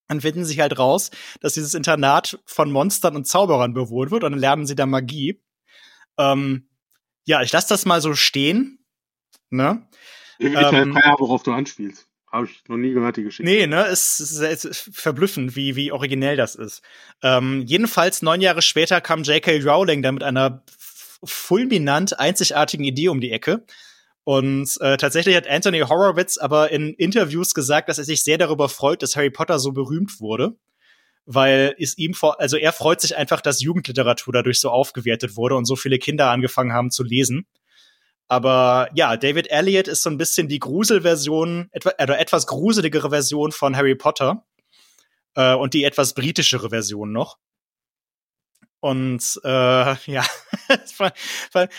dann 0.07 0.21
finden 0.21 0.43
sie 0.43 0.59
halt 0.59 0.77
raus, 0.79 1.11
dass 1.39 1.53
dieses 1.53 1.73
Internat 1.73 2.39
von 2.45 2.71
Monstern 2.71 3.15
und 3.15 3.27
Zauberern 3.27 3.73
bewohnt 3.73 4.11
wird 4.11 4.23
und 4.23 4.31
dann 4.31 4.39
lernen 4.39 4.65
sie 4.65 4.75
da 4.75 4.85
Magie. 4.85 5.41
Ähm, 6.17 6.67
ja, 7.25 7.41
ich 7.43 7.51
lasse 7.51 7.69
das 7.69 7.85
mal 7.85 8.01
so 8.01 8.15
stehen. 8.15 8.79
Ne? 9.51 9.87
Ich 10.39 10.47
ähm, 10.47 10.53
keine 10.53 11.05
Ahnung, 11.05 11.19
worauf 11.19 11.43
du 11.43 11.51
anspielst. 11.51 12.07
Habe 12.31 12.45
ich 12.45 12.63
noch 12.67 12.77
nie 12.77 12.93
gehört, 12.93 13.17
die 13.17 13.23
Geschichte. 13.23 13.43
Nee, 13.43 13.65
ne, 13.65 13.87
es 13.87 14.19
ist, 14.19 14.39
es 14.39 14.63
ist 14.63 14.89
verblüffend, 14.93 15.55
wie, 15.55 15.75
wie 15.75 15.91
originell 15.91 16.37
das 16.37 16.53
ist. 16.53 16.83
Ähm, 17.23 17.63
jedenfalls 17.65 18.21
neun 18.21 18.41
Jahre 18.41 18.61
später 18.61 19.01
kam 19.01 19.23
J.K. 19.23 19.61
Rowling 19.63 20.03
da 20.03 20.11
mit 20.11 20.21
einer 20.21 20.63
fulminant 21.23 22.19
einzigartigen 22.19 22.85
Idee 22.85 23.09
um 23.09 23.19
die 23.19 23.31
Ecke. 23.31 23.65
Und 24.29 24.79
äh, 24.81 24.95
tatsächlich 24.97 25.35
hat 25.35 25.47
Anthony 25.47 25.79
Horowitz 25.79 26.37
aber 26.37 26.69
in 26.69 26.93
Interviews 26.93 27.55
gesagt, 27.55 27.89
dass 27.89 27.97
er 27.97 28.03
sich 28.03 28.23
sehr 28.23 28.37
darüber 28.37 28.69
freut, 28.69 29.01
dass 29.01 29.15
Harry 29.15 29.31
Potter 29.31 29.57
so 29.57 29.71
berühmt 29.71 30.19
wurde. 30.19 30.55
Weil 31.25 31.73
es 31.79 31.97
ihm 31.97 32.13
vor, 32.13 32.39
also 32.39 32.55
er 32.55 32.71
freut 32.71 33.01
sich 33.01 33.17
einfach, 33.17 33.41
dass 33.41 33.59
Jugendliteratur 33.59 34.31
dadurch 34.31 34.59
so 34.59 34.69
aufgewertet 34.69 35.35
wurde 35.35 35.55
und 35.55 35.65
so 35.65 35.75
viele 35.75 35.97
Kinder 35.97 36.29
angefangen 36.29 36.73
haben 36.73 36.91
zu 36.91 37.01
lesen. 37.01 37.47
Aber 38.27 38.89
ja, 38.93 39.17
David 39.17 39.49
Elliott 39.49 39.87
ist 39.87 40.03
so 40.03 40.11
ein 40.11 40.19
bisschen 40.19 40.47
die 40.47 40.59
Gruselversion, 40.59 41.69
etwa, 41.71 41.93
oder 41.99 42.19
etwas 42.19 42.45
gruseligere 42.45 43.09
Version 43.09 43.51
von 43.51 43.75
Harry 43.75 43.95
Potter. 43.95 44.45
Äh, 45.33 45.55
und 45.55 45.73
die 45.73 45.85
etwas 45.85 46.13
britischere 46.13 46.69
Version 46.69 47.11
noch. 47.11 47.39
Und 48.81 49.39
äh, 49.43 49.95
ja, 50.05 50.25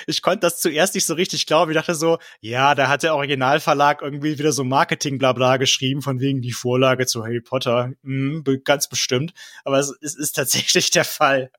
ich 0.06 0.22
konnte 0.22 0.40
das 0.40 0.60
zuerst 0.60 0.94
nicht 0.94 1.06
so 1.06 1.14
richtig 1.14 1.46
glauben. 1.46 1.70
Ich 1.70 1.76
dachte 1.76 1.94
so, 1.94 2.18
ja, 2.40 2.74
da 2.74 2.88
hat 2.88 3.02
der 3.02 3.14
Originalverlag 3.14 4.02
irgendwie 4.02 4.38
wieder 4.38 4.52
so 4.52 4.64
Marketing-Blabla 4.64 5.56
geschrieben, 5.56 6.02
von 6.02 6.20
wegen 6.20 6.42
die 6.42 6.52
Vorlage 6.52 7.06
zu 7.06 7.22
Harry 7.24 7.40
Potter. 7.40 7.92
Hm, 8.02 8.44
ganz 8.64 8.88
bestimmt. 8.88 9.32
Aber 9.64 9.78
es, 9.78 9.96
es 10.02 10.14
ist 10.14 10.32
tatsächlich 10.32 10.90
der 10.90 11.04
Fall. 11.04 11.50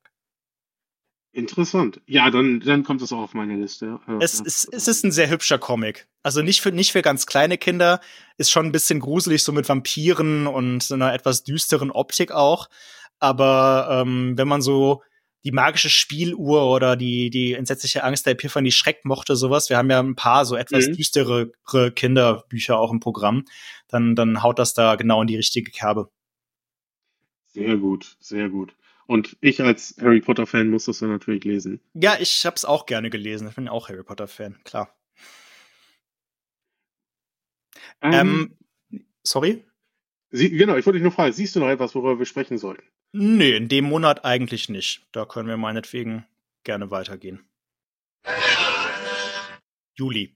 Interessant. 1.33 2.01
Ja, 2.07 2.29
dann, 2.29 2.59
dann 2.59 2.83
kommt 2.83 3.01
es 3.01 3.13
auch 3.13 3.19
auf 3.19 3.33
meine 3.33 3.55
Liste. 3.55 3.99
Es, 4.19 4.39
ja. 4.39 4.45
Ist, 4.45 4.67
es 4.73 4.87
ist 4.89 5.05
ein 5.05 5.13
sehr 5.13 5.29
hübscher 5.29 5.57
Comic. 5.57 6.07
Also 6.23 6.41
nicht 6.41 6.59
für, 6.59 6.73
nicht 6.73 6.91
für 6.91 7.01
ganz 7.01 7.25
kleine 7.25 7.57
Kinder. 7.57 8.01
Ist 8.37 8.51
schon 8.51 8.65
ein 8.65 8.73
bisschen 8.73 8.99
gruselig, 8.99 9.43
so 9.43 9.53
mit 9.53 9.67
Vampiren 9.67 10.45
und 10.45 10.91
einer 10.91 11.13
etwas 11.13 11.43
düsteren 11.43 11.89
Optik 11.89 12.31
auch. 12.31 12.67
Aber 13.19 14.03
ähm, 14.05 14.37
wenn 14.37 14.47
man 14.47 14.61
so 14.61 15.03
die 15.43 15.51
magische 15.51 15.89
Spieluhr 15.89 16.69
oder 16.69 16.95
die, 16.95 17.29
die 17.29 17.53
entsetzliche 17.53 18.03
Angst 18.03 18.25
der 18.25 18.33
Epiphanie 18.33 18.71
Schreck 18.71 19.05
mochte, 19.05 19.35
sowas. 19.35 19.69
Wir 19.69 19.77
haben 19.77 19.89
ja 19.89 19.99
ein 19.99 20.15
paar 20.15 20.45
so 20.45 20.55
etwas 20.55 20.87
mhm. 20.87 20.93
düstere 20.93 21.51
Kinderbücher 21.95 22.77
auch 22.77 22.91
im 22.91 22.99
Programm. 22.99 23.45
Dann, 23.87 24.15
dann 24.15 24.43
haut 24.43 24.59
das 24.59 24.73
da 24.73 24.95
genau 24.95 25.21
in 25.21 25.27
die 25.27 25.37
richtige 25.37 25.71
Kerbe. 25.71 26.11
Sehr 27.47 27.77
gut, 27.77 28.15
sehr 28.19 28.49
gut. 28.49 28.75
Und 29.07 29.35
ich 29.41 29.61
als 29.61 29.95
Harry 29.99 30.21
Potter-Fan 30.21 30.69
muss 30.69 30.85
das 30.85 30.99
dann 30.99 31.09
natürlich 31.09 31.43
lesen. 31.43 31.81
Ja, 31.93 32.17
ich 32.19 32.45
hab's 32.45 32.63
auch 32.63 32.85
gerne 32.85 33.09
gelesen. 33.09 33.47
Ich 33.49 33.55
bin 33.55 33.67
auch 33.67 33.89
Harry 33.89 34.03
Potter-Fan, 34.03 34.59
klar. 34.63 34.95
Ähm, 38.01 38.57
ähm 38.91 39.05
sorry? 39.23 39.65
Sie, 40.29 40.49
genau, 40.49 40.77
ich 40.77 40.85
wollte 40.85 40.97
dich 40.97 41.03
nur 41.03 41.11
fragen, 41.11 41.33
siehst 41.33 41.55
du 41.55 41.59
noch 41.59 41.67
etwas, 41.67 41.93
worüber 41.93 42.19
wir 42.19 42.25
sprechen 42.25 42.57
sollten? 42.57 42.83
Nee, 43.13 43.55
in 43.55 43.67
dem 43.67 43.85
Monat 43.85 44.23
eigentlich 44.23 44.69
nicht. 44.69 45.05
Da 45.11 45.25
können 45.25 45.49
wir 45.49 45.57
meinetwegen 45.57 46.25
gerne 46.63 46.91
weitergehen. 46.91 47.43
Juli. 49.95 50.35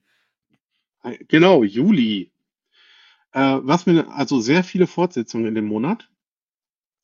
Genau, 1.27 1.63
Juli. 1.63 2.31
Äh, 3.31 3.59
was 3.61 3.85
mir, 3.85 4.07
also 4.09 4.39
sehr 4.39 4.63
viele 4.63 4.87
Fortsetzungen 4.87 5.47
in 5.47 5.55
dem 5.55 5.65
Monat. 5.65 6.09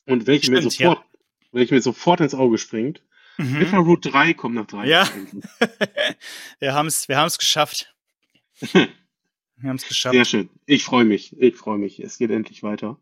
Und 0.05 0.27
welche 0.27 0.45
Stimmt, 0.45 0.63
mir 0.63 0.69
sofort, 0.69 0.99
ja. 0.99 1.19
welche 1.51 1.73
mir 1.73 1.81
sofort 1.81 2.21
ins 2.21 2.33
Auge 2.33 2.57
springt. 2.57 3.03
Mhm. 3.37 3.59
Bitterroot 3.59 4.05
3 4.05 4.33
kommt 4.33 4.55
nach 4.55 4.65
drei 4.65 4.87
Ja. 4.87 5.07
wir 6.59 6.73
haben 6.73 6.87
es 6.87 7.07
wir 7.07 7.17
haben's 7.17 7.37
geschafft. 7.37 7.93
wir 8.59 8.89
haben 9.63 9.75
es 9.75 9.87
geschafft. 9.87 10.15
Sehr 10.15 10.25
schön. 10.25 10.49
Ich 10.65 10.83
freue 10.83 11.05
mich. 11.05 11.39
Ich 11.39 11.55
freue 11.55 11.77
mich. 11.77 11.99
Es 11.99 12.17
geht 12.17 12.31
endlich 12.31 12.63
weiter. 12.63 12.97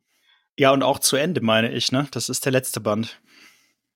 Ja, 0.59 0.73
und 0.73 0.83
auch 0.83 0.99
zu 0.99 1.15
Ende, 1.15 1.39
meine 1.39 1.71
ich, 1.71 1.93
ne? 1.93 2.09
Das 2.11 2.27
ist 2.27 2.43
der 2.43 2.51
letzte 2.51 2.81
Band. 2.81 3.21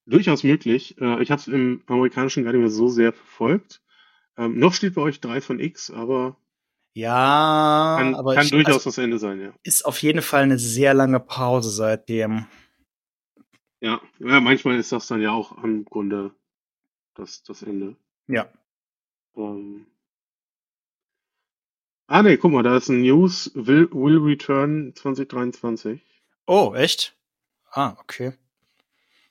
Durchaus 0.06 0.46
möglich. 0.46 0.96
Äh, 0.98 1.22
ich 1.22 1.30
habe 1.30 1.42
es 1.42 1.50
im 1.50 1.84
amerikanischen 1.88 2.46
gar 2.46 2.54
nicht 2.54 2.62
mehr 2.62 2.70
so 2.70 2.88
sehr 2.88 3.12
verfolgt. 3.12 3.82
Ähm, 4.38 4.58
noch 4.58 4.74
steht 4.74 4.94
bei 4.94 5.02
euch 5.02 5.20
3 5.20 5.42
von 5.42 5.60
X, 5.60 5.92
aber 5.92 6.38
ja, 6.94 7.98
kann, 8.00 8.16
aber 8.16 8.36
kann 8.36 8.46
ich, 8.46 8.52
durchaus 8.52 8.76
also, 8.76 8.92
das 8.92 8.98
Ende 8.98 9.20
sein, 9.20 9.42
ja. 9.42 9.54
Ist 9.64 9.84
auf 9.84 10.02
jeden 10.02 10.22
Fall 10.22 10.44
eine 10.44 10.58
sehr 10.58 10.94
lange 10.94 11.20
Pause 11.20 11.70
seitdem. 11.70 12.46
Ja, 13.82 14.00
ja 14.20 14.40
manchmal 14.40 14.80
ist 14.80 14.94
das 14.94 15.08
dann 15.08 15.22
ja 15.22 15.32
auch 15.34 15.58
am 15.58 15.84
Grunde 15.84 16.32
das, 17.14 17.44
das 17.44 17.62
Ende. 17.62 17.98
Ja. 18.28 18.48
Ähm, 19.36 19.86
ah, 22.08 22.24
nee, 22.24 22.38
guck 22.38 22.54
mal, 22.54 22.64
da 22.64 22.78
ist 22.78 22.88
ein 22.88 23.02
News, 23.02 23.52
will, 23.54 23.90
will 23.92 24.20
return 24.20 24.94
2023. 24.96 26.13
Oh, 26.46 26.74
echt? 26.76 27.16
Ah, 27.72 27.96
okay. 28.00 28.34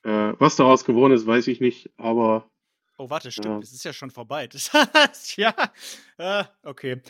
Äh, 0.05 0.33
was 0.39 0.57
daraus 0.57 0.85
geworden 0.85 1.13
ist, 1.13 1.27
weiß 1.27 1.47
ich 1.49 1.61
nicht, 1.61 1.91
aber. 1.97 2.51
Oh, 2.99 3.09
warte, 3.11 3.31
stimmt, 3.31 3.47
ja. 3.47 3.59
es 3.59 3.73
ist 3.73 3.85
ja 3.85 3.93
schon 3.93 4.11
vorbei. 4.11 4.47
Das, 4.47 4.71
ja, 5.37 5.55
äh, 6.19 6.45
okay. 6.63 7.03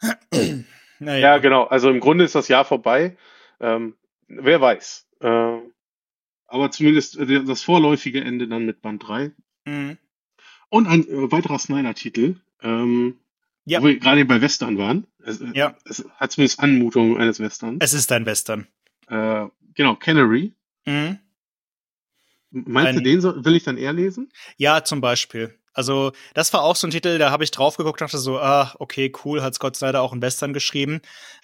naja. 0.98 1.18
Ja, 1.18 1.38
genau. 1.38 1.64
Also 1.64 1.90
im 1.90 2.00
Grunde 2.00 2.24
ist 2.24 2.34
das 2.34 2.48
Jahr 2.48 2.64
vorbei. 2.64 3.16
Ähm, 3.60 3.96
wer 4.28 4.60
weiß. 4.60 5.06
Äh, 5.20 5.58
aber 6.46 6.70
zumindest 6.70 7.18
äh, 7.18 7.44
das 7.44 7.62
vorläufige 7.62 8.22
Ende 8.22 8.48
dann 8.48 8.66
mit 8.66 8.82
Band 8.82 9.06
3. 9.06 9.32
Mhm. 9.66 9.98
Und 10.68 10.86
ein 10.86 11.06
äh, 11.08 11.32
weiterer 11.32 11.58
Snyder-Titel, 11.58 12.36
ähm, 12.62 13.18
ja. 13.64 13.80
wo 13.80 13.86
wir 13.86 13.98
gerade 13.98 14.24
bei 14.24 14.40
Western 14.40 14.78
waren. 14.78 15.06
Es, 15.24 15.40
äh, 15.40 15.50
ja. 15.54 15.76
es 15.84 16.04
hat 16.16 16.32
zumindest 16.32 16.60
Anmutung 16.60 17.18
eines 17.18 17.40
Western. 17.40 17.78
Es 17.80 17.92
ist 17.92 18.10
ein 18.12 18.26
Western. 18.26 18.66
Äh, 19.10 19.48
genau, 19.74 19.96
Canary. 19.96 20.54
Mhm. 20.86 21.18
Meinst 22.50 22.88
ein, 22.88 22.96
du, 22.96 23.02
den 23.02 23.20
so, 23.20 23.44
will 23.44 23.56
ich 23.56 23.64
dann 23.64 23.76
eher 23.76 23.92
lesen? 23.92 24.32
Ja, 24.56 24.82
zum 24.82 25.00
Beispiel. 25.00 25.56
Also, 25.72 26.12
das 26.34 26.52
war 26.52 26.62
auch 26.62 26.74
so 26.74 26.86
ein 26.86 26.90
Titel, 26.90 27.18
da 27.18 27.30
habe 27.30 27.44
ich 27.44 27.52
drauf 27.52 27.76
geguckt, 27.76 28.00
dachte 28.00 28.18
so, 28.18 28.40
ah, 28.40 28.74
okay, 28.78 29.12
cool, 29.24 29.42
hat 29.42 29.54
Scott 29.54 29.76
Snyder 29.76 30.02
auch 30.02 30.12
in 30.12 30.22
Western 30.22 30.52
geschrieben. 30.52 31.00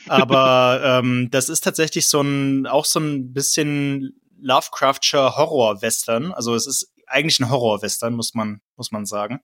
Aber 0.08 0.80
ähm, 1.04 1.28
das 1.30 1.48
ist 1.48 1.62
tatsächlich 1.62 2.08
so 2.08 2.20
ein, 2.20 2.66
auch 2.66 2.84
so 2.84 2.98
ein 2.98 3.32
bisschen 3.32 4.20
Lovecraftscher 4.40 5.36
Horror-Western. 5.36 6.32
Also, 6.32 6.54
es 6.54 6.66
ist 6.66 6.92
eigentlich 7.06 7.38
ein 7.38 7.50
Horror-Western, 7.50 8.14
muss 8.14 8.34
man, 8.34 8.60
muss 8.76 8.90
man 8.90 9.06
sagen. 9.06 9.40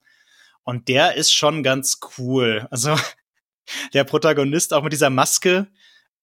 Und 0.64 0.89
der 0.89 1.14
ist 1.14 1.33
schon 1.33 1.62
ganz 1.62 2.01
cool. 2.18 2.66
Also, 2.70 2.97
der 3.95 4.03
Protagonist 4.03 4.75
auch 4.75 4.83
mit 4.83 4.93
dieser 4.93 5.11
Maske, 5.11 5.68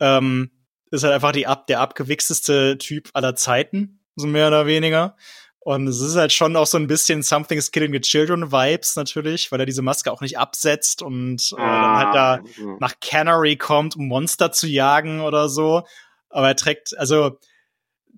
ähm, 0.01 0.51
ist 0.91 1.03
halt 1.03 1.13
einfach 1.13 1.31
die 1.31 1.47
ab, 1.47 1.67
der 1.67 1.79
abgewichsteste 1.79 2.77
Typ 2.77 3.09
aller 3.13 3.35
Zeiten, 3.35 4.01
so 4.15 4.27
mehr 4.27 4.47
oder 4.47 4.65
weniger. 4.65 5.15
Und 5.61 5.87
es 5.87 5.99
ist 5.99 6.15
halt 6.15 6.31
schon 6.31 6.55
auch 6.55 6.65
so 6.65 6.77
ein 6.77 6.87
bisschen 6.87 7.21
Something's 7.21 7.71
Killing 7.71 7.91
the 7.91 7.99
Children 7.99 8.51
Vibes 8.51 8.95
natürlich, 8.95 9.51
weil 9.51 9.59
er 9.59 9.65
diese 9.65 9.81
Maske 9.81 10.11
auch 10.11 10.21
nicht 10.21 10.37
absetzt 10.37 11.01
und 11.01 11.53
äh, 11.53 11.61
dann 11.61 11.97
halt 11.97 12.15
da 12.15 12.33
ah, 12.35 12.77
nach 12.79 12.95
Canary 13.01 13.57
kommt, 13.57 13.95
um 13.95 14.07
Monster 14.07 14.51
zu 14.51 14.67
jagen 14.67 15.21
oder 15.21 15.49
so. 15.49 15.83
Aber 16.29 16.47
er 16.47 16.55
trägt, 16.55 16.97
also 16.97 17.37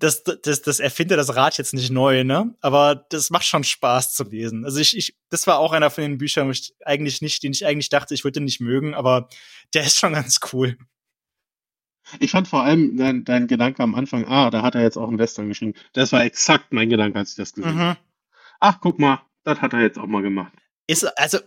das, 0.02 0.22
das, 0.24 0.62
das 0.62 0.80
erfindet 0.80 1.18
das 1.18 1.36
Rad 1.36 1.58
jetzt 1.58 1.74
nicht 1.74 1.90
neu, 1.90 2.24
ne? 2.24 2.54
Aber 2.60 3.06
das 3.10 3.30
macht 3.30 3.44
schon 3.44 3.64
Spaß 3.64 4.14
zu 4.14 4.24
lesen. 4.24 4.64
Also 4.64 4.80
ich, 4.80 4.96
ich, 4.96 5.16
das 5.28 5.46
war 5.46 5.58
auch 5.58 5.72
einer 5.72 5.90
von 5.90 6.02
den 6.02 6.18
Büchern, 6.18 6.46
wo 6.46 6.50
ich 6.50 6.74
eigentlich 6.84 7.22
nicht, 7.22 7.42
den 7.42 7.52
ich 7.52 7.66
eigentlich 7.66 7.88
dachte, 7.88 8.14
ich 8.14 8.24
würde 8.24 8.40
den 8.40 8.44
nicht 8.44 8.60
mögen, 8.60 8.94
aber 8.94 9.28
der 9.74 9.84
ist 9.84 9.98
schon 9.98 10.12
ganz 10.12 10.40
cool. 10.52 10.76
Ich 12.18 12.30
fand 12.30 12.48
vor 12.48 12.62
allem 12.62 12.96
dein, 12.96 13.24
dein 13.24 13.46
Gedanke 13.46 13.82
am 13.82 13.94
Anfang, 13.94 14.26
ah, 14.26 14.50
da 14.50 14.62
hat 14.62 14.74
er 14.74 14.82
jetzt 14.82 14.96
auch 14.96 15.08
einen 15.08 15.18
Western 15.18 15.48
geschrieben. 15.48 15.74
Das 15.92 16.12
war 16.12 16.24
exakt 16.24 16.72
mein 16.72 16.88
Gedanke, 16.88 17.18
als 17.18 17.30
ich 17.30 17.36
das 17.36 17.52
gesehen 17.52 17.74
mhm. 17.74 17.80
habe. 17.80 17.98
Ach, 18.60 18.78
guck 18.80 18.98
mal, 18.98 19.22
das 19.44 19.60
hat 19.60 19.72
er 19.72 19.80
jetzt 19.80 19.98
auch 19.98 20.06
mal 20.06 20.22
gemacht. 20.22 20.52
Ist, 20.86 21.04
also, 21.18 21.38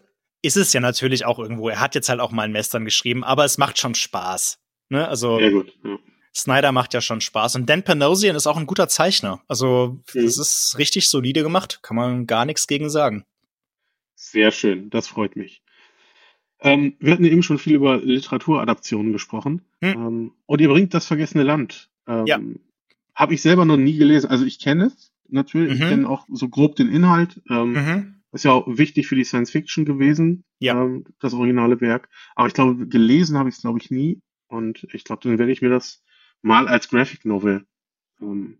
ist 0.42 0.58
es 0.58 0.74
ja 0.74 0.80
natürlich 0.80 1.26
auch 1.26 1.40
irgendwo. 1.40 1.70
Er 1.70 1.80
hat 1.80 1.96
jetzt 1.96 2.10
halt 2.10 2.20
auch 2.20 2.32
mal 2.32 2.44
einen 2.44 2.54
Western 2.54 2.86
geschrieben, 2.86 3.24
aber 3.24 3.46
es 3.46 3.58
macht 3.58 3.78
schon 3.80 3.96
Spaß. 3.96 4.60
Ne? 4.90 5.08
Also, 5.08 5.40
Sehr 5.40 5.52
gut, 5.52 5.74
ja. 5.84 5.98
Snyder 6.36 6.72
macht 6.72 6.94
ja 6.94 7.02
schon 7.02 7.22
Spaß. 7.22 7.56
Und 7.56 7.70
Dan 7.70 7.84
Panosian 7.84 8.36
ist 8.36 8.48
auch 8.48 8.58
ein 8.58 8.68
guter 8.68 8.88
Zeichner. 8.90 9.42
Also, 9.48 10.00
mhm. 10.14 10.24
das 10.26 10.38
ist 10.38 10.76
richtig 10.78 11.10
solide 11.10 11.44
gemacht. 11.44 11.80
Kann 11.82 11.96
man 11.96 12.28
gar 12.28 12.46
nichts 12.46 12.68
gegen 12.68 12.90
sagen. 12.90 13.26
Sehr 14.16 14.52
schön, 14.52 14.90
das 14.90 15.08
freut 15.08 15.36
mich. 15.36 15.62
Ähm, 16.62 16.96
wir 17.00 17.14
hatten 17.14 17.26
eben 17.26 17.44
schon 17.44 17.58
viel 17.58 17.76
über 17.76 17.98
Literaturadaptionen 17.98 19.12
gesprochen. 19.12 19.62
Hm. 19.82 19.94
Ähm, 19.94 20.32
und 20.46 20.62
ihr 20.62 20.70
bringt 20.70 20.94
das 20.94 21.06
vergessene 21.06 21.44
Land. 21.44 21.90
Ähm, 22.08 22.26
ja. 22.26 22.40
Habe 23.14 23.34
ich 23.34 23.42
selber 23.42 23.66
noch 23.66 23.78
nie 23.78 23.98
gelesen. 23.98 24.30
Also 24.30 24.46
ich 24.46 24.60
kenne 24.60 24.86
es 24.88 25.14
natürlich. 25.28 25.76
Mhm. 25.76 25.84
Ich 25.84 25.90
kenne 25.90 26.10
auch 26.10 26.28
so 26.32 26.50
grob 26.50 26.76
den 26.76 26.90
Inhalt. 26.90 27.42
Ähm, 27.50 27.74
mhm. 27.74 28.16
Ist 28.32 28.44
ja 28.44 28.52
auch 28.52 28.66
wichtig 28.68 29.08
für 29.08 29.16
die 29.16 29.24
Science 29.24 29.52
Fiction 29.52 29.86
gewesen, 29.86 30.44
ja. 30.60 30.74
ähm, 30.74 31.06
das 31.20 31.34
originale 31.34 31.80
Werk. 31.80 32.10
Aber 32.36 32.48
ich 32.48 32.54
glaube, 32.54 32.88
gelesen 32.88 33.38
habe 33.38 33.48
ich 33.48 33.56
es, 33.56 33.62
glaube 33.62 33.80
ich, 33.80 33.92
nie. 33.92 34.22
Und 34.48 34.86
ich 34.92 35.06
glaube, 35.06 35.22
dann 35.24 35.40
werde 35.40 35.54
ich 35.54 35.62
mir 35.62 35.70
das 35.70 36.04
mal 36.42 36.68
als 36.68 36.90
Graphic 36.90 37.24
Novel 37.24 37.66
ähm, 38.22 38.58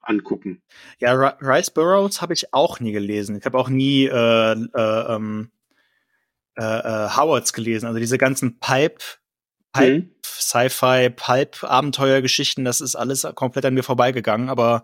angucken. 0.00 0.62
Ja, 0.98 1.12
Rice 1.12 1.70
Burroughs 1.70 2.22
habe 2.22 2.32
ich 2.32 2.54
auch 2.54 2.80
nie 2.80 2.92
gelesen. 2.92 3.36
Ich 3.36 3.44
habe 3.44 3.58
auch 3.58 3.68
nie 3.68 4.06
äh, 4.06 4.52
äh, 4.52 5.14
ähm, 5.14 5.50
äh, 6.56 6.62
äh, 6.62 7.08
Howards 7.16 7.52
gelesen. 7.52 7.86
Also 7.86 7.98
diese 7.98 8.18
ganzen 8.18 8.58
Pipe, 8.58 8.98
Pipe, 9.72 9.98
mhm. 10.00 10.14
Sci-Fi, 10.24 11.10
Pipe-Abenteuergeschichten, 11.10 12.64
das 12.64 12.80
ist 12.80 12.94
alles 12.94 13.26
komplett 13.34 13.64
an 13.64 13.74
mir 13.74 13.82
vorbeigegangen. 13.82 14.48
Aber 14.48 14.82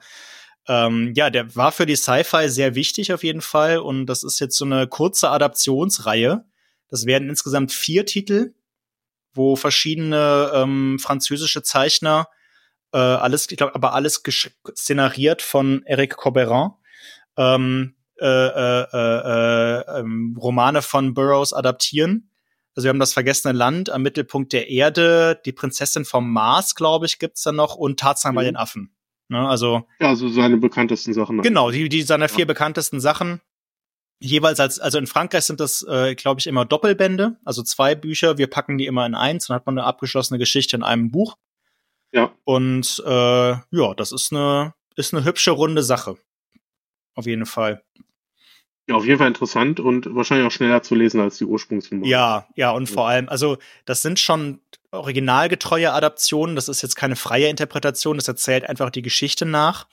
ähm, 0.66 1.12
ja, 1.14 1.30
der 1.30 1.54
war 1.56 1.72
für 1.72 1.86
die 1.86 1.96
Sci-Fi 1.96 2.48
sehr 2.48 2.74
wichtig 2.74 3.12
auf 3.12 3.24
jeden 3.24 3.40
Fall. 3.40 3.78
Und 3.78 4.06
das 4.06 4.22
ist 4.22 4.38
jetzt 4.38 4.56
so 4.56 4.64
eine 4.64 4.86
kurze 4.86 5.30
Adaptionsreihe. 5.30 6.44
Das 6.88 7.06
werden 7.06 7.28
insgesamt 7.28 7.72
vier 7.72 8.06
Titel, 8.06 8.54
wo 9.34 9.56
verschiedene 9.56 10.50
ähm, 10.54 10.98
französische 10.98 11.62
Zeichner 11.62 12.28
äh, 12.92 12.98
alles, 12.98 13.50
ich 13.50 13.56
glaube, 13.56 13.74
aber 13.74 13.92
alles 13.92 14.22
szenariert 14.74 15.42
von 15.42 15.82
Eric 15.84 16.16
Corberan. 16.16 16.72
Ähm, 17.36 17.94
äh, 18.20 18.26
äh, 18.26 18.86
äh, 18.92 20.00
ähm, 20.00 20.36
Romane 20.40 20.82
von 20.82 21.14
Burroughs 21.14 21.52
adaptieren. 21.52 22.30
Also 22.74 22.84
wir 22.84 22.90
haben 22.90 23.00
das 23.00 23.12
Vergessene 23.12 23.52
Land 23.52 23.90
am 23.90 24.02
Mittelpunkt 24.02 24.52
der 24.52 24.70
Erde, 24.70 25.40
die 25.44 25.52
Prinzessin 25.52 26.04
vom 26.04 26.32
Mars, 26.32 26.74
glaube 26.74 27.06
ich, 27.06 27.18
gibt's 27.18 27.42
da 27.42 27.52
noch 27.52 27.74
und 27.74 27.98
Tarzan 27.98 28.32
mhm. 28.32 28.36
bei 28.36 28.44
den 28.44 28.56
Affen. 28.56 28.94
Ne, 29.28 29.46
also 29.46 29.86
ja, 30.00 30.08
also 30.08 30.28
seine 30.28 30.56
bekanntesten 30.56 31.12
Sachen. 31.12 31.42
Genau, 31.42 31.70
die, 31.70 31.88
die 31.88 32.02
seine 32.02 32.24
ja. 32.24 32.28
vier 32.28 32.46
bekanntesten 32.46 33.00
Sachen. 33.00 33.40
Jeweils 34.20 34.58
als, 34.58 34.80
also 34.80 34.98
in 34.98 35.06
Frankreich 35.06 35.44
sind 35.44 35.60
das, 35.60 35.82
äh, 35.88 36.14
glaube 36.14 36.40
ich, 36.40 36.46
immer 36.46 36.64
Doppelbände, 36.64 37.36
also 37.44 37.62
zwei 37.62 37.94
Bücher. 37.94 38.38
Wir 38.38 38.48
packen 38.48 38.78
die 38.78 38.86
immer 38.86 39.06
in 39.06 39.14
eins, 39.14 39.46
dann 39.46 39.56
hat 39.56 39.66
man 39.66 39.78
eine 39.78 39.86
abgeschlossene 39.86 40.38
Geschichte 40.38 40.76
in 40.76 40.82
einem 40.82 41.10
Buch. 41.10 41.36
Ja. 42.12 42.32
Und 42.44 43.02
äh, 43.06 43.50
ja, 43.50 43.94
das 43.96 44.12
ist 44.12 44.32
eine, 44.32 44.74
ist 44.96 45.14
eine 45.14 45.24
hübsche 45.24 45.50
runde 45.50 45.82
Sache. 45.82 46.16
Auf 47.14 47.26
jeden 47.26 47.46
Fall. 47.46 47.82
Ja, 48.88 48.94
auf 48.94 49.04
jeden 49.04 49.18
Fall 49.18 49.28
interessant 49.28 49.80
und 49.80 50.14
wahrscheinlich 50.14 50.46
auch 50.46 50.50
schneller 50.50 50.82
zu 50.82 50.94
lesen 50.94 51.20
als 51.20 51.36
die 51.36 51.44
Ursprungsfilme. 51.44 52.06
Ja, 52.06 52.48
ja, 52.54 52.70
und 52.70 52.88
vor 52.88 53.06
allem, 53.06 53.28
also 53.28 53.58
das 53.84 54.00
sind 54.00 54.18
schon 54.18 54.60
originalgetreue 54.90 55.92
Adaptionen, 55.92 56.56
das 56.56 56.70
ist 56.70 56.80
jetzt 56.80 56.96
keine 56.96 57.14
freie 57.14 57.48
Interpretation, 57.48 58.16
das 58.16 58.28
erzählt 58.28 58.64
einfach 58.64 58.88
die 58.88 59.02
Geschichte 59.02 59.44
nach, 59.44 59.86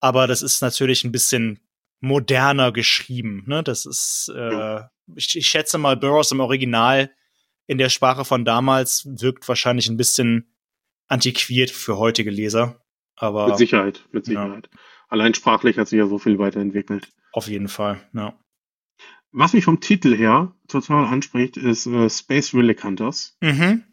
aber 0.00 0.26
das 0.26 0.40
ist 0.40 0.62
natürlich 0.62 1.04
ein 1.04 1.12
bisschen 1.12 1.60
moderner 2.00 2.72
geschrieben, 2.72 3.44
ne? 3.46 3.62
Das 3.62 3.84
ist, 3.84 4.32
äh, 4.34 4.52
ja. 4.52 4.90
ich, 5.14 5.36
ich 5.36 5.46
schätze 5.46 5.76
mal, 5.76 5.98
Burroughs 5.98 6.32
im 6.32 6.40
Original 6.40 7.10
in 7.66 7.76
der 7.76 7.90
Sprache 7.90 8.24
von 8.24 8.46
damals 8.46 9.06
wirkt 9.06 9.46
wahrscheinlich 9.48 9.88
ein 9.88 9.98
bisschen 9.98 10.50
antiquiert 11.08 11.70
für 11.70 11.98
heutige 11.98 12.30
Leser. 12.30 12.80
Aber 13.16 13.48
mit 13.48 13.58
Sicherheit, 13.58 14.02
mit 14.12 14.24
Sicherheit. 14.24 14.70
Ja. 14.72 14.80
Allein 15.08 15.34
sprachlich 15.34 15.76
hat 15.76 15.88
sich 15.88 15.98
ja 15.98 16.06
so 16.06 16.18
viel 16.18 16.38
weiterentwickelt. 16.38 17.12
Auf 17.32 17.48
jeden 17.48 17.68
Fall, 17.68 18.00
ja. 18.12 18.34
Was 19.32 19.52
mich 19.52 19.64
vom 19.64 19.80
Titel 19.80 20.16
her 20.16 20.52
total 20.66 21.04
anspricht, 21.04 21.56
ist 21.56 21.86
äh, 21.86 22.10
Space 22.10 22.52
Relic 22.52 22.82
Hunters. 22.82 23.36
Mhm. 23.40 23.84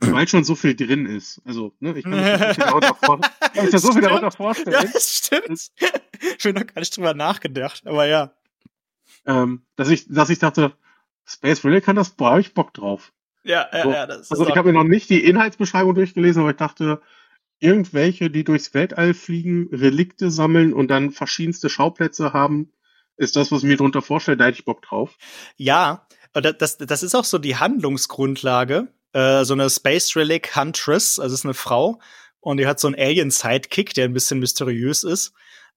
weil 0.00 0.28
schon 0.28 0.44
so 0.44 0.54
viel 0.54 0.74
drin 0.74 1.06
ist. 1.06 1.40
Also, 1.44 1.74
ne, 1.80 1.96
ich 1.96 2.04
kann 2.04 2.12
darunter, 2.56 2.94
vor 2.94 3.18
da 3.18 3.78
so 3.78 3.92
viel 3.92 4.02
darunter 4.02 4.30
vorstellen. 4.30 4.72
Ja, 4.72 4.84
das 4.84 5.16
stimmt. 5.16 5.70
Ich 6.38 6.44
bin 6.44 6.54
noch 6.54 6.66
gar 6.66 6.78
nicht 6.78 6.96
drüber 6.96 7.14
nachgedacht, 7.14 7.84
aber 7.84 8.06
ja. 8.06 8.32
Ähm, 9.26 9.66
dass 9.74 9.88
ich, 9.88 10.06
dass 10.06 10.30
ich 10.30 10.38
dachte, 10.38 10.72
Space 11.24 11.64
Relic 11.64 11.84
das, 11.84 12.10
boah, 12.10 12.32
hab 12.32 12.38
ich 12.38 12.54
Bock 12.54 12.72
drauf. 12.74 13.12
Ja, 13.42 13.68
ja, 13.72 13.82
so, 13.82 13.90
ja. 13.90 14.06
Das 14.06 14.30
also 14.30 14.48
ich 14.48 14.56
habe 14.56 14.72
mir 14.72 14.78
noch 14.78 14.88
nicht 14.88 15.10
die 15.10 15.24
Inhaltsbeschreibung 15.24 15.96
durchgelesen, 15.96 16.42
aber 16.42 16.52
ich 16.52 16.56
dachte, 16.58 17.02
irgendwelche, 17.62 18.30
die 18.30 18.44
durchs 18.44 18.74
Weltall 18.74 19.14
fliegen, 19.14 19.68
Relikte 19.72 20.30
sammeln 20.30 20.72
und 20.72 20.88
dann 20.88 21.10
verschiedenste 21.10 21.68
Schauplätze 21.68 22.32
haben, 22.32 22.72
ist 23.16 23.36
das, 23.36 23.52
was 23.52 23.62
ich 23.62 23.68
mir 23.68 23.76
darunter 23.76 24.02
vorstelle, 24.02 24.36
da 24.36 24.46
hätte 24.46 24.58
ich 24.58 24.64
Bock 24.64 24.82
drauf. 24.82 25.16
Ja, 25.56 26.06
das, 26.32 26.78
das 26.78 27.02
ist 27.02 27.14
auch 27.14 27.24
so 27.24 27.38
die 27.38 27.56
Handlungsgrundlage. 27.56 28.88
Äh, 29.12 29.44
so 29.44 29.54
eine 29.54 29.68
Space 29.70 30.16
Relic 30.16 30.56
Huntress, 30.56 31.18
also 31.18 31.34
ist 31.34 31.44
eine 31.44 31.54
Frau, 31.54 32.00
und 32.40 32.56
die 32.56 32.66
hat 32.66 32.80
so 32.80 32.88
einen 32.88 32.96
Alien-Sidekick, 32.96 33.94
der 33.94 34.06
ein 34.06 34.14
bisschen 34.14 34.40
mysteriös 34.40 35.04
ist. 35.04 35.32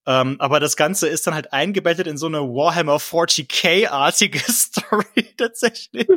Ähm, 0.08 0.36
aber 0.40 0.60
das 0.60 0.76
Ganze 0.76 1.08
ist 1.08 1.26
dann 1.26 1.34
halt 1.34 1.52
eingebettet 1.52 2.06
in 2.06 2.18
so 2.18 2.28
eine 2.28 2.42
Warhammer 2.42 2.98
40k-artige 2.98 4.40
Story 4.52 5.34
tatsächlich. 5.36 6.08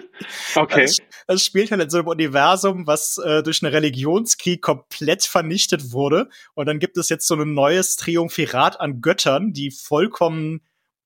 Okay. 0.54 0.84
Es, 0.84 0.98
es 1.26 1.44
spielt 1.44 1.70
halt 1.70 1.80
in 1.80 1.88
so 1.88 1.98
einem 1.98 2.08
Universum, 2.08 2.86
was 2.86 3.16
äh, 3.18 3.42
durch 3.42 3.62
einen 3.62 3.72
Religionskrieg 3.72 4.60
komplett 4.60 5.24
vernichtet 5.24 5.92
wurde. 5.92 6.28
Und 6.54 6.66
dann 6.66 6.80
gibt 6.80 6.98
es 6.98 7.08
jetzt 7.08 7.26
so 7.26 7.34
ein 7.34 7.54
neues 7.54 7.96
Triumphirat 7.96 8.78
an 8.78 9.00
Göttern, 9.00 9.54
die 9.54 9.70
vollkommen 9.70 10.60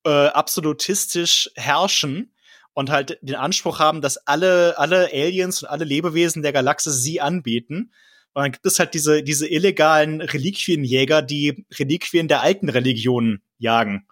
äh, 0.04 0.26
absolutistisch 0.26 1.50
herrschen 1.54 2.32
und 2.74 2.90
halt 2.90 3.18
den 3.22 3.36
Anspruch 3.36 3.78
haben, 3.78 4.00
dass 4.00 4.16
alle, 4.26 4.78
alle 4.78 5.10
Aliens 5.12 5.62
und 5.62 5.68
alle 5.68 5.84
Lebewesen 5.84 6.42
der 6.42 6.52
Galaxis 6.52 7.02
sie 7.02 7.20
anbeten. 7.20 7.92
Und 8.34 8.42
dann 8.42 8.52
gibt 8.52 8.64
es 8.64 8.78
halt 8.78 8.94
diese, 8.94 9.22
diese 9.22 9.46
illegalen 9.46 10.20
Reliquienjäger, 10.20 11.22
die 11.22 11.66
Reliquien 11.78 12.28
der 12.28 12.40
alten 12.42 12.68
Religionen 12.68 13.42
jagen 13.58 14.06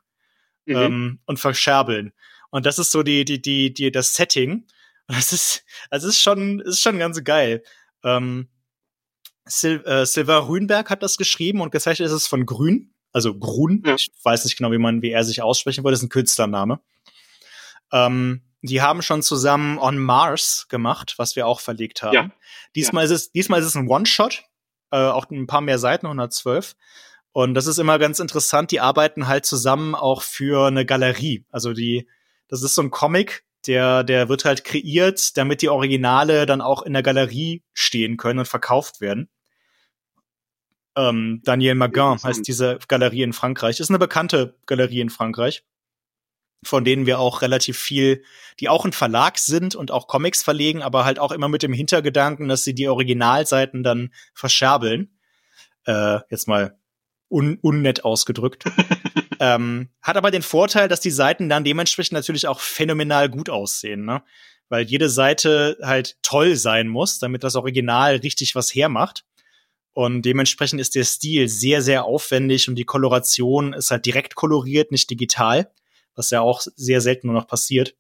mhm. 0.67 0.77
ähm, 0.77 1.19
und 1.27 1.39
verscherbeln. 1.39 2.13
Und 2.51 2.67
das 2.67 2.79
ist 2.79 2.91
so 2.91 3.03
die, 3.03 3.25
die, 3.25 3.41
die, 3.41 3.73
die, 3.73 3.91
das 3.91 4.15
Setting. 4.15 4.67
Und 5.07 5.17
das 5.17 5.33
ist, 5.33 5.65
also 5.89 6.09
ist 6.09 6.21
schon, 6.21 6.61
ist 6.61 6.83
schon 6.83 6.99
ganz 6.99 7.23
geil. 7.25 7.63
Ähm, 8.05 8.49
Sil 9.49 9.83
äh, 9.85 10.07
Silver 10.07 10.49
Rühnberg 10.49 10.91
hat 10.91 11.03
das 11.03 11.17
geschrieben 11.17 11.61
und 11.61 11.73
gezeichnet 11.73 12.07
ist 12.07 12.15
es 12.15 12.27
von 12.27 12.47
Grün, 12.47 12.93
also 13.13 13.37
Grun. 13.37 13.83
Ja. 13.85 13.95
Ich 13.95 14.11
weiß 14.23 14.45
nicht 14.45 14.57
genau, 14.57 14.71
wie 14.71 14.79
man, 14.79 15.03
wie 15.03 15.11
er 15.11 15.25
sich 15.25 15.43
aussprechen 15.43 15.83
würde. 15.83 15.93
Das 15.93 16.01
ist 16.01 16.07
ein 16.07 16.11
Künstlername. 16.11 16.81
Ähm, 17.93 18.43
die 18.63 18.83
haben 18.83 19.03
schon 19.03 19.23
zusammen 19.23 19.79
On 19.79 19.99
Mars 19.99 20.67
gemacht, 20.69 21.15
was 21.17 21.37
wir 21.37 21.47
auch 21.47 21.61
verlegt 21.61 22.03
haben. 22.03 22.15
Ja. 22.15 22.31
Diesmal, 22.75 23.05
ja. 23.05 23.15
Ist 23.15 23.23
es, 23.23 23.33
diesmal 23.33 23.61
ist 23.61 23.67
es 23.67 23.77
ein 23.77 23.89
One-Shot, 23.89 24.45
äh, 24.91 24.97
auch 24.99 25.31
ein 25.31 25.47
paar 25.47 25.61
mehr 25.61 25.79
Seiten, 25.79 26.07
112. 26.07 26.77
Und 27.33 27.55
das 27.55 27.67
ist 27.67 27.79
immer 27.79 27.99
ganz 27.99 28.19
interessant. 28.19 28.71
Die 28.71 28.81
arbeiten 28.81 29.29
halt 29.29 29.47
zusammen 29.47 29.95
auch 29.95 30.23
für 30.23 30.67
eine 30.67 30.85
Galerie. 30.85 31.45
Also 31.51 31.73
die, 31.73 32.09
das 32.49 32.63
ist 32.63 32.75
so 32.75 32.83
ein 32.83 32.91
Comic, 32.91 33.45
der, 33.67 34.05
der 34.05 34.29
wird 34.29 34.45
halt 34.45 34.65
kreiert, 34.65 35.37
damit 35.37 35.63
die 35.63 35.69
Originale 35.69 36.45
dann 36.45 36.61
auch 36.61 36.83
in 36.83 36.93
der 36.93 37.03
Galerie 37.03 37.63
stehen 37.73 38.17
können 38.17 38.41
und 38.41 38.49
verkauft 38.49 39.01
werden. 39.01 39.29
Ähm, 40.97 41.41
Daniel 41.45 41.77
Magin 41.77 42.23
heißt 42.23 42.47
diese 42.47 42.79
Galerie 42.89 43.23
in 43.23 43.33
Frankreich. 43.33 43.79
Ist 43.81 43.91
eine 43.91 43.99
bekannte 43.99 44.57
Galerie 44.67 45.01
in 45.01 45.11
Frankreich 45.11 45.63
von 46.63 46.85
denen 46.85 47.07
wir 47.07 47.19
auch 47.19 47.43
relativ 47.43 47.79
viel, 47.79 48.23
die 48.59 48.69
auch 48.69 48.85
ein 48.85 48.93
Verlag 48.93 49.39
sind 49.39 49.75
und 49.75 49.91
auch 49.91 50.07
Comics 50.07 50.43
verlegen, 50.43 50.83
aber 50.83 51.05
halt 51.05 51.19
auch 51.19 51.33
immer 51.33 51.49
mit 51.49 51.63
dem 51.63 51.73
Hintergedanken, 51.73 52.49
dass 52.49 52.65
sie 52.65 52.75
die 52.75 52.89
Originalseiten 52.89 53.83
dann 53.83 54.13
verscherbeln. 54.35 55.17
Äh, 55.87 56.19
jetzt 56.29 56.49
mal 56.49 56.79
un 57.31 57.59
unnett 57.63 58.05
ausgedrückt. 58.05 58.65
ähm, 59.41 59.89
hat 60.03 60.17
aber 60.17 60.31
den 60.31 60.43
Vorteil, 60.43 60.89
dass 60.89 61.01
die 61.01 61.11
Seiten 61.11 61.49
dann 61.49 61.65
dementsprechend 61.65 62.13
natürlich 62.13 62.47
auch 62.47 62.61
phänomenal 62.61 63.29
gut 63.31 63.49
aussehen, 63.49 64.05
ne? 64.05 64.23
Weil 64.69 64.85
jede 64.85 65.09
Seite 65.09 65.79
halt 65.83 66.17
toll 66.23 66.55
sein 66.55 66.87
muss, 66.87 67.19
damit 67.19 67.43
das 67.43 67.57
Original 67.57 68.17
richtig 68.17 68.55
was 68.55 68.73
hermacht. 68.73 69.25
Und 69.93 70.23
dementsprechend 70.23 70.81
ist 70.81 70.95
der 70.95 71.03
Stil 71.03 71.49
sehr, 71.49 71.83
sehr 71.83 72.05
aufwendig 72.05 72.69
und 72.69 72.77
die 72.77 72.85
Koloration 72.85 73.73
ist 73.73 73.91
halt 73.91 74.07
direkt 74.07 74.37
koloriert, 74.37 74.93
nicht 74.93 75.11
digital 75.11 75.73
was 76.21 76.31
ja 76.31 76.41
auch 76.41 76.61
sehr 76.61 77.01
selten 77.01 77.27
nur 77.27 77.35
noch 77.35 77.47
passiert. 77.47 77.97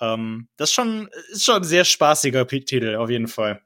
Ähm, 0.00 0.48
das 0.56 0.70
ist 0.70 0.74
schon, 0.74 1.08
ist 1.30 1.44
schon 1.44 1.56
ein 1.56 1.64
sehr 1.64 1.84
spaßiger 1.84 2.46
Titel, 2.46 2.96
auf 2.96 3.10
jeden 3.10 3.28
Fall. 3.28 3.62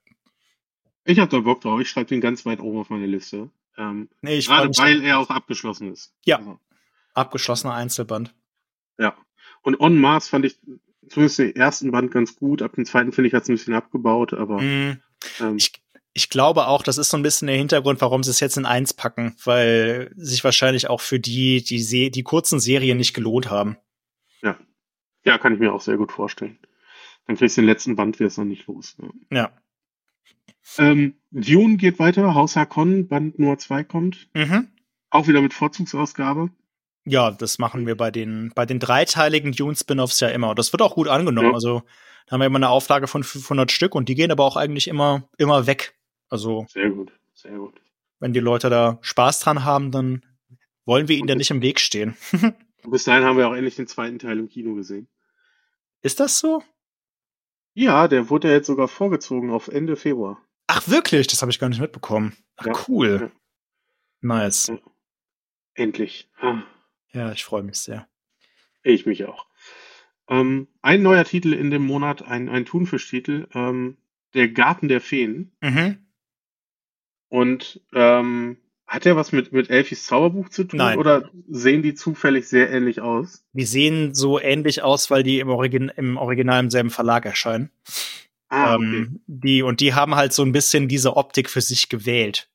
Ich 1.04 1.18
hab 1.18 1.30
da 1.30 1.40
Bock 1.40 1.60
drauf. 1.60 1.80
Ich 1.80 1.88
schreibe 1.88 2.08
den 2.08 2.20
ganz 2.20 2.44
weit 2.44 2.60
oben 2.60 2.78
auf 2.78 2.90
meine 2.90 3.06
Liste. 3.06 3.48
Ähm, 3.78 4.08
nee, 4.22 4.36
ich 4.36 4.48
gerade 4.48 4.68
weil 4.76 5.02
er 5.02 5.18
auch 5.18 5.30
abgeschlossen 5.30 5.92
ist. 5.92 6.12
Ja. 6.24 6.38
Also. 6.38 6.58
Abgeschlossener 7.14 7.74
Einzelband. 7.74 8.34
Ja. 8.98 9.16
Und 9.62 9.80
On 9.80 9.98
Mars 9.98 10.28
fand 10.28 10.44
ich 10.44 10.58
zumindest 11.08 11.38
den 11.38 11.56
ersten 11.56 11.90
Band 11.92 12.10
ganz 12.10 12.36
gut. 12.36 12.60
Ab 12.60 12.74
dem 12.74 12.84
zweiten 12.84 13.12
finde 13.12 13.28
ich 13.28 13.34
hat 13.34 13.44
es 13.44 13.48
ein 13.48 13.54
bisschen 13.54 13.74
abgebaut, 13.74 14.34
aber. 14.34 14.60
Mm, 14.60 15.00
ähm, 15.40 15.56
ich, 15.56 15.72
ich 16.16 16.30
glaube 16.30 16.66
auch, 16.66 16.82
das 16.82 16.96
ist 16.96 17.10
so 17.10 17.18
ein 17.18 17.22
bisschen 17.22 17.46
der 17.46 17.58
Hintergrund, 17.58 18.00
warum 18.00 18.22
sie 18.22 18.30
es 18.30 18.40
jetzt 18.40 18.56
in 18.56 18.64
eins 18.64 18.94
packen, 18.94 19.36
weil 19.44 20.10
sich 20.16 20.42
wahrscheinlich 20.44 20.88
auch 20.88 21.02
für 21.02 21.20
die, 21.20 21.62
die, 21.62 21.78
Se 21.78 22.10
die 22.10 22.22
kurzen 22.22 22.58
Serien 22.58 22.96
nicht 22.96 23.12
gelohnt 23.12 23.50
haben. 23.50 23.76
Ja. 24.40 24.56
Ja, 25.26 25.36
kann 25.36 25.52
ich 25.52 25.60
mir 25.60 25.74
auch 25.74 25.82
sehr 25.82 25.98
gut 25.98 26.12
vorstellen. 26.12 26.58
Dann 27.26 27.36
kriegst 27.36 27.58
du 27.58 27.60
den 27.60 27.68
letzten 27.68 27.96
Band, 27.96 28.18
wäre 28.18 28.28
es 28.28 28.38
noch 28.38 28.46
nicht 28.46 28.66
los. 28.66 28.96
Ja. 29.30 29.36
ja. 29.36 29.50
Ähm, 30.78 31.16
Dune 31.32 31.76
geht 31.76 31.98
weiter, 31.98 32.34
Haus 32.34 32.56
Hakon, 32.56 33.08
Band 33.08 33.38
Nummer 33.38 33.58
2 33.58 33.84
kommt. 33.84 34.30
Mhm. 34.32 34.68
Auch 35.10 35.28
wieder 35.28 35.42
mit 35.42 35.52
Vorzugsausgabe. 35.52 36.48
Ja, 37.04 37.30
das 37.30 37.58
machen 37.58 37.86
wir 37.86 37.94
bei 37.94 38.10
den, 38.10 38.52
bei 38.54 38.64
den 38.64 38.80
dreiteiligen 38.80 39.52
Dune-Spin-Offs 39.52 40.20
ja 40.20 40.28
immer. 40.28 40.54
Das 40.54 40.72
wird 40.72 40.80
auch 40.80 40.94
gut 40.94 41.08
angenommen. 41.08 41.48
Ja. 41.48 41.54
Also, 41.54 41.82
da 42.24 42.32
haben 42.32 42.40
wir 42.40 42.46
immer 42.46 42.56
eine 42.56 42.70
Auflage 42.70 43.06
von 43.06 43.22
500 43.22 43.70
Stück 43.70 43.94
und 43.94 44.08
die 44.08 44.14
gehen 44.14 44.32
aber 44.32 44.44
auch 44.44 44.56
eigentlich 44.56 44.88
immer, 44.88 45.28
immer 45.36 45.66
weg. 45.66 45.95
Also. 46.28 46.66
Sehr 46.68 46.90
gut, 46.90 47.12
sehr 47.34 47.56
gut. 47.58 47.80
Wenn 48.18 48.32
die 48.32 48.40
Leute 48.40 48.70
da 48.70 48.98
Spaß 49.02 49.40
dran 49.40 49.64
haben, 49.64 49.90
dann 49.90 50.24
wollen 50.84 51.08
wir 51.08 51.16
ihnen 51.16 51.28
da 51.28 51.34
nicht 51.34 51.50
im 51.50 51.62
Weg 51.62 51.80
stehen. 51.80 52.16
bis 52.90 53.04
dahin 53.04 53.24
haben 53.24 53.36
wir 53.36 53.48
auch 53.48 53.54
endlich 53.54 53.76
den 53.76 53.86
zweiten 53.86 54.18
Teil 54.18 54.38
im 54.38 54.48
Kino 54.48 54.74
gesehen. 54.74 55.08
Ist 56.02 56.20
das 56.20 56.38
so? 56.38 56.62
Ja, 57.74 58.08
der 58.08 58.30
wurde 58.30 58.48
ja 58.48 58.54
jetzt 58.54 58.68
sogar 58.68 58.88
vorgezogen 58.88 59.50
auf 59.50 59.68
Ende 59.68 59.96
Februar. 59.96 60.40
Ach, 60.66 60.88
wirklich? 60.88 61.26
Das 61.26 61.42
habe 61.42 61.50
ich 61.50 61.58
gar 61.58 61.68
nicht 61.68 61.80
mitbekommen. 61.80 62.34
Ach, 62.56 62.66
ja, 62.66 62.72
cool. 62.88 63.20
Ja. 63.20 63.30
Nice. 64.22 64.68
Ja. 64.68 64.78
Endlich. 65.74 66.30
Ja, 67.12 67.32
ich 67.32 67.44
freue 67.44 67.62
mich 67.62 67.78
sehr. 67.78 68.08
Ich 68.82 69.04
mich 69.04 69.26
auch. 69.26 69.46
Ähm, 70.28 70.68
ein 70.80 71.02
neuer 71.02 71.24
Titel 71.24 71.52
in 71.52 71.70
dem 71.70 71.84
Monat, 71.84 72.22
ein, 72.22 72.48
ein 72.48 72.64
Thunfisch-Titel, 72.64 73.46
ähm, 73.52 73.98
Der 74.34 74.48
Garten 74.48 74.88
der 74.88 75.00
Feen. 75.00 75.52
Mhm. 75.60 76.05
Und 77.28 77.80
ähm, 77.92 78.58
hat 78.86 79.04
er 79.04 79.16
was 79.16 79.32
mit, 79.32 79.52
mit 79.52 79.68
Elfis 79.68 80.06
Zauberbuch 80.06 80.48
zu 80.48 80.64
tun? 80.64 80.78
Nein. 80.78 80.98
Oder 80.98 81.28
sehen 81.48 81.82
die 81.82 81.94
zufällig 81.94 82.48
sehr 82.48 82.70
ähnlich 82.70 83.00
aus? 83.00 83.44
Die 83.52 83.64
sehen 83.64 84.14
so 84.14 84.40
ähnlich 84.40 84.82
aus, 84.82 85.10
weil 85.10 85.22
die 85.24 85.40
im, 85.40 85.48
Origin 85.48 85.90
im 85.96 86.16
Original 86.16 86.60
im 86.60 86.70
selben 86.70 86.90
Verlag 86.90 87.26
erscheinen. 87.26 87.70
Ah, 88.48 88.76
okay. 88.76 88.84
ähm, 88.84 89.20
die, 89.26 89.62
und 89.62 89.80
die 89.80 89.94
haben 89.94 90.14
halt 90.14 90.32
so 90.32 90.42
ein 90.42 90.52
bisschen 90.52 90.86
diese 90.86 91.16
Optik 91.16 91.50
für 91.50 91.60
sich 91.60 91.88
gewählt. 91.88 92.48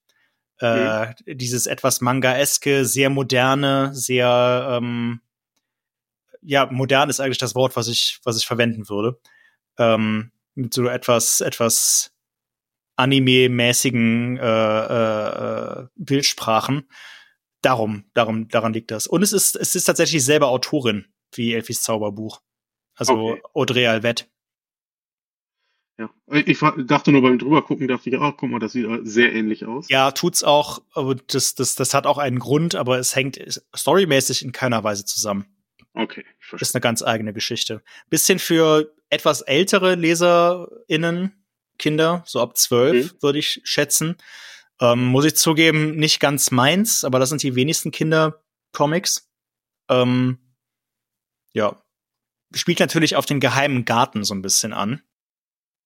Äh, 0.61 1.07
mhm. 1.07 1.38
Dieses 1.38 1.65
etwas 1.65 1.99
Manga-eske, 1.99 2.85
sehr 2.85 3.10
moderne, 3.10 3.93
sehr, 3.93 4.80
ähm, 4.80 5.19
ja, 6.41 6.68
modern 6.72 7.10
ist 7.10 7.19
eigentlich 7.19 7.39
das 7.39 7.56
Wort, 7.56 7.76
was 7.76 7.89
ich, 7.89 8.19
was 8.23 8.38
ich 8.38 8.45
verwenden 8.45 8.88
würde. 8.88 9.19
Ähm, 9.77 10.31
mit 10.56 10.73
so 10.73 10.88
etwas, 10.88 11.41
etwas 11.41 12.14
anime-mäßigen 13.02 14.38
äh, 14.38 15.82
äh, 15.82 15.88
Bildsprachen. 15.95 16.88
Darum, 17.61 18.06
darum, 18.14 18.48
daran 18.48 18.73
liegt 18.73 18.91
das. 18.91 19.07
Und 19.07 19.22
es 19.22 19.34
ist, 19.34 19.56
es 19.56 19.76
ist 19.76 19.86
tatsächlich 19.86 20.23
selber 20.23 20.48
Autorin 20.48 21.06
wie 21.34 21.53
Elfis 21.53 21.84
Zauberbuch. 21.84 22.41
Also 22.95 23.14
okay. 23.14 23.41
Audrey 23.53 23.88
Alvet. 23.88 24.30
Ja, 25.98 26.10
ich 26.32 26.60
dachte 26.88 27.11
nur 27.11 27.22
beim 27.22 27.38
drübergucken, 27.38 27.88
dachte 27.88 28.10
ich, 28.10 28.18
ach, 28.18 28.34
guck 28.38 28.49
mal, 28.49 28.60
das 28.60 28.72
sieht 28.72 28.88
sehr 29.03 29.34
ähnlich 29.34 29.65
aus. 29.65 29.88
Ja, 29.90 30.11
tut's 30.11 30.44
auch, 30.44 30.82
aber 30.94 31.15
das, 31.15 31.53
das, 31.53 31.76
das 31.76 31.94
hat 31.94 32.07
auch 32.07 32.18
einen 32.18 32.40
Grund, 32.40 32.73
aber 32.73 32.98
es 32.98 33.15
hängt 33.15 33.40
storymäßig 33.76 34.44
in 34.44 34.52
keiner 34.52 34.84
Weise 34.84 35.06
zusammen. 35.06 35.45
Okay, 35.94 36.26
ich 36.40 36.45
verstehe. 36.48 36.65
Ist 36.65 36.76
eine 36.76 36.82
ganz 36.82 37.03
eigene 37.03 37.34
Geschichte. 37.34 37.84
Bisschen 38.10 38.40
für 38.40 38.94
etwas 39.10 39.41
ältere 39.41 39.95
LeserInnen 39.95 41.41
Kinder, 41.82 42.24
so 42.26 42.40
ab 42.40 42.56
zwölf, 42.56 43.14
mhm. 43.14 43.18
würde 43.22 43.40
ich 43.40 43.60
schätzen. 43.64 44.16
Ähm, 44.80 45.06
muss 45.06 45.26
ich 45.26 45.36
zugeben, 45.36 45.98
nicht 45.98 46.20
ganz 46.20 46.52
meins, 46.52 47.03
aber 47.03 47.20
das 47.20 47.30
sind 47.30 47.44
die 47.44 47.56
wenigsten 47.56 47.91
Kinder-Comics. 47.91 49.30
Ähm, 49.90 50.38
ja. 51.53 51.82
Spielt 52.53 52.80
natürlich 52.80 53.16
auf 53.16 53.26
den 53.26 53.40
geheimen 53.40 53.86
Garten 53.86 54.24
so 54.24 54.34
ein 54.34 54.41
bisschen 54.41 54.74
an. 54.74 55.02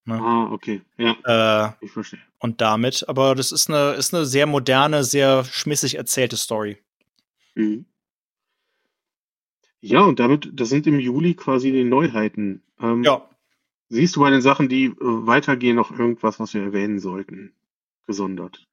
Ne? 0.05 0.19
Ah, 0.21 0.51
okay. 0.51 0.81
Ja. 0.97 1.15
Äh, 1.25 1.85
ich 1.85 1.91
verstehe. 1.91 2.19
Und 2.39 2.61
damit, 2.61 3.07
aber 3.09 3.35
das 3.35 3.51
ist 3.51 3.69
eine, 3.69 3.93
ist 3.93 4.13
eine 4.13 4.25
sehr 4.25 4.45
moderne, 4.45 5.03
sehr 5.03 5.43
schmissig 5.45 5.95
erzählte 5.95 6.37
Story. 6.37 6.77
Mhm. 7.55 7.85
Ja, 9.81 10.01
und 10.01 10.19
damit, 10.19 10.49
das 10.53 10.69
sind 10.69 10.87
im 10.87 10.99
Juli 10.99 11.35
quasi 11.35 11.71
die 11.71 11.83
Neuheiten. 11.83 12.63
Ähm, 12.79 13.03
ja. 13.03 13.27
Siehst 13.89 14.15
du 14.15 14.21
bei 14.21 14.31
den 14.31 14.41
Sachen, 14.41 14.67
die 14.67 14.85
äh, 14.85 14.95
weitergehen, 14.99 15.75
noch 15.75 15.91
irgendwas, 15.91 16.39
was 16.39 16.53
wir 16.53 16.63
erwähnen 16.63 16.99
sollten? 16.99 17.53
Gesondert. 18.07 18.65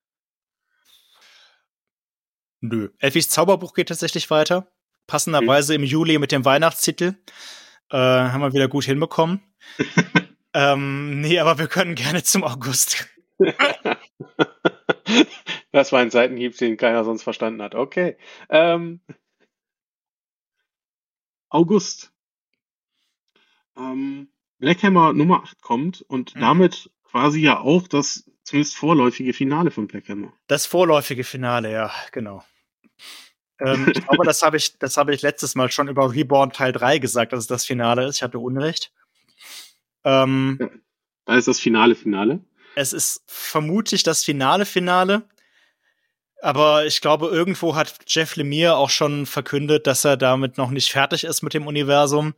Nö. 2.61 2.91
Elfis 2.99 3.29
Zauberbuch 3.29 3.75
geht 3.75 3.89
tatsächlich 3.89 4.31
weiter. 4.31 4.73
Passenderweise 5.07 5.77
mhm. 5.77 5.83
im 5.83 5.89
Juli 5.89 6.19
mit 6.19 6.33
dem 6.33 6.45
Weihnachtstitel. 6.45 7.17
Äh, 7.91 7.97
haben 7.97 8.41
wir 8.41 8.53
wieder 8.53 8.69
gut 8.69 8.85
hinbekommen. 8.85 9.43
ähm, 10.55 11.21
nee, 11.21 11.39
aber 11.39 11.59
wir 11.59 11.67
können 11.67 11.95
gerne 11.95 12.23
zum 12.23 12.45
August. 12.45 13.09
das 15.73 15.93
war 15.93 16.01
ein 16.01 16.11
Seitenhieb, 16.11 16.57
den 16.57 16.77
keiner 16.77 17.05
sonst 17.05 17.23
verstanden 17.23 17.61
hat. 17.63 17.75
Okay. 17.75 18.17
Ähm, 18.49 19.01
August. 21.51 22.13
Ähm, 23.77 24.32
Blackhammer 24.63 25.13
Nummer 25.13 25.43
8 25.43 25.61
kommt 25.61 26.03
und 26.03 26.37
mhm. 26.37 26.41
damit 26.41 26.89
quasi 27.11 27.41
ja 27.41 27.59
auch 27.59 27.89
das 27.89 28.31
zumindest 28.45 28.77
vorläufige 28.77 29.33
Finale 29.33 29.73
von 29.73 29.89
Blackhammer. 29.89 30.33
Das 30.47 30.67
vorläufige 30.67 31.25
Finale, 31.25 31.73
ja, 31.73 31.91
genau. 32.13 32.45
ähm, 33.59 33.91
ich 33.93 34.01
glaube, 34.07 34.25
das 34.25 34.41
habe 34.43 34.57
ich, 34.57 34.79
das 34.79 34.97
habe 34.97 35.13
ich 35.13 35.23
letztes 35.23 35.57
Mal 35.57 35.71
schon 35.73 35.89
über 35.89 36.13
Reborn 36.13 36.53
Teil 36.53 36.71
3 36.71 36.99
gesagt, 36.99 37.33
dass 37.33 37.41
es 37.41 37.47
das 37.49 37.67
Finale 37.67 38.07
ist. 38.07 38.17
Ich 38.17 38.23
hatte 38.23 38.39
Unrecht. 38.39 38.93
Ähm, 40.05 40.59
da 41.25 41.37
ist 41.37 41.49
das 41.49 41.59
Finale 41.59 41.97
Finale. 41.97 42.39
Es 42.77 42.93
ist 42.93 43.25
vermutlich 43.27 44.05
das 44.05 44.23
Finale 44.23 44.65
Finale. 44.65 45.25
Aber 46.43 46.87
ich 46.87 47.01
glaube, 47.01 47.29
irgendwo 47.29 47.77
hat 47.77 48.01
Jeff 48.09 48.35
Lemire 48.35 48.75
auch 48.75 48.91
schon 48.91 49.27
verkündet, 49.27 49.87
dass 49.87 50.05
er 50.05 50.17
damit 50.17 50.59
noch 50.59 50.73
nicht 50.73 50.91
fertig 50.91 51.23
ist 51.23 51.43
mit 51.43 51.55
dem 51.55 51.69
Universum. 51.69 52.35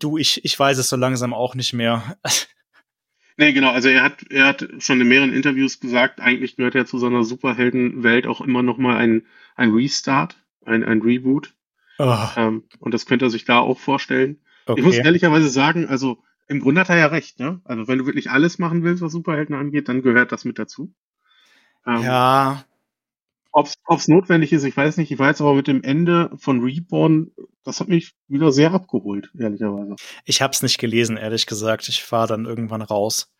Du, 0.00 0.18
ich, 0.18 0.44
ich 0.44 0.58
weiß 0.58 0.76
es 0.76 0.90
so 0.90 0.96
langsam 0.96 1.32
auch 1.32 1.54
nicht 1.54 1.72
mehr. 1.72 2.18
nee, 3.38 3.54
genau. 3.54 3.70
Also 3.70 3.88
er 3.88 4.02
hat, 4.02 4.22
er 4.28 4.48
hat 4.48 4.68
schon 4.80 5.00
in 5.00 5.08
mehreren 5.08 5.32
Interviews 5.32 5.80
gesagt, 5.80 6.20
eigentlich 6.20 6.56
gehört 6.56 6.74
ja 6.74 6.84
zu 6.84 6.98
seiner 6.98 7.24
Superheldenwelt 7.24 8.26
auch 8.26 8.42
immer 8.42 8.62
noch 8.62 8.76
mal 8.76 8.98
ein, 8.98 9.24
ein 9.56 9.72
Restart, 9.72 10.36
ein, 10.66 10.84
ein 10.84 11.00
Reboot. 11.00 11.54
Oh. 11.98 12.26
Ähm, 12.36 12.64
und 12.80 12.92
das 12.92 13.06
könnte 13.06 13.24
er 13.24 13.30
sich 13.30 13.46
da 13.46 13.60
auch 13.60 13.78
vorstellen. 13.78 14.42
Okay. 14.66 14.78
Ich 14.78 14.84
muss 14.84 14.98
ehrlicherweise 14.98 15.48
sagen, 15.48 15.88
also 15.88 16.22
im 16.48 16.60
Grunde 16.60 16.82
hat 16.82 16.90
er 16.90 16.98
ja 16.98 17.06
recht, 17.06 17.40
ne? 17.40 17.62
Also 17.64 17.88
wenn 17.88 17.98
du 17.98 18.04
wirklich 18.04 18.30
alles 18.30 18.58
machen 18.58 18.84
willst, 18.84 19.02
was 19.02 19.12
Superhelden 19.12 19.54
angeht, 19.54 19.88
dann 19.88 20.02
gehört 20.02 20.32
das 20.32 20.44
mit 20.44 20.58
dazu. 20.58 20.92
Ähm, 21.86 22.02
ja, 22.02 22.64
ob 23.52 23.66
es 23.98 24.08
notwendig 24.08 24.52
ist, 24.52 24.64
ich 24.64 24.76
weiß 24.76 24.96
nicht. 24.98 25.10
Ich 25.10 25.18
weiß 25.18 25.40
aber 25.40 25.54
mit 25.54 25.66
dem 25.66 25.82
Ende 25.82 26.30
von 26.36 26.60
Reborn, 26.60 27.32
das 27.64 27.80
hat 27.80 27.88
mich 27.88 28.14
wieder 28.28 28.52
sehr 28.52 28.72
abgeholt, 28.72 29.30
ehrlicherweise. 29.38 29.96
Ich 30.24 30.42
habe 30.42 30.52
es 30.52 30.62
nicht 30.62 30.78
gelesen, 30.78 31.16
ehrlich 31.16 31.46
gesagt. 31.46 31.88
Ich 31.88 32.10
war 32.12 32.26
dann 32.26 32.44
irgendwann 32.44 32.82
raus. 32.82 33.32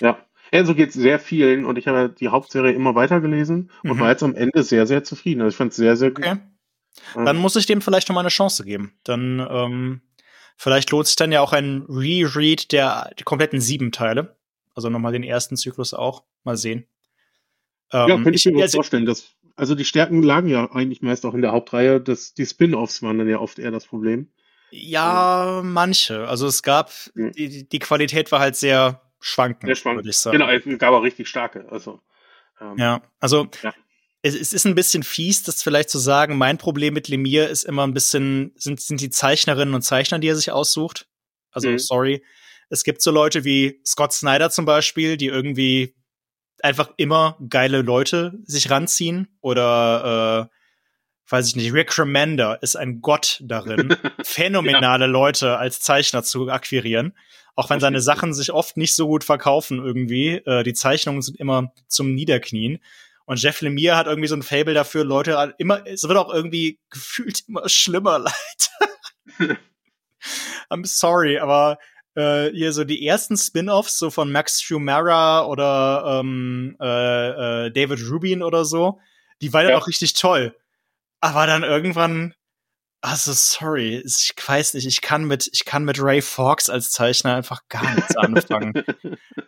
Ja. 0.00 0.18
Ja, 0.52 0.64
so 0.64 0.74
geht 0.74 0.88
es 0.88 0.94
sehr 0.94 1.18
vielen 1.18 1.66
und 1.66 1.76
ich 1.76 1.86
habe 1.88 2.08
die 2.08 2.28
Hauptserie 2.28 2.72
immer 2.72 2.94
weiter 2.94 3.20
gelesen 3.20 3.70
und 3.82 3.96
mhm. 3.96 4.00
war 4.00 4.10
jetzt 4.10 4.22
am 4.22 4.34
Ende 4.34 4.62
sehr, 4.62 4.86
sehr 4.86 5.04
zufrieden. 5.04 5.42
Also 5.42 5.50
ich 5.50 5.56
fand 5.56 5.72
es 5.72 5.76
sehr, 5.76 5.94
sehr 5.94 6.10
gut. 6.10 6.24
Okay. 6.24 6.38
Dann 7.14 7.36
muss 7.36 7.56
ich 7.56 7.66
dem 7.66 7.82
vielleicht 7.82 8.08
noch 8.08 8.14
mal 8.14 8.20
eine 8.20 8.30
Chance 8.30 8.64
geben. 8.64 8.98
Dann 9.04 9.46
ähm, 9.50 10.00
vielleicht 10.56 10.90
lohnt 10.90 11.06
sich 11.06 11.16
dann 11.16 11.32
ja 11.32 11.42
auch 11.42 11.52
ein 11.52 11.84
Reread 11.88 12.72
der 12.72 13.10
die 13.18 13.24
kompletten 13.24 13.60
sieben 13.60 13.92
Teile. 13.92 14.36
Also 14.74 14.88
nochmal 14.88 15.12
den 15.12 15.22
ersten 15.22 15.56
Zyklus 15.56 15.92
auch. 15.92 16.24
Mal 16.44 16.56
sehen. 16.56 16.86
Ähm, 17.92 18.08
ja, 18.08 18.14
könnte 18.16 18.34
ich, 18.34 18.46
ich 18.46 18.52
mir 18.52 18.62
also, 18.62 18.78
vorstellen. 18.78 19.06
Das 19.06 19.34
also 19.58 19.74
die 19.74 19.84
Stärken 19.84 20.22
lagen 20.22 20.48
ja 20.48 20.70
eigentlich 20.70 21.02
meist 21.02 21.26
auch 21.26 21.34
in 21.34 21.42
der 21.42 21.50
Hauptreihe. 21.50 22.00
Das, 22.00 22.32
die 22.32 22.46
Spin-offs 22.46 23.02
waren 23.02 23.18
dann 23.18 23.28
ja 23.28 23.40
oft 23.40 23.58
eher 23.58 23.72
das 23.72 23.86
Problem. 23.86 24.30
Ja, 24.70 25.62
manche. 25.64 26.28
Also 26.28 26.46
es 26.46 26.62
gab, 26.62 26.92
mhm. 27.14 27.32
die, 27.32 27.68
die 27.68 27.78
Qualität 27.80 28.30
war 28.30 28.38
halt 28.38 28.54
sehr 28.54 29.02
schwankend, 29.18 29.66
sehr 29.66 29.74
schwankend. 29.74 30.04
würde 30.04 30.10
ich 30.10 30.16
sagen. 30.16 30.38
Genau, 30.38 30.48
es 30.48 30.78
gab 30.78 30.92
auch 30.92 31.02
richtig 31.02 31.26
starke. 31.26 31.66
Also, 31.70 32.00
ähm, 32.60 32.76
ja, 32.78 33.02
also 33.18 33.48
ja. 33.62 33.74
Es, 34.22 34.36
es, 34.36 34.52
ist 34.52 34.64
ein 34.64 34.76
bisschen 34.76 35.02
fies, 35.02 35.42
das 35.42 35.62
vielleicht 35.62 35.90
zu 35.90 35.98
sagen. 35.98 36.38
Mein 36.38 36.58
Problem 36.58 36.94
mit 36.94 37.08
Lemire 37.08 37.46
ist 37.46 37.64
immer 37.64 37.84
ein 37.84 37.94
bisschen, 37.94 38.52
sind, 38.56 38.80
sind 38.80 39.00
die 39.00 39.10
Zeichnerinnen 39.10 39.74
und 39.74 39.82
Zeichner, 39.82 40.20
die 40.20 40.28
er 40.28 40.36
sich 40.36 40.52
aussucht. 40.52 41.08
Also, 41.50 41.68
mhm. 41.68 41.78
sorry. 41.78 42.24
Es 42.68 42.84
gibt 42.84 43.02
so 43.02 43.10
Leute 43.10 43.44
wie 43.44 43.80
Scott 43.84 44.12
Snyder 44.12 44.50
zum 44.50 44.66
Beispiel, 44.66 45.16
die 45.16 45.26
irgendwie 45.26 45.96
einfach 46.64 46.90
immer 46.96 47.36
geile 47.48 47.82
Leute 47.82 48.38
sich 48.44 48.70
ranziehen 48.70 49.28
oder 49.40 50.48
äh, 50.50 50.54
weiß 51.30 51.48
ich 51.48 51.56
nicht, 51.56 51.72
Rick 51.72 51.98
Remender 51.98 52.58
ist 52.62 52.76
ein 52.76 53.00
Gott 53.00 53.40
darin, 53.44 53.96
phänomenale 54.22 55.04
ja. 55.04 55.10
Leute 55.10 55.58
als 55.58 55.80
Zeichner 55.80 56.22
zu 56.22 56.48
akquirieren. 56.48 57.14
Auch 57.54 57.70
wenn 57.70 57.80
seine 57.80 58.00
Sachen 58.02 58.32
sich 58.32 58.52
oft 58.52 58.76
nicht 58.76 58.94
so 58.94 59.06
gut 59.06 59.24
verkaufen 59.24 59.78
irgendwie. 59.84 60.36
Äh, 60.36 60.62
die 60.62 60.74
Zeichnungen 60.74 61.22
sind 61.22 61.38
immer 61.38 61.72
zum 61.86 62.14
Niederknien. 62.14 62.78
Und 63.26 63.42
Jeff 63.42 63.60
Lemire 63.60 63.96
hat 63.96 64.06
irgendwie 64.06 64.28
so 64.28 64.36
ein 64.36 64.42
Fable 64.42 64.72
dafür, 64.72 65.04
Leute 65.04 65.54
immer, 65.58 65.86
es 65.86 66.02
wird 66.04 66.16
auch 66.16 66.32
irgendwie 66.32 66.78
gefühlt 66.88 67.44
immer 67.46 67.68
schlimmer 67.68 68.18
leid. 69.38 69.58
I'm 70.70 70.86
sorry, 70.86 71.38
aber 71.38 71.78
äh, 72.18 72.50
hier 72.52 72.72
so 72.72 72.84
die 72.84 73.06
ersten 73.06 73.36
Spin-offs, 73.36 73.98
so 73.98 74.10
von 74.10 74.32
Max 74.32 74.60
Schumara 74.60 75.46
oder 75.46 76.20
ähm, 76.20 76.76
äh, 76.80 77.66
äh, 77.66 77.70
David 77.70 78.00
Rubin 78.10 78.42
oder 78.42 78.64
so, 78.64 78.98
die 79.40 79.52
waren 79.52 79.68
ja 79.68 79.78
auch 79.78 79.86
richtig 79.86 80.14
toll. 80.14 80.54
Aber 81.20 81.46
dann 81.46 81.62
irgendwann, 81.62 82.34
also 83.00 83.32
sorry, 83.32 84.02
ich 84.04 84.34
weiß 84.44 84.74
nicht, 84.74 84.86
ich 84.86 85.00
kann 85.00 85.24
mit, 85.24 85.48
ich 85.52 85.64
kann 85.64 85.84
mit 85.84 86.02
Ray 86.02 86.20
Fawkes 86.20 86.68
als 86.68 86.90
Zeichner 86.90 87.36
einfach 87.36 87.62
gar 87.68 87.94
nichts 87.94 88.16
anfangen. 88.16 88.84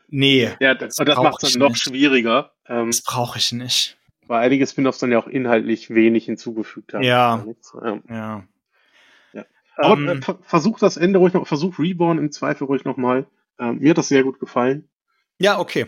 nee. 0.08 0.50
Ja, 0.60 0.74
das, 0.74 0.96
das, 0.96 1.06
das 1.06 1.16
macht 1.16 1.42
es 1.42 1.52
dann 1.52 1.60
noch 1.60 1.70
nicht. 1.70 1.82
schwieriger. 1.82 2.52
Ähm, 2.68 2.86
das 2.86 3.02
brauche 3.02 3.38
ich 3.38 3.50
nicht. 3.50 3.96
Weil 4.28 4.44
einige 4.44 4.64
Spin-offs 4.64 4.98
dann 4.98 5.10
ja 5.10 5.18
auch 5.18 5.26
inhaltlich 5.26 5.90
wenig 5.90 6.26
hinzugefügt 6.26 6.94
haben. 6.94 7.02
Ja. 7.02 7.44
ja. 7.82 8.00
ja. 8.08 8.44
Aber 9.76 9.94
ähm, 9.94 10.20
äh, 10.26 10.34
versuch 10.42 10.78
das 10.78 10.96
Ende 10.96 11.18
ruhig 11.18 11.32
noch, 11.32 11.46
versuch 11.46 11.78
Reborn 11.78 12.18
im 12.18 12.32
Zweifel 12.32 12.64
ruhig 12.64 12.84
nochmal. 12.84 13.26
Ähm, 13.58 13.78
mir 13.78 13.90
hat 13.90 13.98
das 13.98 14.08
sehr 14.08 14.22
gut 14.22 14.40
gefallen. 14.40 14.88
Ja, 15.38 15.58
okay. 15.58 15.86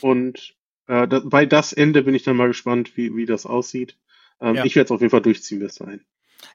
Und 0.00 0.54
äh, 0.86 1.06
da, 1.06 1.20
bei 1.24 1.46
das 1.46 1.72
Ende 1.72 2.02
bin 2.02 2.14
ich 2.14 2.22
dann 2.22 2.36
mal 2.36 2.48
gespannt, 2.48 2.96
wie, 2.96 3.14
wie 3.14 3.26
das 3.26 3.46
aussieht. 3.46 3.96
Ähm, 4.40 4.56
ja. 4.56 4.64
Ich 4.64 4.74
werde 4.74 4.86
es 4.86 4.90
auf 4.90 5.00
jeden 5.00 5.10
Fall 5.10 5.22
durchziehen 5.22 5.60
bis 5.60 5.76
dahin. 5.76 6.00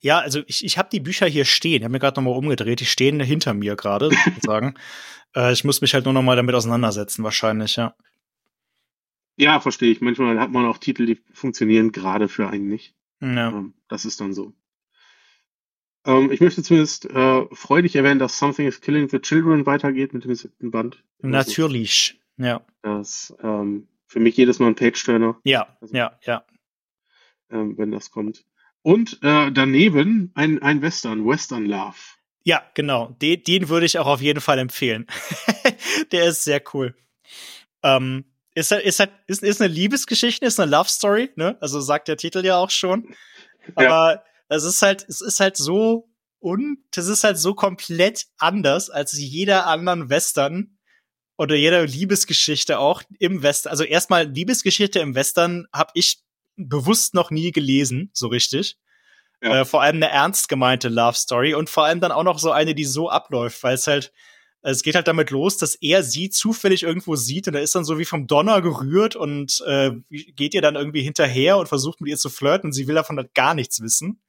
Ja, 0.01 0.19
also 0.19 0.41
ich, 0.47 0.65
ich 0.65 0.77
habe 0.77 0.89
die 0.91 0.99
Bücher 0.99 1.27
hier 1.27 1.45
stehen. 1.45 1.77
Ich 1.77 1.83
habe 1.83 1.91
mir 1.91 1.99
gerade 1.99 2.19
nochmal 2.19 2.37
umgedreht. 2.37 2.79
Die 2.79 2.85
stehen 2.85 3.19
hinter 3.19 3.53
mir 3.53 3.75
gerade, 3.75 4.09
sozusagen. 4.25 4.75
äh, 5.35 5.53
ich 5.53 5.63
muss 5.63 5.81
mich 5.81 5.93
halt 5.93 6.05
nur 6.05 6.13
nochmal 6.13 6.35
damit 6.35 6.55
auseinandersetzen, 6.55 7.23
wahrscheinlich, 7.23 7.75
ja. 7.75 7.95
Ja, 9.37 9.59
verstehe 9.59 9.91
ich. 9.91 10.01
Manchmal 10.01 10.39
hat 10.39 10.51
man 10.51 10.65
auch 10.65 10.77
Titel, 10.77 11.05
die 11.05 11.19
funktionieren 11.33 11.91
gerade 11.91 12.27
für 12.27 12.49
einen 12.49 12.67
nicht. 12.67 12.95
Ja. 13.21 13.49
Ähm, 13.49 13.73
das 13.87 14.05
ist 14.05 14.21
dann 14.21 14.33
so. 14.33 14.53
Ähm, 16.05 16.31
ich 16.31 16.39
möchte 16.39 16.61
zumindest 16.61 17.05
äh, 17.05 17.45
freudig 17.51 17.95
erwähnen, 17.95 18.19
dass 18.19 18.37
Something 18.37 18.67
is 18.67 18.79
Killing 18.79 19.09
the 19.09 19.19
Children 19.19 19.65
weitergeht 19.65 20.13
mit 20.13 20.23
dem 20.23 20.35
siebten 20.35 20.71
Band. 20.71 21.03
Natürlich, 21.19 22.19
ja. 22.37 22.61
Das 22.83 23.35
ähm, 23.41 23.87
für 24.05 24.19
mich 24.19 24.37
jedes 24.37 24.59
Mal 24.59 24.67
ein 24.67 24.75
Page-Turner. 24.75 25.39
Ja, 25.43 25.75
also, 25.81 25.95
ja, 25.95 26.19
ja. 26.23 26.45
Ähm, 27.49 27.77
wenn 27.77 27.91
das 27.91 28.11
kommt. 28.11 28.45
Und 28.81 29.19
äh, 29.23 29.51
daneben 29.51 30.31
ein, 30.35 30.61
ein 30.61 30.81
Western, 30.81 31.25
Western 31.25 31.65
Love. 31.65 31.95
Ja, 32.43 32.63
genau. 32.75 33.15
Den, 33.19 33.41
den 33.41 33.69
würde 33.69 33.87
ich 33.87 33.97
auch 33.97 34.05
auf 34.05 34.21
jeden 34.21 34.41
Fall 34.41 34.59
empfehlen. 34.59 35.07
Der 36.11 36.25
ist 36.25 36.43
sehr 36.43 36.61
cool. 36.73 36.95
Ähm, 37.81 38.25
ist, 38.53 38.71
ist, 38.71 38.99
ist, 39.25 39.43
ist 39.43 39.61
eine 39.61 39.73
Liebesgeschichte, 39.73 40.45
ist 40.45 40.59
eine 40.59 40.69
Love 40.69 40.87
Story, 40.87 41.31
ne? 41.35 41.57
Also 41.59 41.79
sagt 41.79 42.07
der 42.07 42.17
Titel 42.17 42.45
ja 42.45 42.57
auch 42.57 42.69
schon. 42.69 43.15
Aber 43.73 44.13
ja 44.13 44.23
es 44.49 44.63
ist 44.63 44.81
halt, 44.81 45.05
es 45.07 45.21
ist 45.21 45.39
halt 45.39 45.57
so 45.57 46.09
und 46.39 46.77
das 46.91 47.07
ist 47.07 47.23
halt 47.23 47.37
so 47.37 47.55
komplett 47.55 48.25
anders 48.37 48.89
als 48.89 49.13
jeder 49.13 49.67
anderen 49.67 50.09
Western 50.09 50.77
oder 51.37 51.55
jeder 51.55 51.85
Liebesgeschichte 51.85 52.79
auch 52.79 53.01
im 53.19 53.43
Western. 53.43 53.71
Also 53.71 53.83
erstmal 53.83 54.25
Liebesgeschichte 54.27 54.99
im 54.99 55.15
Western 55.15 55.65
habe 55.73 55.91
ich 55.95 56.19
bewusst 56.55 57.13
noch 57.13 57.31
nie 57.31 57.51
gelesen, 57.51 58.09
so 58.13 58.27
richtig. 58.27 58.77
Ja. 59.41 59.61
Äh, 59.61 59.65
vor 59.65 59.81
allem 59.81 59.97
eine 59.97 60.09
ernst 60.09 60.47
gemeinte 60.47 60.87
Love 60.87 61.17
Story 61.17 61.53
und 61.53 61.69
vor 61.69 61.85
allem 61.85 61.99
dann 61.99 62.11
auch 62.11 62.23
noch 62.23 62.39
so 62.39 62.51
eine, 62.51 62.73
die 62.73 62.85
so 62.85 63.09
abläuft, 63.09 63.63
weil 63.63 63.75
es 63.75 63.87
halt 63.87 64.13
es 64.71 64.81
geht 64.81 64.95
halt 64.95 65.07
damit 65.07 65.29
los, 65.29 65.57
dass 65.57 65.75
er 65.75 66.01
sie 66.01 66.31
zufällig 66.31 66.81
irgendwo 66.83 67.15
sieht 67.15 67.47
und 67.47 67.53
er 67.53 67.61
ist 67.61 67.75
dann 67.75 67.85
so 67.85 67.99
wie 67.99 68.05
vom 68.05 68.25
Donner 68.25 68.63
gerührt 68.63 69.15
und 69.15 69.63
äh, 69.67 69.91
geht 70.09 70.55
ihr 70.55 70.61
dann 70.61 70.75
irgendwie 70.75 71.03
hinterher 71.03 71.57
und 71.57 71.69
versucht 71.69 72.01
mit 72.01 72.09
ihr 72.09 72.17
zu 72.17 72.29
flirten 72.29 72.69
und 72.69 72.73
sie 72.73 72.87
will 72.87 72.95
davon 72.95 73.17
halt 73.17 73.35
gar 73.35 73.53
nichts 73.53 73.81
wissen. 73.81 74.19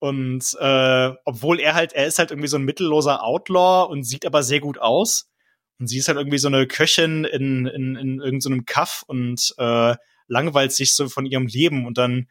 Und 0.00 0.56
äh, 0.58 1.10
obwohl 1.24 1.60
er 1.60 1.74
halt, 1.74 1.92
er 1.92 2.06
ist 2.06 2.18
halt 2.18 2.32
irgendwie 2.32 2.48
so 2.48 2.56
ein 2.56 2.64
mittelloser 2.64 3.22
Outlaw 3.22 3.86
und 3.90 4.02
sieht 4.02 4.26
aber 4.26 4.42
sehr 4.42 4.60
gut 4.60 4.78
aus. 4.78 5.30
Und 5.78 5.86
sie 5.86 5.98
ist 5.98 6.08
halt 6.08 6.18
irgendwie 6.18 6.38
so 6.38 6.48
eine 6.48 6.66
Köchin 6.66 7.24
in, 7.24 7.66
in, 7.66 7.96
in 7.96 8.20
irgendeinem 8.20 8.58
so 8.58 8.64
Kaff 8.66 9.04
und 9.06 9.54
äh, 9.58 9.94
langweilt 10.26 10.72
sich 10.72 10.94
so 10.94 11.08
von 11.08 11.26
ihrem 11.26 11.46
Leben 11.46 11.86
und 11.86 11.98
dann 11.98 12.28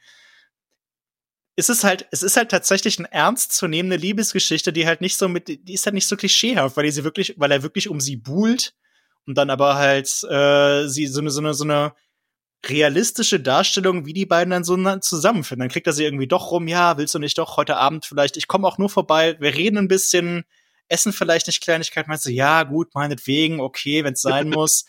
ist 1.60 1.70
es 1.70 1.84
halt, 1.84 2.08
es 2.12 2.24
ist 2.24 2.38
halt 2.38 2.50
tatsächlich 2.50 2.98
eine 3.00 3.12
ernstzunehmende 3.12 3.98
Liebesgeschichte, 3.98 4.72
die 4.72 4.88
halt 4.88 5.02
nicht 5.02 5.18
so 5.18 5.28
mit, 5.28 5.50
die 5.50 5.74
ist 5.74 5.86
halt 5.86 5.94
nicht 5.94 6.08
so 6.08 6.16
klischeehaft, 6.16 6.78
weil 6.78 6.86
die 6.86 6.92
sie 6.92 7.04
wirklich, 7.04 7.36
weil 7.38 7.52
er 7.52 7.64
wirklich 7.64 7.90
um 7.90 8.00
sie 8.00 8.16
buhlt 8.16 8.74
und 9.28 9.38
dann 9.38 9.50
aber 9.50 9.76
halt 9.76 10.08
äh, 10.30 10.88
sie 10.88 11.08
so 11.08 11.20
eine, 11.20 11.30
so 11.30 11.42
eine, 11.42 11.54
so 11.54 11.66
eine 11.66 11.94
realistische 12.68 13.40
Darstellung, 13.40 14.06
wie 14.06 14.14
die 14.14 14.26
beiden 14.26 14.52
dann 14.52 14.64
so 14.64 14.76
zusammenfinden. 15.00 15.62
Dann 15.62 15.72
kriegt 15.72 15.88
er 15.88 15.94
sie 15.94 16.04
irgendwie 16.04 16.28
doch 16.28 16.52
rum, 16.52 16.68
ja, 16.68 16.98
willst 16.98 17.14
du 17.16 17.20
nicht 17.20 17.38
doch 17.38 17.58
heute 17.58 17.78
Abend 17.78 18.06
vielleicht, 18.06 18.38
ich 18.38 18.48
komme 18.48 18.68
auch 18.68 18.78
nur 18.78 18.90
vorbei, 18.90 19.38
wir 19.40 19.54
reden 19.54 19.78
ein 19.78 19.88
bisschen, 19.88 20.44
essen 20.90 21.14
vielleicht 21.14 21.48
nicht 21.48 21.62
Kleinigkeit, 21.62 22.08
meinst 22.08 22.26
du, 22.26 22.32
ja, 22.32 22.64
gut, 22.64 22.94
meinetwegen, 22.94 23.62
okay, 23.62 24.04
wenn 24.04 24.14
es 24.14 24.22
sein 24.22 24.50
muss, 24.56 24.86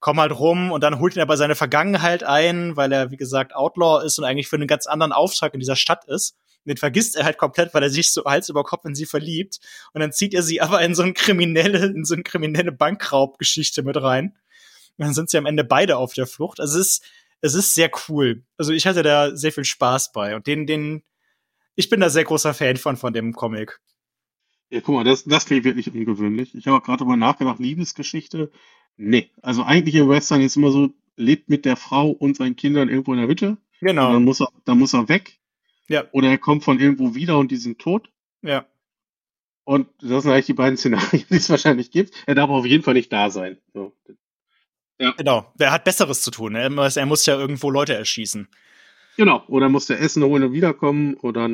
komm 0.00 0.20
halt 0.20 0.38
rum 0.38 0.72
und 0.72 0.82
dann 0.82 0.98
holt 0.98 1.16
ihn 1.16 1.22
aber 1.22 1.36
seine 1.36 1.54
Vergangenheit 1.54 2.24
ein, 2.24 2.76
weil 2.76 2.92
er, 2.92 3.10
wie 3.10 3.16
gesagt, 3.16 3.54
Outlaw 3.54 4.04
ist 4.04 4.18
und 4.18 4.24
eigentlich 4.24 4.48
für 4.48 4.56
einen 4.56 4.66
ganz 4.66 4.86
anderen 4.86 5.12
Auftrag 5.12 5.54
in 5.54 5.60
dieser 5.60 5.76
Stadt 5.76 6.04
ist. 6.06 6.36
Den 6.66 6.76
vergisst 6.78 7.16
er 7.16 7.24
halt 7.24 7.38
komplett, 7.38 7.74
weil 7.74 7.82
er 7.82 7.90
sich 7.90 8.12
so 8.12 8.24
Hals 8.24 8.48
über 8.48 8.64
Kopf 8.64 8.84
in 8.86 8.94
sie 8.94 9.04
verliebt. 9.06 9.58
Und 9.92 10.00
dann 10.00 10.12
zieht 10.12 10.32
er 10.32 10.42
sie 10.42 10.60
aber 10.62 10.80
in 10.80 10.94
so 10.94 11.02
eine 11.02 11.12
kriminelle, 11.12 11.86
in 11.86 12.04
so 12.04 12.14
eine 12.14 12.22
kriminelle 12.22 12.72
Bankraubgeschichte 12.72 13.82
mit 13.82 14.00
rein. 14.00 14.34
Und 14.96 15.06
dann 15.06 15.14
sind 15.14 15.30
sie 15.30 15.38
am 15.38 15.46
Ende 15.46 15.64
beide 15.64 15.96
auf 15.96 16.14
der 16.14 16.26
Flucht. 16.26 16.60
Also 16.60 16.78
es 16.78 16.86
ist, 16.86 17.04
es 17.40 17.54
ist 17.54 17.74
sehr 17.74 17.90
cool. 18.08 18.44
Also 18.56 18.72
ich 18.72 18.86
hatte 18.86 19.02
da 19.02 19.36
sehr 19.36 19.52
viel 19.52 19.64
Spaß 19.64 20.12
bei. 20.12 20.36
Und 20.36 20.46
den, 20.46 20.66
den, 20.66 21.02
ich 21.74 21.88
bin 21.90 22.00
da 22.00 22.10
sehr 22.10 22.24
großer 22.24 22.54
Fan 22.54 22.76
von, 22.76 22.96
von 22.96 23.12
dem 23.12 23.32
Comic. 23.32 23.80
Ja, 24.70 24.80
guck 24.80 24.94
mal, 24.94 25.04
das, 25.04 25.24
das 25.24 25.46
klingt 25.46 25.64
wirklich 25.64 25.92
ungewöhnlich. 25.92 26.54
Ich 26.54 26.66
habe 26.66 26.80
gerade 26.84 26.98
darüber 26.98 27.16
nachgedacht, 27.16 27.58
Liebesgeschichte. 27.58 28.50
Nee, 28.96 29.30
also 29.42 29.62
eigentlich 29.62 29.94
im 29.96 30.08
Western 30.08 30.40
ist 30.40 30.56
immer 30.56 30.70
so, 30.70 30.90
lebt 31.16 31.48
mit 31.48 31.64
der 31.64 31.76
Frau 31.76 32.10
und 32.10 32.36
seinen 32.36 32.56
Kindern 32.56 32.88
irgendwo 32.88 33.12
in 33.12 33.18
der 33.18 33.28
Hütte. 33.28 33.56
Genau. 33.80 34.12
dann 34.12 34.24
muss 34.24 34.40
er, 34.40 34.48
dann 34.64 34.78
muss 34.78 34.94
er 34.94 35.08
weg. 35.08 35.38
Ja. 35.88 36.04
Oder 36.12 36.30
er 36.30 36.38
kommt 36.38 36.64
von 36.64 36.80
irgendwo 36.80 37.14
wieder 37.14 37.38
und 37.38 37.50
die 37.50 37.56
sind 37.56 37.78
tot. 37.78 38.10
Ja. 38.42 38.66
Und 39.64 39.88
das 40.00 40.22
sind 40.22 40.32
eigentlich 40.32 40.46
die 40.46 40.54
beiden 40.54 40.76
Szenarien, 40.76 41.24
die 41.30 41.36
es 41.36 41.50
wahrscheinlich 41.50 41.90
gibt. 41.90 42.14
Er 42.26 42.34
darf 42.34 42.50
auf 42.50 42.66
jeden 42.66 42.82
Fall 42.82 42.94
nicht 42.94 43.12
da 43.12 43.30
sein. 43.30 43.58
So. 43.72 43.92
Ja. 44.98 45.12
Genau. 45.16 45.52
Wer 45.56 45.72
hat 45.72 45.84
Besseres 45.84 46.22
zu 46.22 46.30
tun? 46.30 46.54
Er 46.54 46.70
muss, 46.70 46.96
er 46.96 47.06
muss 47.06 47.26
ja 47.26 47.36
irgendwo 47.38 47.70
Leute 47.70 47.94
erschießen. 47.94 48.48
Genau. 49.16 49.42
Oder 49.48 49.68
muss 49.68 49.86
der 49.86 50.00
Essen 50.00 50.22
holen 50.24 50.42
und 50.44 50.52
wiederkommen 50.52 51.14
oder, 51.14 51.48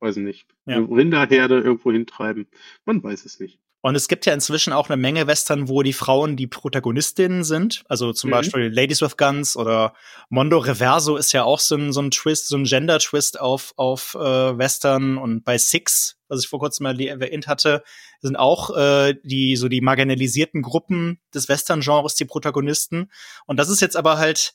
weiß 0.00 0.16
ich 0.18 0.22
nicht, 0.24 0.46
Ja. 0.66 0.76
eine 0.76 0.88
Rinderherde 0.90 1.60
irgendwo 1.60 1.92
hintreiben. 1.92 2.46
Man 2.84 3.02
weiß 3.02 3.24
es 3.24 3.38
nicht. 3.40 3.58
Und 3.82 3.96
es 3.96 4.06
gibt 4.06 4.26
ja 4.26 4.32
inzwischen 4.32 4.72
auch 4.72 4.88
eine 4.88 4.96
Menge 4.96 5.26
Western, 5.26 5.68
wo 5.68 5.82
die 5.82 5.92
Frauen 5.92 6.36
die 6.36 6.46
Protagonistinnen 6.46 7.42
sind. 7.42 7.82
Also 7.88 8.12
zum 8.12 8.30
Mhm. 8.30 8.32
Beispiel 8.32 8.68
Ladies 8.72 9.02
with 9.02 9.16
Guns 9.16 9.56
oder 9.56 9.92
Mondo 10.28 10.58
Reverso 10.58 11.16
ist 11.16 11.32
ja 11.32 11.42
auch 11.42 11.58
so 11.58 11.74
ein, 11.74 11.92
so 11.92 12.00
ein 12.00 12.12
Twist, 12.12 12.46
so 12.46 12.56
ein 12.56 12.64
Gender-Twist 12.64 13.40
auf, 13.40 13.74
auf 13.76 14.14
äh, 14.14 14.18
Western. 14.56 15.18
Und 15.18 15.44
bei 15.44 15.58
Six, 15.58 16.16
was 16.28 16.42
ich 16.44 16.48
vor 16.48 16.60
kurzem 16.60 16.84
mal 16.84 16.98
erwähnt 17.00 17.48
hatte, 17.48 17.82
sind 18.20 18.36
auch 18.36 18.74
äh, 18.76 19.14
die 19.24 19.56
so 19.56 19.68
die 19.68 19.80
marginalisierten 19.80 20.62
Gruppen 20.62 21.18
des 21.34 21.48
Western-Genres 21.48 22.14
die 22.14 22.24
Protagonisten. 22.24 23.10
Und 23.46 23.56
das 23.58 23.68
ist 23.68 23.80
jetzt 23.80 23.96
aber 23.96 24.16
halt 24.16 24.54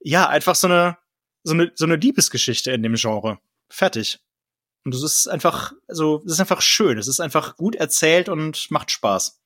ja 0.00 0.28
einfach 0.28 0.54
so 0.54 0.68
eine 0.68 0.98
so 1.42 1.54
eine 1.54 1.72
so 1.74 1.84
eine 1.84 1.96
Liebesgeschichte 1.96 2.70
in 2.70 2.84
dem 2.84 2.94
Genre. 2.94 3.38
Fertig. 3.68 4.20
Und 4.84 4.94
das 4.94 5.02
ist 5.02 5.28
einfach, 5.28 5.72
also, 5.86 6.18
das 6.24 6.32
ist 6.34 6.40
einfach 6.40 6.60
schön. 6.62 6.98
Es 6.98 7.08
ist 7.08 7.20
einfach 7.20 7.56
gut 7.56 7.76
erzählt 7.76 8.28
und 8.28 8.70
macht 8.70 8.90
Spaß. 8.90 9.40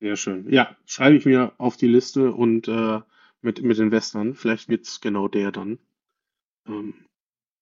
Sehr 0.00 0.16
schön. 0.16 0.50
Ja, 0.50 0.76
schreibe 0.84 1.16
ich 1.16 1.24
mir 1.24 1.52
auf 1.58 1.76
die 1.76 1.88
Liste 1.88 2.32
und 2.32 2.68
äh, 2.68 3.00
mit, 3.40 3.62
mit 3.62 3.78
den 3.78 3.90
Western. 3.90 4.34
Vielleicht 4.34 4.68
wird's 4.68 5.00
genau 5.00 5.28
der 5.28 5.52
dann. 5.52 5.78
Ähm, 6.66 6.94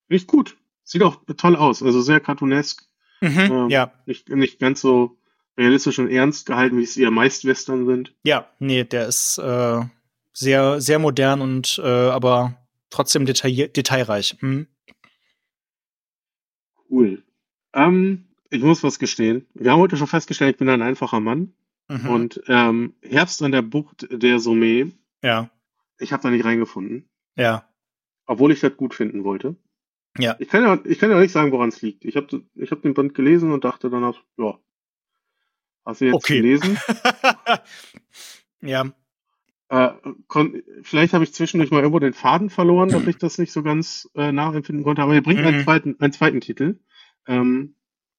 ich 0.09 0.26
gut. 0.26 0.56
Sieht 0.82 1.02
auch 1.02 1.22
toll 1.36 1.56
aus. 1.56 1.82
Also 1.82 2.01
sehr 2.02 2.20
cartoonesk. 2.20 2.84
Ähm, 3.22 3.70
Ja, 3.70 3.92
Nicht, 4.06 4.28
nicht 4.28 4.59
ganz 4.59 4.80
so 4.80 5.16
realistisch 5.56 5.98
und 5.98 6.10
ernst 6.10 6.46
gehalten, 6.46 6.78
wie 6.78 6.82
es 6.82 6.96
eher 6.96 7.10
meist 7.12 7.44
Western 7.44 7.86
sind. 7.86 8.12
ja, 8.24 8.48
nee, 8.59 8.82
der 8.84 9.06
ist 9.06 9.38
äh, 9.38 9.80
sehr, 10.32 10.80
sehr 10.80 10.98
modern 10.98 11.40
und 11.40 11.80
äh, 11.82 11.86
aber 11.86 12.59
trotzdem 12.90 13.24
detaillier 13.24 13.68
detailreich. 13.68 14.36
Mhm. 14.40 14.66
Cool. 16.95 17.23
Ähm, 17.73 18.27
ich 18.51 18.62
muss 18.62 18.85
was 18.85 18.99
gestehen. 19.01 19.47
Wir 19.55 19.73
haben 19.73 19.81
heute 19.81 19.97
schon 19.97 20.07
festgestellt, 20.07 20.53
ich 20.53 20.59
bin 20.59 20.69
ein 20.69 20.83
einfacher 20.83 21.19
Mann. 21.21 21.53
Mhm. 21.89 22.09
Und 22.09 22.43
ähm, 22.47 22.95
Herbst 23.03 23.43
an 23.43 23.51
der 23.53 23.62
Bucht 23.62 24.07
der 24.11 24.39
Sommet, 24.39 24.93
ja, 25.23 25.51
ich 25.99 26.12
habe 26.12 26.23
da 26.23 26.31
nicht 26.31 26.45
reingefunden. 26.45 27.09
ja, 27.37 27.69
Obwohl 28.27 28.53
ich 28.53 28.61
das 28.61 28.77
gut 28.77 28.95
finden 28.95 29.25
wollte. 29.25 29.57
ja. 30.19 30.37
Ich 30.39 30.49
kann 30.49 30.62
ja, 30.62 30.79
ich 30.85 30.99
kann 30.99 31.11
ja 31.11 31.19
nicht 31.19 31.33
sagen, 31.33 31.51
woran 31.53 31.69
es 31.71 31.83
liegt. 31.83 32.05
Ich 32.05 32.16
habe 32.16 32.45
ich 32.55 32.71
hab 32.71 32.81
den 32.83 32.95
Band 32.95 33.15
gelesen 33.15 33.51
und 33.53 33.65
dachte 33.65 33.91
danach, 33.91 34.23
ja, 34.39 34.59
hast 35.85 36.01
du 36.01 36.05
jetzt 36.07 36.15
Okay. 36.15 36.37
gelesen? 36.41 36.79
ja, 38.62 38.91
Äh, 39.74 39.90
vielleicht 40.82 41.14
habe 41.14 41.24
ich 41.24 41.32
zwischendurch 41.34 41.70
mal 41.70 41.78
irgendwo 41.78 41.98
den 41.98 42.12
Faden 42.12 42.51
verloren, 42.51 42.90
dass 42.90 43.06
ich 43.06 43.16
das 43.18 43.38
nicht 43.38 43.51
so 43.52 43.62
ganz 43.62 44.09
äh, 44.14 44.30
nachempfinden 44.30 44.84
konnte. 44.84 45.02
Aber 45.02 45.14
ihr 45.14 45.22
bringt 45.22 45.40
einen, 45.40 45.59
Mhm. 45.59 45.64
zweiten, 45.64 45.96
einen 45.98 46.12
zweiten 46.12 46.40
Titel. 46.40 46.78
Ähm, 47.26 47.74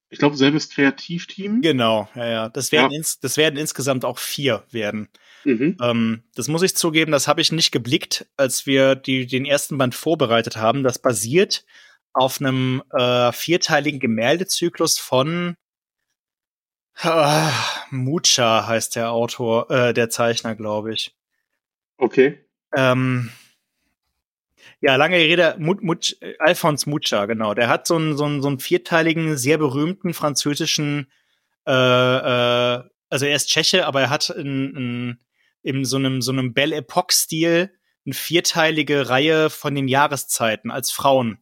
ich 0.09 0.19
glaube, 0.19 0.35
selbes 0.37 0.69
Kreativteam. 0.69 1.61
genau, 1.61 2.07
ja, 2.15 2.25
ja. 2.27 2.49
Das 2.49 2.71
werden, 2.71 2.91
Ja. 2.91 2.97
ins, 2.97 3.19
das 3.19 3.37
werden 3.37 3.57
insgesamt 3.57 4.05
auch 4.05 4.17
vier 4.19 4.63
werden. 4.71 5.07
Mhm. 5.45 5.77
Ähm, 5.81 6.23
das 6.35 6.47
muss 6.47 6.61
ich 6.63 6.75
zugeben, 6.75 7.11
das 7.11 7.27
habe 7.27 7.41
ich 7.41 7.51
nicht 7.51 7.71
geblickt, 7.71 8.27
als 8.37 8.65
wir 8.65 8.95
die, 8.95 9.25
den 9.25 9.45
ersten 9.45 9.77
Band 9.77 9.95
vorbereitet 9.95 10.57
haben. 10.57 10.83
Das 10.83 10.99
basiert 10.99 11.65
auf 12.13 12.39
einem 12.41 12.83
äh, 12.91 13.31
vierteiligen 13.31 13.99
Gemäldezyklus 13.99 14.97
von 14.99 15.55
äh, 17.03 17.49
Mucha 17.91 18.67
heißt 18.67 18.95
der 18.95 19.11
Autor, 19.11 19.69
äh, 19.69 19.93
der 19.93 20.09
Zeichner, 20.09 20.55
glaube 20.55 20.93
ich. 20.93 21.15
Okay. 21.97 22.39
Ähm, 22.75 23.31
ja, 24.81 24.95
lange 24.97 25.17
Rede, 25.17 25.55
Mut, 25.57 25.81
Mut, 25.81 26.17
Alphonse 26.39 26.89
Mucha, 26.89 27.25
genau. 27.25 27.53
Der 27.53 27.69
hat 27.69 27.87
so 27.87 27.95
einen, 27.95 28.17
so 28.17 28.25
einen, 28.25 28.41
so 28.41 28.47
einen 28.47 28.59
vierteiligen, 28.59 29.37
sehr 29.37 29.57
berühmten 29.57 30.13
französischen, 30.13 31.11
äh, 31.65 31.71
äh, 31.71 32.83
also 33.09 33.25
er 33.25 33.35
ist 33.35 33.47
Tscheche, 33.47 33.85
aber 33.85 34.01
er 34.01 34.09
hat 34.09 34.29
in, 34.29 34.75
in, 34.75 35.19
in 35.63 35.85
so 35.85 35.97
einem, 35.97 36.21
so 36.21 36.31
einem 36.31 36.53
Belle 36.53 36.75
Epoque-Stil 36.75 37.71
eine 38.05 38.13
vierteilige 38.13 39.09
Reihe 39.09 39.49
von 39.49 39.73
den 39.73 39.87
Jahreszeiten 39.87 40.69
als 40.69 40.91
Frauen. 40.91 41.39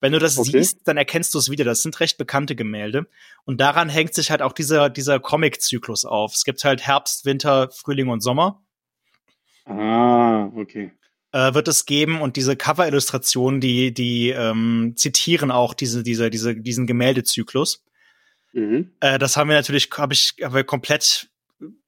Wenn 0.00 0.12
du 0.12 0.18
das 0.18 0.38
Okay. 0.38 0.50
siehst, 0.52 0.86
dann 0.86 0.96
erkennst 0.96 1.34
du 1.34 1.38
es 1.38 1.50
wieder. 1.50 1.64
Das 1.64 1.82
sind 1.82 1.98
recht 1.98 2.18
bekannte 2.18 2.54
Gemälde. 2.54 3.06
Und 3.44 3.60
daran 3.60 3.88
hängt 3.88 4.14
sich 4.14 4.30
halt 4.30 4.42
auch 4.42 4.52
dieser, 4.52 4.90
dieser 4.90 5.18
Comic-Zyklus 5.18 6.04
auf. 6.04 6.34
Es 6.34 6.44
gibt 6.44 6.62
halt 6.64 6.82
Herbst, 6.86 7.24
Winter, 7.24 7.70
Frühling 7.72 8.08
und 8.08 8.20
Sommer 8.20 8.62
Ah, 9.68 10.50
okay. 10.56 10.92
äh, 11.32 11.54
wird 11.54 11.68
es 11.68 11.84
geben 11.84 12.20
und 12.20 12.36
diese 12.36 12.56
Cover-Illustrationen, 12.56 13.60
die, 13.60 13.92
die 13.92 14.30
ähm, 14.30 14.94
zitieren 14.96 15.50
auch 15.50 15.74
diese, 15.74 16.02
diese, 16.02 16.30
diese, 16.30 16.56
diesen 16.56 16.86
Gemäldezyklus. 16.86 17.84
Mhm. 18.52 18.92
Äh, 19.00 19.18
das 19.18 19.36
haben 19.36 19.48
wir 19.48 19.56
natürlich, 19.56 19.90
habe 19.96 20.14
ich, 20.14 20.36
haben 20.42 20.54
wir 20.54 20.64
komplett 20.64 21.28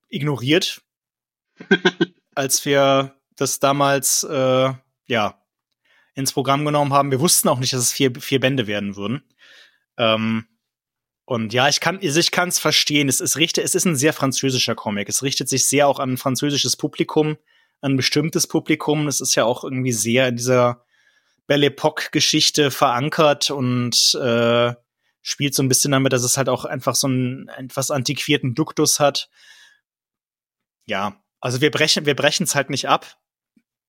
ignoriert, 0.09 0.83
als 2.35 2.65
wir 2.65 3.15
das 3.37 3.61
damals 3.61 4.25
äh, 4.25 4.73
ja 5.07 5.43
ins 6.15 6.33
Programm 6.33 6.65
genommen 6.65 6.93
haben. 6.93 7.11
Wir 7.11 7.21
wussten 7.21 7.49
auch 7.49 7.59
nicht, 7.59 7.73
dass 7.73 7.81
es 7.81 7.93
vier, 7.93 8.13
vier 8.21 8.41
Bände 8.41 8.67
werden 8.67 8.97
würden. 8.97 9.23
Ähm, 9.97 10.47
und 11.25 11.53
ja, 11.53 11.69
ich 11.69 11.81
kann, 11.81 12.01
also 12.03 12.19
ich 12.19 12.33
kann 12.33 12.49
es 12.49 12.59
verstehen. 12.59 13.09
Es 13.09 13.21
ist 13.21 13.37
richtig, 13.37 13.65
es 13.65 13.75
ist 13.75 13.85
ein 13.85 13.97
sehr 13.97 14.13
französischer 14.13 14.75
Comic. 14.75 15.09
Es 15.09 15.23
richtet 15.23 15.49
sich 15.49 15.67
sehr 15.67 15.87
auch 15.87 16.01
an 16.01 16.15
ein 16.15 16.17
französisches 16.17 16.77
Publikum, 16.77 17.37
ein 17.81 17.97
bestimmtes 17.97 18.47
Publikum. 18.47 19.09
Es 19.09 19.21
ist 19.21 19.35
ja 19.35 19.45
auch 19.45 19.65
irgendwie 19.65 19.93
sehr 19.93 20.29
in 20.29 20.37
dieser 20.37 20.85
Belle 21.47 21.67
Epoque-Geschichte 21.67 22.71
verankert 22.71 23.51
und 23.51 24.15
äh, 24.15 24.75
spielt 25.23 25.55
so 25.55 25.63
ein 25.63 25.69
bisschen 25.69 25.93
damit, 25.93 26.13
dass 26.13 26.23
es 26.23 26.37
halt 26.37 26.49
auch 26.49 26.65
einfach 26.65 26.95
so 26.95 27.07
einen 27.09 27.49
etwas 27.49 27.91
antiquierten 27.91 28.55
Duktus 28.55 29.01
hat. 29.01 29.31
Ja, 30.87 31.21
also 31.41 31.61
wir 31.61 31.71
brechen, 31.71 32.07
wir 32.07 32.15
brechen 32.15 32.45
es 32.45 32.55
halt 32.55 32.71
nicht 32.71 32.89
ab. 32.89 33.19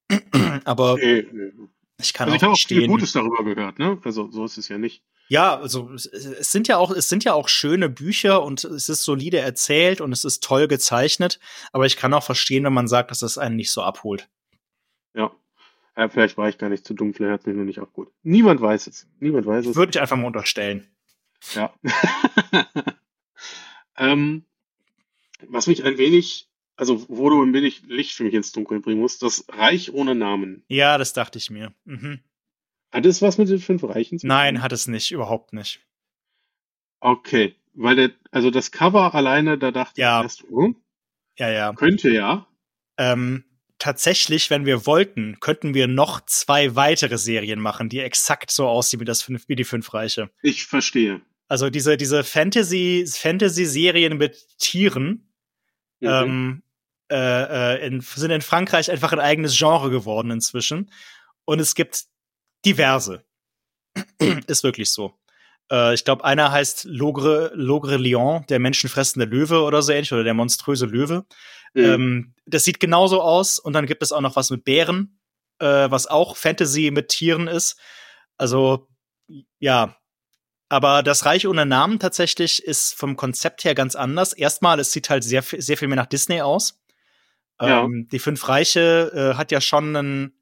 Aber 0.66 0.98
Nee, 0.98 1.26
nee. 1.32 1.52
ich 2.00 2.14
kann 2.14 2.28
Also 2.28 2.36
ich 2.36 2.42
auch 2.42 2.48
habe 2.48 2.54
auch 2.54 2.68
viel. 2.68 2.88
Gutes 2.88 3.14
darüber 3.14 3.44
gehört, 3.44 3.80
ne? 3.80 4.00
Also 4.04 4.30
so 4.32 4.46
ist 4.46 4.58
es 4.58 4.68
ja 4.68 4.78
nicht. 4.78 5.04
Ja, 5.32 5.58
also 5.58 5.94
es, 5.94 6.52
sind 6.52 6.68
ja 6.68 6.76
auch, 6.76 6.92
es 6.92 7.08
sind 7.08 7.24
ja 7.24 7.32
auch 7.32 7.48
schöne 7.48 7.88
Bücher 7.88 8.44
und 8.44 8.66
es 8.66 8.90
ist 8.90 9.06
solide 9.06 9.38
erzählt 9.38 10.02
und 10.02 10.12
es 10.12 10.26
ist 10.26 10.44
toll 10.44 10.68
gezeichnet. 10.68 11.40
Aber 11.72 11.86
ich 11.86 11.96
kann 11.96 12.14
auch 12.14 12.26
verstehen, 12.26 12.66
wenn 12.66 12.74
man 12.74 12.90
sagt, 12.90 13.12
dass 13.12 13.22
es 13.22 13.38
einen 13.38 13.56
nicht 13.56 13.72
so 13.72 13.82
abholt. 13.82 14.28
Ja. 15.14 15.32
ja. 15.96 16.10
Vielleicht 16.10 16.36
war 16.38 16.50
ich 16.50 16.58
gar 16.58 16.68
nicht 16.68 16.86
zu 16.86 16.94
dumm, 16.94 17.14
vielleicht 17.14 17.32
hat 17.32 17.40
es 17.40 17.46
mich 17.46 17.56
nur 17.56 17.64
nicht 17.64 17.80
abgeholt. 17.80 18.10
Niemand 18.24 18.60
weiß 18.60 18.88
es. 18.88 19.08
Niemand 19.22 19.46
weiß 19.46 19.68
es. 19.68 19.76
Würde 19.78 19.92
ich 19.92 20.02
einfach 20.02 20.18
mal 20.18 20.28
unterstellen. 20.28 20.86
Ja. 21.56 21.74
ähm, 23.98 24.44
Was 25.48 25.66
mich 25.66 25.86
ein 25.86 25.98
wenig, 25.98 26.50
also 26.76 27.06
wo 27.08 27.30
du 27.30 27.42
ein 27.42 27.54
wenig 27.54 27.84
Licht 27.88 28.16
für 28.16 28.26
mich 28.26 28.34
ins 28.34 28.52
Dunkel 28.52 28.82
bringen 28.82 29.00
musst, 29.00 29.24
das 29.24 29.46
Reich 29.48 29.94
ohne 29.94 30.14
Namen. 30.14 30.66
Ja, 30.68 30.98
das 30.98 31.14
dachte 31.14 31.38
ich 31.38 31.50
mir. 31.50 31.74
Mhm. 31.86 32.20
Hat 32.92 33.06
es 33.06 33.22
was 33.22 33.38
mit 33.38 33.50
den 33.50 33.60
fünf 33.60 33.84
Reichen 33.84 34.20
zu 34.20 34.28
tun? 34.28 34.36
Nein, 34.36 34.62
hat 34.62 34.72
es 34.72 34.88
nicht, 34.88 35.12
überhaupt 35.12 35.54
nicht. 35.54 35.80
Okay, 37.00 37.56
weil 37.74 37.96
der, 37.96 38.12
also 38.32 38.52
das 38.52 38.72
Cover 38.72 39.16
alleine, 39.16 39.58
da 39.58 39.72
dachte 39.72 40.00
ja. 40.00 40.20
ich 40.20 40.24
erst, 40.24 40.44
oh, 40.52 40.74
ja, 41.38 41.50
ja. 41.50 41.74
Könnte 41.74 42.10
ja. 42.12 42.48
Ähm, 42.98 43.46
tatsächlich, 43.80 44.50
wenn 44.50 44.66
wir 44.66 44.86
wollten, 44.86 45.40
könnten 45.40 45.74
wir 45.74 45.88
noch 45.88 46.22
zwei 46.26 46.76
weitere 46.76 47.18
Serien 47.18 47.60
machen, 47.60 47.90
die 47.90 48.00
exakt 48.00 48.52
so 48.52 48.68
aussehen 48.68 49.00
wie, 49.00 49.06
das 49.06 49.24
fünf, 49.24 49.48
wie 49.48 49.56
die 49.56 49.64
fünf 49.64 49.94
Reiche. 49.94 50.30
Ich 50.44 50.66
verstehe. 50.66 51.22
Also 51.48 51.70
diese, 51.70 51.98
diese 51.98 52.24
Fantasy, 52.24 53.06
Fantasy-Serien 53.08 54.18
mit 54.18 54.58
Tieren 54.60 55.32
mhm. 56.00 56.08
ähm, 56.08 56.64
äh, 57.12 57.76
äh, 57.76 57.88
in, 57.88 58.02
sind 58.02 58.32
in 58.32 58.42
Frankreich 58.42 58.92
einfach 58.92 59.12
ein 59.12 59.20
eigenes 59.20 59.58
Genre 59.58 59.90
geworden 59.90 60.32
inzwischen. 60.32 60.92
Und 61.46 61.60
es 61.60 61.74
gibt 61.74 62.06
diverse. 62.66 63.24
Ist 64.48 64.64
wirklich 64.64 64.92
so. 64.92 65.14
Äh, 65.72 65.94
ich 65.94 66.04
glaube, 66.04 66.24
einer 66.24 66.52
heißt 66.52 66.86
Logre, 66.86 67.52
Logre 67.56 67.98
Lion, 67.98 68.46
der 68.50 68.60
menschenfressende 68.60 69.26
Löwe 69.26 69.62
oder 69.64 69.82
so 69.82 69.92
ähnlich, 69.92 70.14
oder 70.14 70.24
der 70.24 70.34
monströse 70.34 70.86
Löwe. 70.86 71.26
Mhm. 71.74 71.84
Ähm, 71.84 72.34
das 72.46 72.64
sieht 72.64 72.80
genauso 72.80 73.22
aus. 73.22 73.58
Und 73.60 73.74
dann 73.74 73.86
gibt 73.86 74.04
es 74.04 74.12
auch 74.12 74.22
noch 74.22 74.36
was 74.36 74.50
mit 74.50 74.64
Bären, 74.64 75.20
äh, 75.60 75.90
was 75.90 76.08
auch 76.08 76.36
Fantasy 76.36 76.92
mit 76.92 77.08
Tieren 77.10 77.48
ist. 77.48 77.80
Also, 78.38 78.88
ja. 79.60 79.98
Aber 80.70 81.04
das 81.04 81.26
Reich 81.26 81.48
ohne 81.48 81.66
Namen 81.66 82.00
tatsächlich 82.00 82.64
ist 82.64 82.94
vom 82.94 83.18
Konzept 83.18 83.66
her 83.66 83.76
ganz 83.76 83.96
anders. 83.96 84.32
Erstmal, 84.32 84.80
es 84.80 84.94
sieht 84.94 85.10
halt 85.10 85.24
sehr, 85.24 85.42
sehr 85.42 85.78
viel 85.78 85.90
mehr 85.90 85.98
nach 85.98 86.06
Disney 86.06 86.42
aus. 86.42 86.82
Ja. 87.62 87.84
Ähm, 87.84 88.08
die 88.10 88.20
Fünf 88.20 88.48
Reiche 88.48 89.12
äh, 89.14 89.38
hat 89.38 89.52
ja 89.52 89.60
schon 89.62 89.96
einen, 89.96 90.41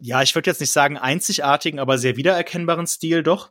ja, 0.00 0.22
ich 0.22 0.34
würde 0.34 0.50
jetzt 0.50 0.60
nicht 0.60 0.72
sagen 0.72 0.98
einzigartigen, 0.98 1.78
aber 1.78 1.98
sehr 1.98 2.16
wiedererkennbaren 2.16 2.86
Stil 2.86 3.22
doch. 3.22 3.50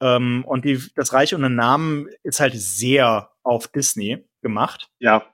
Ähm, 0.00 0.44
und 0.46 0.64
die, 0.64 0.82
das 0.94 1.12
Reich 1.12 1.34
ohne 1.34 1.50
Namen 1.50 2.08
ist 2.22 2.40
halt 2.40 2.54
sehr 2.56 3.30
auf 3.42 3.68
Disney 3.68 4.24
gemacht. 4.42 4.90
Ja, 4.98 5.26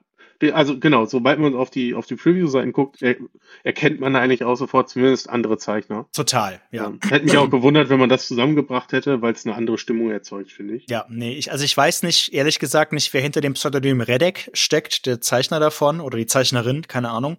also 0.51 0.79
genau, 0.79 1.05
sobald 1.05 1.39
man 1.39 1.53
auf 1.55 1.69
die, 1.69 1.93
auf 1.93 2.07
die 2.07 2.15
Preview-Seiten 2.15 2.71
guckt, 2.71 3.01
er, 3.01 3.15
erkennt 3.63 3.99
man 3.99 4.15
eigentlich 4.15 4.43
auch 4.43 4.55
sofort 4.55 4.89
zumindest 4.89 5.29
andere 5.29 5.57
Zeichner. 5.57 6.07
Total, 6.13 6.59
ja. 6.71 6.89
ja. 6.89 7.09
Hätte 7.09 7.25
mich 7.25 7.37
auch 7.37 7.49
gewundert, 7.49 7.89
wenn 7.89 7.99
man 7.99 8.09
das 8.09 8.27
zusammengebracht 8.27 8.91
hätte, 8.91 9.21
weil 9.21 9.33
es 9.33 9.45
eine 9.45 9.55
andere 9.55 9.77
Stimmung 9.77 10.09
erzeugt, 10.09 10.51
finde 10.51 10.75
ich. 10.75 10.89
Ja, 10.89 11.05
nee, 11.09 11.33
ich, 11.33 11.51
also 11.51 11.63
ich 11.63 11.77
weiß 11.77 12.03
nicht, 12.03 12.33
ehrlich 12.33 12.57
gesagt 12.57 12.93
nicht, 12.93 13.13
wer 13.13 13.21
hinter 13.21 13.41
dem 13.41 13.53
Pseudonym 13.53 14.01
Redek 14.01 14.49
steckt, 14.53 15.05
der 15.05 15.21
Zeichner 15.21 15.59
davon 15.59 15.99
oder 16.01 16.17
die 16.17 16.25
Zeichnerin, 16.25 16.87
keine 16.87 17.11
Ahnung. 17.11 17.37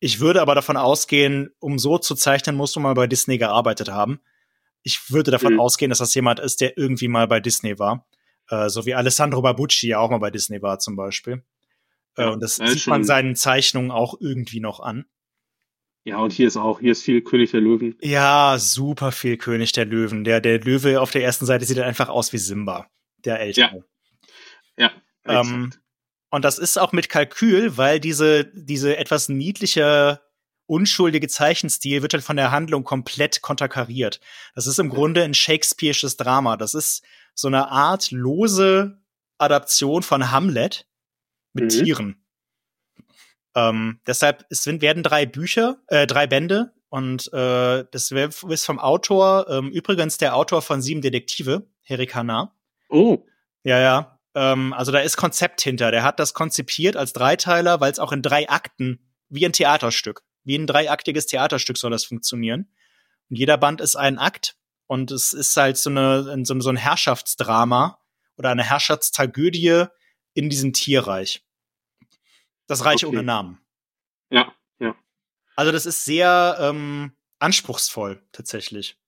Ich 0.00 0.18
würde 0.18 0.40
aber 0.40 0.54
davon 0.54 0.78
ausgehen, 0.78 1.50
um 1.58 1.78
so 1.78 1.98
zu 1.98 2.14
zeichnen, 2.14 2.56
musst 2.56 2.74
du 2.74 2.80
mal 2.80 2.94
bei 2.94 3.06
Disney 3.06 3.36
gearbeitet 3.38 3.90
haben. 3.90 4.20
Ich 4.82 5.10
würde 5.10 5.30
davon 5.30 5.54
mhm. 5.54 5.60
ausgehen, 5.60 5.90
dass 5.90 5.98
das 5.98 6.14
jemand 6.14 6.40
ist, 6.40 6.62
der 6.62 6.78
irgendwie 6.78 7.08
mal 7.08 7.28
bei 7.28 7.38
Disney 7.38 7.78
war. 7.78 8.06
Äh, 8.48 8.70
so 8.70 8.86
wie 8.86 8.94
Alessandro 8.94 9.42
Babucci 9.42 9.88
ja 9.88 9.98
auch 9.98 10.10
mal 10.10 10.18
bei 10.18 10.30
Disney 10.30 10.62
war 10.62 10.78
zum 10.78 10.96
Beispiel. 10.96 11.44
Äh, 12.16 12.22
ja, 12.22 12.28
und 12.30 12.42
das 12.42 12.56
sieht 12.56 12.86
man 12.86 13.04
seinen 13.04 13.36
Zeichnungen 13.36 13.90
auch 13.90 14.14
irgendwie 14.18 14.60
noch 14.60 14.80
an. 14.80 15.04
Ja, 16.04 16.18
und 16.18 16.32
hier 16.32 16.46
ist 16.46 16.56
auch, 16.56 16.80
hier 16.80 16.92
ist 16.92 17.02
viel 17.02 17.20
König 17.20 17.50
der 17.50 17.60
Löwen. 17.60 17.96
Ja, 18.00 18.56
super 18.58 19.12
viel 19.12 19.36
König 19.36 19.72
der 19.72 19.84
Löwen. 19.84 20.24
Der, 20.24 20.40
der 20.40 20.60
Löwe 20.60 20.98
auf 20.98 21.10
der 21.10 21.22
ersten 21.22 21.44
Seite 21.44 21.66
sieht 21.66 21.78
einfach 21.78 22.08
aus 22.08 22.32
wie 22.32 22.38
Simba, 22.38 22.88
der 23.18 23.38
Ältere. 23.40 23.84
Ja. 24.78 24.90
ja 25.26 25.40
ähm, 25.42 25.72
und 26.30 26.44
das 26.44 26.58
ist 26.58 26.78
auch 26.78 26.92
mit 26.92 27.08
Kalkül, 27.08 27.76
weil 27.76 28.00
diese, 28.00 28.44
diese 28.44 28.96
etwas 28.96 29.28
niedliche, 29.28 30.20
unschuldige 30.66 31.26
Zeichenstil 31.28 32.02
wird 32.02 32.14
halt 32.14 32.22
von 32.22 32.36
der 32.36 32.52
Handlung 32.52 32.84
komplett 32.84 33.42
konterkariert. 33.42 34.20
Das 34.54 34.66
ist 34.66 34.78
im 34.78 34.88
Grunde 34.88 35.24
ein 35.24 35.34
Shakespeare'sches 35.34 36.16
Drama. 36.16 36.56
Das 36.56 36.74
ist 36.74 37.02
so 37.34 37.48
eine 37.48 37.68
Art 37.68 38.12
lose 38.12 39.00
Adaption 39.38 40.02
von 40.02 40.30
Hamlet 40.30 40.86
mit 41.52 41.64
mhm. 41.64 41.68
Tieren. 41.84 42.24
Ähm, 43.56 44.00
deshalb 44.06 44.46
es 44.48 44.62
sind, 44.62 44.80
werden 44.80 45.02
drei 45.02 45.26
Bücher, 45.26 45.78
äh, 45.88 46.06
drei 46.06 46.28
Bände 46.28 46.72
und 46.88 47.32
äh, 47.32 47.84
das 47.90 48.12
ist 48.12 48.64
vom 48.64 48.78
Autor, 48.78 49.48
ähm, 49.48 49.70
übrigens 49.70 50.18
der 50.18 50.36
Autor 50.36 50.62
von 50.62 50.80
Sieben 50.80 51.00
Detektive, 51.00 51.66
Harry 51.88 52.06
Kana. 52.06 52.54
Oh. 52.88 53.24
Ja, 53.64 53.80
ja. 53.80 54.19
Ähm, 54.34 54.72
also 54.72 54.92
da 54.92 55.00
ist 55.00 55.16
Konzept 55.16 55.60
hinter. 55.60 55.90
Der 55.90 56.02
hat 56.02 56.20
das 56.20 56.34
konzipiert 56.34 56.96
als 56.96 57.12
Dreiteiler, 57.12 57.80
weil 57.80 57.92
es 57.92 57.98
auch 57.98 58.12
in 58.12 58.22
drei 58.22 58.48
Akten, 58.48 59.10
wie 59.28 59.44
ein 59.44 59.52
Theaterstück, 59.52 60.22
wie 60.44 60.56
ein 60.56 60.66
dreiaktiges 60.66 61.26
Theaterstück 61.26 61.78
soll 61.78 61.90
das 61.90 62.04
funktionieren. 62.04 62.72
Und 63.28 63.36
jeder 63.36 63.56
Band 63.56 63.80
ist 63.80 63.96
ein 63.96 64.18
Akt 64.18 64.56
und 64.86 65.10
es 65.10 65.32
ist 65.32 65.56
halt 65.56 65.76
so, 65.76 65.90
eine, 65.90 66.44
so, 66.44 66.58
so 66.60 66.70
ein 66.70 66.76
Herrschaftsdrama 66.76 67.98
oder 68.36 68.50
eine 68.50 68.64
Herrschaftstragödie 68.64 69.86
in 70.34 70.50
diesem 70.50 70.72
Tierreich. 70.72 71.44
Das 72.66 72.84
Reich 72.84 73.04
okay. 73.04 73.06
ohne 73.06 73.22
Namen. 73.22 73.60
Ja, 74.30 74.52
ja. 74.78 74.94
Also 75.56 75.72
das 75.72 75.86
ist 75.86 76.04
sehr 76.04 76.56
ähm, 76.60 77.12
anspruchsvoll 77.38 78.22
tatsächlich. 78.32 78.99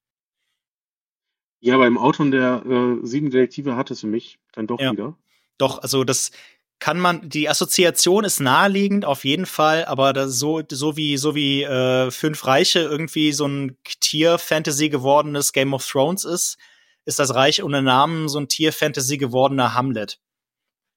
Ja, 1.64 1.78
beim 1.78 1.96
Autor 1.96 2.28
der 2.30 2.64
äh, 2.66 3.06
sieben 3.06 3.30
Detektive 3.30 3.76
hat 3.76 3.92
es 3.92 4.00
für 4.00 4.08
mich 4.08 4.40
dann 4.52 4.66
doch 4.66 4.80
ja. 4.80 4.90
wieder. 4.90 5.16
Doch, 5.58 5.80
also 5.80 6.02
das 6.02 6.32
kann 6.80 6.98
man, 6.98 7.28
die 7.28 7.48
Assoziation 7.48 8.24
ist 8.24 8.40
naheliegend 8.40 9.04
auf 9.04 9.24
jeden 9.24 9.46
Fall, 9.46 9.84
aber 9.84 10.12
das 10.12 10.40
so, 10.40 10.60
so 10.68 10.96
wie, 10.96 11.16
so 11.16 11.36
wie 11.36 11.62
äh, 11.62 12.10
Fünf 12.10 12.44
Reiche 12.48 12.80
irgendwie 12.80 13.30
so 13.30 13.46
ein 13.46 13.76
Tier-Fantasy 14.00 14.88
gewordenes 14.88 15.52
Game 15.52 15.72
of 15.72 15.86
Thrones 15.86 16.24
ist, 16.24 16.58
ist 17.04 17.20
das 17.20 17.32
Reich 17.32 17.62
ohne 17.62 17.80
Namen 17.80 18.28
so 18.28 18.40
ein 18.40 18.48
Tier-Fantasy 18.48 19.16
gewordener 19.16 19.74
Hamlet. 19.74 20.18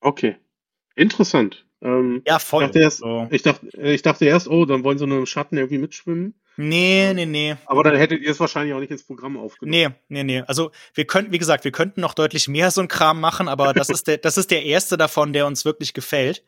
Okay. 0.02 0.38
Interessant. 0.96 1.64
Ähm, 1.82 2.24
ja, 2.26 2.40
voll. 2.40 2.64
Ich 2.64 2.70
dachte, 2.70 2.80
erst, 2.80 2.98
so. 2.98 3.28
ich, 3.30 3.44
dachte, 3.44 3.82
ich 3.84 4.02
dachte 4.02 4.26
erst, 4.26 4.48
oh, 4.48 4.66
dann 4.66 4.84
wollen 4.84 4.98
sie 4.98 5.06
nur 5.06 5.20
im 5.20 5.28
Schatten 5.28 5.58
irgendwie 5.58 5.78
mitschwimmen. 5.78 6.34
Nee, 6.58 7.14
nee, 7.14 7.26
nee. 7.26 7.56
Aber 7.66 7.84
dann 7.84 7.96
hättet 7.96 8.22
ihr 8.22 8.32
es 8.32 8.40
wahrscheinlich 8.40 8.74
auch 8.74 8.80
nicht 8.80 8.92
ins 8.92 9.04
Programm 9.04 9.38
aufgenommen. 9.38 9.72
Nee, 9.72 9.90
nee, 10.08 10.24
nee. 10.24 10.44
Also 10.48 10.72
wir 10.94 11.06
könnten, 11.06 11.32
wie 11.32 11.38
gesagt, 11.38 11.64
wir 11.64 11.72
könnten 11.72 12.02
noch 12.02 12.14
deutlich 12.14 12.48
mehr 12.48 12.72
so 12.72 12.82
ein 12.82 12.88
Kram 12.88 13.20
machen, 13.20 13.48
aber 13.48 13.74
das 13.74 13.90
ist 13.90 14.08
der, 14.08 14.18
das 14.18 14.38
ist 14.38 14.52
der 14.52 14.64
erste 14.64 14.98
davon, 14.98 15.34
der 15.34 15.48
uns 15.48 15.66
wirklich 15.66 15.94
gefällt. 15.94 16.44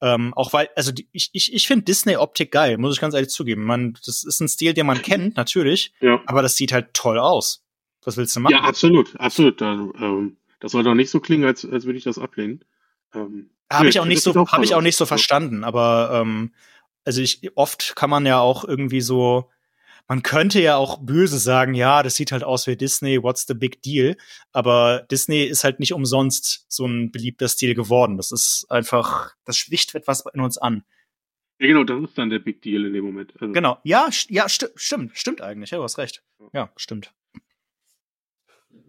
Ähm, 0.00 0.34
auch 0.34 0.52
weil, 0.52 0.68
also 0.74 0.92
die, 0.92 1.08
ich, 1.12 1.30
ich, 1.32 1.54
ich 1.54 1.66
finde 1.66 1.84
Disney-Optik 1.84 2.50
geil, 2.50 2.78
muss 2.78 2.94
ich 2.94 3.00
ganz 3.00 3.14
ehrlich 3.14 3.30
zugeben. 3.30 3.64
Man, 3.64 3.96
das 4.04 4.24
ist 4.24 4.40
ein 4.40 4.48
Stil, 4.48 4.74
den 4.74 4.86
man 4.86 5.00
kennt, 5.02 5.36
natürlich, 5.36 5.94
ja. 6.00 6.20
aber 6.26 6.42
das 6.42 6.56
sieht 6.56 6.72
halt 6.72 6.92
toll 6.92 7.18
aus. 7.18 7.64
Was 8.04 8.16
willst 8.16 8.36
du 8.36 8.40
machen? 8.40 8.52
Ja, 8.52 8.62
absolut, 8.62 9.18
absolut. 9.18 9.60
Da, 9.60 9.72
ähm, 9.72 10.36
das 10.60 10.72
soll 10.72 10.82
doch 10.82 10.94
nicht 10.94 11.10
so 11.10 11.20
klingen, 11.20 11.44
als, 11.44 11.64
als 11.64 11.84
würde 11.86 11.98
ich 11.98 12.04
das 12.04 12.18
ablehnen. 12.18 12.64
Ähm, 13.14 13.50
habe 13.72 13.88
ich 13.88 13.98
auch 14.00 14.04
nicht 14.04 14.22
so, 14.22 14.34
habe 14.34 14.64
ich 14.64 14.74
auch 14.74 14.82
nicht 14.82 14.96
so 14.96 15.06
verstanden. 15.06 15.64
Aber 15.64 16.10
ähm, 16.12 16.52
also 17.04 17.20
ich 17.20 17.40
oft 17.56 17.94
kann 17.96 18.10
man 18.10 18.26
ja 18.26 18.40
auch 18.40 18.64
irgendwie 18.64 19.00
so, 19.00 19.50
man 20.08 20.22
könnte 20.22 20.60
ja 20.60 20.76
auch 20.76 20.98
böse 20.98 21.38
sagen, 21.38 21.74
ja, 21.74 22.02
das 22.02 22.14
sieht 22.16 22.32
halt 22.32 22.44
aus 22.44 22.66
wie 22.66 22.76
Disney, 22.76 23.22
what's 23.22 23.46
the 23.46 23.54
big 23.54 23.82
deal? 23.82 24.16
Aber 24.52 25.06
Disney 25.10 25.44
ist 25.44 25.64
halt 25.64 25.80
nicht 25.80 25.92
umsonst 25.92 26.66
so 26.68 26.86
ein 26.86 27.10
beliebter 27.10 27.48
Stil 27.48 27.74
geworden. 27.74 28.16
Das 28.16 28.30
ist 28.30 28.66
einfach, 28.68 29.34
das 29.44 29.56
schlicht 29.56 29.94
etwas 29.94 30.24
in 30.34 30.40
uns 30.40 30.58
an. 30.58 30.84
Ja, 31.58 31.68
genau, 31.68 31.84
das 31.84 32.02
ist 32.02 32.18
dann 32.18 32.30
der 32.30 32.40
Big 32.40 32.62
Deal 32.62 32.84
in 32.84 32.92
dem 32.92 33.04
Moment. 33.04 33.32
Also. 33.40 33.52
Genau, 33.52 33.78
ja, 33.84 34.08
ja, 34.28 34.48
sti 34.48 34.66
stimmt, 34.74 35.16
stimmt 35.16 35.40
eigentlich, 35.40 35.70
ja, 35.70 35.78
du 35.78 35.84
hast 35.84 35.98
recht. 35.98 36.22
Ja, 36.52 36.70
stimmt. 36.76 37.14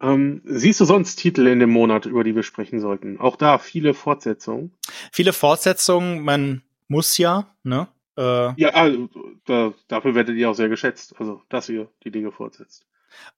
Ähm, 0.02 0.42
siehst 0.44 0.82
du 0.82 0.86
sonst 0.86 1.16
Titel 1.18 1.48
in 1.48 1.60
dem 1.60 1.70
Monat, 1.70 2.06
über 2.06 2.24
die 2.24 2.36
wir 2.36 2.44
sprechen 2.44 2.80
sollten? 2.80 3.20
Auch 3.20 3.38
da 3.38 3.60
viele 3.60 3.94
Fortsetzungen. 3.94 4.74
Viele 5.12 5.32
Fortsetzungen, 5.32 6.22
man 6.22 6.64
muss 6.88 7.18
ja, 7.18 7.56
ne? 7.64 7.88
Äh, 8.18 8.54
ja, 8.60 8.70
also, 8.70 9.10
da, 9.46 9.74
dafür 9.88 10.16
werdet 10.16 10.36
ihr 10.38 10.50
auch 10.50 10.56
sehr 10.56 10.70
geschätzt, 10.70 11.16
also 11.20 11.42
dass 11.50 11.70
ihr 11.70 11.90
die 12.04 12.12
Dinge 12.12 12.32
fortsetzt. 12.32 12.86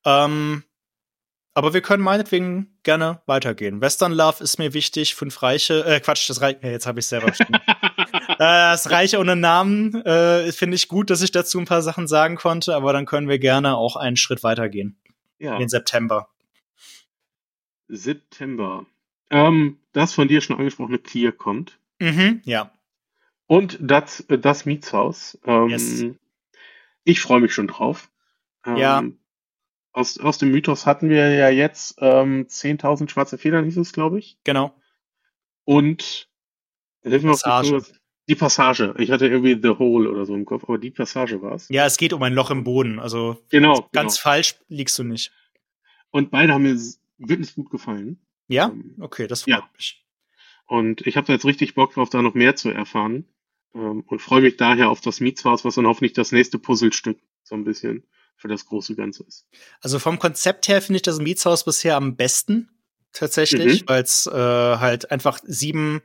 Ähm, 0.05 0.63
aber 1.57 1.73
wir 1.73 1.81
können 1.81 2.03
meinetwegen 2.03 2.77
gerne 2.83 3.21
weitergehen. 3.25 3.81
Western 3.81 4.11
Love 4.11 4.43
ist 4.43 4.59
mir 4.59 4.75
wichtig, 4.75 5.15
fünf 5.15 5.41
Reiche, 5.41 5.83
äh, 5.85 5.99
Quatsch, 5.99 6.29
das 6.29 6.39
Reich, 6.39 6.57
ja, 6.61 6.69
jetzt 6.69 6.85
habe 6.85 6.99
ich 6.99 7.07
selber 7.07 7.27
äh, 7.49 8.35
Das 8.37 8.91
Reiche 8.91 9.17
ohne 9.17 9.35
Namen 9.35 9.95
äh, 10.05 10.51
finde 10.51 10.75
ich 10.75 10.87
gut, 10.87 11.09
dass 11.09 11.23
ich 11.23 11.31
dazu 11.31 11.57
ein 11.57 11.65
paar 11.65 11.81
Sachen 11.81 12.07
sagen 12.07 12.35
konnte, 12.35 12.75
aber 12.75 12.93
dann 12.93 13.07
können 13.07 13.27
wir 13.27 13.39
gerne 13.39 13.75
auch 13.75 13.95
einen 13.95 14.17
Schritt 14.17 14.43
weitergehen. 14.43 14.97
Ja. 15.39 15.53
In 15.53 15.61
den 15.61 15.69
September. 15.69 16.29
September. 17.87 18.85
Ähm, 19.31 19.79
das 19.93 20.13
von 20.13 20.27
dir 20.27 20.41
schon 20.41 20.57
angesprochene 20.57 20.99
Clear 20.99 21.31
kommt. 21.31 21.79
Mhm, 21.99 22.41
ja. 22.45 22.71
Und 23.47 23.77
das, 23.81 24.25
das 24.27 24.65
Mietshaus. 24.65 25.39
Ähm, 25.45 25.69
yes. 25.69 26.05
Ich 27.03 27.21
freue 27.21 27.39
mich 27.39 27.53
schon 27.53 27.67
drauf. 27.67 28.11
Ähm, 28.65 28.75
ja. 28.75 29.03
Aus, 29.93 30.19
aus 30.19 30.37
dem 30.37 30.51
Mythos 30.51 30.85
hatten 30.85 31.09
wir 31.09 31.33
ja 31.33 31.49
jetzt 31.49 31.95
ähm, 31.99 32.45
10.000 32.47 33.09
schwarze 33.09 33.37
Federn, 33.37 33.65
hieß 33.65 33.77
es, 33.77 33.93
glaube 33.93 34.19
ich. 34.19 34.37
Genau. 34.43 34.75
Und 35.63 36.29
Passage. 37.03 37.81
Die 38.29 38.35
Passage. 38.35 38.93
Ich 38.97 39.09
hatte 39.09 39.27
irgendwie 39.27 39.57
The 39.61 39.79
Hole 39.79 40.09
oder 40.09 40.25
so 40.25 40.35
im 40.35 40.43
Kopf, 40.45 40.65
aber 40.65 40.77
die 40.77 40.91
Passage 40.91 41.41
war 41.41 41.53
es. 41.53 41.69
Ja, 41.69 41.85
es 41.85 41.97
geht 41.97 42.11
um 42.11 42.21
ein 42.23 42.33
Loch 42.33 42.51
im 42.51 42.65
Boden. 42.65 42.99
Also 42.99 43.41
genau, 43.49 43.87
ganz 43.93 44.15
genau. 44.15 44.23
falsch 44.23 44.55
liegst 44.67 44.99
du 44.99 45.03
nicht. 45.03 45.31
Und 46.11 46.29
beide 46.29 46.53
haben 46.53 46.63
mir 46.63 46.77
wirklich 47.17 47.55
gut 47.55 47.69
gefallen. 47.69 48.19
Ja? 48.49 48.67
Ähm, 48.67 48.95
okay, 48.99 49.27
das 49.27 49.43
freut 49.43 49.55
ja. 49.55 49.69
mich. 49.73 50.05
Und 50.65 51.07
ich 51.07 51.15
habe 51.15 51.27
da 51.27 51.33
jetzt 51.33 51.45
richtig 51.45 51.73
Bock 51.73 51.93
drauf, 51.93 52.09
da 52.09 52.21
noch 52.21 52.33
mehr 52.33 52.57
zu 52.57 52.69
erfahren. 52.69 53.25
Ähm, 53.73 54.03
und 54.07 54.21
freue 54.21 54.41
mich 54.41 54.57
daher 54.57 54.89
auf 54.89 55.01
das 55.01 55.19
Mietshaus, 55.19 55.65
was 55.65 55.75
dann 55.75 55.87
hoffentlich 55.87 56.13
das 56.13 56.31
nächste 56.31 56.59
Puzzlestück 56.59 57.19
so 57.43 57.55
ein 57.55 57.63
bisschen 57.63 58.03
für 58.35 58.47
das 58.47 58.65
große 58.65 58.95
Ganze 58.95 59.23
ist. 59.23 59.47
Also 59.81 59.99
vom 59.99 60.19
Konzept 60.19 60.67
her 60.67 60.81
finde 60.81 60.97
ich 60.97 61.03
das 61.03 61.19
Mietshaus 61.19 61.65
bisher 61.65 61.95
am 61.95 62.15
besten 62.15 62.69
tatsächlich, 63.13 63.81
mhm. 63.81 63.89
weil 63.89 64.03
es 64.03 64.27
äh, 64.27 64.31
halt 64.31 65.11
einfach 65.11 65.39
sieben, 65.43 66.01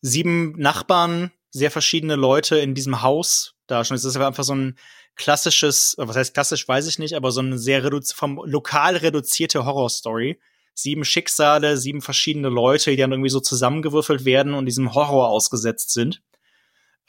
sieben 0.00 0.52
Nachbarn, 0.58 1.32
sehr 1.50 1.70
verschiedene 1.70 2.16
Leute 2.16 2.56
in 2.58 2.74
diesem 2.74 3.02
Haus 3.02 3.54
da 3.66 3.84
schon. 3.84 3.96
Es 3.96 4.04
ist 4.04 4.16
einfach 4.16 4.44
so 4.44 4.54
ein 4.54 4.76
klassisches, 5.16 5.94
was 5.98 6.16
heißt 6.16 6.34
klassisch, 6.34 6.66
weiß 6.66 6.86
ich 6.86 6.98
nicht, 6.98 7.14
aber 7.14 7.30
so 7.30 7.40
eine 7.40 7.58
sehr 7.58 7.82
vom 8.14 8.40
lokal 8.44 8.96
reduzierte 8.96 9.64
Horrorstory. 9.64 10.38
Sieben 10.74 11.04
Schicksale, 11.04 11.76
sieben 11.76 12.00
verschiedene 12.00 12.48
Leute, 12.48 12.90
die 12.90 12.96
dann 12.96 13.12
irgendwie 13.12 13.28
so 13.28 13.40
zusammengewürfelt 13.40 14.24
werden 14.24 14.54
und 14.54 14.64
diesem 14.64 14.94
Horror 14.94 15.28
ausgesetzt 15.28 15.92
sind. 15.92 16.22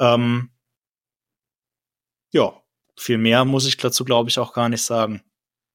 Ähm, 0.03 0.49
ja, 2.33 2.61
viel 2.97 3.17
mehr 3.17 3.45
muss 3.45 3.67
ich 3.67 3.77
dazu, 3.77 4.03
glaube 4.03 4.29
ich, 4.29 4.37
auch 4.39 4.53
gar 4.53 4.67
nicht 4.69 4.81
sagen. 4.81 5.21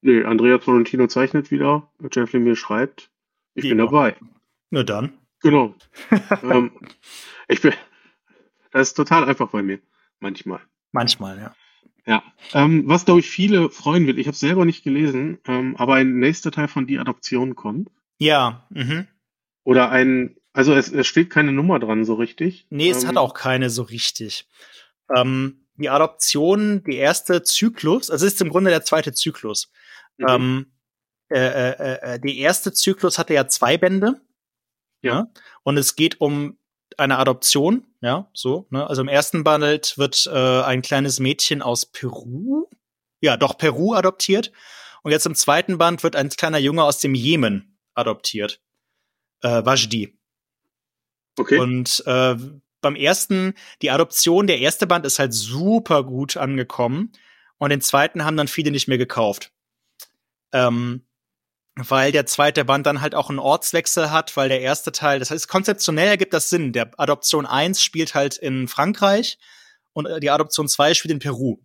Nee, 0.01 0.23
Andrea 0.23 0.59
Florentino 0.59 1.07
zeichnet 1.07 1.51
wieder, 1.51 1.91
Jeff 2.11 2.31
Lemire 2.31 2.55
schreibt. 2.55 3.09
Ich 3.55 3.63
Wie 3.63 3.69
bin 3.69 3.79
dabei. 3.79 4.15
Na 4.69 4.83
dann. 4.83 5.17
Genau. 5.41 5.73
ähm, 6.43 6.71
ich 7.47 7.61
bin. 7.61 7.73
Das 8.71 8.89
ist 8.89 8.93
total 8.93 9.25
einfach 9.25 9.49
bei 9.49 9.63
mir. 9.63 9.79
Manchmal. 10.19 10.61
Manchmal, 10.91 11.39
ja. 11.39 11.55
Ja. 12.05 12.23
Ähm, 12.53 12.83
was, 12.87 13.05
glaube 13.05 13.19
ich, 13.19 13.29
viele 13.29 13.69
freuen 13.69 14.07
wird, 14.07 14.17
ich 14.17 14.27
habe 14.27 14.37
selber 14.37 14.65
nicht 14.65 14.83
gelesen, 14.83 15.39
ähm, 15.45 15.75
aber 15.77 15.95
ein 15.95 16.19
nächster 16.19 16.51
Teil 16.51 16.67
von 16.67 16.87
Die 16.87 16.99
Adoption 16.99 17.55
kommt. 17.55 17.89
Ja. 18.19 18.67
Mhm. 18.69 19.07
Oder 19.63 19.89
ein, 19.91 20.35
also 20.59 20.73
es, 20.73 20.91
es 20.91 21.07
steht 21.07 21.29
keine 21.29 21.53
Nummer 21.53 21.79
dran 21.79 22.03
so 22.03 22.15
richtig. 22.15 22.67
Nee, 22.69 22.89
es 22.89 23.03
ähm, 23.03 23.09
hat 23.09 23.15
auch 23.17 23.33
keine 23.33 23.69
so 23.69 23.83
richtig. 23.83 24.45
Ähm, 25.15 25.65
die 25.77 25.89
Adoption, 25.89 26.83
die 26.83 26.97
erste 26.97 27.43
Zyklus, 27.43 28.09
also 28.09 28.25
es 28.25 28.33
ist 28.33 28.41
im 28.41 28.49
Grunde 28.49 28.69
der 28.69 28.83
zweite 28.83 29.13
Zyklus. 29.13 29.71
Mhm. 30.17 30.25
Ähm, 30.27 30.71
äh, 31.29 31.39
äh, 31.39 31.99
äh, 32.01 32.19
die 32.19 32.39
erste 32.39 32.73
Zyklus 32.73 33.17
hatte 33.17 33.33
ja 33.33 33.47
zwei 33.47 33.77
Bände. 33.77 34.19
Ja. 35.01 35.13
ja. 35.13 35.21
Ne? 35.21 35.33
Und 35.63 35.77
es 35.77 35.95
geht 35.95 36.19
um 36.19 36.57
eine 36.97 37.19
Adoption, 37.19 37.87
ja, 38.01 38.29
so. 38.33 38.67
Ne? 38.69 38.85
Also 38.85 39.01
im 39.01 39.07
ersten 39.07 39.45
Band 39.45 39.97
wird 39.97 40.27
äh, 40.29 40.61
ein 40.63 40.81
kleines 40.81 41.21
Mädchen 41.21 41.61
aus 41.61 41.85
Peru, 41.85 42.67
ja, 43.21 43.37
doch 43.37 43.57
Peru 43.57 43.93
adoptiert. 43.93 44.51
Und 45.03 45.11
jetzt 45.13 45.25
im 45.25 45.35
zweiten 45.35 45.77
Band 45.77 46.03
wird 46.03 46.17
ein 46.17 46.27
kleiner 46.27 46.57
Junge 46.57 46.83
aus 46.83 46.99
dem 46.99 47.15
Jemen 47.15 47.79
adoptiert. 47.93 48.59
Äh, 49.41 49.63
Wajdi. 49.63 50.18
Okay. 51.39 51.57
Und 51.57 52.03
äh, 52.05 52.35
beim 52.81 52.95
ersten, 52.95 53.53
die 53.81 53.91
Adoption, 53.91 54.47
der 54.47 54.59
erste 54.59 54.87
Band 54.87 55.05
ist 55.05 55.19
halt 55.19 55.33
super 55.33 56.03
gut 56.03 56.37
angekommen. 56.37 57.11
Und 57.57 57.69
den 57.69 57.81
zweiten 57.81 58.23
haben 58.23 58.37
dann 58.37 58.47
viele 58.47 58.71
nicht 58.71 58.87
mehr 58.87 58.97
gekauft. 58.97 59.51
Ähm, 60.53 61.05
weil 61.75 62.11
der 62.11 62.25
zweite 62.25 62.65
Band 62.65 62.85
dann 62.85 63.01
halt 63.01 63.15
auch 63.15 63.29
einen 63.29 63.39
Ortswechsel 63.39 64.11
hat, 64.11 64.35
weil 64.35 64.49
der 64.49 64.61
erste 64.61 64.91
Teil, 64.91 65.19
das 65.19 65.31
heißt, 65.31 65.47
konzeptionell 65.47 66.07
ergibt 66.07 66.33
das 66.33 66.49
Sinn. 66.49 66.73
Der 66.73 66.91
Adoption 66.97 67.45
1 67.45 67.81
spielt 67.81 68.15
halt 68.15 68.37
in 68.37 68.67
Frankreich 68.67 69.37
und 69.93 70.05
äh, 70.05 70.19
die 70.19 70.29
Adoption 70.29 70.67
2 70.67 70.93
spielt 70.93 71.13
in 71.13 71.19
Peru. 71.19 71.59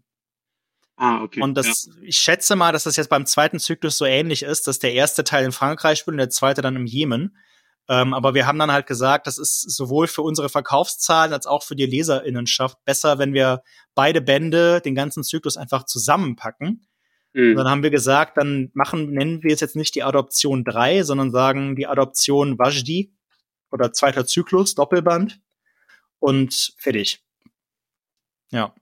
Ah, 0.97 1.23
okay. 1.23 1.43
Und 1.43 1.55
das, 1.55 1.87
ja. 1.87 1.93
ich 2.03 2.17
schätze 2.19 2.55
mal, 2.55 2.73
dass 2.73 2.85
das 2.85 2.97
jetzt 2.97 3.09
beim 3.09 3.27
zweiten 3.27 3.59
Zyklus 3.59 3.99
so 3.99 4.05
ähnlich 4.05 4.45
ist, 4.45 4.69
dass 4.69 4.79
der 4.79 4.93
erste 4.93 5.25
Teil 5.25 5.45
in 5.45 5.53
Frankreich 5.53 5.99
spielt 5.99 6.15
und 6.15 6.19
der 6.19 6.31
zweite 6.31 6.63
dann 6.63 6.77
im 6.77 6.87
Jemen. 6.87 7.37
Ähm, 7.89 8.15
aber 8.15 8.35
wir 8.35 8.47
haben 8.47 8.59
dann 8.59 8.73
halt 8.73 8.87
gesagt, 8.87 9.27
das 9.27 9.39
ist 9.39 9.61
sowohl 9.71 10.07
für 10.07 10.23
unsere 10.23 10.49
Verkaufszahlen 10.49 11.33
als 11.33 11.47
auch 11.47 11.63
für 11.63 11.77
die 11.77 11.87
Leserinnenschaft 11.87 12.79
besser, 12.85 13.19
wenn 13.19 13.35
wir 13.35 13.63
beide 13.95 14.23
Bände, 14.23 14.81
den 14.81 14.95
ganzen 14.95 15.23
Zyklus 15.23 15.57
einfach 15.57 15.85
zusammenpacken 15.85 16.87
Mhm. 17.35 17.51
Und 17.51 17.57
dann 17.57 17.69
haben 17.69 17.83
wir 17.83 17.91
gesagt, 17.91 18.39
dann 18.39 18.71
machen, 18.75 19.11
nennen 19.11 19.43
wir 19.43 19.53
es 19.53 19.61
jetzt 19.61 19.77
nicht 19.77 19.95
die 19.95 20.03
Adoption 20.03 20.65
3, 20.65 21.03
sondern 21.03 21.31
sagen 21.31 21.77
die 21.77 21.87
Adoption 21.87 22.59
Wajdi 22.59 23.13
oder 23.71 23.93
zweiter 23.93 24.25
Zyklus, 24.25 24.75
Doppelband 24.75 25.41
und 26.21 26.75
fertig. 26.79 27.23
Ja. 28.51 28.73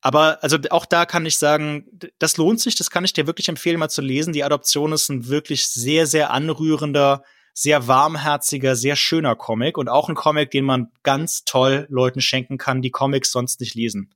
Aber 0.00 0.42
also 0.42 0.56
auch 0.70 0.86
da 0.86 1.04
kann 1.04 1.26
ich 1.26 1.36
sagen, 1.36 1.86
das 2.18 2.38
lohnt 2.38 2.60
sich, 2.60 2.76
das 2.76 2.90
kann 2.90 3.04
ich 3.04 3.12
dir 3.12 3.26
wirklich 3.26 3.48
empfehlen, 3.48 3.78
mal 3.78 3.90
zu 3.90 4.00
lesen. 4.00 4.32
Die 4.32 4.44
Adoption 4.44 4.92
ist 4.92 5.10
ein 5.10 5.28
wirklich 5.28 5.68
sehr, 5.68 6.06
sehr 6.06 6.30
anrührender, 6.30 7.22
sehr 7.60 7.88
warmherziger, 7.88 8.76
sehr 8.76 8.94
schöner 8.94 9.34
Comic 9.34 9.78
und 9.78 9.88
auch 9.88 10.08
ein 10.08 10.14
Comic, 10.14 10.52
den 10.52 10.64
man 10.64 10.92
ganz 11.02 11.44
toll 11.44 11.88
Leuten 11.90 12.20
schenken 12.20 12.56
kann, 12.56 12.82
die 12.82 12.92
Comics 12.92 13.32
sonst 13.32 13.58
nicht 13.58 13.74
lesen. 13.74 14.14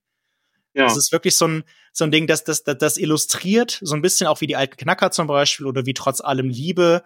Ja. 0.75 0.85
Das 0.85 0.97
ist 0.97 1.11
wirklich 1.11 1.35
so 1.35 1.49
ein, 1.49 1.65
so 1.93 2.05
ein 2.05 2.13
Ding, 2.13 2.29
das, 2.29 2.45
das, 2.45 2.63
das, 2.63 2.79
das 2.79 2.97
illustriert 2.97 3.81
so 3.83 3.97
ein 3.97 4.01
bisschen 4.01 4.29
auch 4.29 4.41
wie 4.43 4.47
die 4.47 4.55
alten 4.55 4.77
Knacker 4.77 5.11
zum 5.11 5.27
Beispiel 5.27 5.67
oder 5.67 5.87
wie 5.87 5.93
trotz 5.93 6.21
allem 6.21 6.51
Liebe 6.51 7.03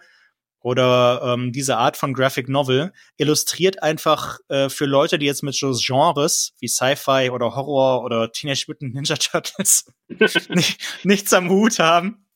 oder 0.59 1.21
ähm, 1.23 1.51
diese 1.53 1.77
Art 1.77 1.97
von 1.97 2.13
Graphic 2.13 2.49
Novel 2.49 2.93
illustriert 3.17 3.81
einfach 3.81 4.37
äh, 4.47 4.69
für 4.69 4.85
Leute, 4.85 5.17
die 5.17 5.25
jetzt 5.25 5.41
mit 5.41 5.55
so 5.55 5.71
Genres 5.71 6.53
wie 6.59 6.67
Sci-Fi 6.67 7.31
oder 7.31 7.55
Horror 7.55 8.03
oder 8.03 8.31
Teenage 8.31 8.65
Mutant 8.67 8.93
Ninja 8.93 9.15
Turtles 9.15 9.91
nicht, 10.49 10.79
nichts 11.03 11.33
am 11.33 11.49
Hut 11.49 11.79
haben, 11.79 12.26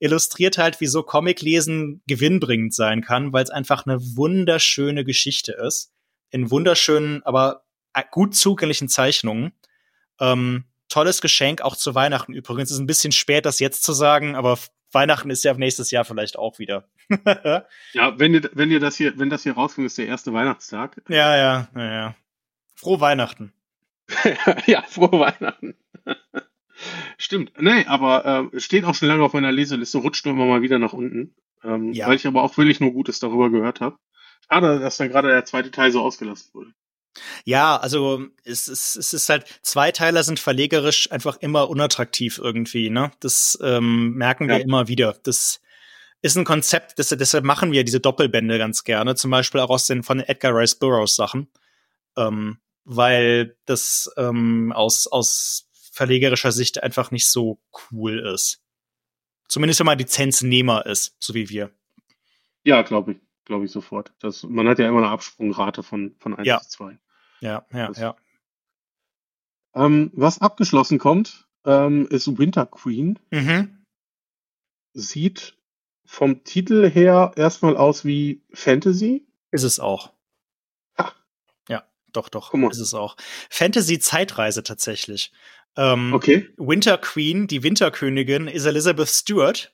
illustriert 0.00 0.58
halt, 0.58 0.80
wieso 0.80 1.02
Comiclesen 1.02 2.02
gewinnbringend 2.06 2.74
sein 2.74 3.02
kann, 3.02 3.32
weil 3.32 3.44
es 3.44 3.50
einfach 3.50 3.86
eine 3.86 4.00
wunderschöne 4.00 5.04
Geschichte 5.04 5.52
ist. 5.52 5.92
In 6.30 6.50
wunderschönen, 6.50 7.22
aber 7.22 7.64
gut 8.10 8.36
zugänglichen 8.36 8.88
Zeichnungen. 8.88 9.52
Ähm, 10.20 10.64
tolles 10.88 11.20
Geschenk, 11.20 11.62
auch 11.62 11.76
zu 11.76 11.94
Weihnachten 11.94 12.32
übrigens. 12.32 12.70
Ist 12.70 12.78
ein 12.78 12.86
bisschen 12.86 13.12
spät, 13.12 13.46
das 13.46 13.60
jetzt 13.60 13.82
zu 13.82 13.92
sagen, 13.92 14.34
aber 14.34 14.58
Weihnachten 14.92 15.30
ist 15.30 15.44
ja 15.44 15.54
nächstes 15.54 15.90
Jahr 15.90 16.04
vielleicht 16.04 16.38
auch 16.38 16.58
wieder. 16.58 16.88
ja, 17.92 18.18
wenn 18.18 18.34
ihr, 18.34 18.50
wenn 18.52 18.70
ihr 18.70 18.80
das 18.80 18.96
hier, 18.96 19.18
wenn 19.18 19.30
das 19.30 19.42
hier 19.42 19.54
rauskommt, 19.54 19.86
ist 19.86 19.98
der 19.98 20.06
erste 20.06 20.32
Weihnachtstag. 20.32 21.02
Ja, 21.08 21.36
ja, 21.36 21.68
ja, 21.74 21.94
ja. 21.94 22.16
Frohe 22.74 23.00
Weihnachten. 23.00 23.52
ja, 24.66 24.82
frohe 24.82 25.18
Weihnachten. 25.18 25.74
Stimmt. 27.16 27.52
Nee, 27.58 27.84
aber 27.86 28.50
äh, 28.52 28.60
steht 28.60 28.84
auch 28.84 28.94
schon 28.94 29.08
lange 29.08 29.22
auf 29.22 29.32
meiner 29.32 29.52
Leseliste, 29.52 29.98
rutscht 29.98 30.24
nur 30.24 30.34
immer 30.34 30.46
mal 30.46 30.62
wieder 30.62 30.78
nach 30.78 30.92
unten. 30.92 31.34
Ähm, 31.64 31.92
ja. 31.92 32.06
Weil 32.06 32.16
ich 32.16 32.26
aber 32.26 32.42
auch 32.42 32.56
wirklich 32.56 32.80
nur 32.80 32.92
Gutes 32.92 33.20
darüber 33.20 33.50
gehört 33.50 33.80
habe. 33.80 33.96
Schade, 34.48 34.78
dass 34.78 34.96
dann 34.96 35.08
gerade 35.08 35.28
der 35.28 35.44
zweite 35.44 35.70
Teil 35.70 35.90
so 35.90 36.00
ausgelassen 36.00 36.50
wurde. 36.54 36.72
Ja, 37.44 37.76
also 37.76 38.26
es 38.44 38.68
ist, 38.68 38.96
es 38.96 39.12
ist 39.12 39.28
halt, 39.28 39.44
Zweiteiler 39.62 40.22
sind 40.22 40.38
verlegerisch 40.38 41.10
einfach 41.10 41.36
immer 41.38 41.68
unattraktiv 41.68 42.38
irgendwie, 42.38 42.90
ne? 42.90 43.10
Das 43.20 43.58
ähm, 43.60 44.14
merken 44.14 44.46
wir 44.46 44.58
ja. 44.58 44.64
immer 44.64 44.86
wieder. 44.86 45.16
Das 45.24 45.60
ist 46.22 46.36
ein 46.36 46.44
Konzept, 46.44 46.98
das, 46.98 47.08
deshalb 47.08 47.44
machen 47.44 47.72
wir 47.72 47.84
diese 47.84 48.00
Doppelbände 48.00 48.58
ganz 48.58 48.84
gerne, 48.84 49.16
zum 49.16 49.30
Beispiel 49.30 49.60
auch 49.60 49.70
aus 49.70 49.86
den 49.86 50.02
von 50.04 50.20
Edgar 50.20 50.54
Rice 50.54 50.76
Burroughs 50.76 51.16
Sachen. 51.16 51.48
Ähm, 52.16 52.58
weil 52.90 53.56
das 53.66 54.10
ähm, 54.16 54.72
aus, 54.74 55.06
aus 55.06 55.67
verlegerischer 55.98 56.52
Sicht 56.52 56.82
einfach 56.82 57.10
nicht 57.10 57.28
so 57.28 57.60
cool 57.92 58.18
ist. 58.20 58.62
Zumindest 59.48 59.80
wenn 59.80 59.86
man 59.86 59.98
Lizenznehmer 59.98 60.86
ist, 60.86 61.16
so 61.18 61.34
wie 61.34 61.48
wir. 61.48 61.70
Ja, 62.64 62.82
glaube 62.82 63.12
ich 63.12 63.18
glaube 63.48 63.64
ich, 63.64 63.72
sofort. 63.72 64.12
Das, 64.20 64.44
man 64.44 64.68
hat 64.68 64.78
ja 64.78 64.88
immer 64.88 64.98
eine 64.98 65.08
Absprungrate 65.08 65.82
von, 65.82 66.14
von 66.20 66.36
1 66.36 66.46
ja. 66.46 66.60
zu 66.60 66.68
2. 66.68 66.98
Ja, 67.40 67.66
ja, 67.72 67.88
das, 67.88 67.98
ja. 67.98 68.16
Ähm, 69.74 70.12
was 70.14 70.40
abgeschlossen 70.40 70.98
kommt, 70.98 71.48
ähm, 71.64 72.06
ist 72.08 72.38
Winter 72.38 72.66
Queen. 72.66 73.18
Mhm. 73.30 73.84
Sieht 74.92 75.56
vom 76.04 76.44
Titel 76.44 76.88
her 76.88 77.32
erstmal 77.36 77.76
aus 77.76 78.04
wie 78.04 78.42
Fantasy. 78.52 79.26
Ist 79.50 79.64
es 79.64 79.80
auch. 79.80 80.12
Ha. 80.98 81.12
Ja, 81.68 81.84
doch, 82.12 82.28
doch, 82.28 82.52
ist 82.54 82.80
es 82.80 82.94
auch. 82.94 83.16
Fantasy-Zeitreise 83.50 84.62
tatsächlich. 84.62 85.32
Ähm, 85.76 86.12
okay. 86.12 86.48
Winter 86.56 86.98
Queen, 86.98 87.46
die 87.46 87.62
Winterkönigin, 87.62 88.48
ist 88.48 88.64
Elizabeth 88.64 89.08
Stewart. 89.08 89.72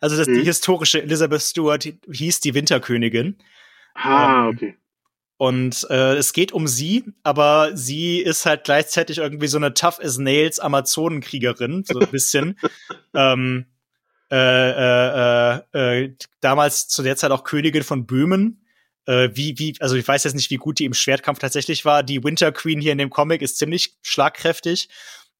Also 0.00 0.16
das, 0.16 0.26
mhm. 0.26 0.34
die 0.34 0.44
historische 0.44 1.02
Elizabeth 1.02 1.42
Stewart 1.42 1.88
hieß 2.10 2.40
die 2.40 2.54
Winterkönigin. 2.54 3.36
Ah, 3.94 4.48
ähm, 4.48 4.54
okay. 4.54 4.76
Und 5.36 5.86
äh, 5.88 6.16
es 6.16 6.32
geht 6.32 6.50
um 6.50 6.66
sie, 6.66 7.04
aber 7.22 7.76
sie 7.76 8.18
ist 8.18 8.44
halt 8.44 8.64
gleichzeitig 8.64 9.18
irgendwie 9.18 9.46
so 9.46 9.56
eine 9.56 9.72
Tough 9.72 10.00
as 10.00 10.18
Nails 10.18 10.58
Amazonenkriegerin, 10.58 11.84
so 11.84 12.00
ein 12.00 12.08
bisschen. 12.08 12.58
ähm, 13.14 13.66
äh, 14.30 14.36
äh, 14.36 15.62
äh, 15.72 16.14
damals 16.40 16.88
zu 16.88 17.02
der 17.02 17.16
Zeit 17.16 17.30
auch 17.30 17.44
Königin 17.44 17.84
von 17.84 18.04
Böhmen. 18.04 18.66
Äh, 19.08 19.30
wie, 19.34 19.58
wie, 19.58 19.74
also 19.80 19.96
ich 19.96 20.06
weiß 20.06 20.24
jetzt 20.24 20.34
nicht, 20.34 20.50
wie 20.50 20.56
gut 20.56 20.78
die 20.78 20.84
im 20.84 20.92
Schwertkampf 20.92 21.38
tatsächlich 21.38 21.86
war. 21.86 22.02
Die 22.02 22.22
Winter 22.22 22.52
Queen 22.52 22.80
hier 22.80 22.92
in 22.92 22.98
dem 22.98 23.08
Comic 23.08 23.40
ist 23.40 23.56
ziemlich 23.56 23.96
schlagkräftig 24.02 24.90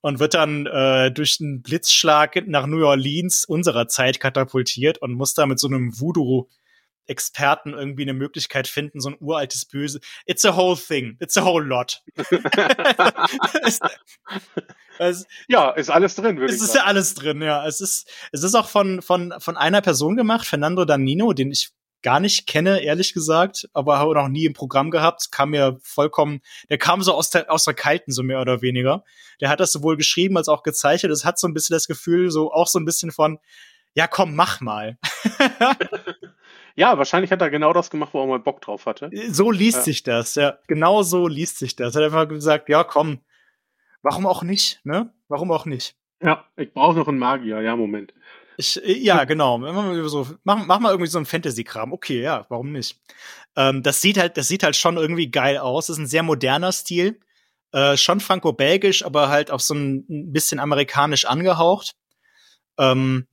und 0.00 0.20
wird 0.20 0.34
dann 0.34 0.64
äh, 0.64 1.12
durch 1.12 1.38
einen 1.40 1.60
Blitzschlag 1.60 2.46
nach 2.46 2.66
New 2.66 2.84
Orleans 2.86 3.44
unserer 3.44 3.86
Zeit 3.86 4.20
katapultiert 4.20 4.98
und 4.98 5.12
muss 5.12 5.34
da 5.34 5.44
mit 5.44 5.58
so 5.58 5.68
einem 5.68 6.00
Voodoo 6.00 6.48
Experten 7.06 7.72
irgendwie 7.72 8.02
eine 8.02 8.14
Möglichkeit 8.14 8.68
finden, 8.68 9.00
so 9.00 9.10
ein 9.10 9.16
uraltes 9.18 9.64
Böse. 9.64 10.00
It's 10.26 10.44
a 10.44 10.56
whole 10.56 10.76
thing. 10.76 11.16
It's 11.20 11.36
a 11.36 11.44
whole 11.44 11.64
lot. 11.64 12.02
es, 13.62 13.80
es, 14.98 15.26
ja, 15.48 15.70
ist 15.70 15.90
alles 15.90 16.14
drin, 16.14 16.38
würde 16.38 16.52
ich 16.52 16.58
sagen. 16.58 16.64
Es 16.64 16.68
ist 16.68 16.74
ja 16.74 16.84
alles 16.84 17.14
drin, 17.14 17.42
ja. 17.42 17.66
Es 17.66 17.80
ist, 17.80 18.10
es 18.32 18.42
ist 18.42 18.54
auch 18.54 18.68
von, 18.68 19.00
von, 19.02 19.34
von 19.38 19.56
einer 19.56 19.80
Person 19.80 20.16
gemacht, 20.16 20.46
Fernando 20.46 20.84
Danino, 20.84 21.32
den 21.32 21.50
ich 21.50 21.70
gar 22.02 22.20
nicht 22.20 22.46
kenne, 22.46 22.80
ehrlich 22.80 23.12
gesagt, 23.14 23.68
aber 23.72 23.98
habe 23.98 24.14
noch 24.14 24.28
nie 24.28 24.44
im 24.44 24.52
Programm 24.52 24.90
gehabt, 24.90 25.30
kam 25.32 25.50
mir 25.50 25.78
vollkommen, 25.82 26.40
der 26.70 26.78
kam 26.78 27.02
so 27.02 27.12
aus 27.12 27.30
der, 27.30 27.50
aus 27.50 27.64
der 27.64 27.74
Kalten, 27.74 28.12
so 28.12 28.22
mehr 28.22 28.40
oder 28.40 28.62
weniger. 28.62 29.04
Der 29.40 29.48
hat 29.48 29.60
das 29.60 29.72
sowohl 29.72 29.96
geschrieben 29.96 30.36
als 30.36 30.48
auch 30.48 30.62
gezeichnet. 30.62 31.12
Es 31.12 31.24
hat 31.24 31.38
so 31.38 31.46
ein 31.48 31.54
bisschen 31.54 31.74
das 31.74 31.86
Gefühl, 31.86 32.30
so 32.30 32.52
auch 32.52 32.66
so 32.66 32.78
ein 32.78 32.84
bisschen 32.84 33.10
von, 33.10 33.38
ja 33.94 34.06
komm, 34.06 34.34
mach 34.34 34.60
mal. 34.60 34.98
Ja, 36.78 36.96
wahrscheinlich 36.96 37.32
hat 37.32 37.42
er 37.42 37.50
genau 37.50 37.72
das 37.72 37.90
gemacht, 37.90 38.14
wo 38.14 38.20
er 38.20 38.28
mal 38.28 38.38
Bock 38.38 38.60
drauf 38.60 38.86
hatte. 38.86 39.10
So 39.30 39.50
liest 39.50 39.78
ja. 39.78 39.82
sich 39.82 40.04
das, 40.04 40.36
ja. 40.36 40.58
Genau 40.68 41.02
so 41.02 41.26
liest 41.26 41.58
sich 41.58 41.74
das. 41.74 41.96
Er 41.96 42.04
hat 42.04 42.12
einfach 42.12 42.28
gesagt, 42.28 42.68
ja, 42.68 42.84
komm, 42.84 43.18
warum 44.02 44.28
auch 44.28 44.44
nicht, 44.44 44.80
ne? 44.84 45.12
Warum 45.26 45.50
auch 45.50 45.66
nicht? 45.66 45.96
Ja, 46.22 46.44
ich 46.56 46.72
brauche 46.72 46.96
noch 46.96 47.08
einen 47.08 47.18
Magier, 47.18 47.60
ja, 47.62 47.74
Moment. 47.74 48.14
Ich, 48.58 48.82
äh, 48.84 48.98
ja, 48.98 49.24
genau. 49.24 49.58
So, 50.08 50.26
mach, 50.42 50.66
mach 50.66 50.80
mal 50.80 50.90
irgendwie 50.90 51.10
so 51.10 51.18
einen 51.18 51.26
Fantasy-Kram. 51.26 51.92
Okay, 51.92 52.20
ja, 52.20 52.44
warum 52.48 52.72
nicht? 52.72 53.00
Ähm, 53.56 53.82
das 53.82 54.00
sieht 54.00 54.18
halt, 54.18 54.36
das 54.36 54.48
sieht 54.48 54.64
halt 54.64 54.76
schon 54.76 54.96
irgendwie 54.96 55.30
geil 55.30 55.58
aus. 55.58 55.86
Das 55.86 55.96
ist 55.96 56.02
ein 56.02 56.08
sehr 56.08 56.24
moderner 56.24 56.72
Stil. 56.72 57.20
Äh, 57.72 57.96
schon 57.96 58.20
franco-belgisch, 58.20 59.04
aber 59.04 59.28
halt 59.28 59.50
auf 59.50 59.62
so 59.62 59.74
ein, 59.74 60.04
ein 60.10 60.32
bisschen 60.32 60.58
amerikanisch 60.58 61.24
angehaucht. 61.24 61.94
Ähm, 62.78 63.28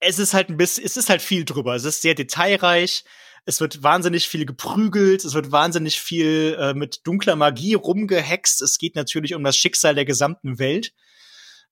es 0.00 0.18
ist 0.18 0.34
halt 0.34 0.48
ein 0.48 0.56
bisschen, 0.56 0.84
es 0.84 0.96
ist 0.96 1.08
halt 1.08 1.22
viel 1.22 1.44
drüber. 1.44 1.76
Es 1.76 1.84
ist 1.84 2.02
sehr 2.02 2.14
detailreich. 2.14 3.04
Es 3.46 3.60
wird 3.60 3.82
wahnsinnig 3.84 4.26
viel 4.26 4.44
geprügelt. 4.44 5.24
Es 5.24 5.34
wird 5.34 5.52
wahnsinnig 5.52 6.00
viel 6.00 6.56
äh, 6.58 6.74
mit 6.74 7.06
dunkler 7.06 7.36
Magie 7.36 7.74
rumgehext. 7.74 8.60
Es 8.60 8.78
geht 8.78 8.96
natürlich 8.96 9.34
um 9.34 9.44
das 9.44 9.56
Schicksal 9.56 9.94
der 9.94 10.04
gesamten 10.04 10.58
Welt. 10.58 10.92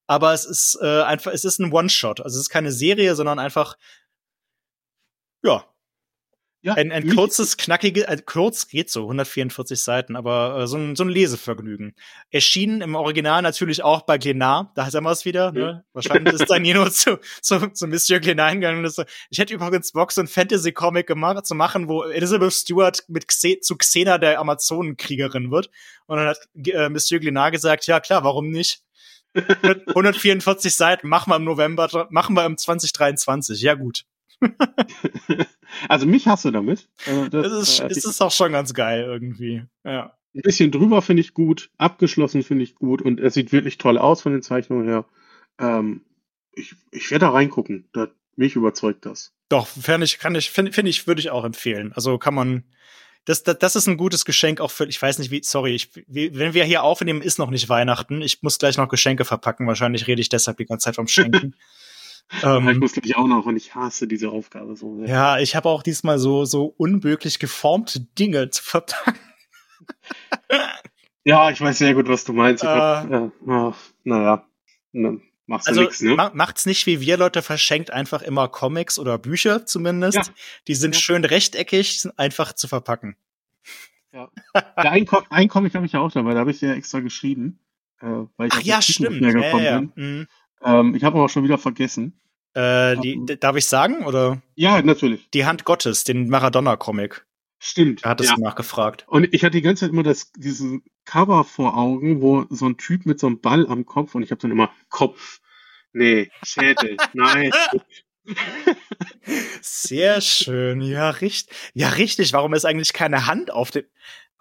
Aber 0.07 0.33
es 0.33 0.45
ist 0.45 0.79
äh, 0.83 1.03
einfach, 1.03 1.33
es 1.33 1.45
ist 1.45 1.59
ein 1.59 1.73
One-Shot. 1.73 2.21
Also 2.21 2.37
es 2.37 2.43
ist 2.43 2.51
keine 2.51 2.73
Serie, 2.73 3.15
sondern 3.15 3.39
einfach, 3.39 3.77
ja, 5.43 5.65
ja, 6.65 6.75
ein, 6.75 6.93
ein 6.93 7.09
kurzes, 7.17 7.57
knackiges, 7.57 8.05
äh, 8.05 8.19
kurz 8.25 8.69
geht 8.69 8.89
so, 8.89 9.03
144 9.03 9.81
Seiten, 9.81 10.15
aber 10.15 10.61
äh, 10.61 10.67
so, 10.69 10.77
ein, 10.77 10.95
so 10.95 11.03
ein 11.03 11.09
Lesevergnügen. 11.09 11.97
Erschienen 12.31 12.83
im 12.83 12.95
Original 12.95 13.43
natürlich 13.43 13.83
auch 13.83 14.03
bei 14.03 14.17
Glenat, 14.17 14.69
da 14.77 14.87
haben 14.87 15.05
wir 15.05 15.11
es 15.11 15.25
wieder. 15.25 15.51
Ne? 15.51 15.61
Ja. 15.61 15.85
Wahrscheinlich 15.93 16.35
ist 16.35 16.47
dann 16.49 16.63
Nino 16.63 16.89
zu, 16.89 17.19
zu, 17.41 17.73
zu 17.73 17.89
Monsieur 17.89 18.21
Glenat 18.21 18.53
hingegangen. 18.53 18.85
Und 18.85 18.91
so. 18.93 19.03
Ich 19.31 19.41
hätte 19.41 19.53
übrigens 19.53 19.91
Bock, 19.91 20.13
so 20.13 20.21
ein 20.21 20.29
Fantasy-Comic 20.29 21.09
gemacht, 21.09 21.47
zu 21.47 21.57
machen, 21.57 21.89
wo 21.89 22.05
Elizabeth 22.05 22.53
Stewart 22.53 23.03
mit 23.09 23.27
Xe, 23.27 23.59
zu 23.59 23.77
Xena 23.77 24.19
der 24.19 24.39
Amazonenkriegerin 24.39 25.51
wird. 25.51 25.69
Und 26.07 26.19
dann 26.19 26.29
hat 26.29 26.39
äh, 26.65 26.89
Monsieur 26.89 27.19
Glenat 27.19 27.51
gesagt, 27.51 27.89
ja 27.89 27.99
klar, 27.99 28.23
warum 28.23 28.51
nicht? 28.51 28.83
144 29.35 30.75
Seiten, 30.75 31.09
machen 31.09 31.31
wir 31.31 31.37
im 31.37 31.45
November, 31.45 32.09
machen 32.11 32.35
wir 32.37 32.45
im 32.45 32.57
2023. 32.57 33.61
Ja 33.63 33.75
gut. 33.75 34.05
also 35.89 36.07
mich 36.07 36.27
hast 36.27 36.45
du 36.45 36.51
damit. 36.51 36.89
Also 37.07 37.29
das, 37.29 37.53
ist, 37.53 37.81
äh, 37.81 37.89
ist 37.89 38.21
auch 38.21 38.33
schon 38.33 38.53
ganz 38.53 38.75
geil 38.75 39.05
irgendwie. 39.05 39.65
Ja. 39.85 40.17
Ein 40.35 40.43
bisschen 40.43 40.71
drüber 40.71 41.03
finde 41.03 41.21
ich 41.21 41.35
gut, 41.35 41.71
abgeschlossen 41.77 42.43
finde 42.43 42.65
ich 42.65 42.75
gut 42.75 43.03
und 43.03 43.21
es 43.21 43.35
sieht 43.35 43.53
wirklich 43.53 43.79
toll 43.79 43.99
aus 43.99 44.23
von 44.23 44.33
den 44.33 44.43
Zeichnungen 44.43 44.87
her. 44.87 45.05
Ähm, 45.59 46.03
ich, 46.53 46.75
ich 46.91 47.11
werde 47.11 47.27
da 47.27 47.31
reingucken. 47.31 47.89
Da, 47.93 48.09
mich 48.37 48.57
überzeugt 48.57 49.05
das. 49.05 49.35
Doch, 49.49 49.67
finde 49.67 50.05
ich, 50.05 50.19
kann 50.19 50.35
ich, 50.35 50.51
finde 50.51 50.73
find 50.73 50.89
ich, 50.89 51.07
würde 51.07 51.21
ich 51.21 51.31
auch 51.31 51.45
empfehlen. 51.45 51.93
Also 51.93 52.17
kann 52.19 52.35
man, 52.35 52.65
das, 53.25 53.43
das, 53.43 53.59
das 53.59 53.77
ist 53.77 53.87
ein 53.87 53.97
gutes 53.97 54.25
Geschenk 54.25 54.61
auch 54.61 54.71
für, 54.71 54.87
ich 54.87 55.01
weiß 55.01 55.19
nicht 55.19 55.31
wie, 55.31 55.43
sorry, 55.43 55.75
ich, 55.75 55.91
wie, 56.07 56.37
wenn 56.37 56.55
wir 56.55 56.65
hier 56.65 56.83
aufnehmen, 56.83 57.23
ist 57.23 57.39
noch 57.39 57.51
nicht 57.51 57.69
Weihnachten. 57.69 58.21
Ich 58.23 58.43
muss 58.43 58.59
gleich 58.59 58.77
noch 58.77 58.89
Geschenke 58.89 59.25
verpacken. 59.25 59.67
Wahrscheinlich 59.67 60.07
rede 60.07 60.21
ich 60.21 60.29
deshalb 60.29 60.57
die 60.57 60.67
ganze 60.67 60.85
Zeit 60.85 60.97
vom 60.97 61.09
Schenken. 61.09 61.55
Ähm, 62.43 62.69
ich 62.69 62.79
muss, 62.79 62.97
ich, 62.97 63.17
auch 63.17 63.27
noch 63.27 63.45
und 63.45 63.57
ich 63.57 63.75
hasse 63.75 64.07
diese 64.07 64.31
Aufgabe 64.31 64.75
so 64.75 64.97
sehr. 64.97 65.09
Ja, 65.09 65.39
ich 65.39 65.55
habe 65.55 65.69
auch 65.69 65.83
diesmal 65.83 66.19
so, 66.19 66.45
so 66.47 66.73
unmöglich 66.79 67.39
geformte 67.39 68.01
Dinge 68.01 68.49
zu 68.49 68.63
verpacken. 68.63 69.19
ja, 71.25 71.51
ich 71.51 71.61
weiß 71.61 71.77
sehr 71.79 71.95
gut, 71.95 72.09
was 72.09 72.25
du 72.25 72.33
meinst. 72.33 72.63
Äh, 72.63 72.69
hab, 72.69 73.11
ja, 73.11 73.75
naja, 74.05 74.47
na, 74.93 75.17
machst 75.47 75.69
also, 75.69 75.83
nichts, 75.83 76.01
ne? 76.01 76.31
macht's 76.35 76.67
nicht 76.67 76.87
wie 76.87 77.01
wir, 77.01 77.17
Leute, 77.17 77.43
verschenkt 77.43 77.91
einfach 77.91 78.23
immer 78.23 78.49
Comics 78.49 78.99
oder 78.99 79.19
Bücher 79.19 79.67
zumindest. 79.67 80.17
Ja. 80.17 80.25
Die 80.69 80.75
sind 80.75 80.95
ja. 80.95 81.01
schön 81.01 81.25
rechteckig, 81.25 82.01
sind 82.01 82.19
einfach 82.19 82.53
zu 82.53 82.69
verpacken. 82.69 83.17
Ja. 84.13 84.31
Der 84.55 84.93
ein, 84.93 85.09
ein 85.31 85.49
Comic 85.49 85.75
habe 85.75 85.87
ich 85.87 85.93
ja 85.93 86.01
auch 86.01 86.13
dabei, 86.13 86.35
da 86.35 86.41
habe 86.41 86.51
ich 86.51 86.61
ja 86.61 86.75
extra 86.75 87.01
geschrieben. 87.01 87.59
Äh, 88.01 88.27
weil 88.37 88.49
ich 88.49 88.55
Ach 88.55 88.63
ja, 88.63 88.83
stimmt. 88.83 89.11
Nicht 89.11 89.21
mehr 89.21 89.33
gekommen 89.33 89.65
ja, 89.65 89.79
bin. 89.79 89.93
Mhm. 89.95 90.27
Ähm, 90.63 90.95
ich 90.95 91.05
habe 91.05 91.19
aber 91.19 91.29
schon 91.29 91.45
wieder 91.45 91.59
vergessen. 91.59 92.19
Äh, 92.55 92.97
die, 92.99 93.17
um, 93.17 93.27
darf 93.27 93.57
ich 93.57 93.67
sagen, 93.67 94.05
oder? 94.05 94.43
Ja, 94.55 94.83
natürlich. 94.83 95.31
Die 95.31 95.47
Hand 95.47 95.65
Gottes, 95.65 96.05
den 96.05 96.29
Maradona-Comic. 96.29 97.25
Stimmt. 97.65 98.03
Er 98.03 98.11
hat 98.11 98.21
es 98.21 98.27
ja. 98.27 98.37
nachgefragt. 98.39 99.05
Und 99.07 99.33
ich 99.33 99.45
hatte 99.45 99.53
die 99.53 99.63
ganze 99.63 99.85
Zeit 99.85 99.93
immer 99.93 100.03
das, 100.03 100.33
diesen 100.33 100.83
Cover 101.05 101.45
vor 101.45 101.77
Augen, 101.79 102.21
wo 102.21 102.45
so 102.51 102.67
ein 102.67 102.77
Typ 102.77 103.07
mit 103.07 103.21
so 103.21 103.29
einem 103.29 103.41
Ball 103.41 103.69
am 103.69 103.87
Kopf 103.87 104.17
und 104.17 104.25
ich 104.25 104.33
habe 104.33 104.41
dann 104.41 104.51
immer 104.51 104.73
Kopf. 104.89 105.41
Nee, 105.93 106.29
Schädel. 106.43 106.97
Nein. 107.13 107.53
Sehr 109.61 110.21
schön. 110.21 110.81
Ja, 110.81 111.11
richtig. 111.11 111.57
Ja, 111.73 111.91
richtig. 111.91 112.33
Warum 112.33 112.53
ist 112.55 112.65
eigentlich 112.65 112.93
keine 112.93 113.27
Hand 113.27 113.53
auf 113.53 113.71
dem. 113.71 113.85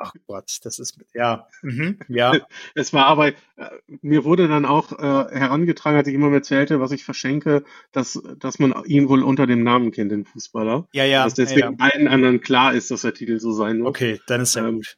Ach 0.03 0.13
Gott, 0.25 0.59
das 0.63 0.79
ist 0.79 0.97
ja, 1.13 1.47
mhm, 1.61 1.99
ja. 2.07 2.33
Es 2.75 2.91
war 2.91 3.05
aber, 3.05 3.27
äh, 3.27 3.33
mir 4.01 4.23
wurde 4.23 4.47
dann 4.47 4.65
auch 4.65 4.91
äh, 4.93 5.35
herangetragen, 5.37 5.97
als 5.97 6.07
ich 6.07 6.15
immer 6.15 6.31
erzählte, 6.31 6.79
was 6.79 6.91
ich 6.91 7.03
verschenke, 7.03 7.63
dass, 7.91 8.21
dass 8.39 8.57
man 8.57 8.73
ihn 8.85 9.09
wohl 9.09 9.21
unter 9.21 9.45
dem 9.45 9.63
Namen 9.63 9.91
kennt, 9.91 10.11
den 10.11 10.25
Fußballer. 10.25 10.87
Ja, 10.93 11.05
ja. 11.05 11.23
Dass 11.23 11.35
deswegen 11.35 11.59
ja, 11.59 11.69
ja. 11.71 11.75
allen 11.79 12.07
anderen 12.07 12.41
klar 12.41 12.73
ist, 12.73 12.89
dass 12.89 13.01
der 13.01 13.13
Titel 13.13 13.39
so 13.39 13.51
sein 13.51 13.79
muss. 13.79 13.89
Okay, 13.89 14.19
dann 14.25 14.41
ist 14.41 14.55
ja 14.55 14.67
ähm, 14.67 14.77
gut. 14.77 14.97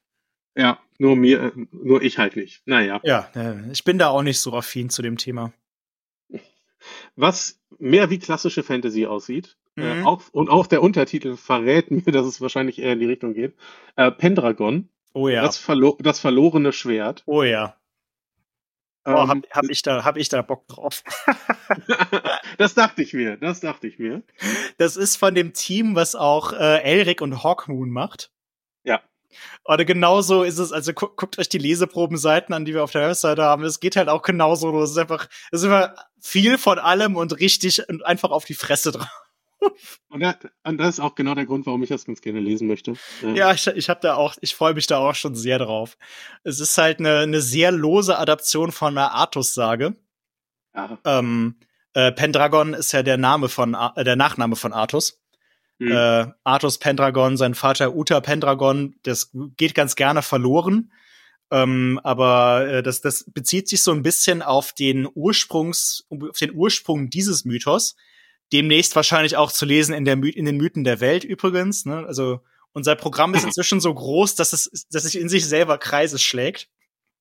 Ja, 0.56 0.80
nur 1.00 1.16
mir, 1.16 1.52
nur 1.72 2.02
ich 2.02 2.18
halt 2.18 2.36
nicht. 2.36 2.62
Naja. 2.66 3.02
Ja, 3.04 3.30
ich 3.72 3.84
bin 3.84 3.98
da 3.98 4.10
auch 4.10 4.24
nicht 4.24 4.40
so 4.40 4.54
affin 4.54 4.90
zu 4.90 5.02
dem 5.02 5.18
Thema. 5.18 5.52
Was 7.16 7.60
mehr 7.80 8.10
wie 8.10 8.20
klassische 8.20 8.64
Fantasy 8.64 9.06
aussieht, 9.06 9.58
äh, 9.78 9.82
mhm. 9.82 10.02
äh, 10.02 10.04
auch, 10.04 10.22
und 10.32 10.50
auch 10.50 10.68
der 10.68 10.82
Untertitel 10.82 11.36
verrät 11.36 11.92
mir, 12.06 12.12
dass 12.12 12.26
es 12.26 12.42
wahrscheinlich 12.42 12.80
eher 12.80 12.94
in 12.94 13.00
die 13.00 13.06
Richtung 13.06 13.34
geht. 13.34 13.56
Äh, 13.96 14.12
Pendragon 14.12 14.90
Oh 15.14 15.28
ja. 15.30 15.44
Das, 15.44 15.58
verlo 15.58 15.98
das 16.02 16.20
verlorene 16.20 16.74
Schwert. 16.74 17.24
Oh 17.26 17.44
ja. 17.44 17.78
Oh, 19.06 19.12
ähm, 19.12 19.30
hab, 19.30 19.38
hab, 19.52 19.70
ich 19.70 19.82
da, 19.82 20.06
hab 20.06 20.18
ich 20.18 20.30
da 20.30 20.42
Bock 20.42 20.68
drauf. 20.68 21.04
das 22.58 22.74
dachte 22.74 23.02
ich 23.02 23.14
mir, 23.14 23.38
das 23.38 23.60
dachte 23.60 23.88
ich 23.88 24.00
mir. 24.00 24.24
Das 24.78 24.96
ist 24.96 25.18
von 25.18 25.36
dem 25.36 25.54
Team, 25.54 25.96
was 25.96 26.16
auch 26.16 26.54
äh, 26.54 26.82
Elric 26.84 27.22
und 27.22 27.44
Hawkmoon 27.44 27.90
macht. 27.90 28.32
Ja. 28.84 29.02
Oder 29.66 29.84
genauso 29.84 30.44
ist 30.44 30.58
es, 30.58 30.72
also 30.72 30.94
gu 30.94 31.08
guckt 31.16 31.38
euch 31.38 31.50
die 31.50 31.58
Leseprobenseiten 31.58 32.56
an, 32.56 32.64
die 32.64 32.74
wir 32.74 32.84
auf 32.84 32.92
der 32.92 33.10
Webseite 33.10 33.44
haben. 33.44 33.64
Es 33.64 33.82
geht 33.82 33.98
halt 33.98 34.08
auch 34.08 34.22
genauso. 34.22 34.82
Es 34.82 34.92
ist 34.92 34.98
einfach, 34.98 35.28
es 35.52 35.64
ist 35.64 35.70
einfach 35.70 35.96
viel 36.22 36.58
von 36.58 36.80
allem 36.80 37.18
und 37.18 37.40
richtig 37.40 37.88
und 37.90 38.06
einfach 38.06 38.32
auf 38.32 38.46
die 38.46 38.54
Fresse 38.54 38.94
drauf. 38.94 39.23
Und, 40.10 40.20
das, 40.20 40.36
und 40.64 40.78
das 40.78 40.90
ist 40.90 41.00
auch 41.00 41.16
genau 41.16 41.36
der 41.36 41.46
Grund, 41.46 41.66
warum 41.66 41.84
ich 41.84 41.90
das 41.90 42.06
ganz 42.06 42.22
gerne 42.22 42.40
lesen 42.40 42.68
möchte. 42.68 42.94
Ja, 43.34 43.52
ich, 43.52 43.66
ich 43.68 43.90
habe 43.90 44.00
da 44.02 44.16
auch, 44.16 44.36
ich 44.42 44.56
freue 44.56 44.74
mich 44.74 44.88
da 44.88 44.98
auch 44.98 45.16
schon 45.16 45.36
sehr 45.36 45.60
drauf. 45.60 45.98
Es 46.44 46.60
ist 46.60 46.78
halt 46.78 47.00
eine, 47.00 47.20
eine 47.20 47.42
sehr 47.42 47.72
lose 47.72 48.18
Adaption 48.18 48.72
von 48.72 48.98
einer 48.98 49.12
Artus-Sage. 49.12 49.96
Ja. 50.76 50.98
Ähm, 51.06 51.56
äh, 51.94 52.12
Pendragon 52.12 52.74
ist 52.74 52.92
ja 52.92 53.04
der 53.04 53.18
Name 53.18 53.50
von, 53.50 53.76
äh, 53.96 54.04
der 54.04 54.16
Nachname 54.16 54.56
von 54.56 54.74
Artus. 54.74 55.22
Hm. 55.80 55.92
Äh, 55.92 56.28
Artus 56.44 56.78
Pendragon, 56.78 57.38
sein 57.38 57.56
Vater 57.56 57.96
Uta 57.96 58.22
Pendragon, 58.22 58.96
das 59.04 59.32
geht 59.58 59.76
ganz 59.76 59.96
gerne 59.96 60.22
verloren. 60.22 60.92
Ähm, 61.52 62.00
aber 62.04 62.68
äh, 62.68 62.84
das, 62.84 63.02
das 63.02 63.26
bezieht 63.32 63.70
sich 63.70 63.84
so 63.84 63.92
ein 63.92 64.02
bisschen 64.02 64.42
auf 64.42 64.74
den 64.74 65.08
Ursprungs, 65.14 66.08
auf 66.10 66.38
den 66.40 66.56
Ursprung 66.56 67.10
dieses 67.10 67.46
Mythos 67.46 67.96
demnächst 68.54 68.96
wahrscheinlich 68.96 69.36
auch 69.36 69.52
zu 69.52 69.66
lesen 69.66 69.94
in, 69.94 70.06
der 70.06 70.16
My 70.16 70.30
in 70.30 70.46
den 70.46 70.58
Mythen 70.58 70.84
der 70.84 71.00
Welt 71.02 71.24
übrigens. 71.24 71.86
Ne? 71.86 72.06
Also 72.06 72.42
unser 72.72 72.96
Programm 72.96 73.34
ist 73.34 73.44
inzwischen 73.46 73.82
so 73.82 73.94
groß, 73.94 74.36
dass 74.36 74.54
es, 74.54 74.88
dass 74.92 75.04
es 75.04 75.16
in 75.16 75.28
sich 75.28 75.46
selber 75.46 75.78
Kreise 75.78 76.20
schlägt. 76.20 76.70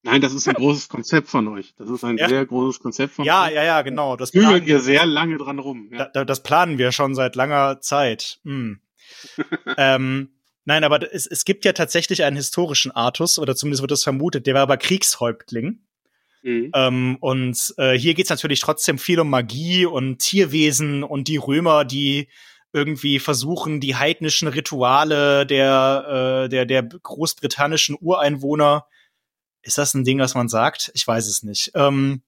Nein, 0.02 0.20
das 0.20 0.34
ist 0.34 0.46
ein 0.48 0.54
großes 0.58 0.88
Konzept 0.88 1.28
von 1.28 1.48
euch. 1.48 1.74
Das 1.76 1.88
ist 1.88 2.04
ein 2.04 2.18
ja. 2.18 2.28
sehr 2.28 2.44
großes 2.44 2.80
Konzept 2.80 3.14
von 3.14 3.24
ja, 3.24 3.44
euch. 3.44 3.52
Ja, 3.52 3.62
ja, 3.62 3.64
ja, 3.64 3.82
genau. 3.82 4.16
Das 4.16 4.32
bügeln 4.32 4.66
wir 4.66 4.80
sehr 4.80 5.06
lange 5.06 5.38
dran 5.38 5.58
rum. 5.58 5.90
Ja. 5.92 6.10
Da, 6.12 6.24
das 6.24 6.42
planen 6.42 6.78
wir 6.78 6.92
schon 6.92 7.14
seit 7.14 7.34
langer 7.34 7.80
Zeit. 7.80 8.40
Hm. 8.44 8.80
ähm, 9.76 10.28
Nein, 10.64 10.84
aber 10.84 11.12
es, 11.12 11.26
es 11.26 11.44
gibt 11.44 11.64
ja 11.64 11.72
tatsächlich 11.72 12.22
einen 12.22 12.36
historischen 12.36 12.92
Artus, 12.92 13.38
oder 13.38 13.56
zumindest 13.56 13.82
wird 13.82 13.90
das 13.90 14.04
vermutet, 14.04 14.46
der 14.46 14.54
war 14.54 14.62
aber 14.62 14.76
Kriegshäuptling. 14.76 15.80
Mhm. 16.42 16.70
Ähm, 16.74 17.16
und 17.20 17.74
äh, 17.78 17.96
hier 17.96 18.14
geht's 18.14 18.30
natürlich 18.30 18.60
trotzdem 18.60 18.98
viel 18.98 19.20
um 19.20 19.30
Magie 19.30 19.86
und 19.86 20.18
Tierwesen 20.18 21.02
und 21.04 21.28
die 21.28 21.36
Römer, 21.36 21.84
die 21.84 22.28
irgendwie 22.72 23.18
versuchen, 23.18 23.80
die 23.80 23.96
heidnischen 23.96 24.48
Rituale 24.48 25.46
der, 25.46 26.44
äh, 26.44 26.48
der, 26.48 26.66
der 26.66 26.82
großbritannischen 26.82 27.96
Ureinwohner. 28.00 28.86
Ist 29.62 29.78
das 29.78 29.94
ein 29.94 30.04
Ding, 30.04 30.18
was 30.18 30.34
man 30.34 30.48
sagt? 30.48 30.90
Ich 30.94 31.06
weiß 31.06 31.28
es 31.28 31.42
nicht. 31.42 31.70
Ähm, 31.74 32.22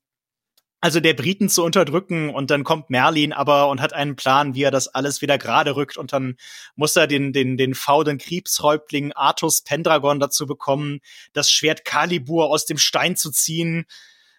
also 0.84 1.00
der 1.00 1.14
Briten 1.14 1.48
zu 1.48 1.64
unterdrücken 1.64 2.28
und 2.28 2.50
dann 2.50 2.62
kommt 2.62 2.90
Merlin 2.90 3.32
aber 3.32 3.70
und 3.70 3.80
hat 3.80 3.94
einen 3.94 4.16
Plan, 4.16 4.54
wie 4.54 4.64
er 4.64 4.70
das 4.70 4.86
alles 4.86 5.22
wieder 5.22 5.38
gerade 5.38 5.76
rückt 5.76 5.96
und 5.96 6.12
dann 6.12 6.36
muss 6.76 6.94
er 6.94 7.06
den, 7.06 7.32
den, 7.32 7.56
den 7.56 7.72
faulen 7.72 8.18
Kriegshäuptling 8.18 9.12
Artus 9.12 9.62
Pendragon 9.62 10.20
dazu 10.20 10.44
bekommen, 10.44 11.00
das 11.32 11.50
Schwert 11.50 11.86
Kalibur 11.86 12.50
aus 12.50 12.66
dem 12.66 12.76
Stein 12.76 13.16
zu 13.16 13.30
ziehen 13.30 13.86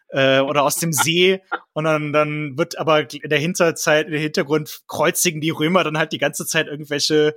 äh, 0.10 0.38
oder 0.40 0.62
aus 0.62 0.76
dem 0.76 0.94
See 0.94 1.42
und 1.74 1.86
dann, 1.86 2.14
dann 2.14 2.56
wird 2.60 2.78
aber 2.78 3.12
in 3.12 3.28
der 3.28 3.40
Hinterzeit, 3.40 4.06
in 4.06 4.12
der 4.12 4.22
Hintergrund 4.22 4.82
kreuzigen 4.86 5.42
die 5.42 5.50
Römer 5.50 5.84
dann 5.84 5.98
halt 5.98 6.12
die 6.12 6.20
ganze 6.20 6.46
Zeit 6.46 6.68
irgendwelche 6.68 7.36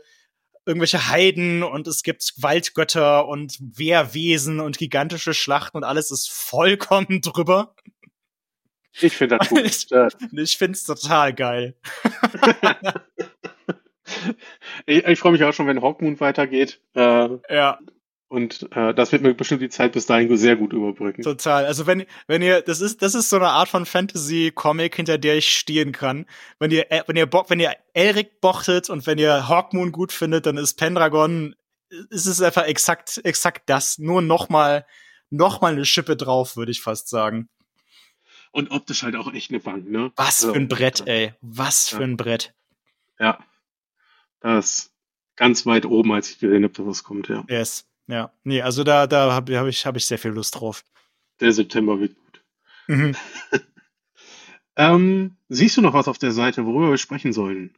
irgendwelche 0.66 1.08
Heiden 1.08 1.62
und 1.62 1.86
es 1.86 2.02
gibt 2.02 2.34
Waldgötter 2.36 3.26
und 3.26 3.56
Wehrwesen 3.58 4.60
und 4.60 4.76
gigantische 4.76 5.32
Schlachten 5.32 5.78
und 5.78 5.84
alles 5.84 6.10
ist 6.10 6.30
vollkommen 6.30 7.20
drüber. 7.22 7.74
Ich 9.00 9.16
finde 9.16 9.38
das 9.38 9.48
gut. 9.48 9.60
ich, 9.64 9.90
ich 10.32 10.58
finde 10.58 10.72
es 10.72 10.84
total 10.84 11.32
geil. 11.34 11.74
ich, 14.86 15.04
ich 15.06 15.18
freue 15.18 15.32
mich 15.32 15.44
auch 15.44 15.52
schon, 15.52 15.66
wenn 15.66 15.82
Hawkmoon 15.82 16.20
weitergeht. 16.20 16.80
Äh, 16.94 17.28
ja. 17.50 17.78
Und 18.30 18.68
äh, 18.72 18.92
das 18.92 19.10
wird 19.10 19.22
mir 19.22 19.32
bestimmt 19.32 19.62
die 19.62 19.70
Zeit 19.70 19.92
bis 19.92 20.04
dahin 20.04 20.36
sehr 20.36 20.56
gut 20.56 20.74
überbrücken. 20.74 21.22
Total. 21.22 21.64
Also 21.64 21.86
wenn, 21.86 22.04
wenn 22.26 22.42
ihr, 22.42 22.60
das 22.60 22.82
ist, 22.82 23.00
das 23.00 23.14
ist 23.14 23.30
so 23.30 23.36
eine 23.36 23.48
Art 23.48 23.70
von 23.70 23.86
Fantasy-Comic, 23.86 24.94
hinter 24.94 25.16
der 25.16 25.36
ich 25.38 25.48
stehen 25.48 25.92
kann. 25.92 26.26
Wenn 26.58 26.70
ihr, 26.70 26.92
äh, 26.92 27.02
wenn 27.06 27.16
ihr 27.16 27.26
Bock, 27.26 27.48
wenn 27.48 27.58
ihr 27.58 27.74
Elric 27.94 28.42
bochtet 28.42 28.90
und 28.90 29.06
wenn 29.06 29.16
ihr 29.16 29.48
Hawkmoon 29.48 29.92
gut 29.92 30.12
findet, 30.12 30.44
dann 30.44 30.58
ist 30.58 30.74
Pendragon, 30.74 31.54
ist 32.10 32.26
es 32.26 32.42
einfach 32.42 32.66
exakt, 32.66 33.18
exakt 33.24 33.62
das. 33.70 33.98
Nur 33.98 34.20
noch 34.20 34.50
mal, 34.50 34.84
noch 35.30 35.62
mal 35.62 35.72
eine 35.72 35.86
Schippe 35.86 36.14
drauf, 36.14 36.54
würde 36.54 36.72
ich 36.72 36.82
fast 36.82 37.08
sagen. 37.08 37.48
Und 38.50 38.70
optisch 38.70 39.02
halt 39.02 39.16
auch 39.16 39.32
echt 39.32 39.50
eine 39.50 39.60
Bank, 39.60 39.88
ne? 39.88 40.12
Was 40.16 40.42
also, 40.42 40.54
für 40.54 40.60
ein 40.60 40.68
Brett, 40.68 41.06
ey. 41.06 41.34
Was 41.40 41.90
ja. 41.90 41.98
für 41.98 42.04
ein 42.04 42.16
Brett. 42.16 42.54
Ja. 43.18 43.38
Das 44.40 44.92
ganz 45.36 45.66
weit 45.66 45.86
oben, 45.86 46.12
als 46.12 46.30
ich 46.30 46.38
gesehen 46.38 46.64
habe, 46.64 46.74
dass 46.74 46.86
was 46.86 47.04
kommt, 47.04 47.28
ja. 47.28 47.44
Yes. 47.48 47.86
Ja. 48.06 48.32
Nee, 48.42 48.62
also 48.62 48.84
da, 48.84 49.06
da 49.06 49.32
habe 49.32 49.58
hab 49.58 49.66
ich, 49.66 49.86
hab 49.86 49.96
ich 49.96 50.06
sehr 50.06 50.18
viel 50.18 50.32
Lust 50.32 50.58
drauf. 50.58 50.84
Der 51.40 51.52
September 51.52 52.00
wird 52.00 52.16
gut. 52.16 52.44
Mhm. 52.88 53.16
ähm, 54.76 55.36
siehst 55.48 55.76
du 55.76 55.82
noch 55.82 55.94
was 55.94 56.08
auf 56.08 56.18
der 56.18 56.32
Seite, 56.32 56.66
worüber 56.66 56.90
wir 56.90 56.98
sprechen 56.98 57.32
sollen? 57.32 57.74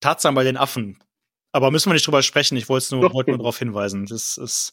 Tarzan 0.00 0.34
bei 0.34 0.44
den 0.44 0.56
Affen. 0.56 1.02
Aber 1.58 1.72
müssen 1.72 1.90
wir 1.90 1.94
nicht 1.94 2.06
drüber 2.06 2.22
sprechen. 2.22 2.56
Ich 2.56 2.68
wollte 2.68 2.94
nur, 2.94 3.12
wollte 3.12 3.30
nur 3.30 3.38
darauf 3.38 3.58
hinweisen. 3.58 4.06
Das 4.06 4.38
ist, 4.38 4.72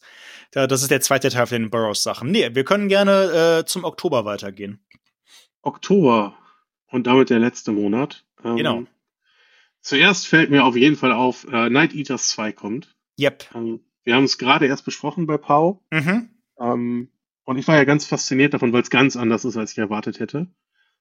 das 0.51 0.83
ist 0.83 0.91
der 0.91 1.01
zweite 1.01 1.29
Teil 1.29 1.47
von 1.47 1.59
den 1.63 1.71
Burroughs-Sachen. 1.71 2.29
Nee, 2.29 2.53
wir 2.53 2.63
können 2.63 2.89
gerne 2.89 3.61
äh, 3.61 3.65
zum 3.65 3.85
Oktober 3.85 4.23
weitergehen. 4.23 4.85
Oktober 5.63 6.37
und 6.85 7.07
damit 7.07 7.31
der 7.31 7.39
letzte 7.39 7.71
Monat. 7.71 8.23
Ähm, 8.43 8.57
genau. 8.57 8.83
Zuerst 9.81 10.27
fällt 10.27 10.51
mir 10.51 10.63
auf 10.63 10.75
jeden 10.75 10.95
Fall 10.95 11.11
auf, 11.11 11.47
äh, 11.51 11.71
Night 11.71 11.95
Eaters 11.95 12.29
2 12.29 12.51
kommt. 12.51 12.95
Yep. 13.19 13.45
Ähm, 13.55 13.79
wir 14.03 14.13
haben 14.13 14.25
es 14.25 14.37
gerade 14.37 14.67
erst 14.67 14.85
besprochen 14.85 15.25
bei 15.25 15.39
Pau. 15.39 15.81
Mhm. 15.89 16.29
Ähm, 16.59 17.09
und 17.45 17.57
ich 17.57 17.67
war 17.67 17.77
ja 17.77 17.85
ganz 17.85 18.05
fasziniert 18.05 18.53
davon, 18.53 18.73
weil 18.73 18.83
es 18.83 18.91
ganz 18.91 19.15
anders 19.15 19.43
ist, 19.43 19.57
als 19.57 19.71
ich 19.71 19.79
erwartet 19.79 20.19
hätte. 20.19 20.49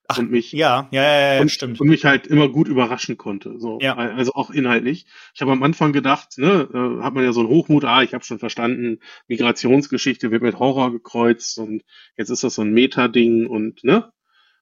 Ach, 0.06 0.18
und 0.18 0.31
mich 0.31 0.52
ja, 0.52 0.89
ja, 0.90 1.02
ja, 1.02 1.35
ja 1.35 1.40
und, 1.40 1.51
stimmt. 1.51 1.81
Und 1.81 1.89
mich 1.89 2.05
halt 2.05 2.26
immer 2.26 2.48
gut 2.48 2.68
überraschen 2.68 3.16
konnte. 3.16 3.59
So, 3.59 3.78
ja. 3.81 3.97
also 3.97 4.35
auch 4.35 4.51
inhaltlich. 4.51 5.06
Ich 5.35 5.40
habe 5.40 5.52
am 5.52 5.62
Anfang 5.62 5.93
gedacht, 5.93 6.36
ne, 6.36 6.68
äh, 6.72 7.02
hat 7.02 7.14
man 7.14 7.24
ja 7.24 7.32
so 7.32 7.40
einen 7.40 7.48
Hochmut, 7.48 7.85
ah, 7.85 8.02
ich 8.02 8.12
habe 8.12 8.24
schon 8.24 8.39
verstanden, 8.39 9.01
Migrationsgeschichte 9.28 10.31
wird 10.31 10.43
mit 10.43 10.59
Horror 10.59 10.93
gekreuzt 10.93 11.59
und 11.59 11.85
jetzt 12.16 12.28
ist 12.28 12.44
das 12.44 12.56
so 12.56 12.62
ein 12.62 12.72
Meta-Ding 12.72 13.47
und 13.47 13.82
ne? 13.82 14.12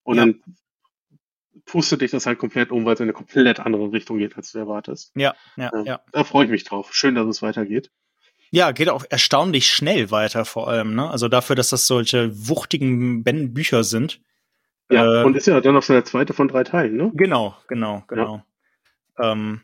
Und 0.05 0.17
ja. 0.17 0.27
dann 0.27 0.43
pustet 1.65 2.03
dich 2.03 2.13
das 2.13 2.27
halt 2.27 2.39
komplett 2.39 2.71
um, 2.71 2.85
weil 2.85 2.95
es 2.95 3.01
in 3.01 3.05
eine 3.05 3.13
komplett 3.13 3.61
andere 3.61 3.93
Richtung 3.93 4.19
geht, 4.19 4.37
als 4.37 4.53
du 4.53 4.59
erwartest. 4.59 5.13
Ja, 5.17 5.35
ja, 5.57 5.71
ja. 5.75 5.83
ja. 5.85 6.01
Da 6.13 6.25
freue 6.25 6.45
ich 6.45 6.51
mich 6.51 6.65
drauf. 6.65 6.95
Schön, 6.95 7.15
dass 7.15 7.27
es 7.27 7.43
weitergeht. 7.43 7.91
Ja, 8.51 8.71
geht 8.73 8.91
auch 8.91 9.05
erstaunlich 9.09 9.73
schnell 9.73 10.11
weiter, 10.11 10.45
vor 10.45 10.69
allem, 10.69 10.95
ne? 10.95 11.09
Also 11.09 11.29
dafür, 11.29 11.57
dass 11.57 11.71
das 11.71 11.87
solche 11.87 12.31
wuchtigen 12.49 13.25
Bücher 13.25 13.83
sind. 13.83 14.21
Ja, 14.91 15.23
äh, 15.23 15.25
und 15.25 15.37
ist 15.37 15.47
ja 15.47 15.61
dann 15.61 15.75
noch 15.75 15.83
schon 15.83 15.95
der 15.95 16.05
zweite 16.05 16.35
von 16.35 16.49
drei 16.49 16.65
Teilen, 16.65 16.97
ne? 16.97 17.11
Genau, 17.15 17.57
genau, 17.69 18.05
genau. 18.09 18.45
Ja. 19.19 19.33
Ähm, 19.33 19.63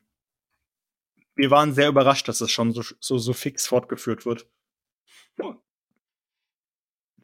wir 1.35 1.51
waren 1.51 1.73
sehr 1.73 1.89
überrascht, 1.89 2.29
dass 2.29 2.41
es 2.41 2.51
schon 2.51 2.73
so, 2.73 2.83
so, 3.01 3.19
so 3.19 3.33
fix 3.33 3.67
fortgeführt 3.67 4.27
wird. 4.27 4.47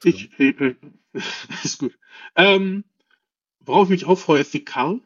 Ich, 0.04 0.38
ich, 0.38 0.60
ich 0.60 0.76
ist 1.64 1.78
gut. 1.78 1.98
Ähm, 2.36 2.84
worauf 3.60 3.84
ich 3.84 3.90
mich 3.90 4.06
auch 4.06 4.18
freue, 4.18 4.40
ist 4.40 4.54
die 4.54 4.64
Carl 4.64 5.00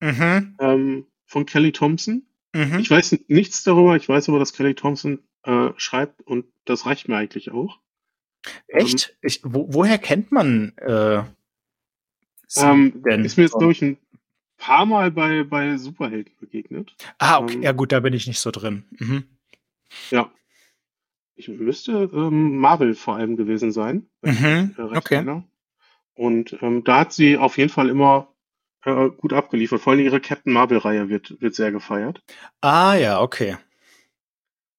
mhm. 0.00 0.56
ähm, 0.60 1.06
von 1.24 1.46
Kelly 1.46 1.72
Thompson. 1.72 2.26
Mhm. 2.54 2.78
Ich 2.78 2.90
weiß 2.90 3.18
nichts 3.28 3.64
darüber, 3.64 3.96
ich 3.96 4.08
weiß 4.08 4.28
aber, 4.28 4.38
dass 4.38 4.52
Kelly 4.52 4.74
Thompson 4.74 5.20
äh, 5.42 5.70
schreibt 5.76 6.22
und 6.22 6.46
das 6.64 6.86
reicht 6.86 7.08
mir 7.08 7.16
eigentlich 7.16 7.50
auch. 7.50 7.78
Echt? 8.68 9.10
Ähm, 9.10 9.16
ich, 9.22 9.40
wo, 9.44 9.72
woher 9.72 9.98
kennt 9.98 10.32
man 10.32 10.76
äh, 10.78 11.24
ähm? 12.56 13.02
Ist 13.24 13.36
mir 13.36 13.44
jetzt, 13.44 13.58
glaube 13.58 13.72
ich, 13.72 13.82
ein 13.82 13.98
paar 14.56 14.86
Mal 14.86 15.10
bei, 15.10 15.44
bei 15.44 15.76
Superhelden 15.76 16.32
begegnet. 16.40 16.94
Ah, 17.18 17.38
okay. 17.38 17.54
Ähm, 17.54 17.62
ja, 17.62 17.72
gut, 17.72 17.92
da 17.92 18.00
bin 18.00 18.14
ich 18.14 18.26
nicht 18.26 18.40
so 18.40 18.50
drin. 18.50 18.84
Mhm. 18.98 19.24
Ja. 20.10 20.30
Ich 21.34 21.48
müsste 21.48 22.10
ähm, 22.14 22.58
Marvel 22.58 22.94
vor 22.94 23.16
allem 23.16 23.36
gewesen 23.36 23.70
sein. 23.70 24.08
Mhm. 24.22 24.74
okay. 24.94 25.18
Einer. 25.18 25.44
Und 26.14 26.56
ähm, 26.62 26.82
da 26.82 27.00
hat 27.00 27.12
sie 27.12 27.36
auf 27.36 27.58
jeden 27.58 27.68
Fall 27.68 27.90
immer 27.90 28.32
äh, 28.84 29.10
gut 29.10 29.34
abgeliefert. 29.34 29.80
Vor 29.82 29.92
allem 29.92 30.04
ihre 30.04 30.20
Captain 30.20 30.52
Marvel-Reihe 30.52 31.10
wird, 31.10 31.40
wird 31.40 31.54
sehr 31.54 31.72
gefeiert. 31.72 32.22
Ah 32.62 32.94
ja, 32.94 33.20
okay. 33.20 33.58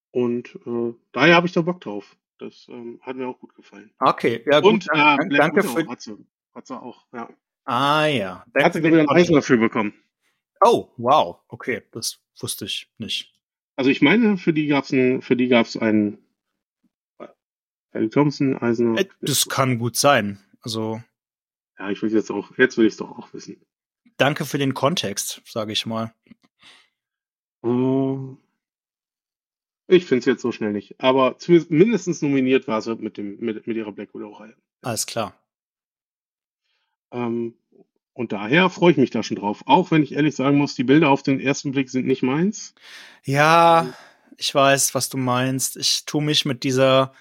Und 0.10 0.56
äh, 0.66 0.94
daher 1.12 1.36
habe 1.36 1.46
ich 1.46 1.54
da 1.54 1.62
Bock 1.62 1.80
drauf. 1.82 2.16
Das 2.40 2.68
ähm, 2.70 3.00
hat 3.04 3.16
mir 3.16 3.28
auch 3.28 3.40
gut 3.40 3.54
gefallen. 3.54 3.92
Okay, 4.00 4.44
ja 4.50 4.60
gut. 4.60 4.72
Und 4.72 4.88
äh, 4.92 5.38
danke 5.38 5.62
für... 5.62 5.88
Hat 5.88 6.02
sie, 6.02 6.18
hat 6.56 6.66
sie 6.66 6.82
auch, 6.82 7.06
ja. 7.14 7.30
Ah 7.68 8.06
ja. 8.06 8.46
Da 8.54 8.64
hat 8.64 8.74
sie 8.74 8.82
wieder 8.82 8.98
einen 8.98 9.08
Preis 9.08 9.28
dafür 9.28 9.58
bekommen. 9.58 9.94
Oh, 10.62 10.88
wow. 10.96 11.40
Okay, 11.50 11.84
das 11.92 12.20
wusste 12.40 12.64
ich 12.64 12.90
nicht. 12.98 13.34
Also 13.76 13.92
ich 13.92 14.02
meine, 14.02 14.38
für 14.38 14.54
die 14.54 14.68
gab's 14.68 14.94
ein, 14.94 15.22
für 15.22 15.36
die 15.36 15.50
gab's 15.50 15.76
einen 15.76 16.18
Harry 17.94 18.10
Thompson, 18.10 18.58
Eisner. 18.58 18.98
Äh, 19.00 19.06
das 19.22 19.50
kann 19.50 19.80
gut 19.80 19.98
sein. 19.98 20.40
Also. 20.62 21.04
Ja, 21.78 21.90
ich 21.90 22.02
will 22.02 22.12
jetzt 22.12 22.32
auch, 22.32 22.58
jetzt 22.58 22.78
will 22.78 22.86
ich 22.86 22.94
es 22.94 22.98
doch 22.98 23.12
auch 23.12 23.34
wissen. 23.34 23.62
Danke 24.16 24.46
für 24.46 24.58
den 24.58 24.74
Kontext, 24.74 25.42
sage 25.46 25.74
ich 25.74 25.86
mal. 25.86 26.14
Uh, 27.64 28.38
ich 29.88 30.06
finde 30.06 30.20
es 30.20 30.26
jetzt 30.26 30.42
so 30.42 30.54
schnell 30.54 30.72
nicht. 30.72 31.02
Aber 31.02 31.38
zumindest 31.38 31.70
mindestens 31.70 32.22
nominiert 32.22 32.68
war 32.70 32.82
sie 32.82 32.96
mit, 32.96 33.18
dem, 33.18 33.38
mit, 33.42 33.68
mit 33.68 33.76
ihrer 33.76 33.92
Black 33.92 34.14
Widow-Reihe. 34.14 34.56
Alles 34.82 35.06
klar. 35.06 35.38
Ähm, 37.12 37.56
und 38.14 38.32
daher 38.32 38.70
freue 38.70 38.92
ich 38.92 38.98
mich 38.98 39.12
da 39.12 39.22
schon 39.22 39.38
drauf. 39.38 39.62
Auch 39.68 39.92
wenn 39.92 40.02
ich 40.02 40.14
ehrlich 40.14 40.36
sagen 40.36 40.58
muss, 40.58 40.74
die 40.74 40.84
Bilder 40.84 41.10
auf 41.10 41.22
den 41.22 41.40
ersten 41.40 41.72
Blick 41.72 41.90
sind 41.90 42.08
nicht 42.08 42.24
meins. 42.24 42.74
Ja, 43.24 43.94
ich 44.38 44.54
weiß, 44.54 44.96
was 44.96 45.10
du 45.10 45.18
meinst. 45.18 45.78
Ich 45.78 46.06
tue 46.06 46.24
mich 46.24 46.44
mit 46.44 46.64
dieser 46.64 47.14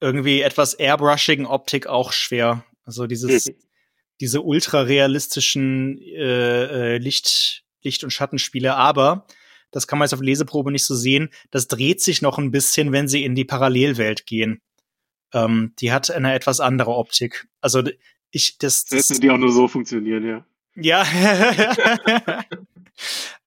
irgendwie 0.00 0.42
etwas 0.42 0.74
airbrushigen 0.74 1.46
Optik 1.46 1.86
auch 1.86 2.12
schwer. 2.12 2.64
Also 2.84 3.06
dieses, 3.06 3.46
mhm. 3.46 3.54
diese 4.20 4.42
ultra 4.42 4.82
realistischen 4.82 5.98
äh, 5.98 6.94
äh, 6.94 6.98
Licht, 6.98 7.64
Licht- 7.82 8.02
und 8.02 8.10
Schattenspiele. 8.10 8.74
Aber 8.74 9.26
das 9.70 9.86
kann 9.86 9.98
man 9.98 10.06
jetzt 10.06 10.14
auf 10.14 10.20
Leseprobe 10.20 10.72
nicht 10.72 10.84
so 10.84 10.94
sehen. 10.94 11.30
Das 11.50 11.68
dreht 11.68 12.00
sich 12.00 12.22
noch 12.22 12.38
ein 12.38 12.50
bisschen, 12.50 12.92
wenn 12.92 13.08
sie 13.08 13.24
in 13.24 13.34
die 13.34 13.44
Parallelwelt 13.44 14.26
gehen. 14.26 14.60
Ähm, 15.32 15.74
die 15.80 15.92
hat 15.92 16.10
eine 16.10 16.34
etwas 16.34 16.60
andere 16.60 16.92
Optik. 16.92 17.48
Also 17.60 17.82
ich, 18.34 18.58
das, 18.58 18.84
das 18.86 19.06
die 19.08 19.30
auch 19.30 19.38
nur 19.38 19.52
so 19.52 19.68
funktionieren, 19.68 20.26
ja. 20.26 20.44
Ja. 20.74 21.04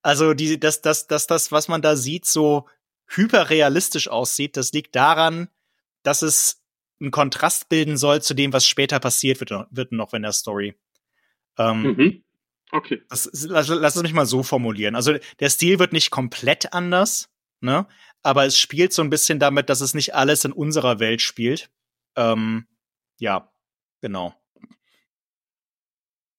also 0.02 0.34
die, 0.34 0.58
das, 0.58 0.82
das, 0.82 1.08
das, 1.08 1.28
das, 1.28 1.52
was 1.52 1.68
man 1.68 1.82
da 1.82 1.98
sieht, 1.98 2.26
so 2.26 2.68
hyperrealistisch 3.08 4.08
aussieht, 4.08 4.56
das 4.56 4.72
liegt 4.72 4.96
daran, 4.96 5.50
dass 6.04 6.22
es 6.22 6.64
einen 7.02 7.12
Kontrast 7.12 7.68
bilden 7.68 7.98
soll 7.98 8.22
zu 8.22 8.34
dem, 8.34 8.54
was 8.54 8.66
später 8.66 9.00
passiert 9.00 9.42
wird, 9.42 9.52
wird 9.72 9.92
noch 9.92 10.14
in 10.14 10.22
der 10.22 10.32
Story. 10.32 10.76
Ähm, 11.58 11.82
mhm. 11.82 12.24
Okay. 12.72 13.04
Das, 13.10 13.30
lass, 13.46 13.68
lass 13.68 13.98
es 13.98 14.04
mich 14.04 14.14
mal 14.14 14.26
so 14.26 14.42
formulieren. 14.42 14.96
Also 14.96 15.16
der 15.42 15.50
Stil 15.50 15.80
wird 15.80 15.92
nicht 15.92 16.12
komplett 16.12 16.72
anders, 16.74 17.30
ne? 17.60 17.88
Aber 18.24 18.46
es 18.46 18.58
spielt 18.58 18.94
so 18.94 19.02
ein 19.02 19.10
bisschen 19.10 19.40
damit, 19.40 19.70
dass 19.70 19.82
es 19.82 19.94
nicht 19.94 20.16
alles 20.16 20.46
in 20.46 20.54
unserer 20.54 21.00
Welt 21.00 21.22
spielt. 21.22 21.70
Ähm, 22.16 22.68
ja, 23.20 23.52
genau. 24.02 24.34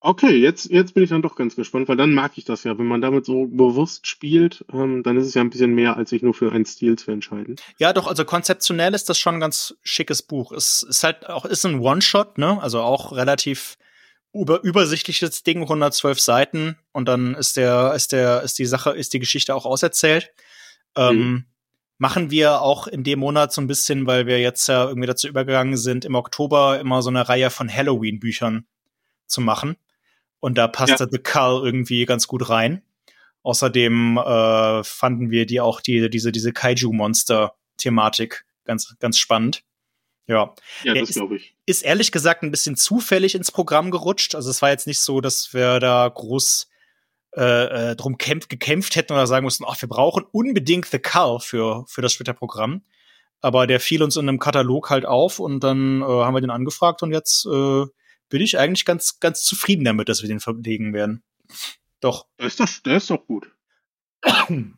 Okay, 0.01 0.37
jetzt, 0.37 0.70
jetzt 0.70 0.95
bin 0.95 1.03
ich 1.03 1.11
dann 1.11 1.23
doch 1.23 1.35
ganz 1.35 1.57
gespannt, 1.57 1.89
weil 1.89 1.97
dann 1.97 2.15
mag 2.15 2.33
ich 2.37 2.45
das 2.45 2.62
ja. 2.62 2.79
Wenn 2.79 2.87
man 2.87 3.01
damit 3.01 3.25
so 3.25 3.47
bewusst 3.47 4.07
spielt, 4.07 4.65
ähm, 4.73 5.03
dann 5.03 5.16
ist 5.16 5.27
es 5.27 5.35
ja 5.35 5.43
ein 5.43 5.51
bisschen 5.51 5.75
mehr, 5.75 5.97
als 5.97 6.11
sich 6.11 6.23
nur 6.23 6.35
für 6.35 6.53
einen 6.53 6.66
Stil 6.66 6.97
zu 6.97 7.11
entscheiden. 7.11 7.57
Ja, 7.79 7.93
doch, 7.93 8.07
also 8.07 8.25
konzeptionell 8.25 8.95
ist 8.95 9.09
das 9.09 9.19
schon 9.19 9.35
ein 9.35 9.41
ganz 9.41 9.77
schickes 9.83 10.23
Buch. 10.23 10.53
Es 10.53 10.85
ist 10.85 11.03
halt 11.03 11.29
auch, 11.29 11.45
ist 11.45 11.66
ein 11.66 11.81
One-Shot, 11.81 12.39
ne? 12.39 12.62
Also 12.62 12.81
auch 12.81 13.11
relativ 13.12 13.77
über, 14.33 14.62
übersichtliches 14.62 15.43
Ding, 15.43 15.62
112 15.62 16.20
Seiten 16.20 16.77
und 16.93 17.07
dann 17.07 17.35
ist 17.35 17.57
der, 17.57 17.93
ist 17.95 18.12
der, 18.12 18.43
ist 18.43 18.59
die 18.61 18.66
Sache, 18.66 18.91
ist 18.91 19.12
die 19.15 19.19
Geschichte 19.19 19.53
auch 19.55 19.66
auserzählt. 19.66 20.31
Ähm, 20.95 21.16
mhm. 21.16 21.45
Machen 22.01 22.31
wir 22.31 22.62
auch 22.62 22.87
in 22.87 23.03
dem 23.03 23.19
Monat 23.19 23.53
so 23.53 23.61
ein 23.61 23.66
bisschen, 23.66 24.07
weil 24.07 24.27
wir 24.27 24.39
jetzt 24.39 24.69
ja 24.69 24.87
irgendwie 24.87 25.09
dazu 25.09 25.27
übergegangen 25.27 25.77
sind, 25.77 26.05
im 26.05 26.15
Oktober 26.15 26.79
immer 26.79 27.03
so 27.03 27.11
eine 27.11 27.29
Reihe 27.29 27.51
von 27.51 27.69
Halloween-Büchern 27.69 28.65
zu 29.27 29.41
machen. 29.41 29.77
Und 30.40 30.56
da 30.59 30.69
passte 30.69 31.05
ja. 31.05 31.09
The 31.10 31.19
Cull 31.19 31.62
irgendwie 31.65 32.05
ganz 32.06 32.27
gut 32.27 32.48
rein. 32.48 32.82
Außerdem 33.43 34.19
äh, 34.19 34.85
fanden 34.85 35.31
wir 35.31 35.47
die 35.47 35.60
auch 35.60 35.81
die, 35.81 36.10
diese, 36.10 36.32
diese 36.32 36.52
Kaiju-Monster-Thematik 36.52 38.44
ganz, 38.65 38.94
ganz 39.01 39.19
spannend. 39.19 39.62
Ja, 40.27 40.55
ja 40.85 40.94
das 40.94 41.10
glaube 41.10 41.36
ich. 41.36 41.56
Ist 41.65 41.82
ehrlich 41.82 42.12
gesagt 42.12 42.43
ein 42.43 42.51
bisschen 42.51 42.77
zufällig 42.77 43.35
ins 43.35 43.51
Programm 43.51 43.90
gerutscht. 43.90 44.35
Also 44.35 44.51
es 44.51 44.60
war 44.60 44.70
jetzt 44.70 44.86
nicht 44.86 45.01
so, 45.01 45.20
dass 45.20 45.55
wir 45.55 45.81
da 45.81 46.06
groß 46.06 46.69
äh, 47.36 47.90
äh 47.90 47.97
drum 47.97 48.19
kämpf, 48.19 48.48
gekämpft 48.48 48.97
hätten 48.97 49.15
oder 49.15 49.27
sagen 49.27 49.44
mussten, 49.44 49.65
ach, 49.66 49.81
wir 49.81 49.89
brauchen 49.89 50.24
unbedingt 50.31 50.86
The 50.86 50.98
Cull 50.98 51.40
für, 51.40 51.85
für 51.89 52.02
das 52.02 52.15
Twitter-Programm. 52.15 52.82
Aber 53.40 53.66
der 53.66 53.81
fiel 53.81 54.02
uns 54.02 54.16
in 54.16 54.28
einem 54.28 54.39
Katalog 54.39 54.90
halt 54.90 55.06
auf 55.06 55.39
und 55.39 55.60
dann 55.60 56.02
äh, 56.02 56.05
haben 56.05 56.35
wir 56.35 56.40
den 56.40 56.51
angefragt 56.51 57.02
und 57.02 57.12
jetzt 57.12 57.47
äh, 57.47 57.85
bin 58.28 58.42
ich 58.42 58.59
eigentlich 58.59 58.84
ganz, 58.84 59.20
ganz 59.20 59.42
zufrieden 59.42 59.84
damit, 59.84 60.09
dass 60.09 60.22
wir 60.22 60.28
den 60.28 60.40
verlegen 60.40 60.92
werden. 60.92 61.22
Doch. 62.00 62.26
Das 62.36 62.48
ist 62.52 62.60
doch, 62.60 62.68
das 62.84 63.02
ist 63.05 63.10
doch 63.10 63.26
gut. 63.26 63.50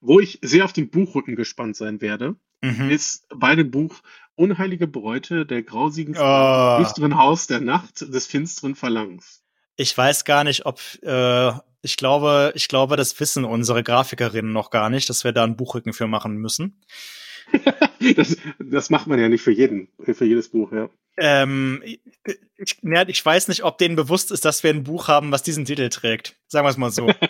Wo 0.00 0.20
ich 0.20 0.38
sehr 0.42 0.64
auf 0.64 0.72
den 0.72 0.90
Buchrücken 0.90 1.36
gespannt 1.36 1.76
sein 1.76 2.00
werde, 2.00 2.36
mhm. 2.60 2.90
ist 2.90 3.26
bei 3.34 3.54
dem 3.54 3.70
Buch 3.70 4.02
Unheilige 4.34 4.86
Bräute 4.86 5.44
der 5.44 5.62
grausigen 5.62 6.16
oh. 6.16 6.78
düsteren 6.80 7.18
Haus 7.18 7.46
der 7.46 7.60
Nacht 7.60 8.00
des 8.00 8.26
finsteren 8.26 8.74
Verlangens. 8.74 9.42
Ich 9.76 9.96
weiß 9.96 10.24
gar 10.24 10.44
nicht, 10.44 10.64
ob 10.64 10.80
äh, 11.02 11.52
ich 11.82 11.96
glaube, 11.96 12.52
ich 12.54 12.68
glaube, 12.68 12.96
das 12.96 13.18
wissen 13.20 13.44
unsere 13.44 13.82
Grafikerinnen 13.82 14.52
noch 14.52 14.70
gar 14.70 14.88
nicht, 14.88 15.10
dass 15.10 15.24
wir 15.24 15.32
da 15.32 15.44
einen 15.44 15.56
Buchrücken 15.56 15.92
für 15.92 16.06
machen 16.06 16.36
müssen. 16.36 16.80
das, 18.16 18.36
das 18.58 18.90
macht 18.90 19.06
man 19.06 19.18
ja 19.18 19.28
nicht 19.28 19.42
für 19.42 19.52
jeden, 19.52 19.88
für 20.02 20.24
jedes 20.24 20.48
Buch, 20.48 20.72
ja. 20.72 20.88
Ähm, 21.20 21.82
ich, 21.84 22.78
ich 22.82 23.26
weiß 23.26 23.48
nicht, 23.48 23.62
ob 23.64 23.78
denen 23.78 23.94
bewusst 23.94 24.32
ist, 24.32 24.44
dass 24.44 24.62
wir 24.62 24.70
ein 24.70 24.84
Buch 24.84 25.08
haben, 25.08 25.32
was 25.32 25.42
diesen 25.42 25.64
Titel 25.64 25.88
trägt. 25.90 26.36
Sagen 26.46 26.66
wir 26.66 26.70
es 26.70 26.76
mal 26.76 26.90
so. 26.90 27.12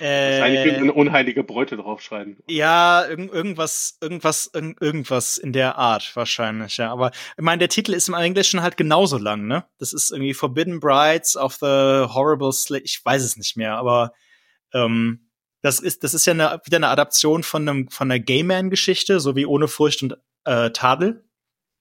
Wahrscheinlich 0.00 0.72
äh, 0.72 0.76
eine 0.76 0.92
unheilige 0.92 1.42
Bräute 1.42 1.76
draufschreiben. 1.76 2.38
Ja, 2.48 3.06
irg 3.06 3.32
irgendwas, 3.32 3.98
irgendwas, 4.00 4.50
irg 4.52 4.76
irgendwas 4.80 5.38
in 5.38 5.52
der 5.52 5.76
Art 5.76 6.14
wahrscheinlich, 6.14 6.76
ja. 6.76 6.90
Aber 6.90 7.10
ich 7.10 7.44
meine, 7.44 7.60
der 7.60 7.68
Titel 7.68 7.92
ist 7.94 8.08
im 8.08 8.14
Englischen 8.14 8.62
halt 8.62 8.76
genauso 8.76 9.18
lang, 9.18 9.46
ne? 9.46 9.64
Das 9.78 9.92
ist 9.92 10.10
irgendwie 10.10 10.34
Forbidden 10.34 10.80
Brides 10.80 11.36
of 11.36 11.54
the 11.54 12.06
Horrible 12.12 12.52
Slay. 12.52 12.80
Ich 12.80 13.02
weiß 13.04 13.22
es 13.22 13.36
nicht 13.36 13.56
mehr, 13.56 13.76
aber 13.76 14.12
ähm, 14.74 15.30
das 15.62 15.80
ist, 15.80 16.04
das 16.04 16.14
ist 16.14 16.26
ja 16.26 16.32
eine, 16.32 16.60
wieder 16.64 16.76
eine 16.76 16.88
Adaption 16.88 17.42
von 17.42 17.68
einem, 17.68 17.88
von 17.88 18.10
einer 18.10 18.20
Gay-Man-Geschichte, 18.20 19.20
so 19.20 19.34
wie 19.34 19.46
Ohne 19.46 19.68
Furcht 19.68 20.02
und 20.02 20.16
äh, 20.44 20.70
Tadel. 20.70 21.25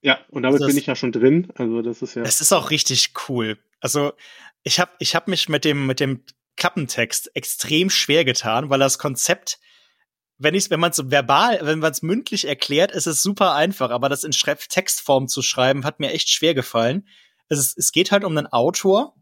Ja, 0.06 0.20
und 0.30 0.44
damit 0.44 0.62
das, 0.62 0.68
bin 0.68 0.78
ich 0.78 0.86
ja 0.86 0.96
schon 0.96 1.12
drin. 1.12 1.52
Also 1.56 1.82
das 1.82 2.04
ist 2.04 2.14
ja. 2.14 2.22
Es 2.22 2.40
ist 2.40 2.54
auch 2.54 2.70
richtig 2.70 3.14
cool. 3.28 3.58
Also 3.80 4.14
ich 4.62 4.80
habe 4.80 4.92
ich 5.00 5.16
hab 5.16 5.28
mich 5.28 5.50
mit 5.50 5.66
dem 5.66 5.88
mit 5.88 6.00
dem 6.00 6.24
Klappentext 6.58 7.36
extrem 7.36 7.90
schwer 7.90 8.24
getan, 8.24 8.70
weil 8.70 8.78
das 8.78 9.00
Konzept, 9.00 9.58
wenn 10.38 10.54
ich 10.54 10.70
wenn 10.70 10.80
man 10.80 10.92
es 10.92 11.10
verbal, 11.10 11.58
wenn 11.64 11.80
man 11.80 11.92
es 11.92 12.04
mündlich 12.04 12.48
erklärt, 12.48 12.92
ist 12.92 13.08
es 13.08 13.24
super 13.24 13.56
einfach, 13.56 13.90
aber 13.90 14.08
das 14.08 14.24
in 14.24 14.30
Textform 14.30 15.28
zu 15.28 15.42
schreiben, 15.42 15.86
hat 15.86 16.00
mir 16.00 16.12
echt 16.12 16.30
schwer 16.30 16.54
gefallen. 16.54 17.08
Es, 17.50 17.58
ist, 17.58 17.76
es 17.76 17.92
geht 17.92 18.12
halt 18.12 18.24
um 18.24 18.38
einen 18.38 18.46
Autor, 18.46 19.16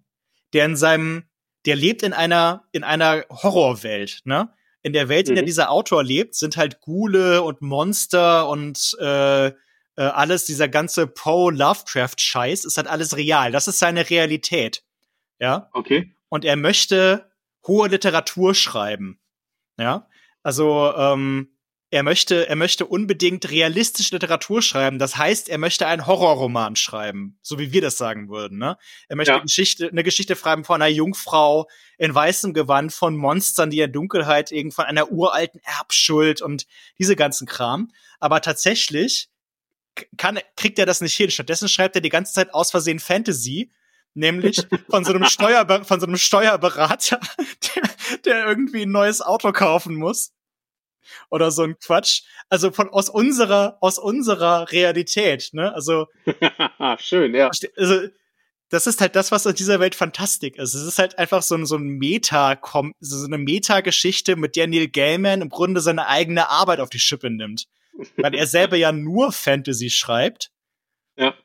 der 0.51 0.65
in 0.65 0.75
seinem, 0.75 1.23
der 1.65 1.77
lebt 1.77 2.03
in 2.03 2.11
einer 2.11 2.67
in 2.73 2.83
einer 2.83 3.23
Horrorwelt, 3.29 4.19
ne? 4.25 4.53
In 4.81 4.91
der 4.91 5.07
Welt, 5.07 5.29
in 5.29 5.35
der 5.35 5.43
mhm. 5.43 5.47
dieser 5.47 5.71
Autor 5.71 6.03
lebt, 6.03 6.35
sind 6.35 6.57
halt 6.57 6.81
Ghule 6.81 7.41
und 7.41 7.61
Monster 7.61 8.49
und 8.49 8.97
äh, 8.99 9.53
äh, 9.95 10.03
alles, 10.03 10.45
dieser 10.45 10.67
ganze 10.67 11.07
Poe 11.07 11.51
Lovecraft-Scheiß 11.51 12.65
ist 12.65 12.77
halt 12.77 12.87
alles 12.87 13.15
real. 13.15 13.51
Das 13.51 13.67
ist 13.67 13.79
seine 13.79 14.09
Realität. 14.09 14.83
Ja. 15.39 15.69
Okay. 15.73 16.15
Und 16.29 16.45
er 16.45 16.55
möchte 16.55 17.31
hohe 17.67 17.87
Literatur 17.87 18.55
schreiben. 18.55 19.19
Ja. 19.77 20.07
Also, 20.41 20.93
ähm, 20.95 21.53
er 21.93 22.01
möchte, 22.01 22.49
er 22.49 22.55
möchte 22.55 22.87
unbedingt 22.87 23.51
realistische 23.51 24.15
Literatur 24.15 24.63
schreiben. 24.63 24.97
Das 24.97 25.15
heißt, 25.15 25.47
er 25.47 25.59
möchte 25.59 25.85
einen 25.85 26.07
Horrorroman 26.07 26.75
schreiben, 26.75 27.37
so 27.43 27.59
wie 27.59 27.71
wir 27.71 27.81
das 27.81 27.97
sagen 27.97 28.29
würden. 28.29 28.57
Ne? 28.57 28.77
Er 29.09 29.15
möchte 29.15 29.33
ja. 29.33 29.35
eine, 29.35 29.43
Geschichte, 29.43 29.89
eine 29.89 30.01
Geschichte 30.01 30.35
schreiben 30.35 30.63
von 30.63 30.81
einer 30.81 30.89
Jungfrau 30.89 31.69
in 31.99 32.15
weißem 32.15 32.55
Gewand, 32.55 32.93
von 32.93 33.15
Monstern, 33.15 33.69
die 33.69 33.81
in 33.81 33.91
Dunkelheit 33.91 34.51
irgendwann 34.51 34.87
einer 34.87 35.11
uralten 35.11 35.61
Erbschuld 35.63 36.41
und 36.41 36.65
diese 36.97 37.15
ganzen 37.15 37.45
Kram. 37.45 37.91
Aber 38.19 38.41
tatsächlich 38.41 39.29
kann, 40.17 40.39
kriegt 40.55 40.79
er 40.79 40.85
das 40.85 41.01
nicht 41.01 41.15
hin. 41.15 41.31
Stattdessen 41.31 41.69
schreibt 41.69 41.95
er 41.95 42.01
die 42.01 42.09
ganze 42.09 42.33
Zeit 42.33 42.53
aus 42.53 42.71
Versehen 42.71 42.99
Fantasy, 42.99 43.71
nämlich 44.13 44.65
von 44.89 45.05
so 45.05 45.13
einem 45.13 45.25
Steuerber 45.29 45.83
von 45.83 45.99
so 45.99 46.07
einem 46.07 46.17
Steuerberater, 46.17 47.19
der, 47.75 48.19
der 48.25 48.47
irgendwie 48.47 48.83
ein 48.83 48.91
neues 48.91 49.21
Auto 49.21 49.51
kaufen 49.51 49.95
muss 49.95 50.33
oder 51.29 51.51
so 51.51 51.63
ein 51.63 51.77
Quatsch. 51.79 52.23
Also 52.49 52.71
von 52.71 52.89
aus 52.89 53.09
unserer 53.09 53.77
aus 53.81 53.99
unserer 53.99 54.71
Realität, 54.71 55.49
ne? 55.53 55.73
Also 55.73 56.07
schön, 56.97 57.35
ja. 57.35 57.49
Also 57.77 58.07
das 58.69 58.87
ist 58.87 59.01
halt 59.01 59.15
das, 59.15 59.31
was 59.31 59.45
in 59.45 59.53
dieser 59.53 59.79
Welt 59.79 59.93
Fantastik 59.93 60.57
ist. 60.57 60.73
Es 60.73 60.83
ist 60.83 60.97
halt 60.97 61.19
einfach 61.19 61.43
so 61.43 61.53
ein, 61.53 61.67
so 61.67 61.75
ein 61.75 61.83
Meta, 61.83 62.59
so 62.99 63.25
eine 63.25 63.37
Meta-Geschichte, 63.37 64.35
mit 64.35 64.55
der 64.55 64.65
Neil 64.65 64.87
Gaiman 64.87 65.41
im 65.41 65.49
Grunde 65.49 65.79
seine 65.79 66.07
eigene 66.07 66.49
Arbeit 66.49 66.79
auf 66.79 66.89
die 66.89 66.97
Schippe 66.97 67.29
nimmt 67.29 67.67
weil 68.17 68.35
er 68.35 68.47
selber 68.47 68.75
ja 68.75 68.91
nur 68.91 69.31
Fantasy 69.31 69.89
schreibt. 69.89 70.51
Ja. 71.17 71.35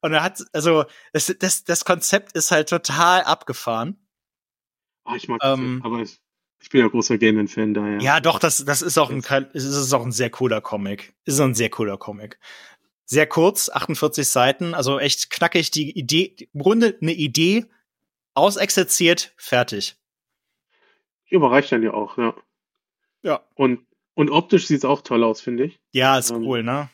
Und 0.00 0.12
er 0.12 0.22
hat, 0.22 0.42
also, 0.52 0.84
das, 1.12 1.34
das, 1.38 1.64
das 1.64 1.84
Konzept 1.84 2.32
ist 2.32 2.50
halt 2.50 2.68
total 2.68 3.22
abgefahren. 3.22 4.06
Ah, 5.04 5.16
ich 5.16 5.28
mag 5.28 5.40
ähm, 5.42 5.80
das, 5.82 5.86
aber 5.86 6.02
ich, 6.02 6.20
ich, 6.60 6.68
bin 6.70 6.80
ja 6.80 6.88
großer 6.88 7.18
Gaming-Fan 7.18 7.74
daher. 7.74 7.98
Ja, 8.00 8.20
doch, 8.20 8.38
das, 8.38 8.64
das 8.64 8.82
ist 8.82 8.98
auch 8.98 9.10
ein, 9.10 9.24
es 9.52 9.64
ist 9.64 9.92
auch 9.92 10.04
ein 10.04 10.12
sehr 10.12 10.30
cooler 10.30 10.60
Comic. 10.60 11.14
Ist 11.24 11.40
ein 11.40 11.54
sehr 11.54 11.70
cooler 11.70 11.96
Comic. 11.96 12.38
Sehr 13.04 13.26
kurz, 13.26 13.68
48 13.68 14.26
Seiten, 14.26 14.74
also 14.74 14.98
echt 14.98 15.30
knackig, 15.30 15.70
die 15.70 15.96
Idee, 15.96 16.36
im 16.52 16.60
Grunde 16.60 16.98
eine 17.00 17.12
Idee, 17.12 17.66
ausexerziert, 18.34 19.32
fertig. 19.36 19.96
Überreicht 21.30 21.70
dann 21.70 21.82
ja 21.82 21.94
auch, 21.94 22.18
ja. 22.18 22.34
Ja. 23.22 23.44
Und 23.54 23.86
und 24.16 24.30
optisch 24.30 24.66
sieht 24.66 24.78
es 24.78 24.84
auch 24.84 25.02
toll 25.02 25.22
aus, 25.22 25.40
finde 25.40 25.64
ich. 25.64 25.78
Ja, 25.92 26.18
ist 26.18 26.30
ähm, 26.30 26.42
cool, 26.44 26.62
ne? 26.62 26.88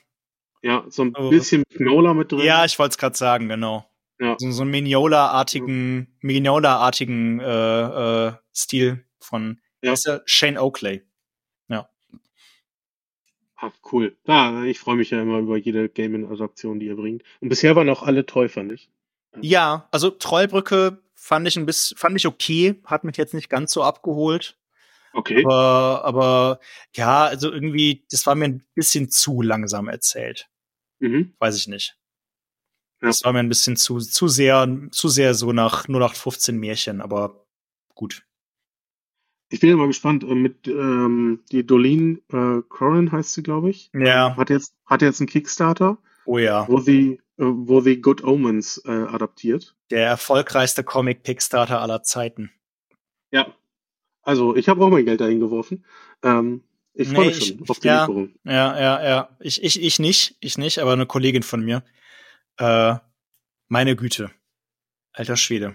Ja, 0.61 0.85
so 0.89 1.03
ein 1.03 1.15
oh. 1.17 1.31
bisschen 1.31 1.63
Mignola 1.71 2.15
mit 2.15 2.33
drin. 2.33 2.41
Ja, 2.41 2.65
ich 2.65 2.79
wollte 2.79 2.93
es 2.93 2.99
gerade 2.99 3.17
sagen, 3.17 3.49
genau. 3.49 3.89
Ja. 4.21 4.37
So, 4.39 4.51
so 4.51 4.63
einen 4.63 4.73
Mignola-artigen, 4.73 6.09
Mignola-artigen 6.21 7.41
äh, 7.41 8.27
äh, 8.27 8.33
Stil 8.55 9.05
von 9.21 9.61
ja. 9.83 9.95
Shane 10.27 10.59
Oakley. 10.59 11.03
Ja. 11.69 11.89
Ach, 13.57 13.73
cool. 13.93 14.17
Ja, 14.27 14.65
ich 14.65 14.81
freue 14.81 14.97
mich 14.97 15.11
ja 15.11 15.23
immer 15.23 15.39
über 15.39 15.57
jede 15.57 15.89
Gaming-Adaption, 15.89 16.81
die 16.81 16.87
ihr 16.87 16.97
bringt. 16.97 17.23
Und 17.41 17.49
bisher 17.49 17.77
waren 17.77 17.89
auch 17.89 18.03
alle 18.03 18.27
toll, 18.27 18.49
fand 18.49 18.73
ich. 18.73 18.91
Ja, 19.41 19.89
also 19.93 20.11
Trollbrücke 20.11 21.03
fand 21.15 21.47
ich 21.47 21.57
ein 21.57 21.67
bisschen, 21.67 21.97
fand 21.97 22.17
ich 22.17 22.27
okay, 22.27 22.81
hat 22.85 23.05
mich 23.05 23.17
jetzt 23.17 23.35
nicht 23.35 23.49
ganz 23.49 23.73
so 23.73 23.83
abgeholt. 23.83 24.57
Okay. 25.13 25.45
Aber, 25.45 26.05
aber 26.05 26.61
ja, 26.95 27.25
also 27.25 27.53
irgendwie, 27.53 28.05
das 28.11 28.27
war 28.27 28.35
mir 28.35 28.47
ein 28.47 28.65
bisschen 28.75 29.11
zu 29.11 29.43
langsam 29.43 29.89
erzählt. 29.89 30.49
Mhm. 31.01 31.35
Weiß 31.39 31.57
ich 31.57 31.69
nicht. 31.69 31.99
Ja. 33.01 33.09
Das 33.09 33.25
war 33.25 33.33
mir 33.33 33.41
ein 33.41 33.49
bisschen 33.49 33.77
zu, 33.77 33.99
zu 33.99 34.29
sehr, 34.29 34.69
zu 34.91 35.09
sehr 35.09 35.35
so 35.35 35.53
nach 35.53 35.89
nur 35.89 36.01
nach 36.01 36.15
15 36.15 36.57
Märchen, 36.57 37.01
aber 37.01 37.47
gut. 37.95 38.25
Ich 39.51 39.61
bin 39.61 39.69
ja 39.69 39.77
mal 39.77 39.89
gespannt, 39.89 40.25
äh, 40.25 40.35
mit 40.35 40.67
ähm, 40.67 41.41
die 41.51 41.67
Dolin 41.67 42.23
äh, 42.33 42.63
Corin 42.69 43.13
heißt 43.13 43.35
sie, 43.35 43.43
glaube 43.43 43.71
ich. 43.71 43.91
Ja. 43.93 44.35
Hat 44.37 44.49
jetzt, 44.49 44.75
hat 44.87 45.03
jetzt 45.03 45.21
einen 45.21 45.29
Kickstarter. 45.29 45.99
Oh 46.25 46.39
ja. 46.39 46.67
Wo 46.69 46.81
sie, 46.81 47.21
äh, 47.37 47.45
wo 47.45 47.81
sie 47.81 48.01
Good 48.01 48.25
Omens 48.25 48.81
äh, 48.87 48.91
adaptiert. 48.91 49.77
Der 49.91 50.07
erfolgreichste 50.07 50.85
Comic-Kickstarter 50.85 51.83
aller 51.83 52.03
Zeiten. 52.03 52.51
Ja, 53.31 53.55
also 54.23 54.57
ich 54.57 54.69
habe 54.69 54.85
auch 54.85 54.91
mein 54.91 55.05
Geld 55.05 55.21
dahin 55.21 55.41
geworfen. 55.41 55.85
Ähm, 56.23 56.63
Ich 56.95 57.09
freue 57.09 57.27
mich 57.27 57.47
schon 57.47 57.69
auf 57.69 57.79
die 57.81 57.89
ja, 57.89 58.01
Lieferung. 58.03 58.35
Ja, 58.45 58.79
ja, 58.79 59.05
ja. 59.05 59.37
Ich, 59.41 59.63
ich, 59.63 59.81
ich 59.83 59.99
nicht, 59.99 60.37
ich 60.41 60.59
nicht, 60.59 60.79
aber 60.79 60.93
eine 60.93 61.07
Kollegin 61.07 61.43
von 61.43 61.65
mir. 61.65 61.83
Äh, 62.59 62.97
meine 63.69 63.97
Güte. 63.97 64.31
Alter 65.13 65.37
Schwede. 65.37 65.75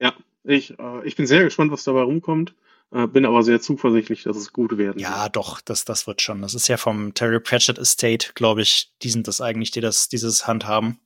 Ja, 0.00 0.14
ich, 0.44 0.78
äh, 0.78 1.06
ich 1.06 1.16
bin 1.16 1.26
sehr 1.26 1.44
gespannt, 1.44 1.72
was 1.72 1.84
dabei 1.84 2.02
rumkommt. 2.02 2.54
Äh, 2.92 3.06
bin 3.08 3.24
aber 3.26 3.42
sehr 3.42 3.60
zuversichtlich, 3.60 4.22
dass 4.22 4.36
es 4.36 4.52
gut 4.52 4.76
werden 4.78 4.98
Ja, 4.98 5.24
wird. 5.24 5.36
doch, 5.36 5.60
das, 5.60 5.84
das 5.84 6.06
wird 6.06 6.22
schon. 6.22 6.42
Das 6.42 6.54
ist 6.54 6.68
ja 6.68 6.76
vom 6.76 7.14
Terry 7.14 7.40
Pratchett 7.40 7.78
Estate, 7.78 8.32
glaube 8.34 8.62
ich. 8.62 8.92
Die 9.02 9.10
sind 9.10 9.26
das 9.26 9.40
eigentlich, 9.40 9.70
die 9.72 9.80
das, 9.80 10.08
dieses 10.08 10.46
Handhaben. 10.46 11.00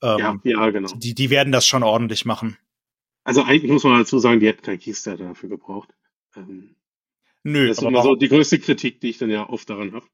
Ähm, 0.00 0.18
ja, 0.18 0.36
ja, 0.44 0.70
genau. 0.70 0.88
Die, 0.94 1.14
die 1.14 1.30
werden 1.30 1.50
das 1.52 1.66
schon 1.66 1.82
ordentlich 1.82 2.24
machen. 2.24 2.56
Also 3.28 3.42
eigentlich 3.42 3.70
muss 3.70 3.84
man 3.84 3.98
dazu 3.98 4.18
sagen, 4.18 4.40
die 4.40 4.46
hätten 4.46 4.62
kein 4.62 4.78
Kickstarter 4.78 5.24
dafür 5.24 5.50
gebraucht. 5.50 5.90
Ähm, 6.34 6.76
Nö, 7.42 7.68
das 7.68 7.76
ist 7.76 7.84
immer 7.84 8.02
so 8.02 8.14
die 8.14 8.30
größte 8.30 8.58
Kritik, 8.58 9.02
die 9.02 9.10
ich 9.10 9.18
dann 9.18 9.28
ja 9.28 9.46
oft 9.46 9.68
daran 9.68 9.92
habe. 9.92 10.06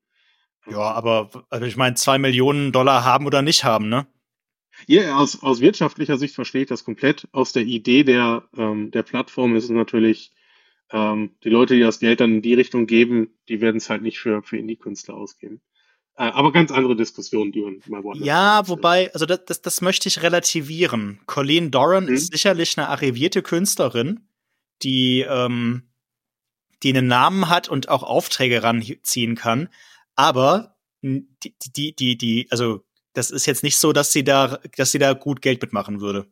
Ja, 0.68 0.80
aber 0.80 1.46
also 1.48 1.64
ich 1.64 1.76
meine, 1.76 1.94
zwei 1.94 2.18
Millionen 2.18 2.72
Dollar 2.72 3.04
haben 3.04 3.26
oder 3.26 3.40
nicht 3.40 3.62
haben, 3.62 3.88
ne? 3.88 4.08
Ja, 4.88 5.16
aus, 5.16 5.44
aus 5.44 5.60
wirtschaftlicher 5.60 6.18
Sicht 6.18 6.34
verstehe 6.34 6.62
ich 6.62 6.68
das 6.68 6.82
komplett. 6.82 7.28
Aus 7.30 7.52
der 7.52 7.62
Idee 7.62 8.02
der, 8.02 8.48
ähm, 8.56 8.90
der 8.90 9.04
Plattform 9.04 9.54
ist 9.54 9.62
es 9.62 9.70
natürlich, 9.70 10.32
ähm, 10.90 11.36
die 11.44 11.50
Leute, 11.50 11.74
die 11.74 11.82
das 11.82 12.00
Geld 12.00 12.18
dann 12.18 12.34
in 12.34 12.42
die 12.42 12.54
Richtung 12.54 12.88
geben, 12.88 13.28
die 13.48 13.60
werden 13.60 13.76
es 13.76 13.90
halt 13.90 14.02
nicht 14.02 14.18
für, 14.18 14.42
für 14.42 14.56
Indie-Künstler 14.56 15.14
ausgeben. 15.14 15.60
Äh, 16.16 16.24
aber 16.24 16.52
ganz 16.52 16.70
andere 16.70 16.94
Diskussionen, 16.94 17.50
die 17.50 17.60
man 17.60 17.80
mal 17.88 18.04
woanders 18.04 18.26
Ja, 18.26 18.68
wobei, 18.68 19.12
also 19.14 19.26
das, 19.26 19.44
das, 19.46 19.62
das 19.62 19.80
möchte 19.80 20.08
ich 20.08 20.22
relativieren. 20.22 21.20
Colleen 21.26 21.70
Doran 21.70 22.04
mhm. 22.04 22.14
ist 22.14 22.32
sicherlich 22.32 22.78
eine 22.78 22.88
arrivierte 22.88 23.42
Künstlerin, 23.42 24.28
die, 24.82 25.20
ähm, 25.28 25.90
die 26.82 26.90
einen 26.90 27.08
Namen 27.08 27.48
hat 27.48 27.68
und 27.68 27.88
auch 27.88 28.04
Aufträge 28.04 28.62
ranziehen 28.62 29.34
kann. 29.34 29.68
Aber 30.14 30.76
die, 31.02 31.26
die, 31.76 31.94
die, 31.96 32.16
die, 32.16 32.46
also 32.50 32.84
das 33.12 33.30
ist 33.30 33.46
jetzt 33.46 33.62
nicht 33.62 33.78
so, 33.78 33.92
dass 33.92 34.12
sie 34.12 34.24
da, 34.24 34.58
dass 34.76 34.92
sie 34.92 34.98
da 34.98 35.14
gut 35.14 35.42
Geld 35.42 35.62
mitmachen 35.62 36.00
würde. 36.00 36.26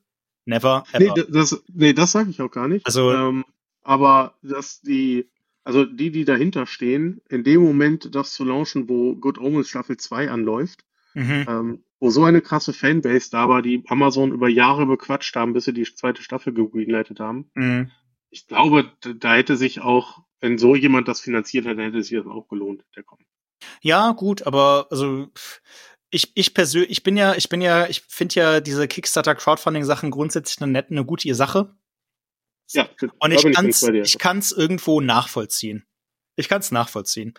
Never. 0.44 0.84
Ever. 0.92 1.14
Nee, 1.14 1.24
das, 1.28 1.62
nee, 1.72 1.92
das 1.92 2.12
sage 2.12 2.30
ich 2.30 2.40
auch 2.40 2.50
gar 2.50 2.68
nicht. 2.68 2.86
Also, 2.86 3.12
ähm, 3.12 3.44
aber 3.82 4.34
dass 4.42 4.80
die, 4.80 5.28
also 5.64 5.84
die, 5.84 6.10
die 6.10 6.24
dahinter 6.24 6.66
stehen, 6.66 7.20
in 7.28 7.44
dem 7.44 7.62
Moment 7.62 8.14
das 8.14 8.32
zu 8.32 8.44
launchen, 8.44 8.88
wo 8.88 9.14
Good 9.16 9.38
Omens 9.38 9.68
Staffel 9.68 9.96
2 9.96 10.30
anläuft, 10.30 10.84
mhm. 11.14 11.46
ähm, 11.48 11.84
wo 12.00 12.10
so 12.10 12.24
eine 12.24 12.40
krasse 12.40 12.72
Fanbase 12.72 13.30
da 13.30 13.48
war, 13.48 13.62
die 13.62 13.84
Amazon 13.86 14.32
über 14.32 14.48
Jahre 14.48 14.86
bequatscht 14.86 15.36
haben, 15.36 15.52
bis 15.52 15.64
sie 15.64 15.72
die 15.72 15.84
zweite 15.84 16.22
Staffel 16.22 16.52
gegreenlightet 16.52 17.20
haben. 17.20 17.50
Mhm. 17.54 17.90
Ich 18.30 18.46
glaube, 18.46 18.90
da 19.02 19.34
hätte 19.34 19.56
sich 19.56 19.80
auch, 19.80 20.24
wenn 20.40 20.58
so 20.58 20.74
jemand 20.74 21.06
das 21.06 21.20
finanziert 21.20 21.66
hätte, 21.66 21.82
hätte 21.82 22.02
sich 22.02 22.16
das 22.16 22.26
auch 22.26 22.48
gelohnt, 22.48 22.84
der 22.96 23.02
kommt. 23.02 23.22
Ja, 23.80 24.12
gut, 24.12 24.46
aber 24.46 24.88
also 24.90 25.28
ich, 26.10 26.32
ich 26.34 26.54
persönlich, 26.54 26.90
ich 26.90 27.02
bin 27.02 27.16
ja, 27.16 27.34
ich 27.34 27.48
bin 27.48 27.60
ja, 27.60 27.86
ich 27.86 28.02
finde 28.02 28.34
ja 28.34 28.60
diese 28.60 28.88
Kickstarter 28.88 29.34
Crowdfunding 29.34 29.84
Sachen 29.84 30.10
grundsätzlich 30.10 30.60
eine 30.60 30.72
nette, 30.72 30.90
eine 30.90 31.04
gute 31.04 31.34
Sache. 31.34 31.74
Ja, 32.72 32.88
und 33.18 33.32
ich 33.32 33.54
kann's, 33.54 33.82
ich 33.82 34.18
kann's 34.18 34.52
irgendwo 34.52 35.00
nachvollziehen. 35.00 35.84
Ich 36.36 36.48
kann's 36.48 36.70
nachvollziehen. 36.70 37.34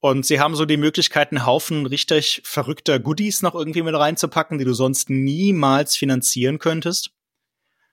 Und 0.00 0.26
sie 0.26 0.40
haben 0.40 0.56
so 0.56 0.64
die 0.64 0.76
Möglichkeit, 0.76 1.30
einen 1.30 1.46
Haufen 1.46 1.86
richtig 1.86 2.42
verrückter 2.44 2.98
Goodies 2.98 3.42
noch 3.42 3.54
irgendwie 3.54 3.82
mit 3.82 3.94
reinzupacken, 3.94 4.58
die 4.58 4.64
du 4.64 4.74
sonst 4.74 5.10
niemals 5.10 5.96
finanzieren 5.96 6.58
könntest. 6.58 7.12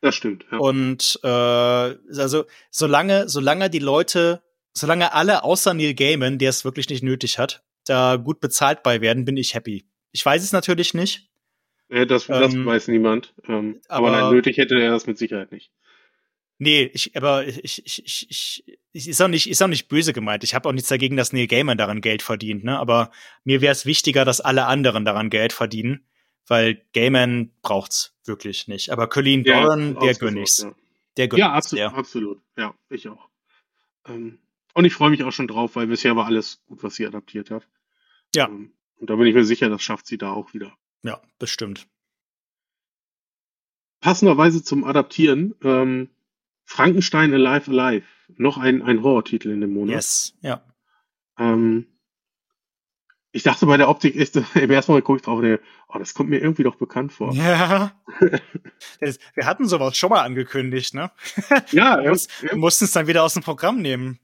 Das 0.02 0.16
stimmt. 0.16 0.45
Ja. 0.52 0.57
Und 0.57 1.20
äh, 1.24 1.28
also 1.28 2.45
solange, 2.72 3.30
solange 3.30 3.70
die 3.70 3.80
Leute, 3.80 4.41
solange 4.74 5.14
alle 5.14 5.44
außer 5.44 5.76
Neil 5.76 5.94
Gaiman, 5.94 6.40
der 6.40 6.49
es 6.49 6.66
wirklich 6.66 6.90
nicht 6.90 7.03
nötig 7.03 7.38
hat, 7.38 7.64
da 7.86 8.16
gut 8.16 8.40
bezahlt 8.40 8.82
bei 8.82 9.02
werden, 9.02 9.26
bin 9.26 9.38
ich 9.38 9.53
happy. 9.53 9.86
Ich 10.11 10.26
weiß 10.26 10.44
es 10.44 10.52
natürlich 10.52 10.95
nicht. 10.95 11.30
Ja, 11.90 12.06
das, 12.06 12.28
das 12.28 12.53
ähm, 12.53 12.66
weiß 12.66 12.88
niemand. 12.88 13.34
Ähm, 13.48 13.82
aber, 13.88 14.11
aber 14.11 14.32
nötig 14.32 14.57
hätte 14.57 14.80
er 14.80 14.91
das 14.91 15.07
mit 15.07 15.18
Sicherheit 15.18 15.52
nicht. 15.52 15.72
Nee, 16.61 16.91
ich, 16.94 17.15
aber 17.15 17.48
ich, 17.48 17.86
ich, 17.86 18.03
ich, 18.06 18.64
ich, 18.91 19.07
ist 19.07 19.22
auch 19.22 19.30
nicht, 19.30 19.49
ist 19.49 19.61
auch 19.61 19.68
nicht 19.68 19.88
böse 19.88 20.11
gemeint. 20.11 20.44
Ich 20.44 20.53
habe 20.53 20.68
auch 20.68 20.73
nichts 20.73 20.90
dagegen, 20.90 21.15
dass 21.15 21.31
Neil 21.31 21.48
Gaiman 21.48 21.77
daran 21.77 22.02
Geld 22.02 22.22
verdient, 22.22 22.65
ne? 22.65 22.77
Aber 22.77 23.11
mir 23.45 23.61
wäre 23.61 23.72
es 23.72 23.86
wichtiger, 23.86 24.26
dass 24.26 24.41
alle 24.41 24.65
anderen 24.65 25.06
daran 25.06 25.30
Geld 25.30 25.53
verdienen, 25.53 26.06
weil 26.48 26.86
Gaiman 26.94 27.52
braucht's 27.61 28.14
wirklich 28.26 28.68
nicht. 28.68 28.90
Aber 28.90 29.07
Colleen 29.07 29.45
ja, 29.45 29.61
Doran, 29.61 29.98
der 30.02 30.14
gönn 30.15 30.36
ich's. 30.36 30.60
Ja. 30.60 30.76
Der 31.15 31.27
gönn 31.30 31.40
ja, 31.40 31.53
absolut, 31.53 31.80
der. 31.80 31.94
absolut. 31.94 32.41
Ja, 32.57 32.76
ich 32.90 33.07
auch. 33.07 33.30
Ähm, 34.06 34.40
und 34.73 34.84
ich 34.84 34.94
freue 34.94 35.11
mich 35.11 35.23
auch 35.23 35.31
schon 35.31 35.48
drauf, 35.48 35.77
weil 35.77 35.88
bisher 35.88 36.18
war 36.18 36.26
alles 36.26 36.61
gut, 36.68 36.84
was 36.84 36.95
sie 36.95 37.07
adaptiert 37.07 37.52
hat. 37.52 37.68
Ja. 38.36 38.48
Ähm, 38.49 38.73
und 38.98 39.10
da 39.10 39.15
bin 39.15 39.27
ich 39.27 39.34
mir 39.34 39.45
sicher, 39.45 39.69
das 39.69 39.81
schafft 39.81 40.07
sie 40.07 40.18
da 40.18 40.34
auch 40.34 40.53
wieder. 40.53 40.73
Ja, 41.03 41.22
bestimmt. 41.40 41.88
Passenderweise 44.02 44.61
zum 44.61 44.84
Adaptieren, 44.84 45.56
ähm, 45.64 46.10
Frankenstein 46.70 47.34
Alive 47.34 47.72
Alive. 47.72 48.06
Noch 48.38 48.60
ein, 48.60 48.84
ein 48.84 49.02
Horror-Titel 49.02 49.50
in 49.50 49.62
dem 49.62 49.74
Monat. 49.74 49.96
Yes, 49.96 50.34
ja. 50.41 50.64
Ähm, 51.40 51.88
ich 53.32 53.41
dachte 53.41 53.66
bei 53.66 53.76
der 53.76 53.90
Optik 53.90 54.16
ist, 54.16 54.36
im 54.56 54.70
ersten 54.70 54.91
Mal 54.91 55.02
gucke 55.02 55.18
ich 55.18 55.24
drauf 55.24 55.40
und 55.40 55.60
oh, 55.88 55.98
das 55.98 56.14
kommt 56.14 56.30
mir 56.30 56.38
irgendwie 56.38 56.62
doch 56.62 56.76
bekannt 56.76 57.12
vor. 57.12 57.34
Ja. 57.34 57.91
Wir 59.00 59.46
hatten 59.46 59.68
sowas 59.68 59.98
schon 59.98 60.12
mal 60.12 60.22
angekündigt, 60.22 60.94
ne? 60.94 61.12
Ja, 61.72 61.98
wir 62.04 62.16
ja. 62.44 62.56
mussten 62.56 62.86
es 62.86 62.91
dann 62.91 63.08
wieder 63.08 63.24
aus 63.24 63.34
dem 63.34 63.44
Programm 63.44 63.82
nehmen. 63.82 64.20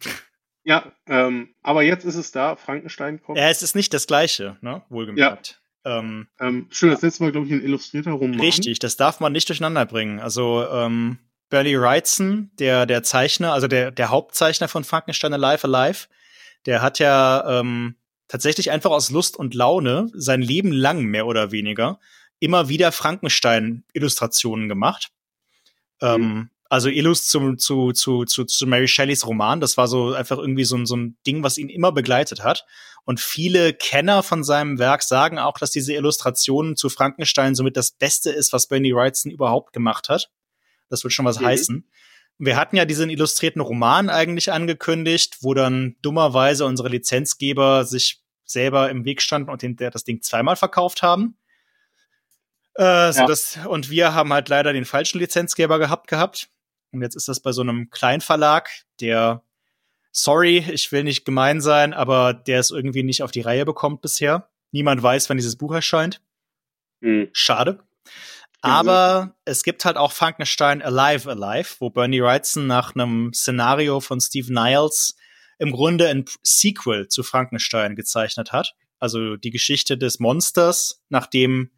Ja, 0.64 0.92
ähm, 1.08 1.56
aber 1.64 1.82
jetzt 1.82 2.06
ist 2.06 2.16
es 2.16 2.32
da, 2.32 2.56
Frankenstein 2.56 3.22
kommt. 3.22 3.40
Ja, 3.40 3.50
es 3.50 3.64
ist 3.64 3.76
nicht 3.76 3.94
das 3.94 4.06
gleiche, 4.06 4.58
ne? 4.62 4.84
Wohlgemerkt. 4.90 5.62
Ja. 5.84 6.00
Ähm, 6.00 6.28
ähm, 6.40 6.68
schön, 6.70 6.92
das 6.92 7.02
letzte 7.02 7.24
Mal, 7.24 7.32
glaube 7.32 7.48
ich, 7.48 7.54
ein 7.54 7.64
illustrierter 7.64 8.12
Roman. 8.12 8.40
Richtig, 8.40 8.80
das 8.80 8.98
darf 8.98 9.20
man 9.20 9.34
nicht 9.34 9.50
durcheinander 9.50 9.86
bringen. 9.86 10.20
Also, 10.20 10.68
ähm, 10.70 11.20
Bernie 11.56 11.80
Wrightson, 11.80 12.52
der, 12.60 12.86
der 12.86 13.02
Zeichner, 13.02 13.54
also 13.54 13.68
der, 13.68 13.90
der 13.90 14.10
Hauptzeichner 14.10 14.68
von 14.68 14.84
Frankenstein 14.84 15.34
Alive 15.34 15.64
Alive, 15.64 16.08
der 16.66 16.82
hat 16.82 17.00
ja 17.00 17.62
ähm, 17.62 17.96
tatsächlich 18.28 18.72
einfach 18.72 18.92
aus 18.92 19.10
Lust 19.10 19.38
und 19.38 19.54
Laune 19.54 20.10
sein 20.14 20.42
Leben 20.42 20.74
lang 20.74 21.06
mehr 21.06 21.26
oder 21.28 21.54
weniger 21.54 22.02
immer 22.42 22.68
wieder 22.68 22.92
Frankenstein-Illustrationen 22.92 24.68
gemacht. 24.68 25.14
Ähm, 26.02 26.22
mhm. 26.22 26.26
Ähm, 26.26 26.50
also 26.68 26.90
Illus 26.90 27.26
zu, 27.30 27.56
zu, 27.56 27.94
zu, 27.94 28.26
zu, 28.26 28.44
zu 28.44 28.68
Mary 28.68 28.90
Shelleys 28.90 29.26
Roman. 29.26 29.62
Das 29.62 29.78
war 29.78 29.88
so 29.88 30.14
einfach 30.14 30.38
irgendwie 30.38 30.66
so, 30.66 30.84
so 30.84 30.98
ein 30.98 31.16
Ding, 31.26 31.42
was 31.42 31.58
ihn 31.58 31.70
immer 31.70 31.94
begleitet 31.94 32.44
hat. 32.44 32.66
Und 33.06 33.22
viele 33.22 33.74
Kenner 33.74 34.24
von 34.24 34.44
seinem 34.44 34.78
Werk 34.78 35.04
sagen 35.04 35.40
auch, 35.40 35.58
dass 35.58 35.72
diese 35.72 35.94
Illustrationen 35.94 36.76
zu 36.76 36.90
Frankenstein 36.90 37.56
somit 37.56 37.78
das 37.78 37.92
Beste 37.92 38.30
ist, 38.30 38.52
was 38.52 38.68
Bernie 38.68 38.94
Wrightson 38.94 39.32
überhaupt 39.32 39.72
gemacht 39.72 40.10
hat. 40.10 40.30
Das 40.90 41.04
wird 41.04 41.14
schon 41.14 41.26
was 41.26 41.40
mhm. 41.40 41.46
heißen. 41.46 41.88
Wir 42.38 42.58
hatten 42.58 42.76
ja 42.76 42.86
diesen 42.86 43.10
illustrierten 43.10 43.62
Roman 43.62 44.10
eigentlich 44.10 44.52
angekündigt, 44.52 45.38
wo 45.42 45.54
dann 45.54 45.96
dummerweise 46.02 46.66
unsere 46.66 46.90
Lizenzgeber 46.90 47.86
sich 47.86 48.22
selber 48.44 48.90
im 48.90 49.06
Weg 49.06 49.22
standen 49.22 49.50
und 49.50 49.62
den, 49.62 49.76
das 49.78 50.04
Ding 50.04 50.22
zweimal 50.22 50.56
verkauft 50.56 51.02
haben. 51.02 51.38
Äh, 52.76 53.14
so 53.14 53.22
ja. 53.22 53.26
das, 53.26 53.58
und 53.68 53.90
wir 53.90 54.14
haben 54.14 54.34
halt 54.34 54.50
leider 54.50 54.74
den 54.74 54.86
falschen 54.86 55.20
Lizenzgeber 55.20 55.80
gehabt 55.80 56.08
gehabt. 56.08 56.50
Und 56.92 57.02
jetzt 57.02 57.16
ist 57.16 57.28
das 57.28 57.40
bei 57.40 57.52
so 57.52 57.62
einem 57.62 57.90
Kleinverlag, 57.90 58.70
der, 59.00 59.44
sorry, 60.12 60.66
ich 60.72 60.92
will 60.92 61.04
nicht 61.04 61.26
gemein 61.26 61.62
sein, 61.62 61.94
aber 61.94 62.34
der 62.34 62.60
es 62.60 62.72
irgendwie 62.72 63.04
nicht 63.04 63.24
auf 63.24 63.32
die 63.32 63.42
Reihe 63.42 63.66
bekommt 63.66 64.02
bisher. 64.02 64.50
Niemand 64.72 65.02
weiß, 65.02 65.30
wann 65.30 65.38
dieses 65.38 65.56
Buch 65.56 65.74
erscheint. 65.74 66.22
Mhm. 67.00 67.30
Schade. 67.32 67.80
Aber 68.66 69.36
es 69.46 69.64
gibt 69.64 69.86
halt 69.86 69.98
auch 69.98 70.12
Frankenstein 70.12 70.82
Alive 70.82 71.30
Alive, 71.30 71.76
wo 71.80 71.90
Bernie 71.90 72.22
Wrightson 72.22 72.68
nach 72.68 72.96
einem 72.96 73.32
Szenario 73.34 74.00
von 74.00 74.20
Steve 74.20 74.52
Niles 74.52 75.16
im 75.60 75.72
Grunde 75.72 76.10
ein 76.10 76.26
Sequel 76.44 77.08
zu 77.08 77.24
Frankenstein 77.24 77.96
gezeichnet 77.96 78.52
hat. 78.52 78.76
Also 79.00 79.36
die 79.36 79.52
Geschichte 79.52 79.98
des 79.98 80.20
Monsters, 80.20 81.04
nachdem 81.10 81.72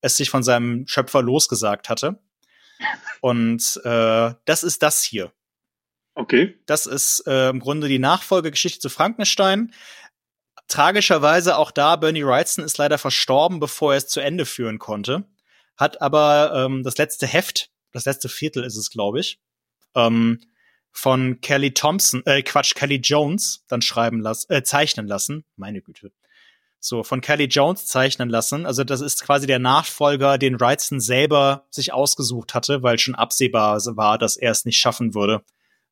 es 0.00 0.16
sich 0.16 0.28
von 0.28 0.42
seinem 0.42 0.86
Schöpfer 0.86 1.22
losgesagt 1.22 1.88
hatte. 1.88 2.20
Und 3.20 3.80
äh, 3.84 4.34
das 4.44 4.62
ist 4.62 4.82
das 4.82 5.02
hier. 5.02 5.32
Okay. 6.14 6.58
Das 6.66 6.86
ist 6.86 7.26
äh, 7.26 7.48
im 7.48 7.60
Grunde 7.60 7.88
die 7.88 7.98
Nachfolgegeschichte 7.98 8.80
zu 8.80 8.88
Frankenstein. 8.88 9.72
Tragischerweise 10.68 11.58
auch 11.58 11.70
da, 11.70 11.96
Bernie 11.96 12.24
Wrightson 12.24 12.64
ist 12.64 12.78
leider 12.78 12.98
verstorben, 12.98 13.60
bevor 13.60 13.92
er 13.92 13.98
es 13.98 14.08
zu 14.08 14.20
Ende 14.20 14.46
führen 14.46 14.78
konnte. 14.78 15.24
Hat 15.76 16.00
aber 16.00 16.52
ähm, 16.54 16.82
das 16.82 16.96
letzte 16.98 17.26
Heft, 17.26 17.70
das 17.92 18.04
letzte 18.04 18.28
Viertel 18.28 18.64
ist 18.64 18.76
es, 18.76 18.90
glaube 18.90 19.20
ich, 19.20 19.40
ähm, 19.94 20.40
von 20.92 21.40
Kelly 21.40 21.72
Thompson, 21.74 22.22
äh, 22.26 22.42
Quatsch, 22.42 22.74
Kelly 22.74 22.96
Jones 22.96 23.64
dann 23.68 23.82
schreiben 23.82 24.20
lassen, 24.20 24.52
äh, 24.52 24.62
zeichnen 24.62 25.06
lassen. 25.06 25.44
Meine 25.56 25.80
Güte 25.80 26.12
so 26.84 27.02
von 27.02 27.20
Kelly 27.20 27.44
Jones 27.44 27.86
zeichnen 27.86 28.28
lassen. 28.28 28.66
Also 28.66 28.84
das 28.84 29.00
ist 29.00 29.24
quasi 29.24 29.46
der 29.46 29.58
Nachfolger, 29.58 30.36
den 30.38 30.60
Wrightson 30.60 31.00
selber 31.00 31.66
sich 31.70 31.92
ausgesucht 31.92 32.54
hatte, 32.54 32.82
weil 32.82 32.98
schon 32.98 33.14
absehbar 33.14 33.80
war, 33.96 34.18
dass 34.18 34.36
er 34.36 34.50
es 34.50 34.64
nicht 34.64 34.78
schaffen 34.78 35.14
würde, 35.14 35.42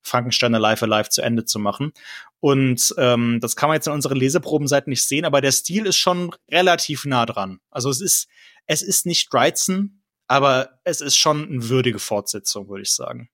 Frankenstein 0.02 0.54
Alive 0.54 0.84
Alive 0.84 1.08
zu 1.08 1.22
Ende 1.22 1.44
zu 1.44 1.58
machen. 1.58 1.92
Und 2.40 2.94
ähm, 2.98 3.38
das 3.40 3.56
kann 3.56 3.68
man 3.68 3.76
jetzt 3.76 3.86
in 3.86 3.92
unseren 3.92 4.16
Leseprobenseiten 4.16 4.90
nicht 4.90 5.06
sehen, 5.06 5.24
aber 5.24 5.40
der 5.40 5.52
Stil 5.52 5.86
ist 5.86 5.96
schon 5.96 6.34
relativ 6.50 7.04
nah 7.04 7.26
dran. 7.26 7.60
Also 7.70 7.88
es 7.90 8.00
ist, 8.00 8.28
es 8.66 8.82
ist 8.82 9.06
nicht 9.06 9.32
Wrightson, 9.32 10.02
aber 10.26 10.80
es 10.84 11.00
ist 11.00 11.16
schon 11.16 11.48
eine 11.48 11.68
würdige 11.68 11.98
Fortsetzung, 11.98 12.68
würde 12.68 12.82
ich 12.82 12.92
sagen. 12.92 13.28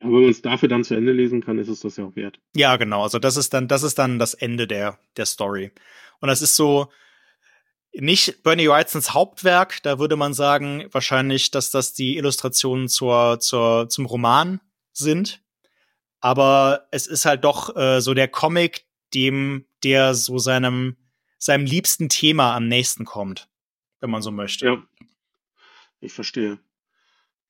Aber 0.00 0.14
wenn 0.14 0.22
man 0.22 0.30
es 0.30 0.42
dafür 0.42 0.68
dann 0.68 0.82
zu 0.82 0.94
Ende 0.94 1.12
lesen 1.12 1.42
kann, 1.42 1.58
ist 1.58 1.68
es 1.68 1.80
das 1.80 1.96
ja 1.96 2.04
auch 2.04 2.16
wert. 2.16 2.40
Ja, 2.54 2.76
genau. 2.76 3.02
Also 3.02 3.18
das 3.18 3.36
ist 3.36 3.52
dann, 3.52 3.68
das 3.68 3.82
ist 3.82 3.98
dann 3.98 4.18
das 4.18 4.34
Ende 4.34 4.66
der, 4.66 4.98
der 5.16 5.26
Story. 5.26 5.72
Und 6.20 6.28
das 6.28 6.42
ist 6.42 6.56
so, 6.56 6.88
nicht 7.92 8.42
Bernie 8.42 8.68
Wrightsons 8.68 9.14
Hauptwerk, 9.14 9.82
da 9.82 9.98
würde 9.98 10.16
man 10.16 10.32
sagen, 10.32 10.86
wahrscheinlich, 10.92 11.50
dass 11.50 11.70
das 11.70 11.92
die 11.92 12.16
Illustrationen 12.16 12.88
zur, 12.88 13.40
zur, 13.40 13.88
zum 13.88 14.06
Roman 14.06 14.60
sind. 14.92 15.42
Aber 16.20 16.86
es 16.90 17.06
ist 17.06 17.24
halt 17.24 17.44
doch 17.44 17.74
äh, 17.76 18.00
so 18.00 18.14
der 18.14 18.28
Comic, 18.28 18.84
dem, 19.14 19.64
der 19.82 20.14
so 20.14 20.38
seinem, 20.38 20.96
seinem 21.38 21.64
liebsten 21.64 22.08
Thema 22.08 22.54
am 22.54 22.68
nächsten 22.68 23.04
kommt, 23.04 23.48
wenn 24.00 24.10
man 24.10 24.22
so 24.22 24.30
möchte. 24.30 24.66
Ja. 24.66 24.82
Ich 26.00 26.12
verstehe. 26.12 26.58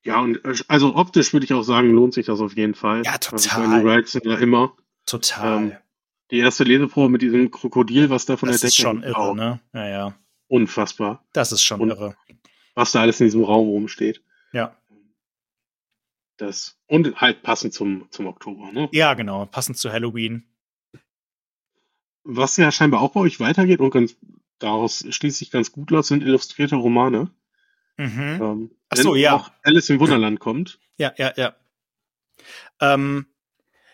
Ja, 0.03 0.19
und 0.19 0.43
äh, 0.45 0.55
also 0.67 0.95
optisch 0.95 1.33
würde 1.33 1.45
ich 1.45 1.53
auch 1.53 1.63
sagen, 1.63 1.91
lohnt 1.91 2.13
sich 2.13 2.25
das 2.25 2.39
auf 2.39 2.55
jeden 2.55 2.75
Fall. 2.75 3.03
Ja, 3.05 3.13
also 3.13 3.37
total. 3.37 3.73
Also 3.73 3.87
Rides 3.87 4.11
sind 4.13 4.25
ja 4.25 4.37
immer. 4.37 4.75
Total. 5.05 5.57
Ähm, 5.57 5.77
die 6.31 6.39
erste 6.39 6.63
Leseprobe 6.63 7.09
mit 7.09 7.21
diesem 7.21 7.51
Krokodil, 7.51 8.09
was 8.09 8.25
da 8.25 8.37
von 8.37 8.49
das 8.49 8.61
der 8.61 8.69
Decke 8.69 8.75
ist 8.75 8.81
schon 8.81 9.03
irre, 9.03 9.17
auch. 9.17 9.35
ne? 9.35 9.59
Ja, 9.73 9.87
ja. 9.87 10.13
Unfassbar. 10.47 11.25
Das 11.33 11.51
ist 11.51 11.63
schon 11.63 11.81
und 11.81 11.89
irre. 11.89 12.15
Was 12.73 12.93
da 12.93 13.01
alles 13.01 13.19
in 13.19 13.27
diesem 13.27 13.43
Raum 13.43 13.67
rumsteht. 13.67 14.23
Ja. 14.53 14.75
Das, 16.37 16.77
und 16.87 17.21
halt 17.21 17.43
passend 17.43 17.73
zum, 17.73 18.07
zum 18.11 18.27
Oktober, 18.27 18.71
ne? 18.71 18.89
Ja, 18.91 19.13
genau. 19.13 19.45
Passend 19.45 19.77
zu 19.77 19.91
Halloween. 19.91 20.43
Was 22.23 22.57
ja 22.57 22.71
scheinbar 22.71 23.01
auch 23.01 23.13
bei 23.13 23.19
euch 23.19 23.39
weitergeht 23.39 23.79
und 23.79 23.91
ganz, 23.91 24.15
daraus 24.59 25.05
schließlich 25.09 25.51
ganz 25.51 25.71
gut 25.71 25.91
läuft, 25.91 26.07
sind 26.07 26.23
illustrierte 26.23 26.75
Romane. 26.75 27.31
Mhm. 27.97 28.39
Ähm, 28.41 28.71
Ach 28.89 28.97
so, 28.97 29.15
ja. 29.15 29.35
Auch 29.35 29.51
Alice 29.63 29.89
im 29.89 29.99
Wunderland 29.99 30.39
kommt. 30.39 30.79
Ja, 30.97 31.13
ja, 31.17 31.33
ja. 31.35 31.55
Ähm, 32.79 33.27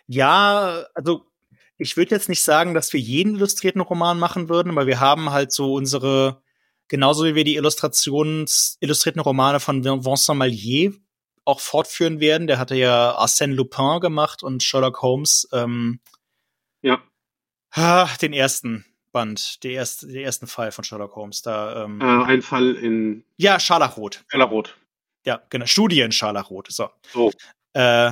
ja, 0.07 0.85
also 0.93 1.26
ich 1.77 1.97
würde 1.97 2.15
jetzt 2.15 2.30
nicht 2.30 2.43
sagen, 2.43 2.73
dass 2.73 2.93
wir 2.93 2.99
jeden 2.99 3.35
illustrierten 3.35 3.81
Roman 3.81 4.19
machen 4.19 4.49
würden, 4.49 4.72
aber 4.72 4.88
wir 4.88 4.99
haben 4.99 5.31
halt 5.31 5.51
so 5.51 5.73
unsere, 5.73 6.41
genauso 6.88 7.26
wie 7.26 7.35
wir 7.35 7.43
die 7.43 7.55
Illustrations, 7.55 8.77
illustrierten 8.80 9.22
Romane 9.22 9.59
von 9.59 9.84
Vincent 9.84 10.38
Mallier 10.38 10.93
auch 11.48 11.60
fortführen 11.60 12.19
werden. 12.19 12.48
Der 12.48 12.60
hatte 12.60 12.76
ja 12.76 13.18
Arsène 13.18 13.53
Lupin 13.53 13.99
gemacht 13.99 14.44
und 14.44 14.64
Sherlock 14.64 15.02
Holmes. 15.02 15.48
Ähm, 15.53 15.99
ja. 16.82 17.02
Den 18.22 18.34
ersten. 18.34 18.86
Band, 19.11 19.64
der 19.64 19.72
erste, 19.72 20.07
der 20.07 20.24
ersten 20.24 20.48
Fall 20.48 20.72
von 20.72 20.84
Sherlock 20.84 21.15
Holmes. 21.15 21.41
Da, 21.41 21.86
ähm, 21.86 22.02
äh, 22.02 22.06
ein 22.06 22.41
Fall 22.41 22.76
in. 22.76 23.24
Ja, 23.38 23.60
Scharlachrot. 23.60 24.24
Scharlachrot. 24.28 24.78
Ja, 25.26 25.41
genau. 25.49 25.65
Studie 25.65 26.02
in 26.02 26.11
Scharlachrot. 26.11 26.72
So. 26.72 26.90
so. 27.11 27.32
Äh, 27.74 28.11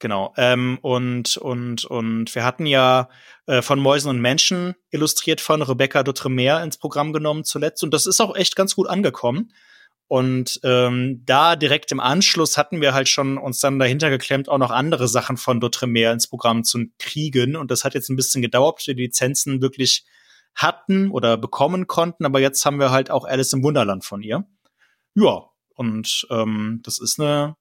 genau. 0.00 0.34
Ähm, 0.36 0.78
und, 0.82 1.36
und, 1.38 1.84
und 1.86 2.34
wir 2.34 2.44
hatten 2.44 2.66
ja 2.66 3.08
äh, 3.46 3.62
von 3.62 3.78
Mäusen 3.78 4.10
und 4.10 4.20
Menschen 4.20 4.74
illustriert 4.90 5.40
von 5.40 5.62
Rebecca 5.62 6.00
D'Outremer 6.00 6.62
ins 6.62 6.76
Programm 6.76 7.12
genommen 7.12 7.44
zuletzt. 7.44 7.82
Und 7.82 7.94
das 7.94 8.06
ist 8.06 8.20
auch 8.20 8.36
echt 8.36 8.54
ganz 8.54 8.74
gut 8.74 8.88
angekommen. 8.88 9.52
Und 10.06 10.60
ähm, 10.64 11.22
da 11.24 11.56
direkt 11.56 11.90
im 11.90 12.00
Anschluss 12.00 12.58
hatten 12.58 12.80
wir 12.80 12.94
halt 12.94 13.08
schon 13.08 13.38
uns 13.38 13.60
dann 13.60 13.78
dahinter 13.78 14.10
geklemmt, 14.10 14.48
auch 14.48 14.58
noch 14.58 14.70
andere 14.70 15.08
Sachen 15.08 15.36
von 15.36 15.60
D'Outremer 15.60 16.12
ins 16.12 16.28
Programm 16.28 16.62
zu 16.62 16.84
kriegen. 16.98 17.56
Und 17.56 17.70
das 17.70 17.84
hat 17.84 17.94
jetzt 17.94 18.10
ein 18.10 18.16
bisschen 18.16 18.42
gedauert, 18.42 18.76
bis 18.76 18.86
wir 18.86 18.94
die 18.94 19.04
Lizenzen 19.04 19.62
wirklich 19.62 20.04
hatten 20.54 21.10
oder 21.10 21.36
bekommen 21.36 21.86
konnten, 21.86 22.24
aber 22.24 22.40
jetzt 22.40 22.64
haben 22.64 22.78
wir 22.78 22.90
halt 22.90 23.10
auch 23.10 23.24
Alice 23.24 23.52
im 23.52 23.62
Wunderland 23.62 24.04
von 24.04 24.22
ihr. 24.22 24.46
Ja, 25.14 25.46
und 25.74 26.26
ähm, 26.30 26.80
das 26.84 27.00
ist 27.00 27.18
eine 27.18 27.56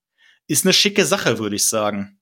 ist 0.47 0.65
eine 0.65 0.73
schicke 0.73 1.05
Sache, 1.05 1.39
würde 1.39 1.55
ich 1.55 1.65
sagen. 1.65 2.19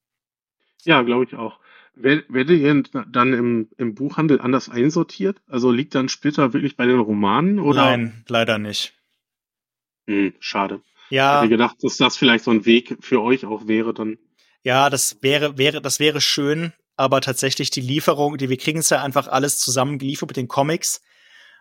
Ja, 0.84 1.02
glaube 1.02 1.26
ich 1.26 1.36
auch. 1.36 1.60
Werdet 1.94 2.50
ihr 2.50 2.84
dann 3.10 3.34
im, 3.34 3.70
im 3.78 3.96
Buchhandel 3.96 4.40
anders 4.40 4.70
einsortiert? 4.70 5.42
Also 5.48 5.72
liegt 5.72 5.94
dann 5.94 6.08
Splitter 6.08 6.54
wirklich 6.54 6.78
bei 6.78 6.86
den 6.86 7.00
Romanen? 7.00 7.60
Oder? 7.60 7.84
Nein, 7.84 8.24
leider 8.28 8.58
nicht. 8.58 8.94
Hm, 10.12 10.34
schade. 10.40 10.82
Ja. 11.10 11.36
Ich 11.36 11.42
hätte 11.42 11.50
gedacht, 11.50 11.78
dass 11.82 11.98
das 11.98 12.18
vielleicht 12.18 12.46
so 12.46 12.52
ein 12.52 12.66
Weg 12.66 12.98
für 13.02 13.22
euch 13.22 13.46
auch 13.46 13.68
wäre 13.68 13.94
dann. 13.94 14.18
Ja, 14.64 14.90
das 14.90 15.18
wäre, 15.22 15.58
wäre, 15.58 15.82
das 15.82 16.00
wäre 16.00 16.22
schön 16.22 16.74
aber 17.02 17.20
tatsächlich 17.22 17.72
die 17.72 17.82
Lieferung, 17.82 18.38
die 18.38 18.50
wir 18.50 18.58
kriegen 18.58 18.78
es 18.78 18.92
ja 18.92 19.02
einfach 19.02 19.28
alles 19.28 19.58
zusammen 19.58 19.98
geliefert 19.98 20.30
mit 20.30 20.38
den 20.38 20.48
Comics. 20.48 21.02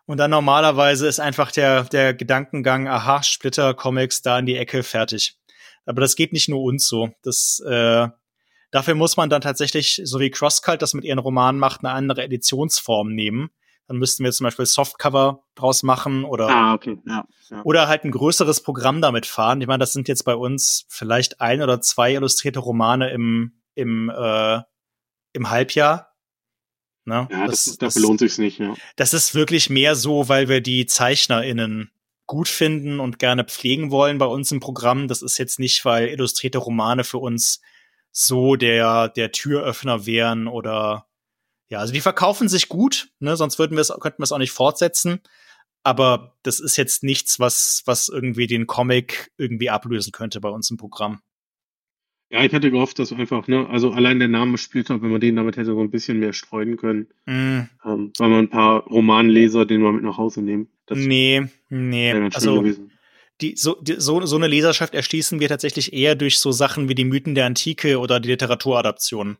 Und 0.04 0.18
dann 0.18 0.30
normalerweise 0.30 1.08
ist 1.08 1.18
einfach 1.18 1.50
der, 1.50 1.84
der 1.84 2.12
Gedankengang, 2.12 2.88
aha, 2.88 3.22
Splitter, 3.22 3.72
Comics, 3.72 4.20
da 4.20 4.38
in 4.38 4.44
die 4.44 4.56
Ecke, 4.56 4.82
fertig. 4.82 5.38
Aber 5.86 6.02
das 6.02 6.14
geht 6.14 6.34
nicht 6.34 6.50
nur 6.50 6.62
uns 6.62 6.86
so. 6.86 7.14
Das, 7.22 7.58
äh, 7.60 8.08
dafür 8.70 8.94
muss 8.94 9.16
man 9.16 9.30
dann 9.30 9.40
tatsächlich, 9.40 10.02
so 10.04 10.20
wie 10.20 10.30
Crosscult 10.30 10.82
das 10.82 10.92
mit 10.92 11.04
ihren 11.04 11.18
Romanen 11.18 11.58
macht, 11.58 11.84
eine 11.84 11.94
andere 11.94 12.24
Editionsform 12.24 13.14
nehmen. 13.14 13.50
Dann 13.90 13.98
müssten 13.98 14.22
wir 14.22 14.30
zum 14.30 14.44
Beispiel 14.44 14.66
Softcover 14.66 15.42
draus 15.56 15.82
machen 15.82 16.22
oder, 16.22 16.48
ah, 16.48 16.74
okay. 16.74 16.96
ja, 17.04 17.24
ja. 17.50 17.62
oder 17.64 17.88
halt 17.88 18.04
ein 18.04 18.12
größeres 18.12 18.62
Programm 18.62 19.00
damit 19.00 19.26
fahren. 19.26 19.60
Ich 19.60 19.66
meine, 19.66 19.80
das 19.80 19.92
sind 19.92 20.06
jetzt 20.06 20.24
bei 20.24 20.36
uns 20.36 20.86
vielleicht 20.88 21.40
ein 21.40 21.60
oder 21.60 21.80
zwei 21.80 22.12
illustrierte 22.14 22.60
Romane 22.60 23.10
im, 23.10 23.52
im 23.74 24.08
äh, 24.08 24.60
im 25.32 25.50
Halbjahr. 25.50 26.14
Ne? 27.04 27.26
Ja, 27.32 27.46
das, 27.46 27.64
das, 27.64 27.78
dafür 27.78 28.02
lohnt 28.02 28.20
sich's 28.20 28.38
nicht, 28.38 28.60
ja. 28.60 28.76
Das 28.94 29.12
ist 29.12 29.34
wirklich 29.34 29.70
mehr 29.70 29.96
so, 29.96 30.28
weil 30.28 30.48
wir 30.48 30.60
die 30.60 30.86
ZeichnerInnen 30.86 31.90
gut 32.26 32.46
finden 32.46 33.00
und 33.00 33.18
gerne 33.18 33.42
pflegen 33.42 33.90
wollen 33.90 34.18
bei 34.18 34.26
uns 34.26 34.52
im 34.52 34.60
Programm. 34.60 35.08
Das 35.08 35.20
ist 35.20 35.36
jetzt 35.38 35.58
nicht, 35.58 35.84
weil 35.84 36.08
illustrierte 36.10 36.58
Romane 36.58 37.02
für 37.02 37.18
uns 37.18 37.60
so 38.12 38.54
der, 38.54 39.08
der 39.08 39.32
Türöffner 39.32 40.06
wären 40.06 40.46
oder 40.46 41.09
ja, 41.70 41.78
also 41.78 41.92
die 41.92 42.00
verkaufen 42.00 42.48
sich 42.48 42.68
gut, 42.68 43.08
ne, 43.20 43.36
sonst 43.36 43.58
würden 43.58 43.76
wir 43.76 43.80
es, 43.80 43.92
könnten 44.00 44.18
wir 44.18 44.24
es 44.24 44.32
auch 44.32 44.38
nicht 44.38 44.52
fortsetzen. 44.52 45.20
Aber 45.82 46.36
das 46.42 46.60
ist 46.60 46.76
jetzt 46.76 47.02
nichts, 47.02 47.40
was, 47.40 47.82
was 47.86 48.08
irgendwie 48.08 48.46
den 48.46 48.66
Comic 48.66 49.30
irgendwie 49.38 49.70
ablösen 49.70 50.12
könnte 50.12 50.40
bei 50.40 50.50
uns 50.50 50.70
im 50.70 50.76
Programm. 50.76 51.22
Ja, 52.28 52.44
ich 52.44 52.52
hatte 52.52 52.70
gehofft, 52.70 52.98
dass 52.98 53.12
einfach, 53.12 53.48
ne, 53.48 53.66
also 53.70 53.92
allein 53.92 54.18
der 54.18 54.28
Name 54.28 54.58
spielt 54.58 54.90
halt, 54.90 55.02
wenn 55.02 55.10
man 55.10 55.20
den 55.20 55.36
damit 55.36 55.56
hätte 55.56 55.72
so 55.72 55.80
ein 55.80 55.90
bisschen 55.90 56.20
mehr 56.20 56.32
streuen 56.32 56.76
können. 56.76 57.08
Mm. 57.24 57.60
Ähm, 57.84 58.12
weil 58.18 58.28
man 58.28 58.38
ein 58.40 58.50
paar 58.50 58.84
Romanleser, 58.84 59.64
den 59.64 59.82
wir 59.82 59.92
mit 59.92 60.04
nach 60.04 60.18
Hause 60.18 60.42
nehmen. 60.42 60.68
Das 60.86 60.98
nee, 60.98 61.46
nee. 61.70 62.12
Also, 62.12 62.64
die, 63.40 63.56
so, 63.56 63.80
die, 63.80 63.94
so, 63.98 64.24
so 64.26 64.36
eine 64.36 64.48
Leserschaft 64.48 64.94
erschließen 64.94 65.40
wir 65.40 65.48
tatsächlich 65.48 65.92
eher 65.92 66.14
durch 66.14 66.38
so 66.38 66.52
Sachen 66.52 66.88
wie 66.88 66.94
die 66.94 67.04
Mythen 67.04 67.34
der 67.34 67.46
Antike 67.46 67.98
oder 67.98 68.20
die 68.20 68.28
Literaturadaptionen. 68.28 69.38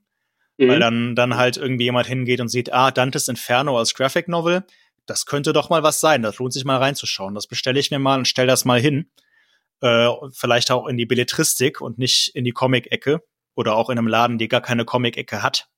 Mhm. 0.60 0.68
Weil 0.68 0.78
dann, 0.78 1.16
dann 1.16 1.36
halt 1.36 1.56
irgendwie 1.56 1.84
jemand 1.84 2.06
hingeht 2.06 2.40
und 2.40 2.48
sieht, 2.48 2.72
ah, 2.72 2.90
Dantes 2.90 3.28
Inferno 3.28 3.78
als 3.78 3.94
Graphic 3.94 4.28
Novel, 4.28 4.64
das 5.06 5.26
könnte 5.26 5.52
doch 5.52 5.70
mal 5.70 5.82
was 5.82 6.00
sein. 6.00 6.22
Das 6.22 6.38
lohnt 6.38 6.52
sich 6.52 6.64
mal 6.64 6.76
reinzuschauen. 6.76 7.34
Das 7.34 7.46
bestelle 7.46 7.80
ich 7.80 7.90
mir 7.90 7.98
mal 7.98 8.18
und 8.18 8.28
stell 8.28 8.46
das 8.46 8.64
mal 8.64 8.80
hin 8.80 9.10
äh, 9.80 10.10
vielleicht 10.32 10.70
auch 10.70 10.86
in 10.86 10.96
die 10.96 11.06
Belletristik 11.06 11.80
und 11.80 11.98
nicht 11.98 12.34
in 12.34 12.44
die 12.44 12.52
Comic-Ecke 12.52 13.22
oder 13.54 13.74
auch 13.76 13.90
in 13.90 13.98
einem 13.98 14.06
Laden, 14.06 14.38
die 14.38 14.48
gar 14.48 14.60
keine 14.60 14.84
Comic-Ecke 14.84 15.42
hat. 15.42 15.68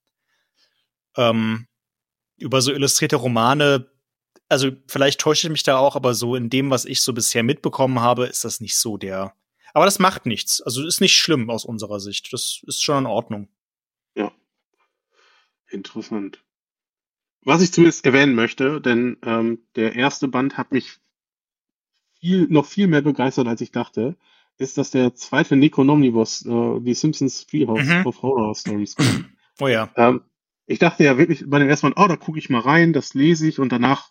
Ähm, 1.17 1.67
über 2.37 2.61
so 2.61 2.73
illustrierte 2.73 3.17
Romane, 3.17 3.91
also 4.49 4.71
vielleicht 4.89 5.21
täusche 5.21 5.47
ich 5.47 5.53
mich 5.53 5.63
da 5.63 5.79
auch, 5.79 5.97
aber 5.97 6.15
so 6.15 6.35
in 6.35 6.51
dem, 6.51 6.71
was 6.71 6.85
ich 6.85 7.03
so 7.03 7.13
bisher 7.13 7.43
mitbekommen 7.43 8.01
habe, 8.01 8.27
ist 8.27 8.45
das 8.45 8.61
nicht 8.61 8.77
so 8.77 8.97
der. 8.97 9.35
Aber 9.75 9.85
das 9.85 9.99
macht 9.99 10.27
nichts. 10.27 10.61
Also 10.61 10.87
ist 10.87 11.01
nicht 11.01 11.17
schlimm 11.17 11.49
aus 11.49 11.65
unserer 11.65 12.01
Sicht. 12.01 12.33
Das 12.33 12.61
ist 12.67 12.83
schon 12.83 13.05
in 13.05 13.07
Ordnung. 13.07 13.49
Interessant. 15.73 16.45
Was 17.45 17.63
ich 17.63 17.73
zumindest 17.73 18.07
erwähnen 18.07 18.35
möchte, 18.35 18.81
denn 18.81 19.17
ähm, 19.25 19.67
der 19.75 19.97
erste 19.97 20.29
Band 20.29 20.57
hat 20.57 20.71
mich 20.71 20.99
viel, 22.21 22.47
noch 22.49 22.67
viel 22.67 22.87
mehr 22.87 23.03
begeistert, 23.03 23.49
als 23.49 23.61
ich 23.61 23.73
dachte, 23.73 24.17
ist, 24.59 24.79
dass 24.79 24.91
der 24.91 25.15
zweite 25.15 25.57
Necronomnibus, 25.57 26.47
äh, 26.47 26.81
die 26.81 26.95
Simpsons 26.95 27.47
Treehouse 27.47 27.87
mhm. 27.87 28.07
of 28.07 28.23
Horror 28.23 28.55
Stories 28.55 28.97
kommt. 28.97 29.27
Oh 29.61 29.69
ja. 29.69 29.91
Ähm, 29.97 30.23
ich 30.67 30.79
dachte 30.79 31.05
ja 31.05 31.19
wirklich 31.19 31.45
bei 31.47 31.59
dem 31.59 31.69
ersten 31.69 31.89
Mal, 31.89 32.03
oh, 32.03 32.09
da 32.09 32.17
gucke 32.17 32.39
ich 32.39 32.49
mal 32.49 32.61
rein, 32.61 32.95
das 32.95 33.13
lese 33.13 33.47
ich 33.47 33.59
und 33.59 33.71
danach 33.71 34.11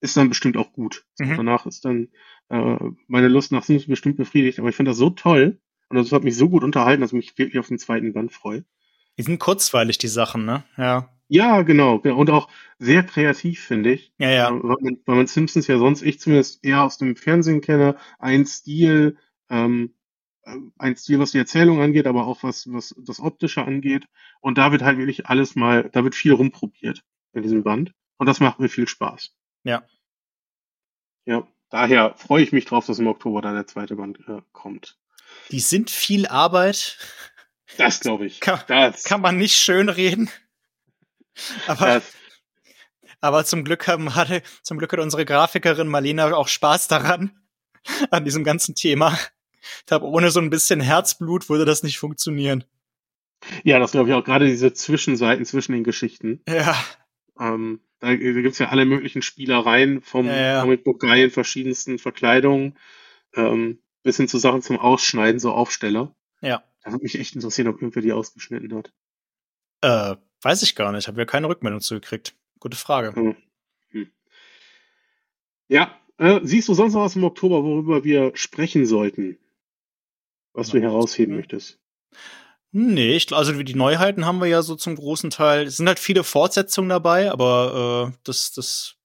ist 0.00 0.16
dann 0.16 0.30
bestimmt 0.30 0.56
auch 0.56 0.72
gut. 0.72 1.04
Mhm. 1.18 1.36
danach 1.36 1.66
ist 1.66 1.84
dann 1.84 2.08
äh, 2.48 2.78
meine 3.06 3.28
Lust 3.28 3.52
nach 3.52 3.62
Simpsons 3.62 3.90
bestimmt 3.90 4.16
befriedigt. 4.16 4.58
Aber 4.58 4.70
ich 4.70 4.74
finde 4.74 4.92
das 4.92 4.98
so 4.98 5.10
toll 5.10 5.60
und 5.90 5.96
das 5.96 6.12
hat 6.12 6.24
mich 6.24 6.34
so 6.34 6.48
gut 6.48 6.64
unterhalten, 6.64 7.02
dass 7.02 7.10
ich 7.10 7.16
mich 7.16 7.38
wirklich 7.38 7.58
auf 7.58 7.68
den 7.68 7.78
zweiten 7.78 8.14
Band 8.14 8.32
freue. 8.32 8.64
Die 9.20 9.24
sind 9.24 9.38
kurzweilig, 9.38 9.98
die 9.98 10.08
Sachen, 10.08 10.46
ne? 10.46 10.64
Ja. 10.78 11.10
Ja, 11.28 11.60
genau. 11.60 11.96
Und 11.96 12.30
auch 12.30 12.48
sehr 12.78 13.02
kreativ, 13.02 13.60
finde 13.62 13.92
ich. 13.92 14.14
Ja, 14.16 14.30
ja. 14.30 14.50
Weil 14.50 14.76
man, 14.80 14.98
weil 15.04 15.16
man 15.16 15.26
Simpsons 15.26 15.66
ja 15.66 15.76
sonst, 15.76 16.00
ich 16.00 16.18
zumindest 16.18 16.64
eher 16.64 16.82
aus 16.84 16.96
dem 16.96 17.16
Fernsehen 17.16 17.60
kenne, 17.60 17.96
ein 18.18 18.46
Stil, 18.46 19.18
ähm, 19.50 19.94
ein 20.78 20.96
Stil, 20.96 21.18
was 21.18 21.32
die 21.32 21.38
Erzählung 21.38 21.82
angeht, 21.82 22.06
aber 22.06 22.26
auch 22.26 22.42
was, 22.42 22.72
was 22.72 22.94
das 22.96 23.20
Optische 23.20 23.62
angeht. 23.62 24.06
Und 24.40 24.56
da 24.56 24.72
wird 24.72 24.80
halt 24.80 24.96
wirklich 24.96 25.26
alles 25.26 25.54
mal, 25.54 25.90
da 25.92 26.02
wird 26.02 26.14
viel 26.14 26.32
rumprobiert 26.32 27.04
in 27.34 27.42
diesem 27.42 27.62
Band. 27.62 27.92
Und 28.16 28.26
das 28.26 28.40
macht 28.40 28.58
mir 28.58 28.70
viel 28.70 28.88
Spaß. 28.88 29.34
Ja. 29.64 29.84
Ja, 31.26 31.46
daher 31.68 32.14
freue 32.16 32.42
ich 32.42 32.52
mich 32.52 32.64
drauf, 32.64 32.86
dass 32.86 32.98
im 32.98 33.06
Oktober 33.06 33.42
dann 33.42 33.54
der 33.54 33.66
zweite 33.66 33.96
Band 33.96 34.18
äh, 34.28 34.40
kommt. 34.52 34.96
Die 35.50 35.60
sind 35.60 35.90
viel 35.90 36.26
Arbeit. 36.26 36.96
Das 37.76 38.00
glaube 38.00 38.26
ich. 38.26 38.40
Kann, 38.40 38.60
das. 38.66 39.04
kann 39.04 39.20
man 39.20 39.38
nicht 39.38 39.56
schön 39.56 39.88
reden. 39.88 40.30
Aber, 41.66 41.86
das. 41.86 42.12
aber 43.20 43.44
zum 43.44 43.64
Glück 43.64 43.86
haben, 43.86 44.14
hatte, 44.14 44.42
zum 44.62 44.78
Glück 44.78 44.92
hat 44.92 45.00
unsere 45.00 45.24
Grafikerin 45.24 45.88
Marlena 45.88 46.34
auch 46.34 46.48
Spaß 46.48 46.88
daran, 46.88 47.32
an 48.10 48.24
diesem 48.24 48.44
ganzen 48.44 48.74
Thema. 48.74 49.18
Ich 49.80 49.86
glaube, 49.86 50.06
ohne 50.06 50.30
so 50.30 50.40
ein 50.40 50.50
bisschen 50.50 50.80
Herzblut 50.80 51.48
würde 51.48 51.64
das 51.64 51.82
nicht 51.82 51.98
funktionieren. 51.98 52.64
Ja, 53.64 53.78
das 53.78 53.92
glaube 53.92 54.10
ich 54.10 54.14
auch. 54.14 54.24
Gerade 54.24 54.46
diese 54.46 54.72
Zwischenseiten 54.72 55.44
zwischen 55.44 55.72
den 55.72 55.84
Geschichten. 55.84 56.42
Ja. 56.48 56.76
Ähm, 57.38 57.80
da, 58.00 58.12
es 58.12 58.58
ja 58.58 58.68
alle 58.68 58.84
möglichen 58.84 59.22
Spielereien 59.22 60.02
vom 60.02 60.26
Ja, 60.26 60.36
ja. 60.36 60.60
Comicbook-Guy 60.62 61.24
in 61.24 61.30
verschiedensten 61.30 61.98
Verkleidungen 61.98 62.78
ähm, 63.34 63.82
bis 64.02 64.16
hin 64.16 64.28
zu 64.28 64.38
Sachen 64.38 64.62
zum 64.62 64.78
Ausschneiden, 64.78 65.38
so 65.38 65.52
Aufsteller. 65.52 66.14
Ja. 66.40 66.62
Da 66.82 66.90
würde 66.92 67.02
mich 67.02 67.18
echt 67.18 67.34
interessieren, 67.34 67.68
ob 67.68 67.76
irgendwer 67.76 68.02
die 68.02 68.12
ausgeschnitten 68.12 68.74
hat. 68.74 68.92
Äh, 69.82 70.16
weiß 70.42 70.62
ich 70.62 70.74
gar 70.74 70.92
nicht. 70.92 71.08
Haben 71.08 71.16
wir 71.16 71.26
keine 71.26 71.48
Rückmeldung 71.48 71.80
zugekriegt. 71.80 72.34
Gute 72.58 72.76
Frage. 72.76 73.14
Hm. 73.14 73.36
Hm. 73.90 74.10
Ja, 75.68 75.98
äh, 76.18 76.40
siehst 76.42 76.68
du 76.68 76.74
sonst 76.74 76.94
noch 76.94 77.02
was 77.02 77.16
im 77.16 77.24
Oktober, 77.24 77.62
worüber 77.64 78.04
wir 78.04 78.32
sprechen 78.34 78.86
sollten? 78.86 79.38
Was 80.52 80.70
du 80.70 80.78
Ja. 80.78 80.84
herausheben 80.84 81.36
möchtest? 81.36 81.78
Nee, 82.72 83.16
ich, 83.16 83.32
also 83.32 83.52
die 83.62 83.74
Neuheiten 83.74 84.26
haben 84.26 84.40
wir 84.40 84.46
ja 84.46 84.62
so 84.62 84.76
zum 84.76 84.94
großen 84.96 85.30
Teil. 85.30 85.66
Es 85.66 85.76
sind 85.76 85.88
halt 85.88 85.98
viele 85.98 86.22
Fortsetzungen 86.22 86.88
dabei, 86.88 87.30
aber 87.32 88.12
äh, 88.12 88.18
das, 88.24 88.52
das 88.52 88.96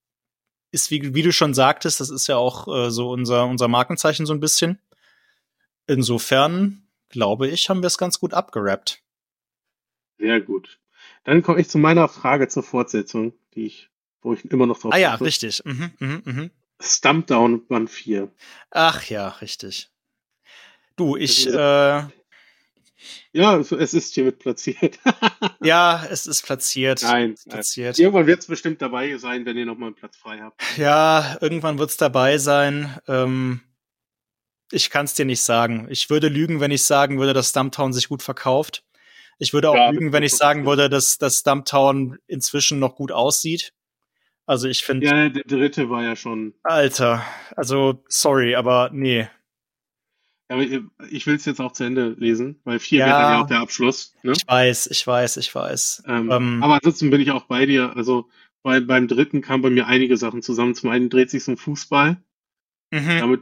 ist, 0.71 0.91
wie, 0.91 1.15
wie 1.15 1.23
du 1.23 1.31
schon 1.31 1.53
sagtest, 1.53 1.99
das 1.99 2.09
ist 2.09 2.27
ja 2.27 2.37
auch 2.37 2.67
äh, 2.67 2.91
so 2.91 3.09
unser, 3.09 3.45
unser 3.47 3.67
Markenzeichen 3.67 4.25
so 4.25 4.33
ein 4.33 4.39
bisschen. 4.39 4.79
Insofern, 5.87 6.84
glaube 7.09 7.47
ich, 7.47 7.69
haben 7.69 7.81
wir 7.81 7.87
es 7.87 7.97
ganz 7.97 8.19
gut 8.19 8.33
abgerappt. 8.33 9.01
Sehr 10.17 10.41
gut. 10.41 10.79
Dann 11.23 11.43
komme 11.43 11.59
ich 11.61 11.69
zu 11.69 11.77
meiner 11.77 12.07
Frage 12.07 12.47
zur 12.47 12.63
Fortsetzung, 12.63 13.33
die 13.53 13.65
ich, 13.67 13.89
wo 14.21 14.33
ich 14.33 14.45
immer 14.45 14.65
noch 14.65 14.79
drauf 14.79 14.93
Ah 14.93 14.97
ja, 14.97 15.11
warte. 15.11 15.25
richtig. 15.25 15.61
Mhm, 15.65 15.91
mhm, 15.99 16.21
mhm. 16.25 16.51
Stumpdown 16.81 17.65
Band 17.67 17.89
4. 17.89 18.31
Ach 18.71 19.03
ja, 19.05 19.27
richtig. 19.29 19.89
Du, 20.95 21.15
ich, 21.17 21.45
Das 21.45 21.53
ist- 21.53 21.59
äh, 21.59 22.03
Ja, 23.33 23.57
es 23.57 23.71
es 23.71 23.93
ist 23.93 24.13
hiermit 24.13 24.39
platziert. 24.39 24.97
ja, 25.61 26.05
es 26.09 26.25
ist 26.25 26.43
platziert. 26.43 27.03
Nein, 27.03 27.31
es 27.33 27.41
ist 27.41 27.49
platziert. 27.49 27.99
Irgendwann 27.99 28.25
wird 28.27 28.39
es 28.39 28.47
bestimmt 28.47 28.81
dabei 28.81 29.17
sein, 29.17 29.45
wenn 29.45 29.57
ihr 29.57 29.65
nochmal 29.65 29.87
einen 29.87 29.95
Platz 29.95 30.15
frei 30.17 30.39
habt. 30.39 30.61
Ja, 30.77 31.37
irgendwann 31.41 31.77
wird's 31.77 31.97
dabei 31.97 32.37
sein. 32.37 32.97
Ähm, 33.07 33.61
ich 34.71 34.89
kann's 34.89 35.13
dir 35.13 35.25
nicht 35.25 35.41
sagen. 35.41 35.87
Ich 35.89 36.09
würde 36.09 36.27
lügen, 36.27 36.59
wenn 36.59 36.71
ich 36.71 36.83
sagen 36.83 37.19
würde, 37.19 37.33
dass 37.33 37.49
Stumptown 37.49 37.93
sich 37.93 38.09
gut 38.09 38.23
verkauft. 38.23 38.83
Ich 39.37 39.53
würde 39.53 39.69
auch 39.69 39.75
Ja, 39.75 39.89
lügen, 39.89 40.13
wenn 40.13 40.23
ich 40.23 40.33
sagen 40.35 40.65
würde, 40.65 40.89
dass, 40.89 41.17
dass 41.17 41.39
Stumptown 41.39 42.17
inzwischen 42.27 42.79
noch 42.79 42.95
gut 42.95 43.11
aussieht. 43.11 43.73
Also 44.45 44.67
ich 44.67 44.83
finde, 44.83 45.05
Ja, 45.07 45.29
der 45.29 45.43
dritte 45.43 45.89
war 45.89 46.03
ja 46.03 46.15
schon. 46.15 46.53
Alter, 46.63 47.25
also 47.55 48.03
sorry, 48.07 48.55
aber 48.55 48.89
nee. 48.93 49.27
Aber 50.47 50.61
ich 51.09 51.25
will 51.25 51.35
es 51.35 51.45
jetzt 51.45 51.59
auch 51.59 51.71
zu 51.71 51.83
Ende 51.83 52.09
lesen, 52.19 52.61
weil 52.63 52.77
vier 52.79 52.99
Ja. 52.99 53.05
wäre 53.07 53.17
dann 53.17 53.31
ja 53.31 53.41
auch 53.41 53.47
der 53.47 53.59
Abschluss. 53.59 54.13
Ne? 54.21 54.33
Ich 54.33 54.47
weiß, 54.47 54.87
ich 54.87 55.05
weiß, 55.05 55.37
ich 55.37 55.53
weiß. 55.53 56.03
Ähm, 56.07 56.31
Ähm, 56.31 56.63
aber 56.63 56.75
ansonsten 56.75 57.09
bin 57.09 57.19
ich 57.19 57.31
auch 57.31 57.45
bei 57.45 57.65
dir. 57.65 57.95
Also 57.95 58.29
bei, 58.61 58.79
beim 58.79 59.07
dritten 59.07 59.41
kamen 59.41 59.63
bei 59.63 59.71
mir 59.71 59.87
einige 59.87 60.17
Sachen 60.17 60.43
zusammen. 60.43 60.75
Zum 60.75 60.91
einen 60.91 61.09
dreht 61.09 61.31
sich 61.31 61.47
um 61.47 61.57
Fußball. 61.57 62.17
mhm. 62.91 63.19
Damit 63.19 63.41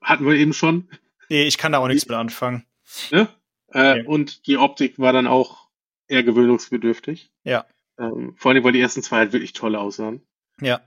hatten 0.00 0.26
wir 0.26 0.34
eben 0.34 0.52
schon. 0.52 0.88
Nee, 1.28 1.44
ich 1.44 1.58
kann 1.58 1.72
da 1.72 1.78
auch 1.78 1.88
nichts 1.88 2.06
mit 2.08 2.16
anfangen. 2.16 2.64
Ne? 3.10 3.28
Äh, 3.72 4.00
Ja. 4.00 4.06
Und 4.06 4.46
die 4.46 4.56
Optik 4.56 4.98
war 4.98 5.12
dann 5.12 5.26
auch 5.26 5.68
eher 6.08 6.22
gewöhnungsbedürftig. 6.22 7.30
Ja. 7.44 7.66
Ähm, 7.98 8.34
vor 8.36 8.50
allem, 8.50 8.64
weil 8.64 8.72
die 8.72 8.80
ersten 8.80 9.02
zwei 9.02 9.18
halt 9.18 9.32
wirklich 9.32 9.52
toll 9.52 9.76
aussahen. 9.76 10.22
Ja. 10.60 10.80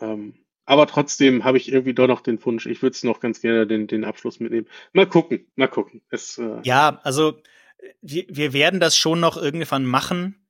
Ähm, 0.00 0.34
aber 0.66 0.86
trotzdem 0.86 1.42
habe 1.44 1.56
ich 1.56 1.72
irgendwie 1.72 1.94
doch 1.94 2.06
noch 2.06 2.20
den 2.20 2.42
Wunsch, 2.44 2.66
ich 2.66 2.80
würde 2.80 2.94
es 2.94 3.02
noch 3.02 3.18
ganz 3.18 3.40
gerne 3.40 3.66
den, 3.66 3.88
den 3.88 4.04
Abschluss 4.04 4.38
mitnehmen. 4.38 4.68
Mal 4.92 5.06
gucken, 5.06 5.50
mal 5.56 5.66
gucken. 5.66 6.00
Es, 6.10 6.38
äh, 6.38 6.60
Ja, 6.62 7.00
also 7.02 7.40
wir, 8.00 8.24
wir 8.28 8.52
werden 8.52 8.78
das 8.78 8.96
schon 8.96 9.18
noch 9.18 9.36
irgendwann 9.36 9.84
machen, 9.84 10.46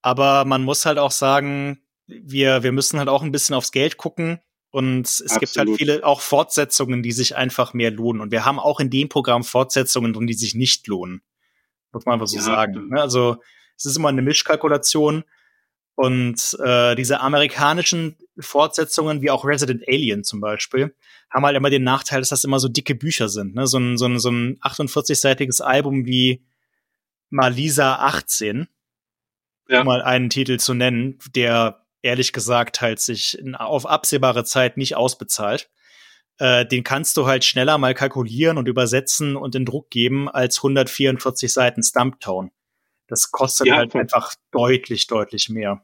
aber 0.00 0.44
man 0.46 0.62
muss 0.64 0.86
halt 0.86 0.98
auch 0.98 1.10
sagen, 1.10 1.82
wir, 2.06 2.62
wir 2.62 2.72
müssen 2.72 2.98
halt 2.98 3.08
auch 3.10 3.22
ein 3.22 3.32
bisschen 3.32 3.54
aufs 3.54 3.72
Geld 3.72 3.98
gucken. 3.98 4.40
Und 4.70 5.06
es 5.06 5.18
gibt 5.20 5.34
halt 5.56 5.68
Absolut. 5.68 5.78
viele 5.78 6.04
auch 6.04 6.20
Fortsetzungen, 6.20 7.02
die 7.02 7.12
sich 7.12 7.36
einfach 7.36 7.72
mehr 7.72 7.90
lohnen. 7.90 8.20
Und 8.20 8.30
wir 8.32 8.44
haben 8.44 8.58
auch 8.58 8.80
in 8.80 8.90
dem 8.90 9.08
Programm 9.08 9.42
Fortsetzungen 9.44 10.12
drin, 10.12 10.26
die 10.26 10.34
sich 10.34 10.54
nicht 10.54 10.86
lohnen. 10.86 11.22
Muss 11.92 12.04
man 12.04 12.14
einfach 12.14 12.26
so 12.26 12.36
Ja, 12.36 12.42
sagen. 12.42 12.88
ne? 12.90 13.00
Also 13.00 13.38
es 13.76 13.86
ist 13.86 13.96
immer 13.96 14.10
eine 14.10 14.20
Mischkalkulation. 14.22 15.24
Und 15.94 16.56
äh, 16.62 16.94
diese 16.94 17.20
amerikanischen 17.20 18.16
Fortsetzungen, 18.38 19.20
wie 19.22 19.30
auch 19.30 19.44
Resident 19.44 19.82
Alien 19.88 20.22
zum 20.22 20.40
Beispiel, 20.40 20.94
haben 21.30 21.44
halt 21.44 21.56
immer 21.56 21.70
den 21.70 21.82
Nachteil, 21.82 22.20
dass 22.20 22.28
das 22.28 22.44
immer 22.44 22.60
so 22.60 22.68
dicke 22.68 22.94
Bücher 22.94 23.28
sind. 23.28 23.54
Ne? 23.54 23.66
So 23.66 23.78
ein, 23.78 23.96
so 23.98 24.04
ein, 24.06 24.18
so 24.20 24.30
ein 24.30 24.58
48-seitiges 24.60 25.60
Album 25.62 26.04
wie 26.06 26.44
Malisa 27.30 27.96
18, 27.96 28.68
Ja. 29.68 29.80
um 29.80 29.86
mal 29.86 30.02
einen 30.02 30.30
Titel 30.30 30.58
zu 30.58 30.74
nennen, 30.74 31.18
der 31.34 31.84
ehrlich 32.08 32.32
gesagt 32.32 32.80
halt 32.80 32.98
sich 33.00 33.38
in, 33.38 33.54
auf 33.54 33.86
absehbare 33.86 34.44
Zeit 34.44 34.76
nicht 34.76 34.96
ausbezahlt. 34.96 35.70
Äh, 36.38 36.66
den 36.66 36.84
kannst 36.84 37.16
du 37.16 37.26
halt 37.26 37.44
schneller 37.44 37.78
mal 37.78 37.94
kalkulieren 37.94 38.58
und 38.58 38.68
übersetzen 38.68 39.36
und 39.36 39.54
in 39.54 39.64
Druck 39.64 39.90
geben 39.90 40.28
als 40.28 40.58
144 40.58 41.52
Seiten 41.52 41.82
Stumptown. 41.82 42.50
Das 43.08 43.30
kostet 43.32 43.66
Ja, 43.68 43.76
halt 43.76 43.94
einfach 43.96 44.34
deutlich, 44.52 45.06
deutlich 45.06 45.48
mehr. 45.48 45.82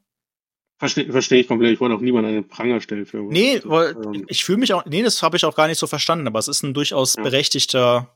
Verstehe 0.78 1.10
versteh 1.10 1.40
ich 1.40 1.48
komplett. 1.48 1.72
Ich 1.72 1.80
wollte 1.80 1.94
auch 1.94 2.00
niemanden 2.00 2.28
an 2.28 2.34
den 2.34 2.48
Pranger 2.48 2.80
stellen 2.80 3.06
für. 3.06 3.18
Nee, 3.22 3.60
weil 3.64 3.96
Ähm, 3.96 4.24
ich 4.28 4.44
fühle 4.44 4.58
mich 4.58 4.72
auch, 4.74 4.84
nee, 4.84 5.02
das 5.02 5.22
habe 5.22 5.36
ich 5.36 5.44
auch 5.44 5.54
gar 5.54 5.66
nicht 5.68 5.78
so 5.78 5.86
verstanden, 5.86 6.26
aber 6.26 6.38
es 6.38 6.48
ist 6.48 6.62
ein 6.62 6.74
durchaus 6.74 7.14
Ja. 7.16 7.22
berechtigter 7.22 8.14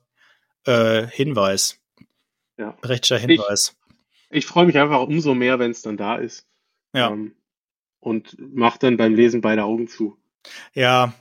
äh, 0.67 1.07
Hinweis. 1.07 1.79
Ja. 2.59 2.73
Berechtigter 2.83 3.19
Hinweis. 3.19 3.77
ich 4.31 4.45
freue 4.47 4.67
mich 4.67 4.77
einfach 4.77 5.01
umso 5.01 5.35
mehr, 5.35 5.59
wenn 5.59 5.71
es 5.71 5.83
dann 5.83 5.97
da 5.97 6.17
ist. 6.17 6.47
Ja. 6.93 7.11
Ähm, 7.11 7.35
und 8.01 8.37
mach 8.39 8.77
dann 8.77 8.97
beim 8.97 9.15
Lesen 9.15 9.41
beide 9.41 9.65
Augen 9.65 9.89
zu. 9.89 10.17
Ja, 10.73 11.15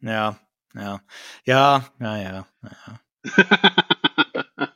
ja, 0.00 0.38
ja, 0.74 1.00
ja, 1.44 1.84
ja, 1.98 2.18
ja, 2.18 2.46
ja. 2.62 3.00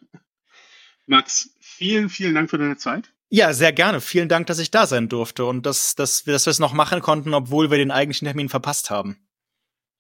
Max, 1.06 1.54
vielen, 1.60 2.08
vielen 2.08 2.34
Dank 2.34 2.50
für 2.50 2.58
deine 2.58 2.76
Zeit. 2.76 3.12
Ja, 3.30 3.52
sehr 3.52 3.72
gerne. 3.72 4.00
Vielen 4.00 4.28
Dank, 4.28 4.46
dass 4.46 4.58
ich 4.58 4.70
da 4.70 4.86
sein 4.86 5.08
durfte 5.08 5.44
und 5.44 5.66
dass, 5.66 5.94
dass 5.94 6.26
wir 6.26 6.32
dass 6.32 6.46
wir 6.46 6.50
es 6.50 6.58
noch 6.58 6.72
machen 6.72 7.00
konnten, 7.00 7.34
obwohl 7.34 7.70
wir 7.70 7.78
den 7.78 7.90
eigentlichen 7.90 8.26
Termin 8.26 8.48
verpasst 8.48 8.90
haben. 8.90 9.18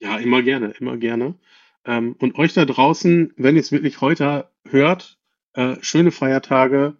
Ja, 0.00 0.18
immer 0.18 0.42
gerne, 0.42 0.68
immer 0.78 0.96
gerne. 0.96 1.34
Ähm, 1.84 2.14
und 2.18 2.36
euch 2.36 2.54
da 2.54 2.64
draußen, 2.64 3.34
wenn 3.36 3.56
ihr 3.56 3.60
es 3.60 3.72
wirklich 3.72 4.00
heute 4.00 4.50
hört, 4.64 5.18
äh, 5.54 5.76
schöne 5.80 6.10
Feiertage. 6.10 6.96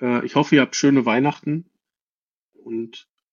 Äh, 0.00 0.24
ich 0.24 0.34
hoffe, 0.34 0.56
ihr 0.56 0.60
habt 0.60 0.76
schöne 0.76 1.04
Weihnachten 1.04 1.64
und 2.52 3.08